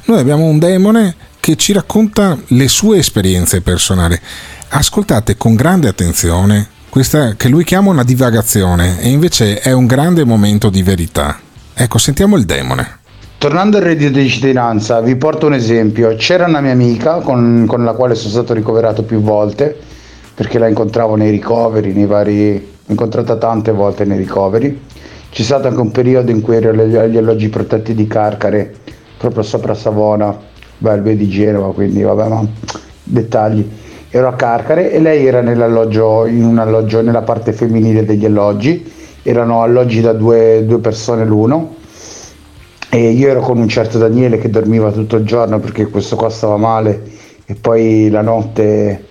Noi 0.06 0.20
abbiamo 0.20 0.44
un 0.44 0.60
demone 0.60 1.16
che 1.40 1.56
ci 1.56 1.72
racconta 1.72 2.38
le 2.48 2.68
sue 2.68 2.98
esperienze 2.98 3.62
personali. 3.62 4.20
Ascoltate 4.70 5.38
con 5.38 5.56
grande 5.56 5.88
attenzione 5.88 6.74
questa 6.96 7.34
che 7.36 7.50
lui 7.50 7.66
chiama 7.66 7.90
una 7.90 8.06
divagazione 8.06 9.02
e 9.02 9.10
invece 9.10 9.60
è 9.60 9.74
un 9.74 9.86
grande 9.86 10.24
momento 10.24 10.70
di 10.70 10.82
verità. 10.82 11.38
Ecco, 11.74 11.98
sentiamo 11.98 12.38
il 12.38 12.46
demone. 12.46 13.00
Tornando 13.38 13.76
al 13.76 13.84
reddito 13.84 14.18
di 14.18 14.30
cittadinanza, 14.30 15.02
vi 15.02 15.18
porto 15.18 15.46
un 15.46 15.56
esempio. 15.56 16.16
C'era 16.16 16.46
una 16.46 16.62
mia 16.62 16.72
amica 16.72 17.16
con, 17.16 17.66
con 17.68 17.84
la 17.84 17.92
quale 17.92 18.16
sono 18.16 18.30
stato 18.30 18.54
ricoverato 18.54 19.04
più 19.04 19.20
volte, 19.20 19.78
perché 20.36 20.58
la 20.58 20.70
incontravo 20.70 21.18
nei 21.18 21.32
ricoveri, 21.32 21.92
nei 21.92 22.06
vari 22.06 22.66
incontrata 22.86 23.36
tante 23.36 23.74
volte 23.74 24.06
nei 24.06 24.18
ricoveri. 24.18 24.82
C'è 25.30 25.44
stato 25.44 25.68
anche 25.68 25.82
un 25.82 25.92
periodo 25.92 26.32
in 26.32 26.40
cui 26.40 26.56
ero 26.56 26.70
agli 26.70 27.18
alloggi 27.18 27.50
protetti 27.50 27.94
di 27.94 28.08
Carcare 28.08 28.74
proprio 29.18 29.44
sopra 29.44 29.74
Savona, 29.74 30.34
beh, 30.78 30.96
lui 30.96 31.18
di 31.18 31.28
Genova, 31.28 31.74
quindi 31.74 32.04
vabbè, 32.04 32.30
ma 32.30 32.48
dettagli. 33.04 33.70
Ero 34.16 34.30
a 34.30 34.34
Carcare 34.36 34.94
e 34.94 35.02
lei 35.02 35.26
era 35.26 35.42
nell'alloggio, 35.42 36.26
in 36.26 36.46
un 36.46 36.58
alloggio 36.58 37.02
nella 37.02 37.24
parte 37.24 37.52
femminile 37.52 38.06
degli 38.06 38.24
alloggi, 38.24 38.90
erano 39.22 39.62
alloggi 39.62 40.00
da 40.00 40.14
due, 40.14 40.64
due 40.66 40.80
persone 40.80 41.26
l'uno. 41.26 41.76
E 42.90 43.10
io 43.10 43.28
ero 43.28 43.42
con 43.42 43.58
un 43.58 43.68
certo 43.68 43.98
Daniele 43.98 44.38
che 44.38 44.50
dormiva 44.50 44.90
tutto 44.94 45.18
il 45.18 45.26
giorno 45.26 45.60
perché 45.60 45.88
questo 45.88 46.16
qua 46.16 46.30
stava 46.30 46.56
male. 46.56 47.04
E 47.46 47.56
poi 47.56 48.08
la 48.10 48.22
notte, 48.22 49.04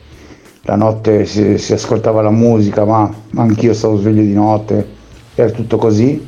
la 0.62 0.76
notte 0.76 1.26
si, 1.26 1.59
si 1.59 1.74
ascoltava 1.74 2.22
la 2.22 2.31
musica, 2.31 2.86
ma 2.86 3.12
anch'io 3.35 3.74
stavo 3.74 3.98
sveglio 3.98 4.22
di 4.22 4.32
notte, 4.32 4.89
era 5.35 5.51
tutto 5.51 5.76
così. 5.76 6.26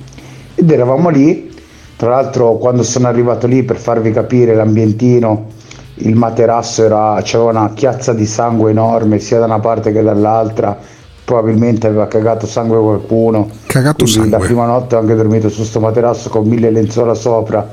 Ed 0.54 0.70
eravamo 0.70 1.08
lì, 1.08 1.50
tra 1.96 2.10
l'altro 2.10 2.58
quando 2.58 2.82
sono 2.82 3.08
arrivato 3.08 3.46
lì 3.46 3.62
per 3.62 3.78
farvi 3.78 4.10
capire 4.10 4.54
l'ambientino, 4.54 5.54
il 5.98 6.14
materasso 6.14 6.84
era, 6.84 7.20
c'era 7.22 7.44
una 7.44 7.72
chiazza 7.72 8.12
di 8.12 8.26
sangue 8.26 8.70
enorme 8.70 9.18
sia 9.18 9.38
da 9.38 9.46
una 9.46 9.60
parte 9.60 9.92
che 9.92 10.02
dall'altra, 10.02 10.76
probabilmente 11.24 11.86
aveva 11.86 12.06
cagato 12.06 12.46
sangue 12.46 12.78
qualcuno. 12.78 13.48
Cagato 13.66 14.04
Quindi 14.04 14.12
sangue. 14.12 14.30
La 14.30 14.38
prima 14.38 14.66
notte 14.66 14.96
ho 14.96 14.98
anche 14.98 15.14
dormito 15.14 15.48
su 15.48 15.64
sto 15.64 15.80
materasso 15.80 16.28
con 16.28 16.46
mille 16.46 16.70
lenzuola 16.70 17.14
sopra 17.14 17.66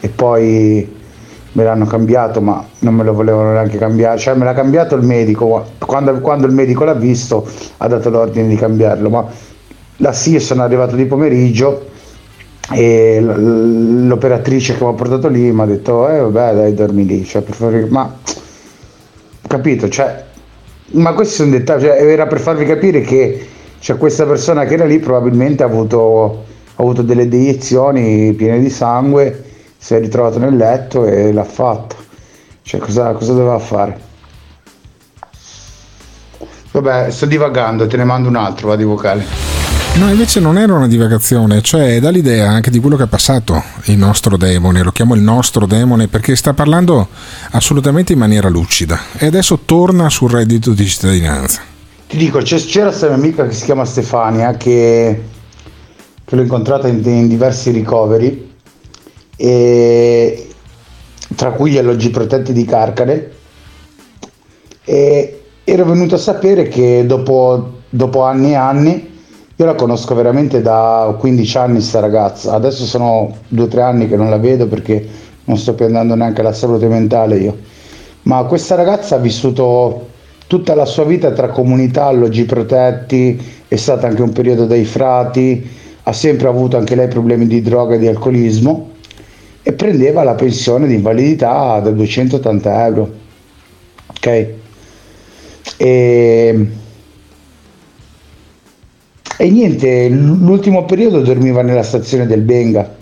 e 0.00 0.08
poi 0.08 0.96
me 1.52 1.64
l'hanno 1.64 1.86
cambiato, 1.86 2.40
ma 2.40 2.64
non 2.80 2.94
me 2.94 3.04
lo 3.04 3.12
volevano 3.12 3.52
neanche 3.52 3.78
cambiare, 3.78 4.18
cioè 4.18 4.34
me 4.34 4.44
l'ha 4.44 4.54
cambiato 4.54 4.94
il 4.94 5.02
medico, 5.04 5.64
quando, 5.78 6.20
quando 6.20 6.46
il 6.46 6.52
medico 6.52 6.84
l'ha 6.84 6.94
visto 6.94 7.48
ha 7.78 7.88
dato 7.88 8.10
l'ordine 8.10 8.48
di 8.48 8.56
cambiarlo, 8.56 9.08
ma 9.08 9.24
la 9.96 10.12
SIE 10.12 10.38
sono 10.38 10.62
arrivato 10.62 10.94
di 10.94 11.06
pomeriggio 11.06 11.96
e 12.70 13.20
l'operatrice 13.20 14.76
che 14.76 14.84
mi 14.84 14.90
ha 14.90 14.94
portato 14.94 15.28
lì 15.28 15.50
mi 15.50 15.60
ha 15.62 15.64
detto 15.64 16.08
eh 16.08 16.18
vabbè 16.18 16.54
dai 16.54 16.74
dormi 16.74 17.06
lì 17.06 17.24
cioè, 17.24 17.42
per 17.42 17.54
farvi- 17.54 17.88
ma 17.88 18.14
capito 19.46 19.88
cioè 19.88 20.24
ma 20.90 21.14
questi 21.14 21.34
sono 21.34 21.50
dettagli 21.50 21.84
cioè, 21.84 22.02
era 22.02 22.26
per 22.26 22.40
farvi 22.40 22.66
capire 22.66 23.00
che 23.00 23.48
cioè, 23.78 23.96
questa 23.96 24.26
persona 24.26 24.64
che 24.64 24.74
era 24.74 24.84
lì 24.84 24.98
probabilmente 24.98 25.62
ha 25.62 25.66
avuto, 25.66 26.44
ha 26.74 26.82
avuto 26.82 27.02
delle 27.02 27.28
deiezioni 27.28 28.32
piene 28.34 28.60
di 28.60 28.70
sangue 28.70 29.44
si 29.78 29.94
è 29.94 30.00
ritrovato 30.00 30.38
nel 30.38 30.56
letto 30.56 31.06
e 31.06 31.32
l'ha 31.32 31.44
fatta. 31.44 31.94
Cioè 32.62 32.80
cosa, 32.80 33.12
cosa 33.12 33.32
doveva 33.32 33.58
fare? 33.58 34.06
Vabbè 36.72 37.10
sto 37.10 37.24
divagando 37.24 37.86
te 37.86 37.96
ne 37.96 38.04
mando 38.04 38.28
un 38.28 38.36
altro 38.36 38.68
va 38.68 38.76
di 38.76 38.84
vocale 38.84 39.47
No, 39.98 40.08
invece 40.10 40.38
non 40.38 40.56
era 40.58 40.74
una 40.74 40.86
divagazione, 40.86 41.60
cioè 41.60 41.98
dà 41.98 42.10
l'idea 42.10 42.48
anche 42.48 42.70
di 42.70 42.78
quello 42.78 42.94
che 42.94 43.02
è 43.02 43.08
passato 43.08 43.60
il 43.86 43.98
nostro 43.98 44.36
demone, 44.36 44.84
lo 44.84 44.92
chiamo 44.92 45.16
il 45.16 45.20
nostro 45.20 45.66
demone 45.66 46.06
perché 46.06 46.36
sta 46.36 46.54
parlando 46.54 47.08
assolutamente 47.50 48.12
in 48.12 48.20
maniera 48.20 48.48
lucida 48.48 48.96
e 49.18 49.26
adesso 49.26 49.58
torna 49.64 50.08
sul 50.08 50.30
reddito 50.30 50.70
di 50.70 50.86
cittadinanza. 50.86 51.62
Ti 52.06 52.16
dico, 52.16 52.38
c'era 52.38 52.86
questa 52.86 53.08
mia 53.08 53.16
amica 53.16 53.44
che 53.48 53.52
si 53.52 53.64
chiama 53.64 53.84
Stefania 53.84 54.56
che, 54.56 55.20
che 56.24 56.36
l'ho 56.36 56.42
incontrata 56.42 56.86
in, 56.86 57.02
in 57.04 57.26
diversi 57.26 57.72
ricoveri, 57.72 58.54
e, 59.34 60.48
tra 61.34 61.50
cui 61.50 61.72
gli 61.72 61.78
alloggi 61.78 62.10
protetti 62.10 62.52
di 62.52 62.64
Carcare, 62.64 63.32
e 64.84 65.42
ero 65.64 65.84
venuto 65.84 66.14
a 66.14 66.18
sapere 66.18 66.68
che 66.68 67.04
dopo, 67.04 67.80
dopo 67.88 68.22
anni 68.22 68.52
e 68.52 68.54
anni, 68.54 69.16
io 69.60 69.64
la 69.64 69.74
conosco 69.74 70.14
veramente 70.14 70.62
da 70.62 71.16
15 71.18 71.58
anni 71.58 71.80
sta 71.80 71.98
ragazza, 71.98 72.52
adesso 72.52 72.84
sono 72.84 73.38
2-3 73.52 73.80
anni 73.80 74.08
che 74.08 74.14
non 74.14 74.30
la 74.30 74.38
vedo 74.38 74.68
perché 74.68 75.04
non 75.46 75.56
sto 75.56 75.74
più 75.74 75.84
andando 75.84 76.14
neanche 76.14 76.42
alla 76.42 76.52
salute 76.52 76.86
mentale 76.86 77.38
io, 77.38 77.58
ma 78.22 78.44
questa 78.44 78.76
ragazza 78.76 79.16
ha 79.16 79.18
vissuto 79.18 80.10
tutta 80.46 80.76
la 80.76 80.84
sua 80.84 81.02
vita 81.02 81.32
tra 81.32 81.48
comunità, 81.48 82.04
alloggi 82.04 82.44
protetti, 82.44 83.36
è 83.66 83.74
stata 83.74 84.06
anche 84.06 84.22
un 84.22 84.30
periodo 84.30 84.64
dai 84.64 84.84
frati, 84.84 85.68
ha 86.04 86.12
sempre 86.12 86.46
avuto 86.46 86.76
anche 86.76 86.94
lei 86.94 87.08
problemi 87.08 87.48
di 87.48 87.60
droga 87.60 87.96
e 87.96 87.98
di 87.98 88.06
alcolismo 88.06 88.92
e 89.64 89.72
prendeva 89.72 90.22
la 90.22 90.34
pensione 90.34 90.86
di 90.86 90.94
invalidità 90.94 91.80
da 91.80 91.90
280 91.90 92.86
euro. 92.86 93.10
Ok? 94.06 94.46
E, 95.76 96.68
e 99.38 99.50
niente, 99.50 100.08
l'ultimo 100.08 100.84
periodo 100.84 101.20
dormiva 101.20 101.62
nella 101.62 101.82
stazione 101.82 102.26
del 102.26 102.42
Benga 102.42 102.96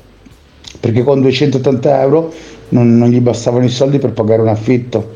perché 0.86 1.02
con 1.02 1.20
280 1.20 2.00
euro 2.00 2.32
non, 2.68 2.96
non 2.96 3.08
gli 3.08 3.20
bastavano 3.20 3.64
i 3.64 3.68
soldi 3.68 3.98
per 3.98 4.12
pagare 4.12 4.42
un 4.42 4.48
affitto. 4.48 5.14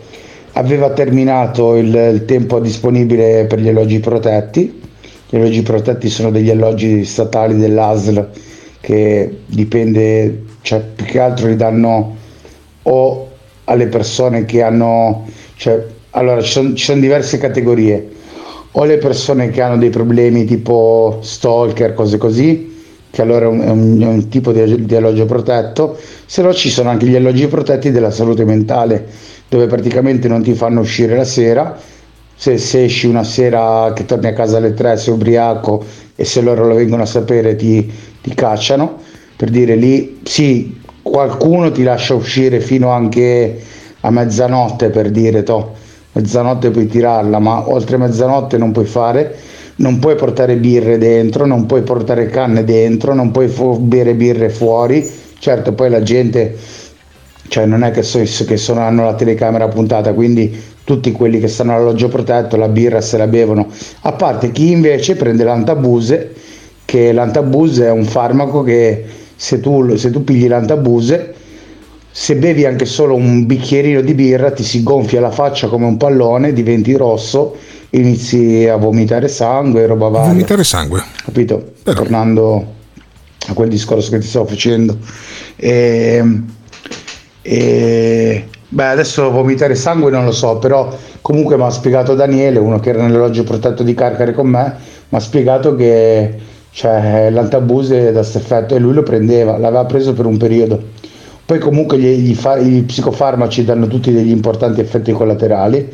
Aveva 0.52 0.90
terminato 0.90 1.76
il, 1.76 1.94
il 1.94 2.24
tempo 2.24 2.59
disponibile 2.59 3.44
per 3.44 3.60
gli 3.60 3.68
alloggi 3.68 4.01
protetti. 4.01 4.80
Gli 5.28 5.36
alloggi 5.36 5.62
protetti 5.62 6.09
sono 6.09 6.30
degli 6.30 6.51
alloggi 6.51 7.05
statali 7.05 7.56
dell'ASL 7.56 8.28
che 8.80 9.42
dipende, 9.47 10.42
cioè 10.62 10.80
più 10.80 11.05
che 11.05 11.20
altro 11.20 11.47
li 11.47 11.56
danno 11.56 12.16
o 12.82 13.28
alle 13.64 13.86
persone 13.86 14.44
che 14.44 14.62
hanno, 14.62 15.28
cioè, 15.55 15.84
allora 16.10 16.42
ci 16.42 16.51
sono, 16.51 16.74
ci 16.74 16.84
sono 16.84 17.01
diverse 17.01 17.38
categorie, 17.38 18.09
o 18.72 18.84
le 18.84 18.98
persone 18.98 19.51
che 19.51 19.60
hanno 19.62 19.78
dei 19.78 19.90
problemi 19.90 20.44
tipo 20.44 21.18
stalker, 21.22 21.94
cose 21.94 22.18
così, 22.18 22.68
che 23.10 23.22
allora 23.22 23.47
è 23.47 23.48
un, 23.48 23.60
è 23.60 23.68
un- 23.70 24.01
è 24.01 24.06
un 24.06 24.28
tipo 24.28 24.52
di, 24.52 24.84
di 24.84 24.94
alloggio 24.94 25.24
protetto, 25.26 25.97
se 26.26 26.42
no 26.42 26.52
ci 26.55 26.70
sono 26.70 26.90
anche 26.90 27.06
gli 27.06 27.16
alloggi 27.16 27.47
protetti 27.48 27.90
della 27.90 28.10
salute 28.10 28.44
mentale, 28.44 29.06
dove 29.48 29.66
praticamente 29.66 30.28
non 30.28 30.42
ti 30.42 30.55
fanno 30.55 30.80
uscire 30.80 31.16
la 31.16 31.24
sera, 31.24 31.76
se, 32.34 32.56
se 32.59 32.84
esci 32.84 33.06
una 33.06 33.24
sera 33.24 33.92
che 33.94 34.05
torni 34.06 34.28
a 34.28 34.32
casa 34.32 34.56
alle 34.59 34.72
3 34.72 34.97
sei 34.97 35.12
ubriaco 35.12 35.84
e 36.14 36.24
se 36.24 36.40
loro 36.40 36.66
lo 36.66 36.74
vengono 36.74 37.02
a 37.02 37.06
sapere 37.06 37.56
ti, 37.56 37.90
ti 38.22 38.34
cacciano, 38.34 38.98
per 39.36 39.51
dire 39.51 39.74
lì 39.74 40.20
sì, 40.24 40.80
qualcuno 41.02 41.70
ti 41.70 41.82
lascia 41.82 42.14
uscire 42.14 42.60
fino 42.60 42.90
anche 42.90 43.60
a 44.01 44.10
mezzanotte 44.10 44.88
per 44.90 45.10
dire 45.10 45.42
to, 45.42 45.74
mezzanotte 46.12 46.70
puoi 46.70 46.86
tirarla, 46.86 47.38
ma 47.38 47.68
oltre 47.68 47.96
mezzanotte 47.96 48.58
non 48.58 48.72
puoi 48.72 48.86
fare, 48.86 49.34
non 49.76 49.98
puoi 49.98 50.14
portare 50.16 50.56
birre 50.56 50.98
dentro, 50.98 51.46
non 51.46 51.66
puoi 51.66 51.82
portare 51.82 52.26
canne 52.26 52.64
dentro, 52.64 53.14
non 53.14 53.30
puoi 53.30 53.48
fu- 53.48 53.78
bere 53.78 54.14
birre 54.14 54.50
fuori, 54.50 55.08
certo 55.38 55.72
poi 55.72 55.90
la 55.90 56.02
gente 56.02 56.56
cioè 57.48 57.66
non 57.66 57.82
è 57.82 57.90
che, 57.90 58.02
so- 58.02 58.20
che 58.44 58.56
sono- 58.56 58.80
hanno 58.80 59.04
la 59.04 59.14
telecamera 59.14 59.66
puntata, 59.68 60.12
quindi 60.12 60.56
tutti 60.84 61.10
quelli 61.12 61.40
che 61.40 61.48
stanno 61.48 61.74
all'alloggio 61.74 62.08
protetto 62.08 62.56
la 62.56 62.68
birra 62.68 63.00
se 63.00 63.16
la 63.16 63.26
bevono, 63.26 63.66
a 64.02 64.12
parte 64.12 64.52
chi 64.52 64.70
invece 64.70 65.16
prende 65.16 65.44
l'antabuse, 65.44 66.32
che 66.84 67.12
l'antabuse 67.12 67.86
è 67.86 67.90
un 67.90 68.04
farmaco 68.04 68.62
che 68.62 69.04
se 69.34 69.60
tu, 69.60 69.96
se 69.96 70.10
tu 70.10 70.22
pigli 70.24 70.46
l'antabuse, 70.48 71.34
se 72.12 72.36
bevi 72.36 72.66
anche 72.66 72.86
solo 72.86 73.14
un 73.14 73.46
bicchierino 73.46 74.00
di 74.00 74.14
birra 74.14 74.50
ti 74.50 74.64
si 74.64 74.82
gonfia 74.82 75.20
la 75.20 75.30
faccia 75.30 75.68
come 75.68 75.86
un 75.86 75.96
pallone, 75.96 76.52
diventi 76.52 76.94
rosso, 76.94 77.56
inizi 77.90 78.66
a 78.66 78.76
vomitare 78.76 79.28
sangue, 79.28 79.86
roba 79.86 80.08
varia. 80.08 80.28
Vomitare 80.28 80.64
sangue. 80.64 81.02
Capito? 81.24 81.72
Tornando 81.84 82.78
a 83.46 83.52
quel 83.52 83.68
discorso 83.68 84.10
che 84.10 84.18
ti 84.18 84.26
stavo 84.26 84.46
facendo. 84.46 84.98
E, 85.56 86.42
e- 87.42 88.44
beh, 88.68 88.86
adesso 88.86 89.30
vomitare 89.30 89.74
sangue 89.76 90.10
non 90.10 90.24
lo 90.24 90.32
so, 90.32 90.58
però 90.58 90.96
comunque 91.20 91.56
mi 91.56 91.62
ha 91.62 91.70
spiegato 91.70 92.14
Daniele, 92.14 92.58
uno 92.58 92.80
che 92.80 92.90
era 92.90 93.02
nell'elogio 93.02 93.44
protetto 93.44 93.84
di 93.84 93.94
Carcare 93.94 94.32
con 94.32 94.48
me, 94.48 94.74
mi 95.08 95.16
ha 95.16 95.20
spiegato 95.20 95.76
che 95.76 96.38
cioè, 96.72 97.30
l'antabuse 97.30 98.06
da 98.12 98.20
questo 98.20 98.38
effetto 98.38 98.74
e 98.74 98.78
lui 98.78 98.94
lo 98.94 99.02
prendeva, 99.02 99.58
l'aveva 99.58 99.84
preso 99.84 100.12
per 100.12 100.26
un 100.26 100.36
periodo. 100.36 100.82
Poi 101.51 101.59
comunque 101.59 101.98
gli, 101.98 102.06
gli 102.06 102.35
fa- 102.36 102.59
i 102.59 102.82
psicofarmaci 102.82 103.64
danno 103.64 103.89
tutti 103.89 104.12
degli 104.12 104.31
importanti 104.31 104.81
effetti 104.81 105.10
collaterali. 105.10 105.85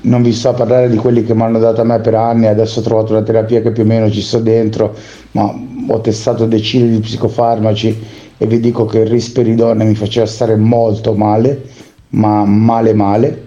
Non 0.00 0.22
vi 0.22 0.32
sto 0.32 0.48
a 0.48 0.54
parlare 0.54 0.90
di 0.90 0.96
quelli 0.96 1.22
che 1.22 1.36
mi 1.36 1.42
hanno 1.42 1.60
dato 1.60 1.82
a 1.82 1.84
me 1.84 2.00
per 2.00 2.16
anni, 2.16 2.46
adesso 2.48 2.80
ho 2.80 2.82
trovato 2.82 3.12
una 3.12 3.22
terapia 3.22 3.62
che 3.62 3.70
più 3.70 3.84
o 3.84 3.86
meno 3.86 4.10
ci 4.10 4.20
sto 4.20 4.40
dentro, 4.40 4.92
ma 5.30 5.54
ho 5.86 6.00
testato 6.00 6.46
decine 6.46 6.90
di 6.90 6.98
psicofarmaci 6.98 8.04
e 8.36 8.46
vi 8.46 8.58
dico 8.58 8.84
che 8.84 8.98
il 8.98 9.06
risperidone 9.06 9.84
mi 9.84 9.94
faceva 9.94 10.26
stare 10.26 10.56
molto 10.56 11.14
male, 11.14 11.62
ma 12.08 12.44
male 12.44 12.92
male. 12.92 13.46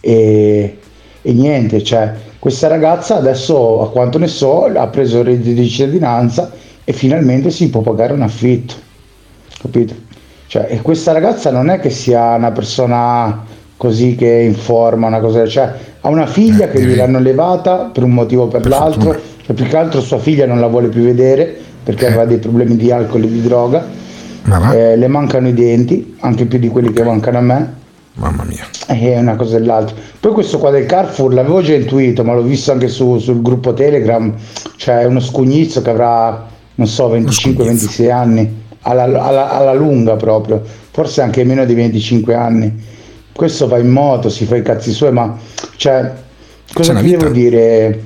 E, 0.00 0.78
e 1.20 1.32
niente, 1.34 1.82
cioè, 1.82 2.10
questa 2.38 2.68
ragazza 2.68 3.18
adesso, 3.18 3.82
a 3.82 3.90
quanto 3.90 4.16
ne 4.16 4.28
so, 4.28 4.64
ha 4.64 4.86
preso 4.86 5.18
il 5.18 5.24
reddito 5.26 5.60
di 5.60 5.68
cittadinanza 5.68 6.52
e 6.84 6.94
finalmente 6.94 7.50
si 7.50 7.68
può 7.68 7.82
pagare 7.82 8.14
un 8.14 8.22
affitto 8.22 8.83
capito? 9.64 9.94
Cioè, 10.46 10.66
e 10.68 10.82
questa 10.82 11.12
ragazza 11.12 11.50
non 11.50 11.70
è 11.70 11.80
che 11.80 11.90
sia 11.90 12.34
una 12.34 12.52
persona 12.52 13.44
così 13.76 14.14
che 14.14 14.28
informa, 14.28 15.06
una 15.06 15.20
cosa, 15.20 15.46
cioè 15.46 15.72
ha 16.00 16.08
una 16.08 16.26
figlia 16.26 16.68
che 16.68 16.80
gliel'hanno 16.80 17.18
levata 17.18 17.90
per 17.92 18.02
un 18.02 18.12
motivo 18.12 18.44
o 18.44 18.48
per 18.48 18.66
l'altro, 18.66 19.18
cioè 19.44 19.54
più 19.54 19.66
che 19.66 19.76
altro 19.76 20.00
sua 20.00 20.18
figlia 20.18 20.46
non 20.46 20.60
la 20.60 20.68
vuole 20.68 20.88
più 20.88 21.02
vedere 21.02 21.56
perché 21.82 22.06
aveva 22.06 22.24
dei 22.24 22.38
problemi 22.38 22.76
di 22.76 22.90
alcol 22.90 23.24
e 23.24 23.28
di 23.28 23.42
droga 23.42 24.02
eh, 24.72 24.96
le 24.96 25.08
mancano 25.08 25.48
i 25.48 25.54
denti, 25.54 26.16
anche 26.20 26.44
più 26.44 26.58
di 26.58 26.68
quelli 26.68 26.92
che 26.92 27.02
mancano 27.02 27.38
a 27.38 27.40
me. 27.40 27.82
Mamma 28.14 28.44
mia. 28.44 28.64
E 28.86 29.18
una 29.18 29.36
cosa 29.36 29.56
e 29.56 29.60
l'altra. 29.60 29.96
Poi 30.20 30.32
questo 30.32 30.58
qua 30.58 30.70
del 30.70 30.86
Carrefour 30.86 31.32
l'avevo 31.32 31.62
già 31.62 31.74
intuito, 31.74 32.22
ma 32.24 32.34
l'ho 32.34 32.42
visto 32.42 32.70
anche 32.70 32.88
su, 32.88 33.18
sul 33.18 33.40
gruppo 33.42 33.72
Telegram. 33.72 34.32
C'è 34.76 35.04
uno 35.04 35.20
scugnizzo 35.20 35.82
che 35.82 35.90
avrà, 35.90 36.46
non 36.74 36.86
so, 36.86 37.12
25-26 37.14 38.10
anni, 38.10 38.63
alla, 38.84 39.04
alla, 39.04 39.50
alla 39.50 39.72
lunga 39.74 40.16
proprio, 40.16 40.62
forse 40.90 41.20
anche 41.22 41.44
meno 41.44 41.64
di 41.64 41.74
25 41.74 42.34
anni. 42.34 42.72
Questo 43.32 43.66
va 43.66 43.78
in 43.78 43.88
moto, 43.90 44.30
si 44.30 44.44
fa 44.44 44.56
i 44.56 44.62
cazzi 44.62 44.92
suoi, 44.92 45.12
ma 45.12 45.36
cioè, 45.76 46.12
cosa 46.72 46.94
ti 46.94 47.10
devo 47.10 47.28
dire? 47.30 48.02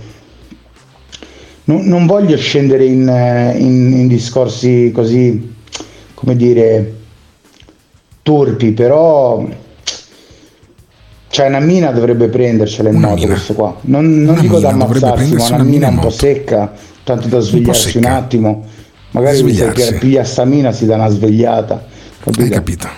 Non, 1.65 1.85
non 1.85 2.07
voglio 2.07 2.37
scendere 2.39 2.85
in, 2.85 3.03
in, 3.59 3.93
in 3.93 4.09
discorsi 4.09 4.91
così, 4.95 5.55
come 6.15 6.35
dire, 6.35 6.95
turpi, 8.23 8.73
però 8.73 9.47
cioè 11.31 11.49
una 11.49 11.61
mina 11.61 11.91
dovrebbe 11.91 12.29
prendercela 12.29 12.89
in 12.89 12.97
Una 12.97 13.09
moto 13.09 13.21
mina. 13.21 13.33
questo 13.35 13.53
qua. 13.53 13.77
Non, 13.83 14.23
non 14.23 14.41
dico 14.41 14.59
da 14.59 14.71
ammazzarsi, 14.71 15.35
ma 15.35 15.47
una 15.47 15.57
mina 15.59 15.65
mina 15.65 15.89
in 15.89 15.95
un 15.95 16.01
po' 16.01 16.11
secca, 16.11 16.73
tanto 17.05 17.29
da 17.29 17.39
svegliarsi 17.41 17.99
un 17.99 18.03
secca. 18.05 18.17
attimo. 18.17 18.65
Magari 19.11 19.37
Svegliarsi. 19.39 19.83
se 19.83 19.95
piglia 19.95 20.25
sta 20.25 20.45
mina 20.45 20.73
si 20.73 20.87
dà 20.87 20.97
una 20.97 21.09
svegliata. 21.09 21.85
Capito? 22.23 22.43
Hai 22.43 22.51
capito? 22.51 22.89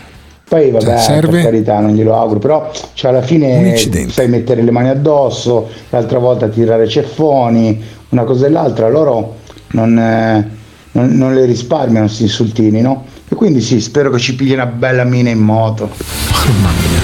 Poi 0.49 0.71
vabbè, 0.73 0.85
Cioè, 0.85 0.99
serve- 0.99 1.31
per 1.43 1.45
carità, 1.45 1.79
non 1.79 1.95
glielo 1.95 2.17
auguro, 2.17 2.41
però 2.41 2.71
cioè, 2.95 3.11
alla 3.13 3.23
fine 3.23 3.77
sai 4.11 4.29
mettere 4.29 4.63
le 4.63 4.73
mani 4.73 4.89
addosso, 4.89 5.69
l'altra 5.91 6.19
volta 6.19 6.49
tirare 6.49 6.89
ceffoni, 6.89 7.81
una 8.09 8.25
cosa 8.25 8.47
e 8.47 8.51
l'altra, 8.51 8.89
loro 8.89 9.37
non, 9.73 9.97
eh, 9.97 10.49
non- 10.93 11.11
non 11.17 11.35
le 11.35 11.45
risparmiano 11.45 12.07
questi 12.07 12.25
insultini, 12.25 12.81
no? 12.81 13.05
E 13.29 13.37
quindi 13.37 13.61
sì, 13.61 13.81
spero 13.81 14.11
che 14.11 14.19
ci 14.19 14.35
pigli 14.35 14.53
una 14.53 14.67
bella 14.67 15.05
mina 15.05 15.31
in 15.31 15.39
moto. 15.39 15.89
Mamma 16.35 16.71
mia, 16.81 17.01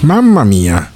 mamma 0.00 0.44
mia 0.44 0.87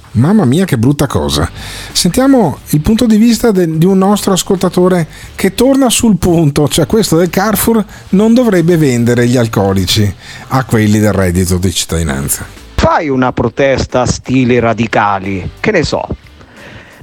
che 0.65 0.77
brutta 0.77 1.07
cosa. 1.07 1.49
Sentiamo 1.91 2.59
il 2.69 2.81
punto 2.81 3.05
di 3.05 3.17
vista 3.17 3.51
de- 3.51 3.77
di 3.77 3.85
un 3.85 3.97
nostro 3.97 4.33
ascoltatore 4.33 5.07
che 5.35 5.53
torna 5.53 5.89
sul 5.89 6.17
punto, 6.17 6.67
cioè 6.67 6.85
questo 6.85 7.17
del 7.17 7.29
Carrefour 7.29 7.83
non 8.09 8.33
dovrebbe 8.33 8.77
vendere 8.77 9.27
gli 9.27 9.37
alcolici 9.37 10.13
a 10.49 10.63
quelli 10.65 10.99
del 10.99 11.13
reddito 11.13 11.57
di 11.57 11.71
cittadinanza. 11.71 12.45
Fai 12.75 13.09
una 13.09 13.31
protesta 13.31 14.05
stile 14.05 14.59
radicali, 14.59 15.51
che 15.59 15.71
ne 15.71 15.83
so. 15.83 16.05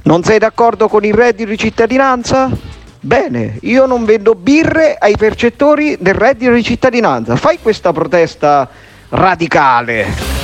Non 0.03 0.23
sei 0.23 0.39
d'accordo 0.39 0.87
con 0.87 1.03
il 1.03 1.13
reddito 1.13 1.49
di 1.49 1.57
cittadinanza? 1.57 2.49
Bene, 2.99 3.57
io 3.61 3.87
non 3.87 4.05
vendo 4.05 4.35
birre 4.35 4.95
ai 4.99 5.17
percettori 5.17 5.97
del 5.99 6.13
reddito 6.13 6.51
di 6.51 6.63
cittadinanza. 6.63 7.35
Fai 7.35 7.59
questa 7.59 7.91
protesta 7.91 8.69
radicale. 9.09 10.40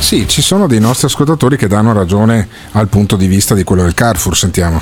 Sì, 0.00 0.28
ci 0.28 0.42
sono 0.42 0.66
dei 0.66 0.80
nostri 0.80 1.06
ascoltatori 1.06 1.56
che 1.56 1.66
danno 1.66 1.92
ragione 1.92 2.46
al 2.72 2.88
punto 2.88 3.16
di 3.16 3.26
vista 3.26 3.54
di 3.54 3.64
quello 3.64 3.82
del 3.82 3.94
Carrefour, 3.94 4.36
sentiamo. 4.36 4.80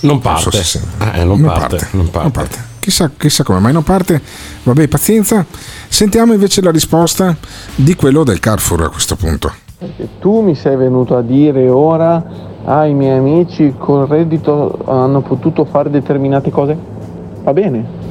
Non 0.00 0.20
parte. 0.20 0.50
so 0.50 0.62
se 0.62 0.80
Eh, 1.14 1.24
non, 1.24 1.40
parte, 1.42 1.88
non 1.92 2.08
parte. 2.10 2.66
Chissà, 2.80 3.10
chissà 3.16 3.42
come 3.42 3.58
mai 3.58 3.72
non 3.72 3.82
parte. 3.82 4.20
Vabbè, 4.62 4.88
pazienza. 4.88 5.44
Sentiamo 5.88 6.32
invece 6.32 6.62
la 6.62 6.70
risposta 6.70 7.36
di 7.74 7.94
quello 7.94 8.24
del 8.24 8.38
Carrefour 8.40 8.84
a 8.84 8.88
questo 8.88 9.16
punto. 9.16 9.52
Tu 10.20 10.40
mi 10.40 10.54
sei 10.54 10.76
venuto 10.76 11.16
a 11.16 11.22
dire 11.22 11.68
ora, 11.68 12.24
ah, 12.64 12.86
i 12.86 12.94
miei 12.94 13.18
amici 13.18 13.74
col 13.78 14.06
reddito 14.06 14.82
hanno 14.86 15.20
potuto 15.20 15.64
fare 15.64 15.90
determinate 15.90 16.50
cose? 16.50 16.76
Va 17.42 17.52
bene. 17.52 18.07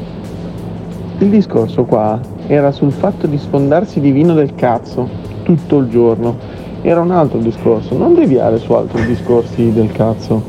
Il 1.19 1.29
discorso 1.29 1.83
qua 1.83 2.19
era 2.47 2.71
sul 2.71 2.91
fatto 2.91 3.27
di 3.27 3.37
sfondarsi 3.37 3.99
di 3.99 4.11
vino 4.11 4.33
del 4.33 4.55
cazzo 4.55 5.07
tutto 5.43 5.77
il 5.77 5.89
giorno. 5.89 6.35
Era 6.81 7.01
un 7.01 7.11
altro 7.11 7.39
discorso, 7.39 7.97
non 7.97 8.13
deviare 8.13 8.57
su 8.59 8.73
altri 8.73 9.05
discorsi 9.05 9.71
del 9.71 9.91
cazzo. 9.91 10.41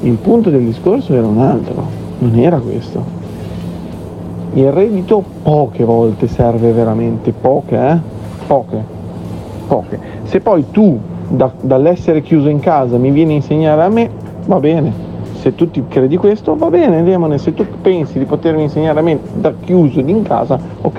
Il 0.00 0.14
punto 0.14 0.50
del 0.50 0.64
discorso 0.64 1.14
era 1.14 1.26
un 1.26 1.38
altro, 1.38 1.86
non 2.18 2.38
era 2.38 2.58
questo. 2.58 3.04
Il 4.54 4.70
reddito 4.72 5.22
poche 5.42 5.84
volte 5.84 6.26
serve 6.28 6.72
veramente, 6.72 7.32
poche, 7.32 7.76
eh? 7.76 7.98
Poche 8.46 9.00
poche. 9.72 9.98
Se 10.24 10.40
poi 10.40 10.66
tu 10.70 10.98
da- 11.28 11.52
dall'essere 11.58 12.20
chiuso 12.20 12.50
in 12.50 12.60
casa 12.60 12.98
mi 12.98 13.10
vieni 13.10 13.32
a 13.32 13.36
insegnare 13.36 13.82
a 13.82 13.88
me, 13.88 14.10
va 14.44 14.58
bene. 14.60 15.10
Se 15.42 15.56
tu 15.56 15.68
ti 15.68 15.82
credi 15.88 16.16
questo, 16.16 16.54
va 16.54 16.70
bene, 16.70 17.02
Demone. 17.02 17.36
Se 17.36 17.52
tu 17.52 17.66
pensi 17.80 18.16
di 18.16 18.26
potermi 18.26 18.62
insegnare 18.62 19.00
a 19.00 19.02
me 19.02 19.18
da 19.34 19.52
chiuso 19.52 19.98
in 19.98 20.22
casa, 20.22 20.56
ok. 20.82 20.98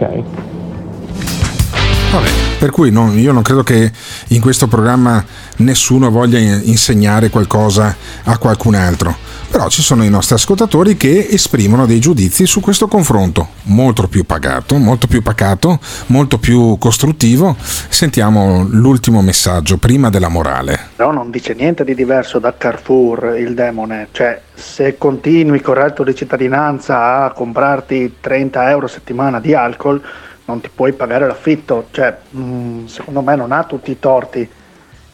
Vabbè, 2.11 2.42
per 2.63 2.71
cui 2.71 2.91
non- 2.91 3.19
io 3.19 3.33
non 3.33 3.41
credo 3.41 3.61
che 3.61 3.91
in 4.29 4.39
questo 4.39 4.67
programma 4.67 5.21
nessuno 5.57 6.09
voglia 6.09 6.39
in- 6.39 6.61
insegnare 6.63 7.29
qualcosa 7.29 7.93
a 8.23 8.37
qualcun 8.37 8.75
altro. 8.75 9.13
Però 9.51 9.67
ci 9.67 9.81
sono 9.81 10.05
i 10.05 10.09
nostri 10.09 10.35
ascoltatori 10.35 10.95
che 10.95 11.27
esprimono 11.29 11.85
dei 11.85 11.99
giudizi 11.99 12.45
su 12.45 12.61
questo 12.61 12.87
confronto, 12.87 13.49
molto 13.63 14.07
più 14.07 14.23
pagato, 14.23 14.77
molto 14.77 15.07
più 15.07 15.21
pacato, 15.21 15.77
molto 16.05 16.37
più 16.37 16.77
costruttivo. 16.79 17.53
Sentiamo 17.59 18.65
l'ultimo 18.65 19.21
messaggio 19.21 19.75
prima 19.75 20.09
della 20.09 20.29
morale. 20.29 20.79
Però 20.95 21.11
non 21.11 21.31
dice 21.31 21.53
niente 21.53 21.83
di 21.83 21.93
diverso 21.93 22.39
da 22.39 22.55
Carrefour 22.57 23.35
il 23.37 23.55
demone, 23.55 24.07
cioè 24.13 24.41
se 24.53 24.97
continui 24.97 25.59
con 25.59 25.73
reddito 25.73 26.05
di 26.05 26.15
cittadinanza 26.15 27.25
a 27.25 27.31
comprarti 27.33 28.15
30 28.21 28.69
euro 28.69 28.85
a 28.85 28.89
settimana 28.89 29.41
di 29.41 29.53
alcol 29.53 30.01
non 30.45 30.61
ti 30.61 30.69
puoi 30.73 30.93
pagare 30.93 31.27
l'affitto, 31.27 31.87
cioè 31.91 32.15
mh, 32.29 32.85
secondo 32.85 33.21
me 33.21 33.35
non 33.35 33.51
ha 33.51 33.63
tutti 33.63 33.91
i 33.91 33.99
torti. 33.99 34.49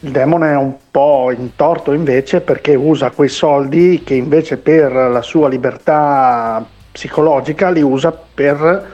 Il 0.02 0.12
demone 0.12 0.52
è 0.52 0.56
un 0.56 0.76
po' 0.90 1.32
in 1.32 1.56
torto 1.56 1.92
invece 1.92 2.40
perché 2.42 2.74
usa 2.74 3.12
quei 3.12 3.28
soldi 3.28 4.02
che 4.04 4.14
invece 4.14 4.58
per 4.58 4.92
la 4.94 5.22
sua 5.22 5.50
libertà 5.50 6.66
psicologica 6.92 7.70
li 7.70 7.82
usa 7.82 8.12
per 8.12 8.88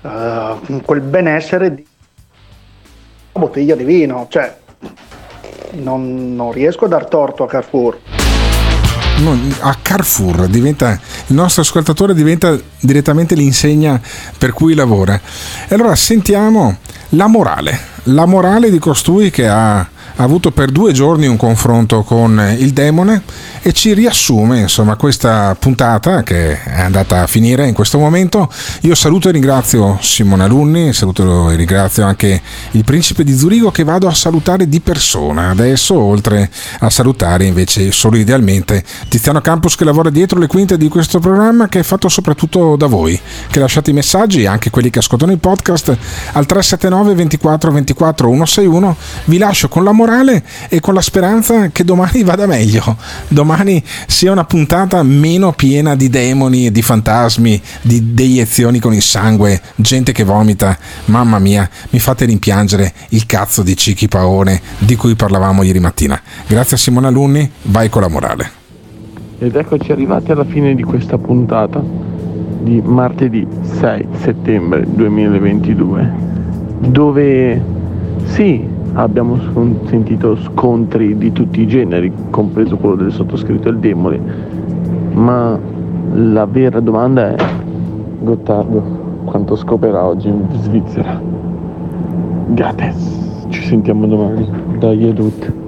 eh, 0.00 0.80
quel 0.84 1.00
benessere 1.00 1.74
di 1.74 1.86
una 3.32 3.44
bottiglia 3.44 3.74
di 3.74 3.84
vino, 3.84 4.26
cioè 4.30 4.56
non, 5.72 6.34
non 6.34 6.52
riesco 6.52 6.84
a 6.84 6.88
dar 6.88 7.06
torto 7.06 7.44
a 7.44 7.48
Carrefour. 7.48 8.17
A 9.60 9.76
Carrefour 9.82 10.46
diventa 10.46 10.92
il 11.26 11.34
nostro 11.34 11.62
ascoltatore 11.62 12.14
diventa 12.14 12.56
direttamente 12.78 13.34
l'insegna 13.34 14.00
per 14.38 14.52
cui 14.52 14.74
lavora. 14.74 15.20
E 15.66 15.74
allora 15.74 15.96
sentiamo 15.96 16.78
la 17.10 17.26
morale, 17.26 17.80
la 18.04 18.26
morale 18.26 18.70
di 18.70 18.78
costui 18.78 19.30
che 19.30 19.48
ha 19.48 19.86
ha 20.20 20.24
avuto 20.24 20.50
per 20.50 20.70
due 20.70 20.92
giorni 20.92 21.26
un 21.26 21.36
confronto 21.36 22.02
con 22.02 22.56
il 22.58 22.72
demone 22.72 23.22
e 23.62 23.72
ci 23.72 23.94
riassume 23.94 24.60
insomma 24.60 24.96
questa 24.96 25.56
puntata 25.58 26.24
che 26.24 26.60
è 26.60 26.80
andata 26.80 27.22
a 27.22 27.26
finire 27.28 27.68
in 27.68 27.74
questo 27.74 27.98
momento. 27.98 28.50
Io 28.82 28.96
saluto 28.96 29.28
e 29.28 29.32
ringrazio 29.32 29.98
Simone 30.00 30.42
Alunni, 30.42 30.92
saluto 30.92 31.50
e 31.50 31.56
ringrazio 31.56 32.04
anche 32.04 32.40
il 32.72 32.82
principe 32.82 33.22
di 33.22 33.36
Zurigo 33.36 33.70
che 33.70 33.84
vado 33.84 34.08
a 34.08 34.14
salutare 34.14 34.68
di 34.68 34.80
persona 34.80 35.50
adesso, 35.50 35.96
oltre 35.96 36.50
a 36.80 36.90
salutare 36.90 37.44
invece 37.44 37.92
solo 37.92 38.16
idealmente 38.16 38.82
Tiziano 39.08 39.40
Campos 39.40 39.76
che 39.76 39.84
lavora 39.84 40.10
dietro 40.10 40.40
le 40.40 40.48
quinte 40.48 40.76
di 40.76 40.88
questo 40.88 41.20
programma 41.20 41.68
che 41.68 41.78
è 41.80 41.82
fatto 41.84 42.08
soprattutto 42.08 42.74
da 42.74 42.86
voi, 42.86 43.18
che 43.50 43.60
lasciate 43.60 43.90
i 43.90 43.94
messaggi, 43.94 44.46
anche 44.46 44.70
quelli 44.70 44.90
che 44.90 44.98
ascoltano 44.98 45.30
il 45.30 45.38
podcast, 45.38 45.96
al 46.32 46.44
379 46.44 47.14
24 47.14 47.70
24 47.70 48.28
161. 48.28 48.96
Vi 49.26 49.38
lascio 49.38 49.68
con 49.68 49.84
la 49.84 49.92
morale 50.08 50.42
e 50.70 50.80
con 50.80 50.94
la 50.94 51.02
speranza 51.02 51.68
che 51.68 51.84
domani 51.84 52.22
vada 52.24 52.46
meglio. 52.46 52.96
Domani 53.28 53.82
sia 54.06 54.32
una 54.32 54.44
puntata 54.44 55.02
meno 55.02 55.52
piena 55.52 55.94
di 55.94 56.08
demoni 56.08 56.70
di 56.72 56.82
fantasmi, 56.82 57.60
di 57.82 58.14
deiezioni 58.14 58.80
con 58.80 58.94
il 58.94 59.02
sangue, 59.02 59.60
gente 59.76 60.12
che 60.12 60.24
vomita. 60.24 60.76
Mamma 61.06 61.38
mia, 61.38 61.68
mi 61.90 61.98
fate 61.98 62.24
rimpiangere 62.24 62.92
il 63.10 63.26
cazzo 63.26 63.62
di 63.62 63.76
Cicchi 63.76 64.08
Paone 64.08 64.60
di 64.78 64.96
cui 64.96 65.14
parlavamo 65.14 65.62
ieri 65.62 65.78
mattina. 65.78 66.18
Grazie 66.46 66.76
a 66.76 66.78
Simone 66.78 67.08
Alunni, 67.08 67.50
vai 67.64 67.90
con 67.90 68.00
la 68.02 68.08
morale. 68.08 68.50
Ed 69.40 69.54
eccoci 69.54 69.92
arrivati 69.92 70.32
alla 70.32 70.44
fine 70.44 70.74
di 70.74 70.82
questa 70.82 71.18
puntata 71.18 71.80
di 72.60 72.80
martedì 72.82 73.46
6 73.78 74.06
settembre 74.20 74.84
2022, 74.88 76.12
dove 76.80 77.62
sì, 78.24 78.76
abbiamo 78.98 79.38
sentito 79.86 80.36
scontri 80.36 81.16
di 81.16 81.30
tutti 81.32 81.60
i 81.60 81.66
generi, 81.68 82.12
compreso 82.30 82.76
quello 82.76 82.96
del 82.96 83.12
sottoscritto 83.12 83.68
e 83.68 83.70
il 83.70 83.78
demone, 83.78 84.20
ma 85.12 85.58
la 86.12 86.46
vera 86.46 86.80
domanda 86.80 87.34
è, 87.34 87.36
Gottardo, 88.20 89.22
quanto 89.24 89.54
scoperà 89.54 90.04
oggi 90.04 90.28
in 90.28 90.44
Svizzera? 90.62 91.20
Gates, 92.48 93.46
ci 93.50 93.62
sentiamo 93.62 94.06
domani, 94.06 94.48
dai 94.78 95.08
Edut. 95.08 95.67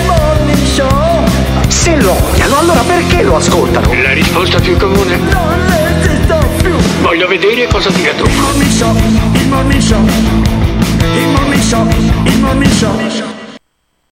Se 1.71 1.95
lo 1.95 2.11
odiano, 2.11 2.57
allora 2.59 2.81
perché 2.81 3.23
lo 3.23 3.37
ascoltano? 3.37 3.93
La 4.03 4.11
risposta 4.11 4.59
più 4.59 4.77
comune. 4.77 5.17
Non 5.17 5.73
esisto 5.95 6.37
più. 6.61 6.75
Voglio 7.01 7.27
vedere 7.27 7.65
cosa 7.67 7.89
dirà 7.89 8.13
tu. 8.13 8.25
Il 8.25 8.35
mommy 8.35 8.69
show, 8.69 8.95
il 9.33 9.47
mommy 9.47 9.81
show, 9.81 10.05
il 10.05 11.27
mommy 11.29 11.61
show, 11.61 11.87
il 12.25 12.39
mommy 12.39 12.69
show. 12.69 13.30